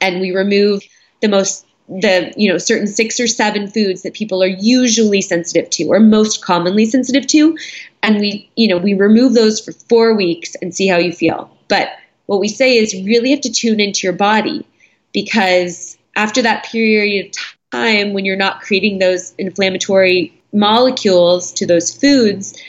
and 0.00 0.20
we 0.20 0.30
remove 0.30 0.82
the 1.20 1.28
most 1.28 1.66
the 1.88 2.32
you 2.36 2.50
know 2.50 2.58
certain 2.58 2.86
six 2.86 3.20
or 3.20 3.28
seven 3.28 3.68
foods 3.68 4.02
that 4.02 4.14
people 4.14 4.42
are 4.42 4.48
usually 4.48 5.20
sensitive 5.20 5.70
to 5.70 5.84
or 5.84 6.00
most 6.00 6.44
commonly 6.44 6.84
sensitive 6.84 7.26
to 7.28 7.56
and 8.02 8.18
we 8.18 8.50
you 8.56 8.66
know 8.66 8.76
we 8.76 8.92
remove 8.94 9.34
those 9.34 9.60
for 9.60 9.70
4 9.70 10.16
weeks 10.16 10.56
and 10.60 10.74
see 10.74 10.88
how 10.88 10.96
you 10.96 11.12
feel 11.12 11.48
but 11.68 11.90
what 12.26 12.40
we 12.40 12.48
say 12.48 12.76
is 12.76 12.94
really 13.04 13.30
have 13.30 13.40
to 13.42 13.50
tune 13.50 13.80
into 13.80 14.06
your 14.06 14.12
body 14.12 14.66
because 15.12 15.96
after 16.16 16.42
that 16.42 16.64
period 16.64 17.26
of 17.26 17.32
time 17.72 18.12
when 18.12 18.24
you're 18.24 18.36
not 18.36 18.60
creating 18.60 18.98
those 18.98 19.34
inflammatory 19.38 20.32
molecules 20.52 21.52
to 21.52 21.66
those 21.66 21.92
foods, 21.92 22.60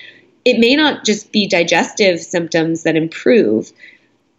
it 0.46 0.60
may 0.60 0.76
not 0.76 1.04
just 1.04 1.32
be 1.32 1.48
digestive 1.48 2.22
symptoms 2.22 2.84
that 2.84 2.96
improve. 2.96 3.72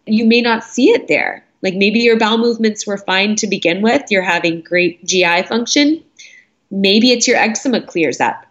You 0.05 0.25
may 0.25 0.41
not 0.41 0.63
see 0.63 0.89
it 0.89 1.07
there. 1.07 1.45
Like 1.61 1.75
maybe 1.75 1.99
your 1.99 2.17
bowel 2.17 2.37
movements 2.37 2.87
were 2.87 2.97
fine 2.97 3.35
to 3.37 3.47
begin 3.47 3.81
with, 3.81 4.03
you're 4.09 4.21
having 4.21 4.61
great 4.61 5.05
GI 5.05 5.43
function. 5.43 6.03
Maybe 6.71 7.11
it's 7.11 7.27
your 7.27 7.37
eczema 7.37 7.81
clears 7.81 8.21
up 8.21 8.45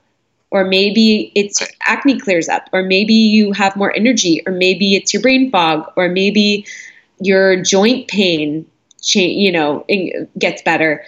or 0.50 0.64
maybe 0.64 1.30
it's 1.34 1.60
acne 1.82 2.18
clears 2.18 2.48
up, 2.48 2.68
or 2.72 2.82
maybe 2.82 3.14
you 3.14 3.52
have 3.52 3.76
more 3.76 3.94
energy, 3.94 4.42
or 4.46 4.52
maybe 4.52 4.94
it's 4.94 5.12
your 5.12 5.22
brain 5.22 5.50
fog, 5.50 5.92
or 5.96 6.08
maybe 6.08 6.66
your 7.20 7.62
joint 7.62 8.08
pain, 8.08 8.64
you 9.14 9.52
know, 9.52 9.84
gets 10.38 10.62
better. 10.62 11.04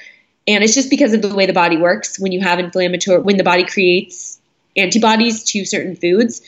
And 0.46 0.64
it's 0.64 0.74
just 0.74 0.90
because 0.90 1.12
of 1.14 1.22
the 1.22 1.34
way 1.34 1.46
the 1.46 1.52
body 1.52 1.76
works. 1.76 2.18
When 2.18 2.32
you 2.32 2.40
have 2.40 2.58
inflammatory, 2.58 3.22
when 3.22 3.36
the 3.36 3.44
body 3.44 3.64
creates 3.64 4.40
antibodies 4.76 5.44
to 5.44 5.64
certain 5.64 5.96
foods, 5.96 6.42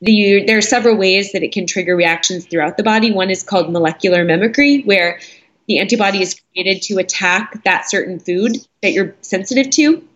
the, 0.00 0.44
there 0.46 0.58
are 0.58 0.62
several 0.62 0.96
ways 0.96 1.32
that 1.32 1.42
it 1.42 1.52
can 1.52 1.66
trigger 1.66 1.96
reactions 1.96 2.44
throughout 2.46 2.76
the 2.76 2.82
body. 2.82 3.10
One 3.12 3.30
is 3.30 3.42
called 3.42 3.72
molecular 3.72 4.24
mimicry, 4.24 4.82
where 4.82 5.20
the 5.68 5.78
antibody 5.78 6.20
is 6.20 6.40
created 6.52 6.82
to 6.82 6.98
attack 6.98 7.62
that 7.64 7.88
certain 7.88 8.18
food 8.18 8.56
that 8.82 8.92
you're 8.92 9.14
sensitive 9.20 9.70
to 9.70 10.06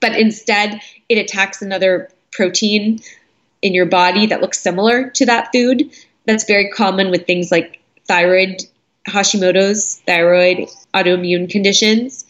but 0.00 0.16
instead 0.18 0.80
it 1.08 1.18
attacks 1.18 1.62
another 1.62 2.08
protein 2.30 3.00
in 3.62 3.74
your 3.74 3.86
body 3.86 4.26
that 4.26 4.40
looks 4.40 4.60
similar 4.60 5.10
to 5.10 5.26
that 5.26 5.50
food. 5.52 5.90
That's 6.26 6.44
very 6.44 6.70
common 6.70 7.10
with 7.10 7.26
things 7.26 7.50
like 7.50 7.80
thyroid, 8.06 8.62
Hashimoto's, 9.06 9.96
thyroid, 10.06 10.68
autoimmune 10.94 11.50
conditions. 11.50 12.26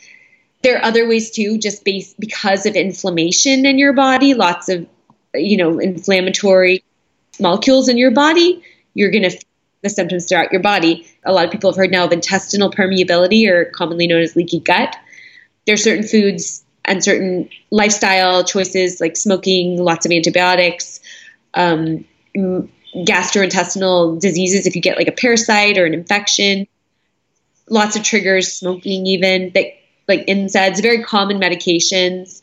There 0.62 0.76
are 0.78 0.84
other 0.84 1.08
ways 1.08 1.30
too, 1.30 1.58
just 1.58 1.84
based 1.84 2.18
because 2.18 2.66
of 2.66 2.74
inflammation 2.74 3.66
in 3.66 3.78
your 3.78 3.92
body, 3.92 4.34
lots 4.34 4.68
of 4.68 4.86
you 5.34 5.56
know 5.56 5.78
inflammatory 5.78 6.82
molecules 7.38 7.88
in 7.88 7.98
your 7.98 8.10
body. 8.10 8.62
You're 8.94 9.10
going 9.10 9.28
to 9.28 9.38
the 9.82 9.88
symptoms 9.88 10.26
throughout 10.26 10.50
your 10.50 10.60
body. 10.60 11.06
A 11.24 11.32
lot 11.32 11.44
of 11.44 11.52
people 11.52 11.70
have 11.70 11.76
heard 11.76 11.92
now 11.92 12.04
of 12.04 12.12
intestinal 12.12 12.70
permeability, 12.70 13.48
or 13.48 13.66
commonly 13.66 14.06
known 14.06 14.22
as 14.22 14.34
leaky 14.34 14.60
gut. 14.60 14.96
There 15.66 15.74
are 15.74 15.76
certain 15.76 16.06
foods 16.06 16.64
and 16.88 17.02
certain 17.04 17.48
lifestyle 17.70 18.44
choices 18.44 19.00
like 19.00 19.16
smoking, 19.16 19.82
lots 19.82 20.06
of 20.06 20.12
antibiotics, 20.12 21.00
um, 21.54 22.04
gastrointestinal 22.36 24.20
diseases 24.20 24.66
if 24.66 24.74
you 24.74 24.82
get 24.82 24.96
like 24.96 25.08
a 25.08 25.12
parasite 25.12 25.78
or 25.78 25.86
an 25.86 25.94
infection, 25.94 26.66
lots 27.68 27.96
of 27.96 28.02
triggers, 28.02 28.52
smoking 28.52 29.06
even 29.06 29.50
that 29.54 29.66
like 30.08 30.26
NSAIDs, 30.26 30.80
very 30.82 31.02
common 31.02 31.38
medications 31.38 32.40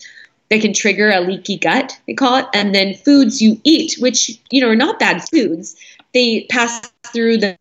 that 0.50 0.62
can 0.62 0.74
trigger 0.74 1.10
a 1.10 1.22
leaky 1.22 1.58
gut, 1.58 2.00
they 2.06 2.14
call 2.14 2.38
it, 2.38 2.46
and 2.54 2.76
then 2.76 2.94
foods 2.94 3.42
you 3.42 3.60
eat, 3.64 3.96
which 4.00 4.40
you 4.52 4.62
know 4.62 4.70
are 4.70 4.76
not 4.76 5.00
bad 5.00 5.24
foods. 5.30 5.76
They 6.14 6.46
pass 6.50 6.82
through 7.08 7.38
the, 7.38 7.58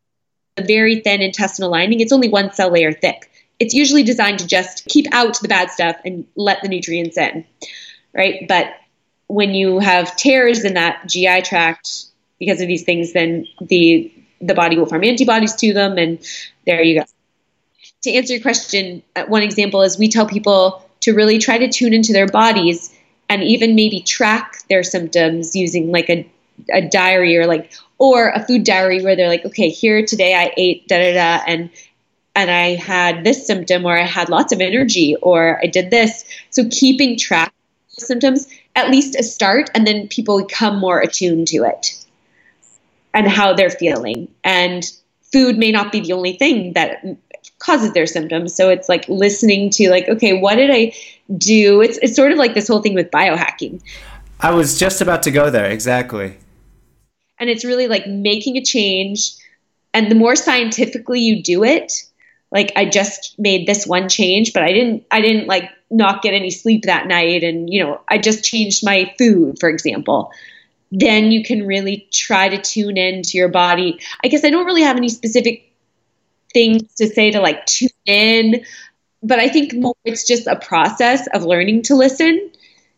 the 0.56 0.64
very 0.64 1.00
thin 1.00 1.22
intestinal 1.22 1.70
lining. 1.70 2.00
It's 2.00 2.12
only 2.12 2.28
one 2.28 2.52
cell 2.52 2.70
layer 2.70 2.92
thick 2.92 3.30
it's 3.64 3.72
usually 3.72 4.02
designed 4.02 4.38
to 4.40 4.46
just 4.46 4.84
keep 4.84 5.06
out 5.12 5.40
the 5.40 5.48
bad 5.48 5.70
stuff 5.70 5.96
and 6.04 6.26
let 6.36 6.60
the 6.62 6.68
nutrients 6.68 7.16
in, 7.16 7.46
right? 8.12 8.46
But 8.46 8.74
when 9.26 9.54
you 9.54 9.78
have 9.78 10.14
tears 10.16 10.64
in 10.64 10.74
that 10.74 11.06
GI 11.06 11.42
tract 11.42 12.04
because 12.38 12.60
of 12.60 12.68
these 12.68 12.84
things, 12.84 13.14
then 13.14 13.46
the 13.60 14.12
the 14.40 14.54
body 14.54 14.76
will 14.76 14.84
form 14.84 15.02
antibodies 15.04 15.54
to 15.54 15.72
them, 15.72 15.96
and 15.96 16.18
there 16.66 16.82
you 16.82 17.00
go. 17.00 17.06
To 18.02 18.12
answer 18.12 18.34
your 18.34 18.42
question, 18.42 19.02
uh, 19.16 19.24
one 19.24 19.42
example 19.42 19.80
is 19.80 19.98
we 19.98 20.08
tell 20.08 20.26
people 20.26 20.86
to 21.00 21.14
really 21.14 21.38
try 21.38 21.56
to 21.56 21.68
tune 21.70 21.94
into 21.94 22.12
their 22.12 22.26
bodies 22.26 22.94
and 23.30 23.42
even 23.42 23.74
maybe 23.74 24.00
track 24.00 24.58
their 24.68 24.82
symptoms 24.82 25.56
using 25.56 25.90
like 25.90 26.10
a, 26.10 26.30
a 26.70 26.82
diary 26.82 27.38
or 27.38 27.46
like 27.46 27.72
or 27.96 28.28
a 28.28 28.44
food 28.44 28.64
diary 28.64 29.02
where 29.02 29.16
they're 29.16 29.28
like 29.28 29.44
okay 29.46 29.70
here 29.70 30.04
today 30.04 30.34
i 30.34 30.52
ate 30.56 30.86
da 30.88 30.98
da 30.98 31.14
da 31.14 31.44
and 31.46 31.70
and 32.34 32.50
i 32.50 32.74
had 32.74 33.24
this 33.24 33.46
symptom 33.46 33.84
or 33.84 33.96
i 33.96 34.04
had 34.04 34.28
lots 34.28 34.52
of 34.52 34.60
energy 34.60 35.16
or 35.22 35.60
i 35.62 35.66
did 35.66 35.90
this. 35.90 36.24
So 36.50 36.68
keeping 36.70 37.18
track 37.18 37.52
of 37.96 38.04
symptoms 38.04 38.48
at 38.76 38.90
least 38.90 39.14
a 39.16 39.22
start 39.22 39.70
and 39.74 39.86
then 39.86 40.08
people 40.08 40.44
become 40.44 40.78
more 40.78 41.00
attuned 41.00 41.48
to 41.48 41.64
it 41.64 42.04
and 43.12 43.28
how 43.28 43.54
they're 43.54 43.70
feeling. 43.70 44.28
And 44.42 44.84
food 45.32 45.56
may 45.56 45.70
not 45.70 45.92
be 45.92 46.00
the 46.00 46.12
only 46.12 46.32
thing 46.32 46.72
that 46.72 47.04
causes 47.60 47.92
their 47.92 48.06
symptoms. 48.06 48.54
So 48.54 48.68
it's 48.68 48.88
like 48.88 49.08
listening 49.08 49.70
to 49.70 49.90
like 49.90 50.08
okay 50.08 50.38
what 50.38 50.56
did 50.56 50.70
i 50.70 50.92
do? 51.38 51.80
It's 51.80 51.98
it's 51.98 52.16
sort 52.16 52.32
of 52.32 52.38
like 52.38 52.54
this 52.54 52.68
whole 52.68 52.82
thing 52.82 52.94
with 52.94 53.10
biohacking. 53.10 53.80
I 54.40 54.50
was 54.50 54.78
just 54.78 55.00
about 55.00 55.22
to 55.22 55.30
go 55.30 55.50
there 55.50 55.66
exactly. 55.66 56.36
And 57.38 57.48
it's 57.48 57.64
really 57.64 57.88
like 57.88 58.06
making 58.06 58.56
a 58.56 58.64
change. 58.64 59.32
And 59.92 60.10
the 60.10 60.14
more 60.16 60.34
scientifically 60.34 61.20
you 61.20 61.42
do 61.42 61.62
it 61.62 61.92
like 62.54 62.72
i 62.76 62.86
just 62.86 63.34
made 63.38 63.66
this 63.66 63.86
one 63.86 64.08
change 64.08 64.54
but 64.54 64.62
i 64.62 64.72
didn't 64.72 65.04
i 65.10 65.20
didn't 65.20 65.46
like 65.46 65.70
not 65.90 66.22
get 66.22 66.34
any 66.34 66.50
sleep 66.50 66.84
that 66.84 67.06
night. 67.06 67.44
And 67.44 67.68
you 67.70 67.84
know 67.84 68.00
i 68.08 68.16
just 68.18 68.42
changed 68.42 68.84
my 68.84 69.14
food 69.18 69.58
for 69.60 69.68
example. 69.68 70.32
Then 70.96 71.32
you 71.32 71.42
can 71.42 71.66
really 71.66 72.08
try 72.12 72.48
to 72.48 72.60
tune 72.60 72.96
into 72.96 73.36
your 73.36 73.48
body. 73.48 74.00
I 74.22 74.28
guess 74.28 74.44
i 74.44 74.50
don't 74.50 74.66
really 74.66 74.82
have 74.82 74.96
any 74.96 75.10
specific 75.10 75.70
things 76.52 76.94
to 76.94 77.08
say 77.08 77.32
to 77.32 77.40
like 77.40 77.66
tune 77.66 77.88
in 78.06 78.64
but 79.22 79.40
i 79.40 79.48
think 79.48 79.74
more 79.74 79.96
it's 80.04 80.24
just 80.24 80.46
a 80.46 80.54
process 80.54 81.26
of 81.34 81.42
learning 81.44 81.82
to 81.82 81.96
listen 81.96 82.52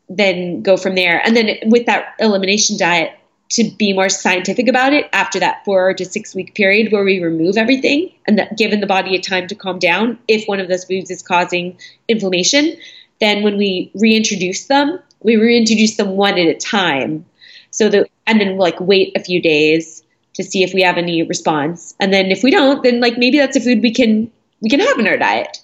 then 0.08 0.62
go 0.62 0.76
from 0.76 0.94
there. 0.94 1.20
And 1.24 1.36
then 1.36 1.58
with 1.66 1.86
that 1.86 2.14
elimination 2.18 2.78
diet 2.78 3.12
to 3.48 3.70
be 3.78 3.92
more 3.92 4.08
scientific 4.08 4.68
about 4.68 4.92
it 4.92 5.08
after 5.12 5.38
that 5.38 5.64
four 5.64 5.94
to 5.94 6.04
six 6.04 6.34
week 6.34 6.54
period 6.54 6.90
where 6.90 7.04
we 7.04 7.22
remove 7.22 7.56
everything 7.56 8.10
and 8.26 8.38
that 8.38 8.56
given 8.58 8.80
the 8.80 8.86
body 8.86 9.14
a 9.14 9.20
time 9.20 9.46
to 9.46 9.54
calm 9.54 9.78
down 9.78 10.18
if 10.26 10.46
one 10.46 10.58
of 10.58 10.68
those 10.68 10.84
foods 10.84 11.10
is 11.10 11.22
causing 11.22 11.78
inflammation 12.08 12.76
then 13.20 13.42
when 13.42 13.56
we 13.56 13.90
reintroduce 13.94 14.66
them 14.66 14.98
we 15.26 15.36
reintroduce 15.36 15.96
them 15.96 16.10
one 16.10 16.38
at 16.38 16.46
a 16.46 16.54
time. 16.54 17.26
So 17.70 17.88
that 17.90 18.08
and 18.26 18.40
then 18.40 18.56
like 18.56 18.80
wait 18.80 19.16
a 19.16 19.22
few 19.22 19.42
days 19.42 20.02
to 20.34 20.44
see 20.44 20.62
if 20.62 20.72
we 20.74 20.82
have 20.82 20.98
any 20.98 21.22
response. 21.22 21.94
And 22.00 22.12
then 22.12 22.30
if 22.30 22.42
we 22.42 22.50
don't 22.50 22.82
then 22.82 23.00
like 23.00 23.18
maybe 23.18 23.38
that's 23.38 23.56
a 23.56 23.60
food 23.60 23.82
we 23.82 23.92
can 23.92 24.30
we 24.60 24.70
can 24.70 24.80
have 24.80 24.98
in 24.98 25.06
our 25.06 25.18
diet. 25.18 25.58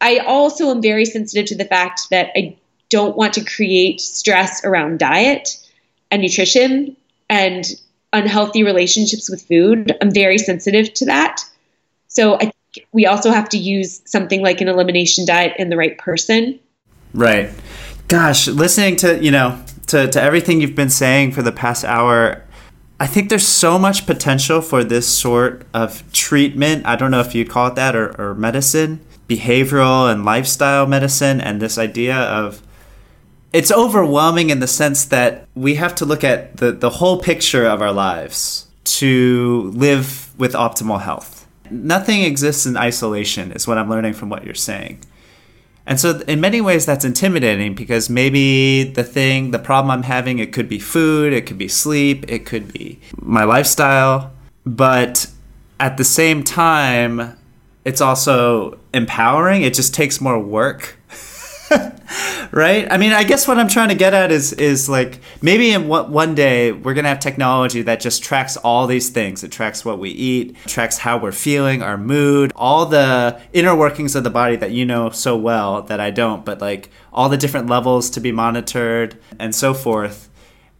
I 0.00 0.18
also 0.18 0.70
am 0.70 0.80
very 0.80 1.04
sensitive 1.04 1.46
to 1.46 1.56
the 1.56 1.64
fact 1.64 2.02
that 2.10 2.30
i 2.36 2.56
don't 2.90 3.16
want 3.16 3.34
to 3.34 3.44
create 3.44 4.00
stress 4.00 4.64
around 4.64 4.98
diet 4.98 5.58
and 6.10 6.22
nutrition 6.22 6.96
and 7.28 7.64
unhealthy 8.12 8.62
relationships 8.62 9.28
with 9.28 9.42
food. 9.42 9.96
I'm 10.00 10.12
very 10.12 10.38
sensitive 10.38 10.94
to 10.94 11.06
that. 11.06 11.44
So 12.08 12.36
I 12.36 12.40
think 12.40 12.54
we 12.92 13.06
also 13.06 13.30
have 13.30 13.48
to 13.50 13.58
use 13.58 14.00
something 14.06 14.42
like 14.42 14.60
an 14.60 14.68
elimination 14.68 15.26
diet 15.26 15.54
in 15.58 15.68
the 15.68 15.76
right 15.76 15.98
person. 15.98 16.58
Right. 17.12 17.50
Gosh, 18.08 18.48
listening 18.48 18.96
to, 18.96 19.22
you 19.22 19.30
know, 19.30 19.62
to, 19.88 20.08
to 20.08 20.20
everything 20.20 20.60
you've 20.60 20.74
been 20.74 20.90
saying 20.90 21.32
for 21.32 21.42
the 21.42 21.52
past 21.52 21.84
hour, 21.84 22.42
I 23.00 23.06
think 23.06 23.28
there's 23.28 23.46
so 23.46 23.78
much 23.78 24.06
potential 24.06 24.60
for 24.60 24.82
this 24.82 25.06
sort 25.06 25.66
of 25.72 26.10
treatment. 26.12 26.86
I 26.86 26.96
don't 26.96 27.10
know 27.10 27.20
if 27.20 27.34
you'd 27.34 27.48
call 27.48 27.68
it 27.68 27.74
that 27.76 27.94
or, 27.94 28.18
or 28.20 28.34
medicine, 28.34 29.00
behavioral 29.28 30.10
and 30.10 30.24
lifestyle 30.24 30.86
medicine, 30.86 31.40
and 31.40 31.60
this 31.60 31.78
idea 31.78 32.16
of 32.16 32.62
it's 33.52 33.72
overwhelming 33.72 34.50
in 34.50 34.60
the 34.60 34.66
sense 34.66 35.06
that 35.06 35.48
we 35.54 35.76
have 35.76 35.94
to 35.96 36.04
look 36.04 36.22
at 36.22 36.58
the, 36.58 36.72
the 36.72 36.90
whole 36.90 37.20
picture 37.20 37.66
of 37.66 37.80
our 37.80 37.92
lives 37.92 38.66
to 38.84 39.70
live 39.74 40.38
with 40.38 40.52
optimal 40.52 41.00
health. 41.00 41.46
Nothing 41.70 42.22
exists 42.22 42.66
in 42.66 42.76
isolation, 42.76 43.52
is 43.52 43.66
what 43.66 43.78
I'm 43.78 43.90
learning 43.90 44.14
from 44.14 44.28
what 44.28 44.44
you're 44.44 44.54
saying. 44.54 45.00
And 45.86 45.98
so, 45.98 46.20
in 46.28 46.40
many 46.40 46.60
ways, 46.60 46.84
that's 46.84 47.04
intimidating 47.04 47.74
because 47.74 48.10
maybe 48.10 48.84
the 48.84 49.04
thing, 49.04 49.52
the 49.52 49.58
problem 49.58 49.90
I'm 49.90 50.02
having, 50.02 50.38
it 50.38 50.52
could 50.52 50.68
be 50.68 50.78
food, 50.78 51.32
it 51.32 51.46
could 51.46 51.56
be 51.56 51.68
sleep, 51.68 52.26
it 52.28 52.44
could 52.44 52.72
be 52.72 53.00
my 53.16 53.44
lifestyle. 53.44 54.32
But 54.66 55.28
at 55.80 55.96
the 55.96 56.04
same 56.04 56.44
time, 56.44 57.38
it's 57.86 58.02
also 58.02 58.78
empowering. 58.92 59.62
It 59.62 59.72
just 59.72 59.94
takes 59.94 60.20
more 60.20 60.38
work 60.38 60.97
right? 62.52 62.90
I 62.90 62.96
mean, 62.96 63.12
I 63.12 63.24
guess 63.24 63.46
what 63.46 63.58
I'm 63.58 63.68
trying 63.68 63.88
to 63.88 63.94
get 63.94 64.14
at 64.14 64.30
is 64.32 64.52
is 64.52 64.88
like 64.88 65.20
maybe 65.42 65.70
in 65.70 65.88
one, 65.88 66.10
one 66.12 66.34
day 66.34 66.72
we're 66.72 66.94
gonna 66.94 67.08
have 67.08 67.20
technology 67.20 67.82
that 67.82 68.00
just 68.00 68.22
tracks 68.22 68.56
all 68.56 68.86
these 68.86 69.10
things. 69.10 69.44
It 69.44 69.52
tracks 69.52 69.84
what 69.84 69.98
we 69.98 70.10
eat, 70.10 70.56
tracks 70.66 70.98
how 70.98 71.18
we're 71.18 71.32
feeling, 71.32 71.82
our 71.82 71.98
mood, 71.98 72.52
all 72.56 72.86
the 72.86 73.40
inner 73.52 73.74
workings 73.74 74.14
of 74.14 74.24
the 74.24 74.30
body 74.30 74.56
that 74.56 74.70
you 74.70 74.84
know 74.84 75.10
so 75.10 75.36
well 75.36 75.82
that 75.82 76.00
I 76.00 76.10
don't, 76.10 76.44
but 76.44 76.60
like 76.60 76.90
all 77.12 77.28
the 77.28 77.36
different 77.36 77.68
levels 77.68 78.10
to 78.10 78.20
be 78.20 78.32
monitored 78.32 79.18
and 79.38 79.54
so 79.54 79.74
forth. 79.74 80.26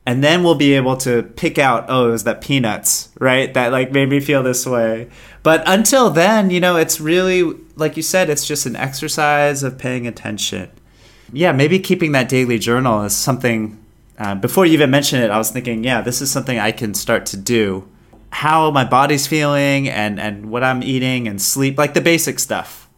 And 0.07 0.25
then 0.25 0.43
we'll 0.43 0.55
be 0.55 0.73
able 0.73 0.97
to 0.99 1.23
pick 1.23 1.59
out, 1.59 1.85
oh, 1.91 2.09
it 2.09 2.13
was 2.13 2.25
that 2.25 2.41
peanuts, 2.41 3.11
right? 3.21 3.53
That 3.53 3.73
like 3.73 3.93
made 3.93 4.09
me 4.09 4.21
feel 4.21 4.43
this 4.43 4.65
way. 4.65 5.11
But 5.43 5.63
until 5.67 6.09
then, 6.09 6.49
you 6.49 6.61
know, 6.61 6.77
it's 6.77 6.99
really, 6.99 7.43
like 7.77 7.95
you 7.99 8.03
said, 8.03 8.31
it's 8.31 8.47
just 8.47 8.65
an 8.65 8.75
exercise 8.75 9.63
of 9.63 9.77
paying 9.77 10.07
attention 10.07 10.71
yeah, 11.33 11.53
maybe 11.53 11.79
keeping 11.79 12.13
that 12.13 12.29
daily 12.29 12.59
journal 12.59 13.03
is 13.05 13.17
something. 13.17 13.79
Uh, 14.19 14.35
before 14.35 14.67
you 14.67 14.73
even 14.73 14.91
mentioned 14.91 15.23
it, 15.23 15.31
I 15.31 15.39
was 15.39 15.51
thinking, 15.51 15.85
yeah, 15.85 16.01
this 16.01 16.21
is 16.21 16.31
something 16.31 16.59
I 16.59 16.73
can 16.73 16.95
start 16.95 17.27
to 17.27 17.37
do. 17.37 17.89
How 18.31 18.71
my 18.71 18.85
body's 18.85 19.27
feeling 19.27 19.89
and 19.89 20.21
and 20.21 20.51
what 20.51 20.63
I'm 20.63 20.83
eating 20.83 21.29
and 21.29 21.41
sleep, 21.41 21.79
like 21.79 21.95
the 21.95 22.01
basic 22.01 22.39
stuff. 22.39 22.89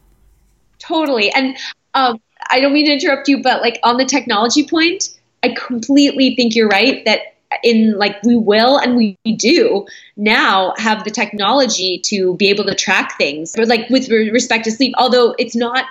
Totally, 0.79 1.31
and 1.31 1.57
um, 1.93 2.19
I 2.49 2.59
don't 2.59 2.73
mean 2.73 2.87
to 2.87 2.93
interrupt 2.93 3.27
you, 3.27 3.41
but 3.41 3.61
like 3.61 3.79
on 3.83 3.97
the 3.97 4.05
technology 4.05 4.67
point, 4.67 5.17
I 5.43 5.49
completely 5.49 6.35
think 6.35 6.55
you're 6.55 6.67
right 6.67 7.03
that 7.05 7.21
in 7.63 7.97
like 7.97 8.21
we 8.23 8.35
will 8.35 8.77
and 8.77 8.95
we 8.95 9.17
do 9.37 9.85
now 10.15 10.73
have 10.77 11.03
the 11.03 11.11
technology 11.11 11.99
to 12.05 12.35
be 12.37 12.49
able 12.49 12.63
to 12.63 12.73
track 12.73 13.17
things 13.17 13.53
but 13.55 13.67
like 13.67 13.89
with 13.89 14.09
respect 14.09 14.63
to 14.63 14.71
sleep 14.71 14.93
although 14.97 15.35
it's 15.37 15.53
not 15.55 15.85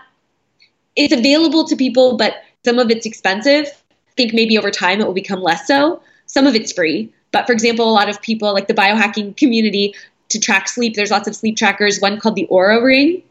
it's 0.97 1.13
available 1.13 1.65
to 1.65 1.77
people, 1.77 2.17
but 2.17 2.43
some 2.65 2.79
of 2.79 2.91
it's 2.91 3.07
expensive. 3.07 3.67
I 3.67 4.13
think 4.17 4.35
maybe 4.35 4.59
over 4.59 4.71
time 4.71 5.01
it 5.01 5.07
will 5.07 5.15
become 5.15 5.41
less 5.41 5.67
so. 5.67 6.03
Some 6.27 6.47
of 6.47 6.55
it's 6.55 6.73
free. 6.73 7.13
But 7.33 7.47
for 7.47 7.53
example, 7.53 7.89
a 7.89 7.93
lot 7.93 8.09
of 8.09 8.21
people, 8.23 8.53
like 8.53 8.69
the 8.69 8.75
biohacking 8.75 9.37
community, 9.37 9.95
to 10.31 10.39
track 10.39 10.69
sleep, 10.69 10.95
there's 10.95 11.11
lots 11.11 11.29
of 11.29 11.35
sleep 11.35 11.57
trackers, 11.57 12.01
one 12.01 12.19
called 12.19 12.37
the 12.37 12.47
Oura 12.51 12.83
Ring. 12.83 13.23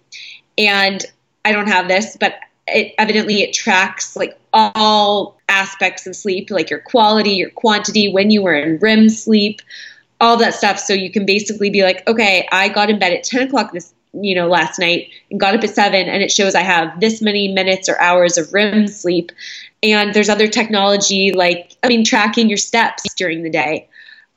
And 0.57 1.05
I 1.45 1.51
don't 1.51 1.67
have 1.67 1.87
this, 1.87 2.17
but 2.19 2.35
it 2.67 2.93
evidently 2.97 3.41
it 3.41 3.53
tracks 3.53 4.15
like 4.15 4.37
all 4.53 5.39
aspects 5.47 6.05
of 6.05 6.15
sleep, 6.15 6.51
like 6.51 6.69
your 6.69 6.79
quality, 6.79 7.31
your 7.31 7.49
quantity, 7.49 8.11
when 8.11 8.29
you 8.29 8.41
were 8.41 8.53
in 8.53 8.77
REM 8.77 9.09
sleep, 9.09 9.61
all 10.21 10.37
that 10.37 10.53
stuff. 10.53 10.79
So 10.79 10.93
you 10.93 11.11
can 11.11 11.25
basically 11.25 11.69
be 11.69 11.83
like, 11.83 12.07
okay, 12.07 12.47
I 12.51 12.69
got 12.69 12.89
in 12.89 12.99
bed 12.99 13.13
at 13.13 13.23
10 13.23 13.47
o'clock 13.47 13.71
this 13.71 13.93
you 14.13 14.33
know, 14.33 14.47
last 14.47 14.79
night 14.79 15.09
and 15.29 15.39
got 15.39 15.55
up 15.55 15.63
at 15.63 15.69
seven 15.69 16.07
and 16.07 16.23
it 16.23 16.31
shows 16.31 16.55
I 16.55 16.61
have 16.61 16.99
this 16.99 17.21
many 17.21 17.53
minutes 17.53 17.87
or 17.87 17.99
hours 17.99 18.37
of 18.37 18.51
REM 18.53 18.87
sleep. 18.87 19.31
And 19.83 20.13
there's 20.13 20.29
other 20.29 20.47
technology 20.47 21.31
like, 21.31 21.75
I 21.83 21.87
mean, 21.87 22.03
tracking 22.03 22.49
your 22.49 22.57
steps 22.57 23.13
during 23.15 23.43
the 23.43 23.49
day. 23.49 23.87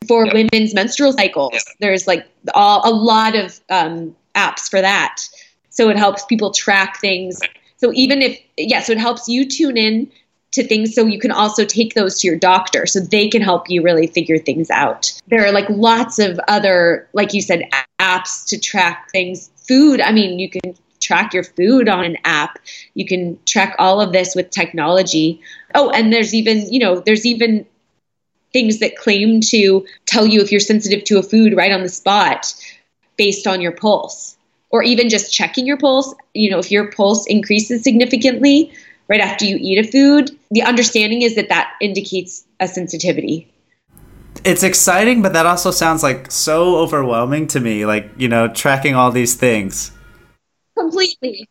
For 0.08 0.26
yep. 0.26 0.34
women's 0.34 0.74
menstrual 0.74 1.12
cycles, 1.12 1.52
yep. 1.52 1.62
there's 1.78 2.08
like 2.08 2.26
all, 2.54 2.82
a 2.84 2.90
lot 2.90 3.36
of 3.36 3.60
um, 3.70 4.16
apps 4.34 4.68
for 4.68 4.80
that. 4.80 5.22
So 5.70 5.88
it 5.90 5.96
helps 5.96 6.24
people 6.26 6.50
track 6.50 6.98
things. 7.00 7.40
So 7.76 7.92
even 7.94 8.20
if, 8.20 8.38
yeah, 8.56 8.80
so 8.80 8.92
it 8.92 8.98
helps 8.98 9.28
you 9.28 9.48
tune 9.48 9.76
in 9.76 10.10
to 10.52 10.66
things 10.66 10.94
so 10.94 11.06
you 11.06 11.18
can 11.18 11.30
also 11.30 11.64
take 11.64 11.94
those 11.94 12.20
to 12.20 12.26
your 12.26 12.36
doctor 12.36 12.84
so 12.84 13.00
they 13.00 13.28
can 13.28 13.42
help 13.42 13.70
you 13.70 13.82
really 13.82 14.06
figure 14.06 14.38
things 14.38 14.70
out. 14.70 15.12
There 15.28 15.44
are 15.46 15.52
like 15.52 15.68
lots 15.70 16.18
of 16.18 16.38
other, 16.46 17.08
like 17.14 17.32
you 17.32 17.40
said, 17.40 17.62
apps 18.00 18.46
to 18.48 18.58
track 18.58 19.08
things 19.10 19.50
food, 19.66 20.00
I 20.00 20.12
mean, 20.12 20.38
you 20.38 20.50
can 20.50 20.74
track 21.00 21.34
your 21.34 21.44
food 21.44 21.88
on 21.88 22.04
an 22.04 22.16
app. 22.24 22.58
You 22.94 23.06
can 23.06 23.38
track 23.44 23.74
all 23.78 24.00
of 24.00 24.12
this 24.12 24.34
with 24.34 24.50
technology. 24.50 25.40
Oh, 25.74 25.90
and 25.90 26.12
there's 26.12 26.34
even, 26.34 26.72
you 26.72 26.78
know, 26.78 27.00
there's 27.00 27.26
even 27.26 27.66
things 28.52 28.78
that 28.80 28.96
claim 28.96 29.40
to 29.40 29.84
tell 30.06 30.26
you 30.26 30.40
if 30.40 30.50
you're 30.50 30.60
sensitive 30.60 31.04
to 31.04 31.18
a 31.18 31.22
food 31.22 31.56
right 31.56 31.72
on 31.72 31.82
the 31.82 31.88
spot 31.88 32.54
based 33.16 33.46
on 33.46 33.60
your 33.60 33.72
pulse. 33.72 34.36
Or 34.70 34.82
even 34.82 35.10
just 35.10 35.34
checking 35.34 35.66
your 35.66 35.76
pulse, 35.76 36.14
you 36.32 36.50
know, 36.50 36.58
if 36.58 36.70
your 36.70 36.90
pulse 36.90 37.26
increases 37.26 37.82
significantly 37.82 38.72
right 39.08 39.20
after 39.20 39.44
you 39.44 39.58
eat 39.60 39.86
a 39.86 39.90
food, 39.90 40.30
the 40.50 40.62
understanding 40.62 41.20
is 41.20 41.34
that 41.34 41.50
that 41.50 41.74
indicates 41.82 42.46
a 42.58 42.66
sensitivity 42.66 43.51
it's 44.44 44.62
exciting, 44.62 45.22
but 45.22 45.32
that 45.32 45.46
also 45.46 45.70
sounds 45.70 46.02
like 46.02 46.30
so 46.30 46.76
overwhelming 46.76 47.46
to 47.48 47.60
me. 47.60 47.86
Like 47.86 48.10
you 48.16 48.28
know, 48.28 48.48
tracking 48.48 48.94
all 48.94 49.10
these 49.10 49.34
things. 49.34 49.92
Completely, 50.78 51.48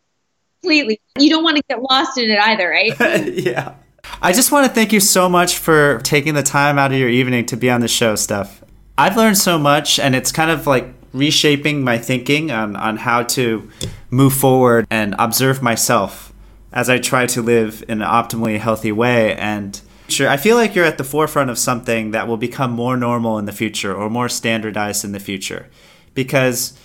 completely. 0.60 1.00
You 1.18 1.30
don't 1.30 1.44
want 1.44 1.56
to 1.56 1.62
get 1.68 1.82
lost 1.82 2.18
in 2.18 2.30
it 2.30 2.38
either, 2.38 2.68
right? 2.68 3.26
yeah. 3.32 3.74
I 4.20 4.32
just 4.32 4.52
want 4.52 4.66
to 4.66 4.72
thank 4.72 4.92
you 4.92 5.00
so 5.00 5.28
much 5.28 5.58
for 5.58 5.98
taking 6.00 6.34
the 6.34 6.42
time 6.42 6.78
out 6.78 6.92
of 6.92 6.98
your 6.98 7.08
evening 7.08 7.46
to 7.46 7.56
be 7.56 7.70
on 7.70 7.80
the 7.80 7.88
show, 7.88 8.14
Steph. 8.14 8.62
I've 8.98 9.16
learned 9.16 9.38
so 9.38 9.58
much, 9.58 9.98
and 9.98 10.14
it's 10.14 10.32
kind 10.32 10.50
of 10.50 10.66
like 10.66 10.86
reshaping 11.12 11.84
my 11.84 11.98
thinking 11.98 12.50
on, 12.50 12.76
on 12.76 12.96
how 12.96 13.22
to 13.22 13.68
move 14.10 14.32
forward 14.32 14.86
and 14.90 15.14
observe 15.18 15.62
myself 15.62 16.32
as 16.72 16.88
I 16.88 16.98
try 16.98 17.26
to 17.26 17.42
live 17.42 17.84
in 17.88 18.02
an 18.02 18.08
optimally 18.08 18.58
healthy 18.58 18.92
way. 18.92 19.34
And 19.36 19.80
I 20.20 20.36
feel 20.36 20.56
like 20.56 20.74
you're 20.74 20.84
at 20.84 20.98
the 20.98 21.04
forefront 21.04 21.50
of 21.50 21.58
something 21.58 22.10
that 22.10 22.28
will 22.28 22.36
become 22.36 22.70
more 22.70 22.96
normal 22.96 23.38
in 23.38 23.46
the 23.46 23.52
future 23.52 23.94
or 23.94 24.10
more 24.10 24.28
standardized 24.28 25.04
in 25.04 25.12
the 25.12 25.20
future 25.20 25.68
because 26.14 26.78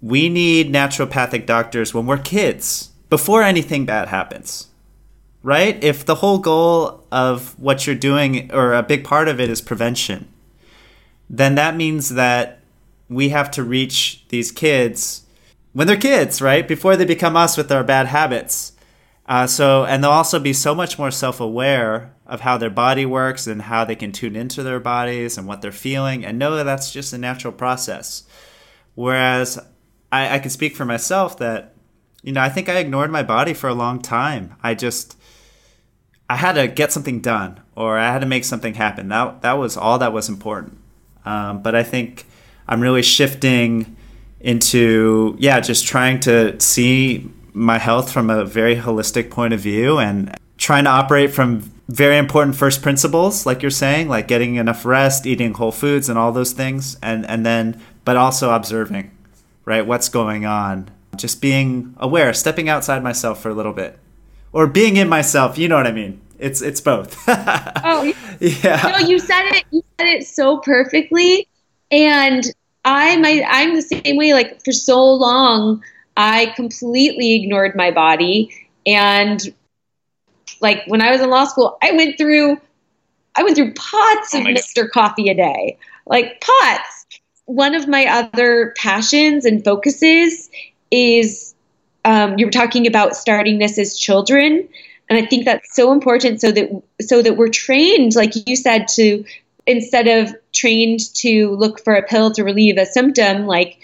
we 0.00 0.28
need 0.28 0.72
naturopathic 0.72 1.46
doctors 1.46 1.94
when 1.94 2.06
we're 2.06 2.18
kids 2.18 2.90
before 3.08 3.42
anything 3.42 3.86
bad 3.86 4.08
happens. 4.08 4.68
Right? 5.42 5.82
If 5.82 6.04
the 6.04 6.16
whole 6.16 6.38
goal 6.38 7.04
of 7.12 7.56
what 7.58 7.86
you're 7.86 7.94
doing 7.94 8.52
or 8.52 8.74
a 8.74 8.82
big 8.82 9.04
part 9.04 9.28
of 9.28 9.38
it 9.38 9.48
is 9.48 9.60
prevention, 9.60 10.28
then 11.30 11.54
that 11.54 11.76
means 11.76 12.10
that 12.10 12.60
we 13.08 13.28
have 13.28 13.50
to 13.52 13.62
reach 13.62 14.24
these 14.28 14.50
kids 14.50 15.22
when 15.72 15.86
they're 15.86 15.96
kids, 15.96 16.40
right? 16.40 16.66
Before 16.66 16.96
they 16.96 17.04
become 17.04 17.36
us 17.36 17.56
with 17.56 17.70
our 17.70 17.84
bad 17.84 18.06
habits. 18.06 18.72
Uh, 19.26 19.46
so, 19.46 19.84
and 19.84 20.02
they'll 20.02 20.10
also 20.10 20.38
be 20.38 20.52
so 20.52 20.74
much 20.74 20.98
more 20.98 21.10
self 21.10 21.40
aware 21.40 22.14
of 22.26 22.40
how 22.40 22.56
their 22.56 22.70
body 22.70 23.04
works 23.04 23.46
and 23.46 23.62
how 23.62 23.84
they 23.84 23.96
can 23.96 24.12
tune 24.12 24.36
into 24.36 24.62
their 24.62 24.80
bodies 24.80 25.36
and 25.36 25.46
what 25.46 25.62
they're 25.62 25.72
feeling 25.72 26.24
and 26.24 26.38
know 26.38 26.56
that 26.56 26.64
that's 26.64 26.92
just 26.92 27.12
a 27.12 27.18
natural 27.18 27.52
process. 27.52 28.24
Whereas 28.94 29.58
I, 30.12 30.36
I 30.36 30.38
can 30.38 30.50
speak 30.50 30.76
for 30.76 30.84
myself 30.84 31.38
that, 31.38 31.74
you 32.22 32.32
know, 32.32 32.40
I 32.40 32.48
think 32.48 32.68
I 32.68 32.78
ignored 32.78 33.10
my 33.10 33.22
body 33.22 33.52
for 33.52 33.68
a 33.68 33.74
long 33.74 34.00
time. 34.00 34.54
I 34.62 34.74
just, 34.74 35.16
I 36.30 36.36
had 36.36 36.54
to 36.54 36.68
get 36.68 36.92
something 36.92 37.20
done 37.20 37.60
or 37.76 37.98
I 37.98 38.12
had 38.12 38.20
to 38.20 38.26
make 38.26 38.44
something 38.44 38.74
happen. 38.74 39.08
That, 39.08 39.42
that 39.42 39.54
was 39.54 39.76
all 39.76 39.98
that 39.98 40.12
was 40.12 40.28
important. 40.28 40.78
Um, 41.24 41.62
but 41.62 41.74
I 41.74 41.82
think 41.82 42.24
I'm 42.68 42.80
really 42.80 43.02
shifting 43.02 43.96
into 44.40 45.36
yeah, 45.38 45.60
just 45.60 45.86
trying 45.86 46.20
to 46.20 46.58
see 46.60 47.28
my 47.56 47.78
health 47.78 48.12
from 48.12 48.28
a 48.28 48.44
very 48.44 48.76
holistic 48.76 49.30
point 49.30 49.54
of 49.54 49.60
view 49.60 49.98
and 49.98 50.38
trying 50.58 50.84
to 50.84 50.90
operate 50.90 51.32
from 51.32 51.60
very 51.88 52.18
important 52.18 52.54
first 52.54 52.82
principles 52.82 53.46
like 53.46 53.62
you're 53.62 53.70
saying 53.70 54.08
like 54.08 54.28
getting 54.28 54.56
enough 54.56 54.84
rest 54.84 55.24
eating 55.24 55.54
whole 55.54 55.72
foods 55.72 56.10
and 56.10 56.18
all 56.18 56.32
those 56.32 56.52
things. 56.52 56.98
And 57.02 57.24
and 57.26 57.46
then 57.46 57.80
but 58.04 58.16
also 58.16 58.50
observing 58.50 59.10
right 59.64 59.86
what's 59.86 60.10
going 60.10 60.44
on. 60.44 60.90
Just 61.16 61.40
being 61.40 61.94
aware 61.96 62.34
stepping 62.34 62.68
outside 62.68 63.02
myself 63.02 63.40
for 63.40 63.48
a 63.48 63.54
little 63.54 63.72
bit. 63.72 63.98
Or 64.52 64.66
being 64.66 64.98
in 64.98 65.08
myself 65.08 65.56
you 65.56 65.66
know 65.66 65.76
what 65.76 65.86
i 65.86 65.92
mean. 65.92 66.20
It's 66.38 66.60
it's 66.60 66.82
both. 66.82 67.16
Oh 67.28 68.12
yeah. 68.40 68.92
No 68.98 68.98
you 68.98 69.18
said 69.18 69.44
it 69.56 69.64
you 69.70 69.82
said 69.98 70.08
it 70.08 70.26
so 70.26 70.58
perfectly. 70.58 71.48
And 71.90 72.44
I 72.84 73.16
my 73.16 73.42
I'm 73.48 73.74
the 73.74 73.80
same 73.80 74.16
way. 74.18 74.34
Like 74.34 74.62
for 74.62 74.72
so 74.72 75.02
long, 75.02 75.82
I 76.16 76.46
completely 76.56 77.34
ignored 77.34 77.74
my 77.74 77.90
body, 77.90 78.68
and 78.86 79.40
like 80.60 80.84
when 80.86 81.02
I 81.02 81.10
was 81.10 81.20
in 81.20 81.30
law 81.30 81.44
school, 81.44 81.76
I 81.82 81.92
went 81.92 82.18
through 82.18 82.60
I 83.36 83.42
went 83.42 83.56
through 83.56 83.74
pots 83.74 84.34
oh 84.34 84.40
of 84.40 84.46
Mr. 84.46 84.90
Coffee 84.90 85.28
a 85.28 85.34
day, 85.34 85.78
like 86.06 86.40
pots. 86.40 87.06
One 87.44 87.74
of 87.74 87.86
my 87.86 88.06
other 88.06 88.74
passions 88.76 89.44
and 89.44 89.62
focuses 89.62 90.50
is 90.90 91.54
um, 92.04 92.38
you 92.38 92.46
were 92.46 92.52
talking 92.52 92.86
about 92.86 93.14
starting 93.14 93.58
this 93.58 93.78
as 93.78 93.98
children, 93.98 94.68
and 95.08 95.18
I 95.18 95.26
think 95.26 95.44
that's 95.44 95.74
so 95.74 95.92
important 95.92 96.40
so 96.40 96.50
that 96.52 96.82
so 97.00 97.22
that 97.22 97.36
we're 97.36 97.48
trained, 97.48 98.14
like 98.16 98.32
you 98.48 98.56
said, 98.56 98.88
to 98.94 99.24
instead 99.66 100.06
of 100.06 100.34
trained 100.52 101.00
to 101.14 101.50
look 101.50 101.82
for 101.82 101.94
a 101.94 102.02
pill 102.02 102.30
to 102.32 102.44
relieve 102.44 102.78
a 102.78 102.86
symptom, 102.86 103.46
like 103.46 103.78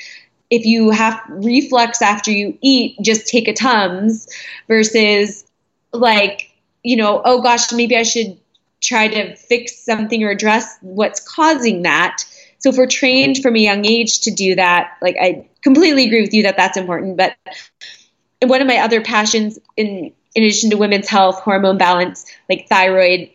if 0.52 0.66
you 0.66 0.90
have 0.90 1.18
reflux 1.28 2.02
after 2.02 2.30
you 2.30 2.58
eat, 2.60 2.98
just 3.00 3.26
take 3.26 3.48
a 3.48 3.54
Tums 3.54 4.28
versus 4.68 5.46
like, 5.94 6.50
you 6.82 6.98
know, 6.98 7.22
oh 7.24 7.40
gosh, 7.40 7.72
maybe 7.72 7.96
I 7.96 8.02
should 8.02 8.38
try 8.82 9.08
to 9.08 9.34
fix 9.34 9.82
something 9.82 10.22
or 10.22 10.28
address 10.28 10.76
what's 10.82 11.20
causing 11.26 11.82
that. 11.82 12.18
So 12.58 12.68
if 12.68 12.76
we're 12.76 12.86
trained 12.86 13.38
from 13.38 13.56
a 13.56 13.60
young 13.60 13.86
age 13.86 14.20
to 14.20 14.30
do 14.30 14.56
that, 14.56 14.98
like 15.00 15.16
I 15.18 15.48
completely 15.62 16.04
agree 16.04 16.20
with 16.20 16.34
you 16.34 16.42
that 16.42 16.58
that's 16.58 16.76
important. 16.76 17.16
But 17.16 17.34
one 18.42 18.60
of 18.60 18.66
my 18.66 18.76
other 18.80 19.00
passions 19.00 19.58
in 19.78 20.12
in 20.34 20.42
addition 20.42 20.70
to 20.70 20.76
women's 20.76 21.08
health, 21.08 21.40
hormone 21.40 21.78
balance, 21.78 22.26
like 22.48 22.68
thyroid 22.68 23.30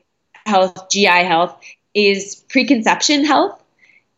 health, 0.45 0.89
GI 0.91 1.05
health, 1.05 1.59
is 1.95 2.35
preconception 2.49 3.25
health. 3.25 3.59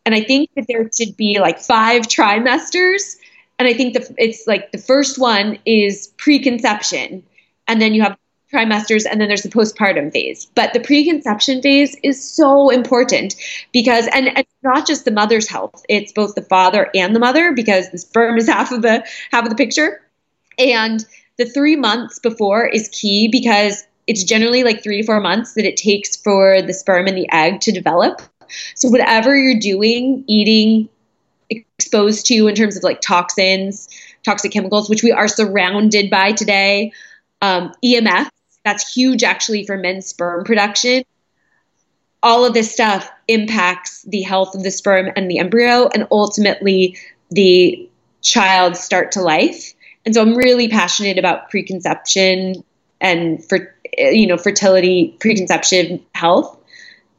And 0.06 0.14
I 0.14 0.22
think 0.22 0.50
that 0.56 0.66
there 0.68 0.88
should 0.96 1.16
be 1.16 1.38
like 1.40 1.60
five 1.60 2.02
trimesters. 2.02 3.16
And 3.58 3.68
I 3.68 3.74
think 3.74 3.94
the, 3.94 4.14
it's 4.18 4.46
like 4.46 4.72
the 4.72 4.78
first 4.78 5.18
one 5.18 5.58
is 5.66 6.08
preconception. 6.16 7.22
And 7.68 7.80
then 7.80 7.94
you 7.94 8.02
have 8.02 8.16
trimesters 8.52 9.06
and 9.08 9.20
then 9.20 9.28
there's 9.28 9.42
the 9.42 9.48
postpartum 9.48 10.12
phase. 10.12 10.46
But 10.54 10.72
the 10.72 10.80
preconception 10.80 11.62
phase 11.62 11.96
is 12.02 12.22
so 12.22 12.70
important 12.70 13.36
because, 13.72 14.08
and, 14.12 14.28
and 14.36 14.46
not 14.62 14.86
just 14.86 15.04
the 15.04 15.10
mother's 15.10 15.48
health, 15.48 15.84
it's 15.88 16.12
both 16.12 16.34
the 16.34 16.42
father 16.42 16.90
and 16.94 17.14
the 17.14 17.20
mother 17.20 17.52
because 17.52 17.90
the 17.90 17.98
sperm 17.98 18.38
is 18.38 18.48
half 18.48 18.72
of 18.72 18.82
the 18.82 19.06
half 19.30 19.44
of 19.44 19.50
the 19.50 19.56
picture. 19.56 20.02
And 20.58 21.04
the 21.38 21.46
three 21.46 21.76
months 21.76 22.18
before 22.18 22.66
is 22.66 22.88
key 22.88 23.28
because 23.30 23.84
it's 24.06 24.24
generally 24.24 24.64
like 24.64 24.82
three 24.82 25.00
to 25.00 25.06
four 25.06 25.20
months 25.20 25.54
that 25.54 25.64
it 25.64 25.76
takes 25.76 26.16
for 26.16 26.60
the 26.62 26.74
sperm 26.74 27.06
and 27.06 27.16
the 27.16 27.28
egg 27.30 27.60
to 27.60 27.72
develop. 27.72 28.20
So 28.74 28.88
whatever 28.88 29.36
you're 29.36 29.60
doing, 29.60 30.24
eating, 30.26 30.88
exposed 31.48 32.26
to 32.26 32.46
in 32.46 32.54
terms 32.54 32.76
of 32.76 32.82
like 32.82 33.00
toxins, 33.00 33.88
toxic 34.24 34.52
chemicals, 34.52 34.88
which 34.88 35.02
we 35.02 35.12
are 35.12 35.28
surrounded 35.28 36.10
by 36.10 36.32
today, 36.32 36.92
um, 37.42 37.72
EMF, 37.84 38.28
that's 38.64 38.92
huge 38.92 39.24
actually 39.24 39.64
for 39.66 39.76
men's 39.76 40.06
sperm 40.06 40.44
production. 40.44 41.04
All 42.22 42.44
of 42.44 42.52
this 42.52 42.70
stuff 42.70 43.10
impacts 43.28 44.02
the 44.02 44.20
health 44.20 44.54
of 44.54 44.62
the 44.62 44.70
sperm 44.70 45.10
and 45.16 45.30
the 45.30 45.38
embryo 45.38 45.88
and 45.88 46.06
ultimately 46.10 46.98
the 47.30 47.88
child's 48.20 48.80
start 48.80 49.12
to 49.12 49.22
life. 49.22 49.72
And 50.04 50.14
so 50.14 50.22
I'm 50.22 50.36
really 50.36 50.68
passionate 50.68 51.18
about 51.18 51.50
preconception 51.50 52.64
and 53.00 53.42
for 53.44 53.74
you 53.96 54.26
know 54.26 54.36
fertility, 54.36 55.16
preconception 55.20 56.04
health, 56.14 56.59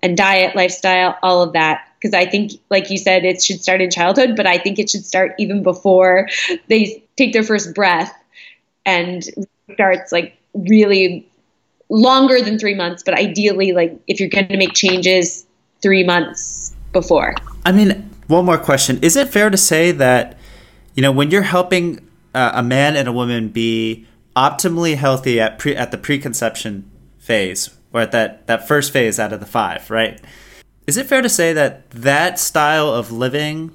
and 0.04 0.18
diet, 0.18 0.56
lifestyle, 0.56 1.18
all 1.22 1.42
of 1.42 1.54
that. 1.54 1.88
Because 2.00 2.14
I 2.14 2.26
think, 2.26 2.54
like 2.70 2.90
you 2.90 2.98
said, 2.98 3.26
it 3.26 3.44
should 3.44 3.62
start 3.62 3.82
in 3.82 3.92
childhood, 3.92 4.36
but 4.36 4.48
I 4.48 4.58
think 4.58 4.80
it 4.80 4.90
should 4.90 5.06
start 5.06 5.36
even 5.38 5.62
before 5.62 6.28
they 6.68 7.04
take 7.16 7.34
their 7.34 7.44
first 7.44 7.76
breath, 7.76 8.12
and 8.86 9.24
starts 9.74 10.12
like 10.12 10.36
really 10.54 11.30
longer 11.90 12.42
than 12.42 12.58
three 12.58 12.74
months, 12.74 13.04
but 13.04 13.14
ideally, 13.14 13.74
like 13.74 14.00
if 14.08 14.20
you're 14.20 14.30
going 14.30 14.48
to 14.48 14.58
make 14.58 14.74
changes, 14.74 15.46
three 15.82 16.04
months 16.04 16.74
before. 16.92 17.36
I 17.66 17.72
mean, 17.72 18.10
one 18.28 18.46
more 18.46 18.58
question: 18.58 19.00
Is 19.02 19.16
it 19.16 19.30
fair 19.30 19.50
to 19.50 19.58
say 19.58 19.92
that 19.92 20.38
you 20.96 21.02
know 21.02 21.12
when 21.12 21.32
you're 21.32 21.42
helping 21.44 22.00
uh, 22.34 22.52
a 22.56 22.64
man 22.64 22.96
and 22.96 23.08
a 23.08 23.12
woman 23.12 23.50
be 23.50 24.08
optimally 24.36 24.96
healthy 24.96 25.40
at 25.40 25.60
pre 25.60 25.76
at 25.76 25.92
the 25.92 25.98
preconception 25.98 26.90
phase 27.20 27.70
or 27.94 28.02
at 28.02 28.12
that 28.12 28.48
that 28.48 28.68
first 28.68 28.92
phase 28.92 29.20
out 29.20 29.34
of 29.34 29.40
the 29.40 29.46
five, 29.46 29.90
right? 29.90 30.20
Is 30.88 30.98
it 30.98 31.08
fair 31.08 31.22
to 31.22 31.30
say 31.30 31.54
that 31.54 31.90
that 31.92 32.40
style 32.40 32.90
of 32.90 33.12
living 33.12 33.72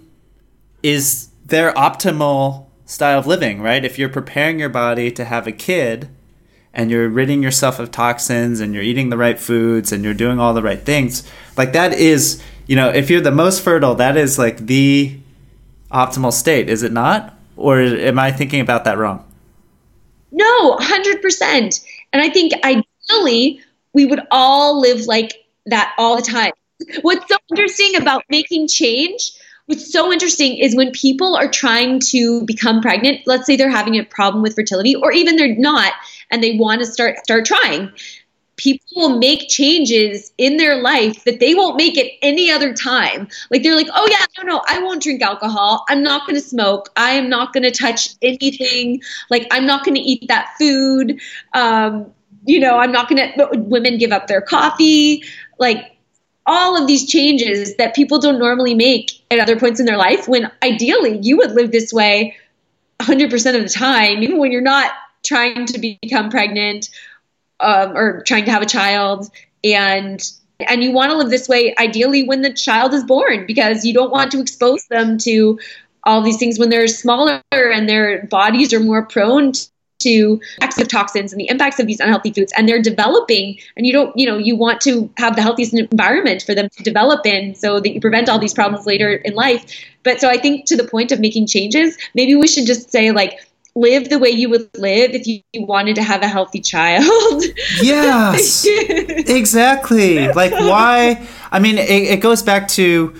is 0.82 1.28
their 1.44 1.72
optimal 1.72 2.66
style 2.84 3.18
of 3.18 3.26
living, 3.26 3.60
right? 3.60 3.84
If 3.84 3.98
you're 3.98 4.08
preparing 4.08 4.58
your 4.58 4.68
body 4.68 5.10
to 5.12 5.24
have 5.24 5.46
a 5.46 5.52
kid 5.52 6.08
and 6.72 6.90
you're 6.90 7.08
ridding 7.08 7.42
yourself 7.42 7.78
of 7.78 7.90
toxins 7.90 8.60
and 8.60 8.74
you're 8.74 8.82
eating 8.82 9.10
the 9.10 9.16
right 9.16 9.38
foods 9.38 9.92
and 9.92 10.04
you're 10.04 10.14
doing 10.14 10.38
all 10.38 10.54
the 10.54 10.62
right 10.62 10.80
things, 10.80 11.28
like 11.56 11.72
that 11.72 11.92
is, 11.92 12.42
you 12.66 12.76
know, 12.76 12.88
if 12.88 13.10
you're 13.10 13.20
the 13.20 13.30
most 13.30 13.62
fertile, 13.62 13.94
that 13.94 14.16
is 14.16 14.38
like 14.38 14.66
the 14.66 15.18
optimal 15.90 16.32
state, 16.32 16.68
is 16.68 16.82
it 16.82 16.92
not? 16.92 17.34
Or 17.56 17.80
am 17.80 18.18
I 18.18 18.32
thinking 18.32 18.60
about 18.60 18.84
that 18.84 18.98
wrong? 18.98 19.24
No, 20.30 20.76
100%. 20.76 21.84
And 22.12 22.22
I 22.22 22.28
think 22.28 22.52
ideally 22.64 23.60
we 23.96 24.04
would 24.04 24.20
all 24.30 24.78
live 24.78 25.06
like 25.06 25.32
that 25.64 25.94
all 25.96 26.16
the 26.16 26.22
time. 26.22 26.52
What's 27.00 27.26
so 27.28 27.38
interesting 27.50 27.96
about 27.96 28.24
making 28.28 28.68
change, 28.68 29.32
what's 29.64 29.90
so 29.90 30.12
interesting 30.12 30.58
is 30.58 30.76
when 30.76 30.90
people 30.92 31.34
are 31.34 31.50
trying 31.50 32.00
to 32.10 32.44
become 32.44 32.82
pregnant, 32.82 33.22
let's 33.24 33.46
say 33.46 33.56
they're 33.56 33.70
having 33.70 33.98
a 33.98 34.04
problem 34.04 34.42
with 34.42 34.54
fertility 34.54 34.94
or 34.94 35.12
even 35.12 35.36
they're 35.36 35.56
not 35.56 35.94
and 36.30 36.42
they 36.42 36.58
want 36.58 36.80
to 36.80 36.86
start 36.86 37.16
start 37.24 37.46
trying 37.46 37.90
people 38.56 38.86
will 38.96 39.18
make 39.18 39.48
changes 39.48 40.32
in 40.38 40.56
their 40.56 40.80
life 40.80 41.24
that 41.24 41.40
they 41.40 41.54
won't 41.54 41.76
make 41.76 41.98
at 41.98 42.06
any 42.22 42.50
other 42.50 42.72
time. 42.72 43.28
Like 43.50 43.62
they're 43.62 43.76
like, 43.76 43.88
oh 43.94 44.08
yeah, 44.10 44.24
no, 44.38 44.54
no, 44.54 44.62
I 44.66 44.78
won't 44.80 45.02
drink 45.02 45.20
alcohol. 45.22 45.84
I'm 45.90 46.02
not 46.02 46.26
going 46.26 46.36
to 46.36 46.46
smoke. 46.46 46.88
I 46.96 47.12
am 47.12 47.28
not 47.28 47.52
going 47.52 47.64
to 47.64 47.70
touch 47.70 48.14
anything. 48.22 49.02
Like 49.30 49.46
I'm 49.50 49.66
not 49.66 49.84
going 49.84 49.96
to 49.96 50.00
eat 50.00 50.28
that 50.28 50.54
food. 50.58 51.20
Um, 51.52 52.12
you 52.46 52.60
know, 52.60 52.78
I'm 52.78 52.92
not 52.92 53.08
going 53.08 53.32
to, 53.32 53.48
women 53.58 53.98
give 53.98 54.12
up 54.12 54.26
their 54.26 54.40
coffee, 54.40 55.24
like 55.58 55.96
all 56.46 56.80
of 56.80 56.86
these 56.86 57.08
changes 57.08 57.76
that 57.76 57.94
people 57.94 58.18
don't 58.18 58.38
normally 58.38 58.74
make 58.74 59.10
at 59.30 59.38
other 59.38 59.58
points 59.58 59.80
in 59.80 59.86
their 59.86 59.96
life 59.96 60.28
when 60.28 60.50
ideally 60.62 61.18
you 61.20 61.36
would 61.36 61.52
live 61.52 61.72
this 61.72 61.92
way 61.92 62.36
100% 63.00 63.56
of 63.56 63.62
the 63.62 63.68
time, 63.68 64.22
even 64.22 64.38
when 64.38 64.52
you're 64.52 64.60
not 64.60 64.92
trying 65.24 65.66
to 65.66 65.78
become 65.78 66.30
pregnant 66.30 66.88
um, 67.60 67.96
or 67.96 68.22
trying 68.22 68.44
to 68.44 68.50
have 68.50 68.62
a 68.62 68.66
child. 68.66 69.28
And 69.64 70.22
and 70.60 70.82
you 70.82 70.92
want 70.92 71.10
to 71.10 71.16
live 71.18 71.28
this 71.28 71.48
way 71.48 71.74
ideally 71.78 72.22
when 72.22 72.40
the 72.40 72.52
child 72.52 72.94
is 72.94 73.04
born 73.04 73.44
because 73.46 73.84
you 73.84 73.92
don't 73.92 74.10
want 74.10 74.30
to 74.32 74.40
expose 74.40 74.86
them 74.86 75.18
to 75.18 75.58
all 76.04 76.22
these 76.22 76.38
things 76.38 76.58
when 76.58 76.70
they're 76.70 76.88
smaller 76.88 77.42
and 77.52 77.88
their 77.88 78.24
bodies 78.26 78.72
are 78.72 78.80
more 78.80 79.04
prone 79.04 79.52
to 80.00 80.40
of 80.78 80.88
toxins 80.88 81.32
and 81.32 81.40
the 81.40 81.48
impacts 81.48 81.78
of 81.80 81.86
these 81.86 82.00
unhealthy 82.00 82.32
foods. 82.32 82.52
And 82.56 82.68
they're 82.68 82.82
developing 82.82 83.58
and 83.76 83.86
you 83.86 83.92
don't 83.92 84.16
you 84.16 84.26
know 84.26 84.38
you 84.38 84.56
want 84.56 84.80
to 84.82 85.10
have 85.16 85.36
the 85.36 85.42
healthiest 85.42 85.74
environment 85.74 86.42
for 86.42 86.54
them 86.54 86.68
to 86.76 86.82
develop 86.82 87.24
in 87.26 87.54
so 87.54 87.80
that 87.80 87.92
you 87.92 88.00
prevent 88.00 88.28
all 88.28 88.38
these 88.38 88.54
problems 88.54 88.86
later 88.86 89.14
in 89.14 89.34
life. 89.34 89.64
But 90.02 90.20
so 90.20 90.28
i 90.28 90.36
think 90.36 90.66
to 90.66 90.76
the 90.76 90.84
point 90.84 91.10
of 91.10 91.18
making 91.18 91.48
changes 91.48 91.96
maybe 92.14 92.36
we 92.36 92.46
should 92.46 92.66
just 92.66 92.92
say 92.92 93.10
like 93.10 93.40
live 93.74 94.08
the 94.08 94.18
way 94.18 94.30
you 94.30 94.48
would 94.48 94.70
live 94.78 95.10
if 95.10 95.26
you, 95.26 95.40
you 95.52 95.66
wanted 95.66 95.96
to 95.96 96.02
have 96.02 96.22
a 96.22 96.28
healthy 96.28 96.60
child. 96.60 97.42
Yes. 97.82 98.66
Exactly. 99.28 100.28
Like 100.32 100.52
why? 100.52 101.26
I 101.50 101.58
mean 101.58 101.76
it, 101.78 101.90
it 101.90 102.20
goes 102.20 102.42
back 102.42 102.68
to 102.68 103.14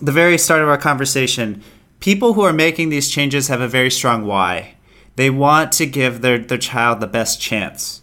the 0.00 0.12
very 0.12 0.38
start 0.38 0.62
of 0.62 0.68
our 0.68 0.78
conversation. 0.78 1.62
People 2.00 2.34
who 2.34 2.42
are 2.42 2.52
making 2.52 2.90
these 2.90 3.10
changes 3.10 3.48
have 3.48 3.60
a 3.60 3.68
very 3.68 3.90
strong 3.90 4.24
why 4.24 4.77
they 5.18 5.28
want 5.30 5.72
to 5.72 5.84
give 5.84 6.20
their, 6.20 6.38
their 6.38 6.58
child 6.58 7.00
the 7.00 7.08
best 7.08 7.40
chance, 7.40 8.02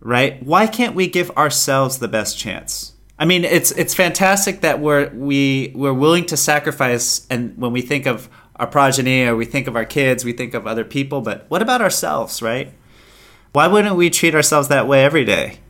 right? 0.00 0.42
Why 0.42 0.66
can't 0.66 0.96
we 0.96 1.06
give 1.06 1.30
ourselves 1.36 2.00
the 2.00 2.08
best 2.08 2.36
chance? 2.36 2.94
I 3.20 3.24
mean, 3.24 3.44
it's 3.44 3.70
it's 3.70 3.94
fantastic 3.94 4.62
that 4.62 4.80
we're 4.80 5.10
we 5.10 5.70
we're 5.76 5.94
willing 5.94 6.26
to 6.26 6.36
sacrifice, 6.36 7.24
and 7.30 7.56
when 7.56 7.70
we 7.70 7.82
think 7.82 8.06
of 8.06 8.28
our 8.56 8.66
progeny 8.66 9.22
or 9.22 9.36
we 9.36 9.44
think 9.44 9.68
of 9.68 9.76
our 9.76 9.84
kids, 9.84 10.24
we 10.24 10.32
think 10.32 10.54
of 10.54 10.66
other 10.66 10.82
people. 10.82 11.20
But 11.20 11.48
what 11.48 11.62
about 11.62 11.80
ourselves, 11.80 12.42
right? 12.42 12.72
Why 13.52 13.68
wouldn't 13.68 13.94
we 13.94 14.10
treat 14.10 14.34
ourselves 14.34 14.66
that 14.66 14.88
way 14.88 15.04
every 15.04 15.24
day? 15.24 15.60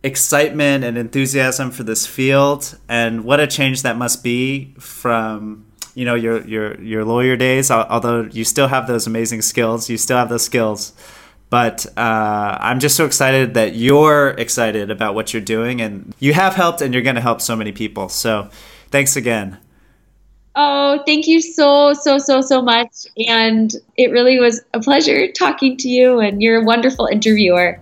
excitement 0.01 0.83
and 0.83 0.97
enthusiasm 0.97 1.69
for 1.69 1.83
this 1.83 2.07
field 2.07 2.77
and 2.87 3.23
what 3.23 3.39
a 3.39 3.45
change 3.45 3.83
that 3.83 3.97
must 3.97 4.23
be 4.23 4.73
from 4.79 5.65
you 5.93 6.05
know 6.05 6.15
your 6.15 6.41
your 6.47 6.79
your 6.81 7.03
lawyer 7.03 7.35
days 7.35 7.69
although 7.69 8.21
you 8.31 8.45
still 8.45 8.69
have 8.69 8.87
those 8.87 9.07
amazing 9.07 9.41
skills 9.41 9.89
you 9.89 9.97
still 9.97 10.15
have 10.15 10.29
those 10.29 10.45
skills 10.45 10.93
but 11.49 11.85
uh, 11.97 12.57
i'm 12.61 12.79
just 12.79 12.95
so 12.95 13.03
excited 13.03 13.55
that 13.55 13.75
you're 13.75 14.29
excited 14.37 14.89
about 14.89 15.15
what 15.15 15.33
you're 15.33 15.41
doing 15.41 15.81
and 15.81 16.15
you 16.19 16.33
have 16.33 16.55
helped 16.55 16.81
and 16.81 16.93
you're 16.93 17.03
going 17.03 17.15
to 17.17 17.21
help 17.21 17.41
so 17.41 17.53
many 17.53 17.73
people 17.73 18.07
so 18.07 18.49
thanks 18.91 19.17
again 19.17 19.57
Oh, 20.61 21.01
thank 21.05 21.25
you 21.25 21.39
so, 21.39 21.93
so, 21.93 22.17
so, 22.17 22.41
so 22.41 22.61
much. 22.61 23.07
And 23.29 23.73
it 23.95 24.11
really 24.11 24.41
was 24.41 24.59
a 24.73 24.81
pleasure 24.81 25.31
talking 25.31 25.77
to 25.77 25.87
you, 25.87 26.19
and 26.19 26.41
you're 26.41 26.61
a 26.61 26.65
wonderful 26.65 27.05
interviewer. 27.05 27.79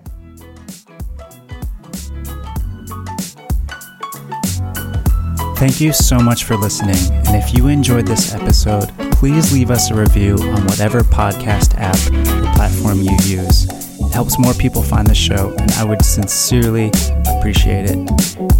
Thank 5.58 5.82
you 5.82 5.91
so 5.91 6.20
much 6.20 6.44
for 6.44 6.56
listening. 6.56 7.12
And 7.26 7.36
if 7.36 7.52
you 7.58 7.68
enjoyed 7.68 8.06
this 8.06 8.36
episode, 8.36 8.90
please 9.14 9.52
leave 9.52 9.72
us 9.72 9.90
a 9.90 9.95
review 9.95 10.36
on 10.36 10.64
whatever 10.66 10.99
podcast 10.99 11.74
app 11.80 11.98
or 12.14 12.54
platform 12.54 13.02
you 13.02 13.18
use. 13.24 13.66
It 13.99 14.14
helps 14.14 14.38
more 14.38 14.54
people 14.54 14.84
find 14.84 15.08
the 15.08 15.16
show, 15.16 15.56
and 15.58 15.72
I 15.72 15.84
would 15.84 16.06
sincerely 16.06 16.91
appreciate 17.38 17.90
it. 17.90 18.08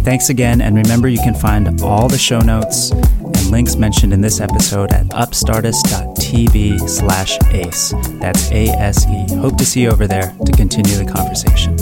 Thanks 0.04 0.30
again, 0.30 0.60
and 0.60 0.76
remember 0.76 1.08
you 1.08 1.18
can 1.18 1.34
find 1.34 1.80
all 1.82 2.08
the 2.08 2.18
show 2.18 2.40
notes 2.40 2.90
and 2.90 3.50
links 3.50 3.76
mentioned 3.76 4.12
in 4.12 4.20
this 4.20 4.40
episode 4.40 4.92
at 4.92 5.06
upstartist.tv 5.06 6.88
slash 6.88 7.38
ACE. 7.50 7.94
That's 8.20 8.50
A-S-E. 8.50 9.36
Hope 9.36 9.56
to 9.58 9.64
see 9.64 9.82
you 9.82 9.90
over 9.90 10.06
there 10.06 10.34
to 10.44 10.52
continue 10.52 10.96
the 10.96 11.10
conversation. 11.10 11.76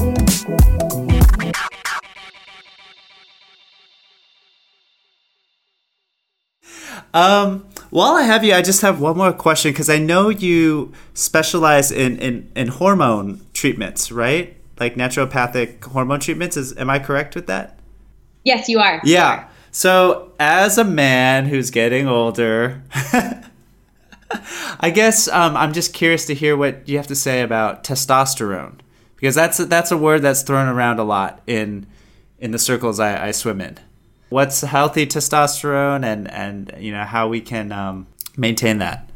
Um, 7.14 7.66
while 7.88 8.12
I 8.12 8.22
have 8.24 8.44
you, 8.44 8.52
I 8.52 8.60
just 8.60 8.82
have 8.82 9.00
one 9.00 9.16
more 9.16 9.32
question 9.32 9.72
because 9.72 9.88
I 9.88 9.98
know 9.98 10.28
you 10.28 10.92
specialize 11.14 11.90
in, 11.90 12.18
in, 12.18 12.52
in 12.54 12.68
hormone 12.68 13.40
treatments, 13.54 14.12
right? 14.12 14.54
Like 14.78 14.94
naturopathic 14.94 15.84
hormone 15.84 16.20
treatments. 16.20 16.56
Is 16.56 16.76
am 16.76 16.90
I 16.90 16.98
correct 16.98 17.34
with 17.34 17.46
that? 17.46 17.78
Yes, 18.44 18.68
you 18.68 18.78
are. 18.78 19.00
Yeah. 19.04 19.34
You 19.34 19.40
are. 19.40 19.50
So, 19.72 20.32
as 20.40 20.78
a 20.78 20.84
man 20.84 21.46
who's 21.46 21.70
getting 21.70 22.08
older, 22.08 22.82
I 24.80 24.90
guess 24.90 25.28
um, 25.28 25.56
I'm 25.56 25.72
just 25.72 25.92
curious 25.92 26.24
to 26.26 26.34
hear 26.34 26.56
what 26.56 26.88
you 26.88 26.96
have 26.96 27.06
to 27.08 27.14
say 27.14 27.42
about 27.42 27.84
testosterone 27.84 28.76
because 29.16 29.34
that's 29.34 29.60
a, 29.60 29.66
that's 29.66 29.90
a 29.90 29.96
word 29.96 30.22
that's 30.22 30.42
thrown 30.42 30.68
around 30.68 30.98
a 30.98 31.04
lot 31.04 31.42
in 31.46 31.86
in 32.38 32.50
the 32.52 32.58
circles 32.58 33.00
I, 33.00 33.28
I 33.28 33.30
swim 33.32 33.60
in. 33.60 33.78
What's 34.28 34.60
healthy 34.60 35.06
testosterone, 35.06 36.04
and 36.04 36.30
and 36.30 36.72
you 36.78 36.92
know 36.92 37.04
how 37.04 37.28
we 37.28 37.40
can 37.40 37.72
um, 37.72 38.06
maintain 38.36 38.78
that. 38.78 39.08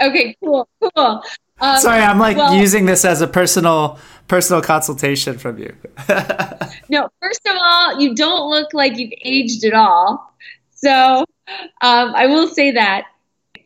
Okay, 0.00 0.36
cool, 0.42 0.68
cool. 0.80 1.22
Um, 1.58 1.80
Sorry, 1.80 2.02
I'm 2.02 2.18
like 2.18 2.36
well, 2.36 2.54
using 2.54 2.86
this 2.86 3.04
as 3.04 3.22
a 3.22 3.26
personal 3.26 3.98
personal 4.28 4.62
consultation 4.62 5.38
from 5.38 5.58
you. 5.58 5.74
no, 6.88 7.08
first 7.22 7.46
of 7.46 7.56
all, 7.56 8.00
you 8.00 8.14
don't 8.14 8.50
look 8.50 8.72
like 8.74 8.98
you've 8.98 9.12
aged 9.22 9.64
at 9.64 9.74
all. 9.74 10.32
So 10.74 11.24
um, 11.80 12.14
I 12.14 12.26
will 12.26 12.48
say 12.48 12.72
that. 12.72 13.06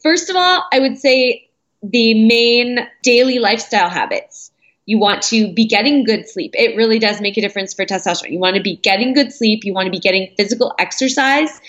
First 0.03 0.31
of 0.31 0.37
all, 0.37 0.65
I 0.73 0.81
would 0.81 0.99
say 0.99 1.49
the 1.83 2.27
main 2.27 2.79
daily 3.03 3.39
lifestyle 3.39 3.89
habits. 3.89 4.51
You 4.87 4.99
want 4.99 5.23
to 5.25 5.53
be 5.53 5.67
getting 5.67 6.05
good 6.05 6.29
sleep. 6.29 6.53
It 6.55 6.77
really 6.77 6.99
does 6.99 7.21
make 7.21 7.37
a 7.37 7.41
difference 7.41 7.75
for 7.75 7.85
testosterone. 7.85 8.33
You 8.33 8.39
want 8.39 8.57
to 8.57 8.63
be 8.63 8.77
getting 8.77 9.13
good 9.13 9.33
sleep. 9.33 9.65
You 9.65 9.73
want 9.73 9.87
to 9.87 9.91
be 9.91 10.01
getting 10.01 10.35
physical 10.37 10.75
exercise. 10.79 11.61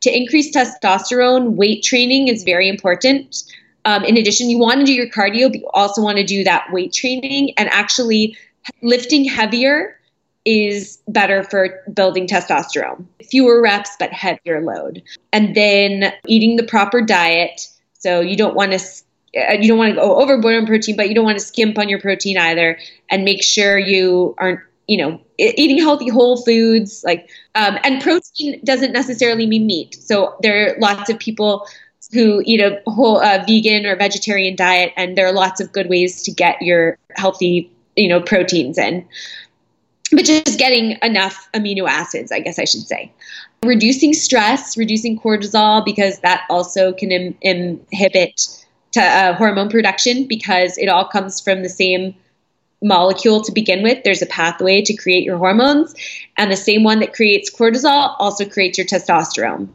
To 0.00 0.14
increase 0.14 0.54
testosterone, 0.54 1.52
weight 1.52 1.82
training 1.82 2.28
is 2.28 2.42
very 2.42 2.68
important. 2.68 3.44
Um, 3.86 4.04
in 4.04 4.18
addition, 4.18 4.50
you 4.50 4.58
want 4.58 4.80
to 4.80 4.84
do 4.84 4.92
your 4.92 5.08
cardio, 5.08 5.48
but 5.48 5.60
you 5.60 5.70
also 5.72 6.02
want 6.02 6.18
to 6.18 6.24
do 6.24 6.42
that 6.44 6.72
weight 6.72 6.92
training 6.92 7.54
and 7.56 7.68
actually 7.70 8.36
lifting 8.82 9.24
heavier 9.24 9.98
is 10.44 10.98
better 11.08 11.44
for 11.44 11.82
building 11.94 12.26
testosterone. 12.26 13.06
Fewer 13.30 13.62
reps, 13.62 13.90
but 13.98 14.12
heavier 14.12 14.60
load. 14.60 15.02
And 15.32 15.54
then 15.54 16.12
eating 16.26 16.56
the 16.56 16.64
proper 16.64 17.00
diet. 17.00 17.68
So 17.94 18.20
you 18.20 18.36
don't 18.36 18.54
want 18.54 18.72
to 18.72 18.78
uh, 19.36 19.52
you 19.52 19.68
don't 19.68 19.78
want 19.78 19.94
to 19.94 20.00
go 20.00 20.16
overboard 20.16 20.56
on 20.56 20.66
protein, 20.66 20.96
but 20.96 21.08
you 21.08 21.14
don't 21.14 21.24
want 21.24 21.38
to 21.38 21.44
skimp 21.44 21.78
on 21.78 21.88
your 21.88 22.00
protein 22.00 22.38
either. 22.38 22.78
And 23.08 23.24
make 23.24 23.42
sure 23.42 23.78
you 23.78 24.34
aren't, 24.38 24.60
you 24.88 24.96
know, 24.96 25.20
eating 25.38 25.78
healthy 25.78 26.08
whole 26.08 26.42
foods. 26.42 27.04
Like, 27.04 27.28
um, 27.54 27.78
and 27.84 28.02
protein 28.02 28.60
doesn't 28.64 28.92
necessarily 28.92 29.46
mean 29.46 29.66
meat. 29.66 29.94
So 30.00 30.36
there 30.42 30.74
are 30.74 30.80
lots 30.80 31.10
of 31.10 31.18
people 31.18 31.68
who 32.12 32.42
eat 32.44 32.60
a 32.60 32.80
whole 32.86 33.18
uh, 33.18 33.42
vegan 33.46 33.86
or 33.86 33.96
vegetarian 33.96 34.56
diet, 34.56 34.92
and 34.96 35.16
there 35.16 35.26
are 35.26 35.32
lots 35.32 35.60
of 35.60 35.72
good 35.72 35.88
ways 35.88 36.22
to 36.22 36.30
get 36.30 36.60
your 36.62 36.98
healthy, 37.16 37.70
you 37.96 38.08
know, 38.08 38.20
proteins 38.20 38.78
in. 38.78 39.06
But 40.12 40.24
just 40.24 40.58
getting 40.58 40.96
enough 41.02 41.48
amino 41.52 41.88
acids, 41.88 42.30
I 42.30 42.38
guess 42.38 42.58
I 42.58 42.64
should 42.64 42.86
say. 42.86 43.10
Reducing 43.64 44.12
stress, 44.12 44.76
reducing 44.76 45.18
cortisol, 45.18 45.84
because 45.84 46.20
that 46.20 46.44
also 46.48 46.92
can 46.92 47.10
Im- 47.10 47.34
inhibit 47.42 48.40
to, 48.92 49.02
uh, 49.02 49.34
hormone 49.34 49.68
production 49.68 50.26
because 50.26 50.78
it 50.78 50.88
all 50.88 51.06
comes 51.08 51.40
from 51.40 51.62
the 51.62 51.68
same 51.68 52.14
molecule 52.82 53.42
to 53.42 53.50
begin 53.50 53.82
with. 53.82 54.04
There's 54.04 54.22
a 54.22 54.26
pathway 54.26 54.80
to 54.82 54.94
create 54.94 55.24
your 55.24 55.38
hormones, 55.38 55.92
and 56.36 56.52
the 56.52 56.56
same 56.56 56.84
one 56.84 57.00
that 57.00 57.12
creates 57.12 57.50
cortisol 57.52 58.14
also 58.20 58.44
creates 58.44 58.78
your 58.78 58.86
testosterone. 58.86 59.68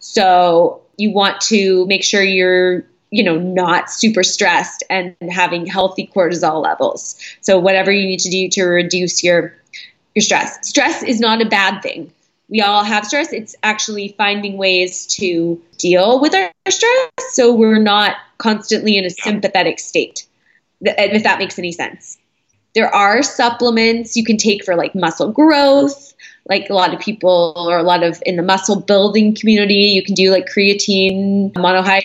So 0.00 0.81
you 0.96 1.10
want 1.10 1.40
to 1.40 1.86
make 1.86 2.04
sure 2.04 2.22
you're 2.22 2.84
you 3.10 3.22
know 3.22 3.38
not 3.38 3.90
super 3.90 4.22
stressed 4.22 4.82
and 4.88 5.14
having 5.30 5.66
healthy 5.66 6.10
cortisol 6.14 6.62
levels 6.62 7.16
so 7.40 7.58
whatever 7.58 7.90
you 7.90 8.06
need 8.06 8.20
to 8.20 8.30
do 8.30 8.48
to 8.48 8.64
reduce 8.64 9.22
your 9.22 9.54
your 10.14 10.22
stress 10.22 10.66
stress 10.66 11.02
is 11.02 11.20
not 11.20 11.42
a 11.42 11.46
bad 11.46 11.82
thing 11.82 12.10
we 12.52 12.60
all 12.60 12.84
have 12.84 13.06
stress. 13.06 13.32
It's 13.32 13.56
actually 13.62 14.14
finding 14.18 14.58
ways 14.58 15.06
to 15.16 15.60
deal 15.78 16.20
with 16.20 16.34
our 16.34 16.50
stress 16.68 17.10
so 17.30 17.54
we're 17.54 17.78
not 17.78 18.16
constantly 18.36 18.98
in 18.98 19.06
a 19.06 19.10
sympathetic 19.10 19.78
state, 19.78 20.26
if 20.82 21.22
that 21.22 21.38
makes 21.38 21.58
any 21.58 21.72
sense. 21.72 22.18
There 22.74 22.94
are 22.94 23.22
supplements 23.22 24.18
you 24.18 24.24
can 24.24 24.36
take 24.36 24.66
for 24.66 24.76
like 24.76 24.94
muscle 24.94 25.32
growth. 25.32 26.11
Like 26.46 26.68
a 26.70 26.74
lot 26.74 26.92
of 26.92 27.00
people, 27.00 27.54
or 27.56 27.78
a 27.78 27.82
lot 27.82 28.02
of 28.02 28.22
in 28.26 28.36
the 28.36 28.42
muscle 28.42 28.80
building 28.80 29.34
community, 29.34 29.92
you 29.94 30.02
can 30.02 30.14
do 30.14 30.30
like 30.30 30.46
creatine 30.46 31.52
monohydrate 31.52 32.02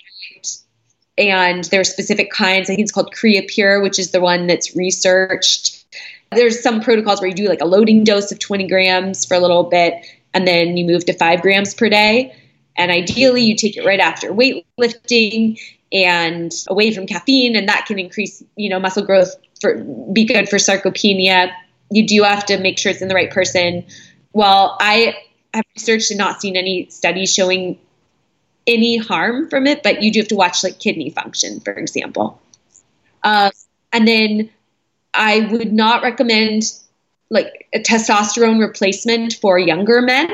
and 1.18 1.64
there 1.65 1.81
are 1.81 1.85
specific 1.85 2.31
kinds. 2.31 2.69
I 2.69 2.76
think 2.76 2.81
it's 2.81 2.91
called 2.91 3.14
CreaPure, 3.14 3.81
which 3.81 3.99
is 3.99 4.11
the 4.11 4.22
one 4.22 4.47
that's 4.47 4.76
researched. 4.76 5.85
There's 6.31 6.61
some 6.61 6.81
protocols 6.81 7.22
where 7.22 7.30
you 7.30 7.35
do 7.35 7.47
like 7.47 7.61
a 7.61 7.65
loading 7.65 8.03
dose 8.03 8.31
of 8.31 8.39
20 8.39 8.68
grams 8.68 9.26
for 9.26 9.34
a 9.34 9.39
little 9.39 9.64
bit, 9.64 10.05
and 10.34 10.47
then 10.47 10.77
you 10.77 10.85
move 10.85 11.05
to 11.05 11.14
five 11.14 11.41
grams 11.41 11.73
per 11.73 11.89
day. 11.89 12.35
And 12.76 12.91
ideally, 12.91 13.41
you 13.41 13.55
take 13.55 13.77
it 13.77 13.85
right 13.85 13.99
after 13.99 14.31
weightlifting 14.31 15.59
and 15.91 16.51
away 16.68 16.93
from 16.93 17.07
caffeine, 17.07 17.55
and 17.55 17.68
that 17.69 17.85
can 17.88 17.97
increase, 17.97 18.43
you 18.55 18.69
know, 18.69 18.80
muscle 18.80 19.03
growth 19.03 19.35
for 19.59 19.84
be 20.14 20.26
good 20.26 20.47
for 20.49 20.57
sarcopenia. 20.57 21.51
You 21.89 22.05
do 22.05 22.22
have 22.23 22.45
to 22.47 22.59
make 22.59 22.77
sure 22.77 22.91
it's 22.91 23.01
in 23.01 23.07
the 23.07 23.15
right 23.15 23.31
person. 23.31 23.85
Well, 24.38 24.77
I 24.80 25.18
have 25.55 25.65
researched 25.76 26.11
and 26.11 26.19
not 26.19 26.41
seen 26.41 26.57
any 26.57 26.91
studies 26.91 27.34
showing 27.34 27.80
any 28.68 28.97
harm 28.97 29.49
from 29.49 29.65
it, 29.65 29.81
but 29.81 30.03
you 30.03 30.14
do 30.14 30.19
have 30.19 30.27
to 30.27 30.35
watch 30.35 30.64
like 30.64 30.77
kidney 30.77 31.09
function, 31.09 31.59
for 31.61 31.73
example. 31.73 32.39
Uh, 33.23 33.49
and 33.91 34.07
then 34.07 34.51
I 35.11 35.39
would 35.51 35.73
not 35.73 36.03
recommend 36.03 36.72
like 37.31 37.68
a 37.73 37.80
testosterone 37.80 38.59
replacement 38.59 39.34
for 39.34 39.57
younger 39.57 40.03
men 40.03 40.30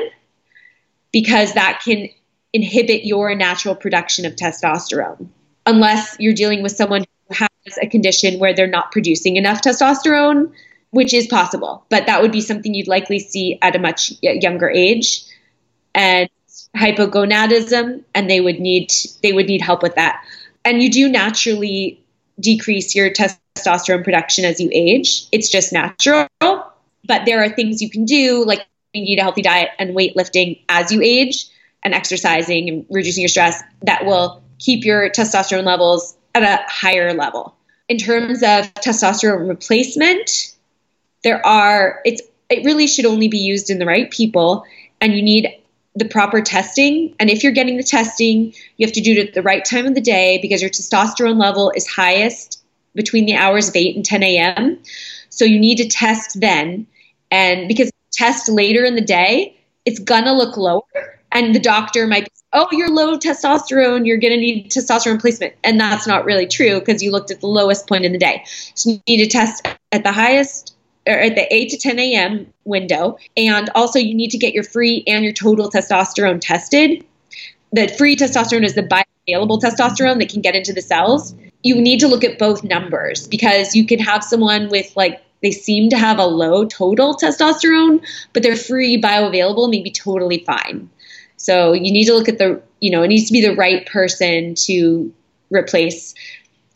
because 1.10 1.54
that 1.54 1.80
can 1.82 2.10
inhibit 2.52 3.06
your 3.06 3.34
natural 3.34 3.74
production 3.74 4.26
of 4.26 4.36
testosterone 4.36 5.28
unless 5.64 6.14
you're 6.20 6.34
dealing 6.34 6.62
with 6.62 6.72
someone 6.72 7.06
who 7.28 7.36
has 7.36 7.78
a 7.80 7.86
condition 7.86 8.38
where 8.38 8.52
they're 8.52 8.66
not 8.66 8.92
producing 8.92 9.36
enough 9.36 9.62
testosterone 9.62 10.52
which 10.94 11.12
is 11.12 11.26
possible 11.26 11.84
but 11.88 12.06
that 12.06 12.22
would 12.22 12.32
be 12.32 12.40
something 12.40 12.74
you'd 12.74 12.88
likely 12.88 13.18
see 13.18 13.58
at 13.62 13.76
a 13.76 13.78
much 13.78 14.12
younger 14.22 14.70
age. 14.70 15.22
And 15.94 16.28
hypogonadism 16.76 18.02
and 18.14 18.30
they 18.30 18.40
would 18.40 18.58
need 18.58 18.92
they 19.22 19.32
would 19.32 19.46
need 19.46 19.60
help 19.60 19.82
with 19.82 19.94
that. 19.96 20.24
And 20.64 20.82
you 20.82 20.90
do 20.90 21.08
naturally 21.08 22.02
decrease 22.40 22.94
your 22.96 23.10
testosterone 23.10 24.02
production 24.02 24.44
as 24.44 24.60
you 24.60 24.70
age. 24.72 25.26
It's 25.30 25.50
just 25.50 25.72
natural 25.72 26.28
but 27.06 27.26
there 27.26 27.42
are 27.42 27.48
things 27.48 27.82
you 27.82 27.90
can 27.90 28.04
do, 28.04 28.44
like 28.44 28.66
you 28.92 29.04
eat 29.06 29.18
a 29.18 29.22
healthy 29.22 29.42
diet 29.42 29.70
and 29.78 29.94
weightlifting 29.94 30.60
as 30.68 30.90
you 30.90 31.02
age 31.02 31.46
and 31.82 31.94
exercising 31.94 32.68
and 32.68 32.86
reducing 32.90 33.22
your 33.22 33.28
stress 33.28 33.62
that 33.82 34.06
will 34.06 34.42
keep 34.58 34.84
your 34.84 35.10
testosterone 35.10 35.64
levels 35.64 36.16
at 36.34 36.42
a 36.42 36.62
higher 36.70 37.12
level. 37.12 37.54
In 37.88 37.98
terms 37.98 38.38
of 38.42 38.72
testosterone 38.74 39.48
replacement, 39.48 40.53
there 41.24 41.44
are 41.44 42.00
it's 42.04 42.22
it 42.48 42.64
really 42.64 42.86
should 42.86 43.06
only 43.06 43.28
be 43.28 43.38
used 43.38 43.70
in 43.70 43.78
the 43.78 43.86
right 43.86 44.10
people 44.10 44.64
and 45.00 45.14
you 45.14 45.22
need 45.22 45.48
the 45.96 46.04
proper 46.04 46.40
testing. 46.40 47.14
And 47.18 47.30
if 47.30 47.42
you're 47.42 47.52
getting 47.52 47.76
the 47.76 47.82
testing, 47.82 48.52
you 48.76 48.86
have 48.86 48.94
to 48.94 49.00
do 49.00 49.12
it 49.12 49.28
at 49.28 49.34
the 49.34 49.42
right 49.42 49.64
time 49.64 49.86
of 49.86 49.94
the 49.94 50.00
day 50.00 50.38
because 50.42 50.60
your 50.60 50.70
testosterone 50.70 51.40
level 51.40 51.72
is 51.74 51.86
highest 51.86 52.62
between 52.94 53.26
the 53.26 53.34
hours 53.34 53.68
of 53.68 53.76
8 53.76 53.96
and 53.96 54.04
10 54.04 54.22
a.m. 54.22 54.78
So 55.30 55.44
you 55.44 55.58
need 55.58 55.76
to 55.78 55.88
test 55.88 56.40
then. 56.40 56.86
And 57.30 57.68
because 57.68 57.90
test 58.12 58.48
later 58.48 58.84
in 58.84 58.94
the 58.94 59.00
day, 59.00 59.56
it's 59.84 59.98
gonna 59.98 60.34
look 60.34 60.56
lower. 60.56 61.20
And 61.32 61.54
the 61.54 61.60
doctor 61.60 62.06
might 62.06 62.24
be, 62.24 62.30
oh, 62.52 62.68
you're 62.70 62.90
low 62.90 63.18
testosterone, 63.18 64.06
you're 64.06 64.18
gonna 64.18 64.36
need 64.36 64.70
testosterone 64.70 65.14
replacement. 65.14 65.54
And 65.64 65.80
that's 65.80 66.06
not 66.06 66.24
really 66.24 66.46
true 66.46 66.78
because 66.78 67.02
you 67.02 67.10
looked 67.10 67.30
at 67.30 67.40
the 67.40 67.48
lowest 67.48 67.88
point 67.88 68.04
in 68.04 68.12
the 68.12 68.18
day. 68.18 68.44
So 68.74 68.90
you 68.90 69.00
need 69.08 69.24
to 69.24 69.28
test 69.28 69.66
at 69.90 70.04
the 70.04 70.12
highest 70.12 70.73
or 71.06 71.14
at 71.14 71.34
the 71.34 71.52
8 71.54 71.70
to 71.70 71.78
10 71.78 71.98
a.m. 71.98 72.46
window. 72.64 73.18
And 73.36 73.70
also, 73.74 73.98
you 73.98 74.14
need 74.14 74.30
to 74.30 74.38
get 74.38 74.54
your 74.54 74.64
free 74.64 75.04
and 75.06 75.24
your 75.24 75.32
total 75.32 75.70
testosterone 75.70 76.40
tested. 76.40 77.04
The 77.72 77.88
free 77.88 78.16
testosterone 78.16 78.64
is 78.64 78.74
the 78.74 78.82
bioavailable 78.82 79.60
testosterone 79.60 80.18
that 80.20 80.30
can 80.30 80.40
get 80.40 80.54
into 80.54 80.72
the 80.72 80.82
cells. 80.82 81.34
You 81.62 81.80
need 81.80 82.00
to 82.00 82.08
look 82.08 82.24
at 82.24 82.38
both 82.38 82.62
numbers 82.62 83.26
because 83.26 83.74
you 83.74 83.86
can 83.86 83.98
have 83.98 84.22
someone 84.22 84.68
with 84.68 84.94
like 84.96 85.20
they 85.42 85.50
seem 85.50 85.90
to 85.90 85.98
have 85.98 86.18
a 86.18 86.24
low 86.24 86.64
total 86.64 87.14
testosterone, 87.14 88.02
but 88.32 88.42
their 88.42 88.56
free 88.56 89.00
bioavailable 89.00 89.68
may 89.68 89.82
be 89.82 89.90
totally 89.90 90.42
fine. 90.44 90.88
So 91.36 91.74
you 91.74 91.92
need 91.92 92.06
to 92.06 92.14
look 92.14 92.30
at 92.30 92.38
the, 92.38 92.62
you 92.80 92.90
know, 92.90 93.02
it 93.02 93.08
needs 93.08 93.26
to 93.26 93.32
be 93.32 93.42
the 93.42 93.54
right 93.54 93.84
person 93.86 94.54
to 94.66 95.12
replace. 95.50 96.14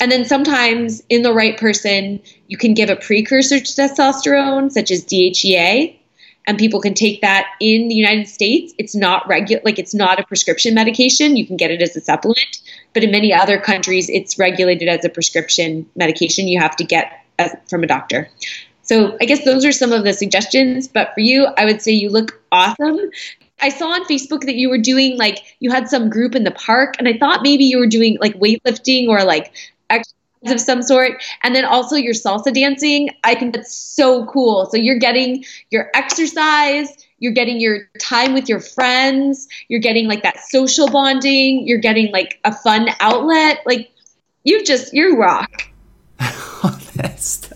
And 0.01 0.13
then 0.13 0.25
sometimes 0.25 1.03
in 1.09 1.23
the 1.23 1.33
right 1.33 1.59
person, 1.59 2.21
you 2.47 2.57
can 2.57 2.75
give 2.75 2.89
a 2.89 2.97
precursor 2.97 3.59
to 3.59 3.65
testosterone, 3.65 4.71
such 4.71 4.91
as 4.91 5.05
DHEA, 5.05 5.97
and 6.47 6.57
people 6.57 6.81
can 6.81 6.95
take 6.95 7.21
that 7.21 7.47
in 7.61 7.89
the 7.89 7.95
United 7.95 8.29
States. 8.29 8.73
It's 8.79 8.95
not 8.95 9.27
regular, 9.29 9.61
like 9.65 9.79
it's 9.79 9.95
not 9.95 10.21
a 10.21 10.25
prescription 10.25 10.73
medication. 10.73 11.37
You 11.37 11.47
can 11.47 11.57
get 11.57 11.71
it 11.71 11.83
as 11.83 11.97
a 11.97 12.01
supplement, 12.01 12.61
but 12.95 13.05
in 13.05 13.11
many 13.11 13.35
other 13.35 13.61
countries, 13.61 14.09
it's 14.09 14.39
regulated 14.39 14.89
as 14.89 15.05
a 15.05 15.09
prescription 15.09 15.85
medication. 15.97 16.49
You 16.49 16.61
have 16.61 16.77
to 16.77 16.85
get 16.85 17.25
from 17.69 17.83
a 17.83 17.87
doctor. 17.87 18.31
So 18.83 19.19
I 19.21 19.27
guess 19.27 19.45
those 19.45 19.65
are 19.65 19.73
some 19.73 19.93
of 19.93 20.05
the 20.05 20.15
suggestions. 20.15 20.89
But 20.89 21.13
for 21.13 21.21
you, 21.21 21.49
I 21.59 21.65
would 21.67 21.83
say 21.83 21.93
you 21.93 22.09
look 22.09 22.41
awesome. 22.51 22.99
I 23.61 23.69
saw 23.69 23.89
on 23.89 24.05
Facebook 24.05 24.43
that 24.43 24.55
you 24.55 24.71
were 24.71 24.79
doing 24.79 25.19
like 25.19 25.43
you 25.61 25.71
had 25.71 25.89
some 25.89 26.09
group 26.09 26.35
in 26.35 26.45
the 26.45 26.53
park, 26.53 26.95
and 26.99 27.09
I 27.09 27.19
thought 27.19 27.43
maybe 27.43 27.65
you 27.65 27.79
were 27.79 27.89
doing 27.89 28.17
like 28.21 28.35
weightlifting 28.39 29.09
or 29.09 29.25
like 29.25 29.53
exercise 29.91 30.15
of 30.47 30.61
some 30.61 30.83
sort. 30.83 31.23
And 31.43 31.55
then 31.55 31.65
also 31.65 31.97
your 31.97 32.15
salsa 32.15 32.53
dancing. 32.53 33.11
I 33.25 33.35
think 33.35 33.55
that's 33.55 33.75
so 33.75 34.27
cool. 34.27 34.69
So 34.71 34.77
you're 34.77 34.99
getting 34.99 35.45
your 35.71 35.91
exercise, 35.95 36.89
you're 37.19 37.33
getting 37.33 37.61
your 37.61 37.91
time 38.01 38.35
with 38.35 38.49
your 38.49 38.61
friends, 38.61 39.49
you're 39.69 39.81
getting 39.81 40.07
like 40.07 40.23
that 40.23 40.39
social 40.49 40.89
bonding, 40.91 41.67
you're 41.67 41.79
getting 41.81 42.13
like 42.13 42.39
a 42.45 42.55
fun 42.55 42.89
outlet. 43.01 43.61
Like 43.67 43.91
you 44.45 44.65
just, 44.65 44.93
you 44.95 45.17
rock. 45.17 45.63
that's 46.95 47.51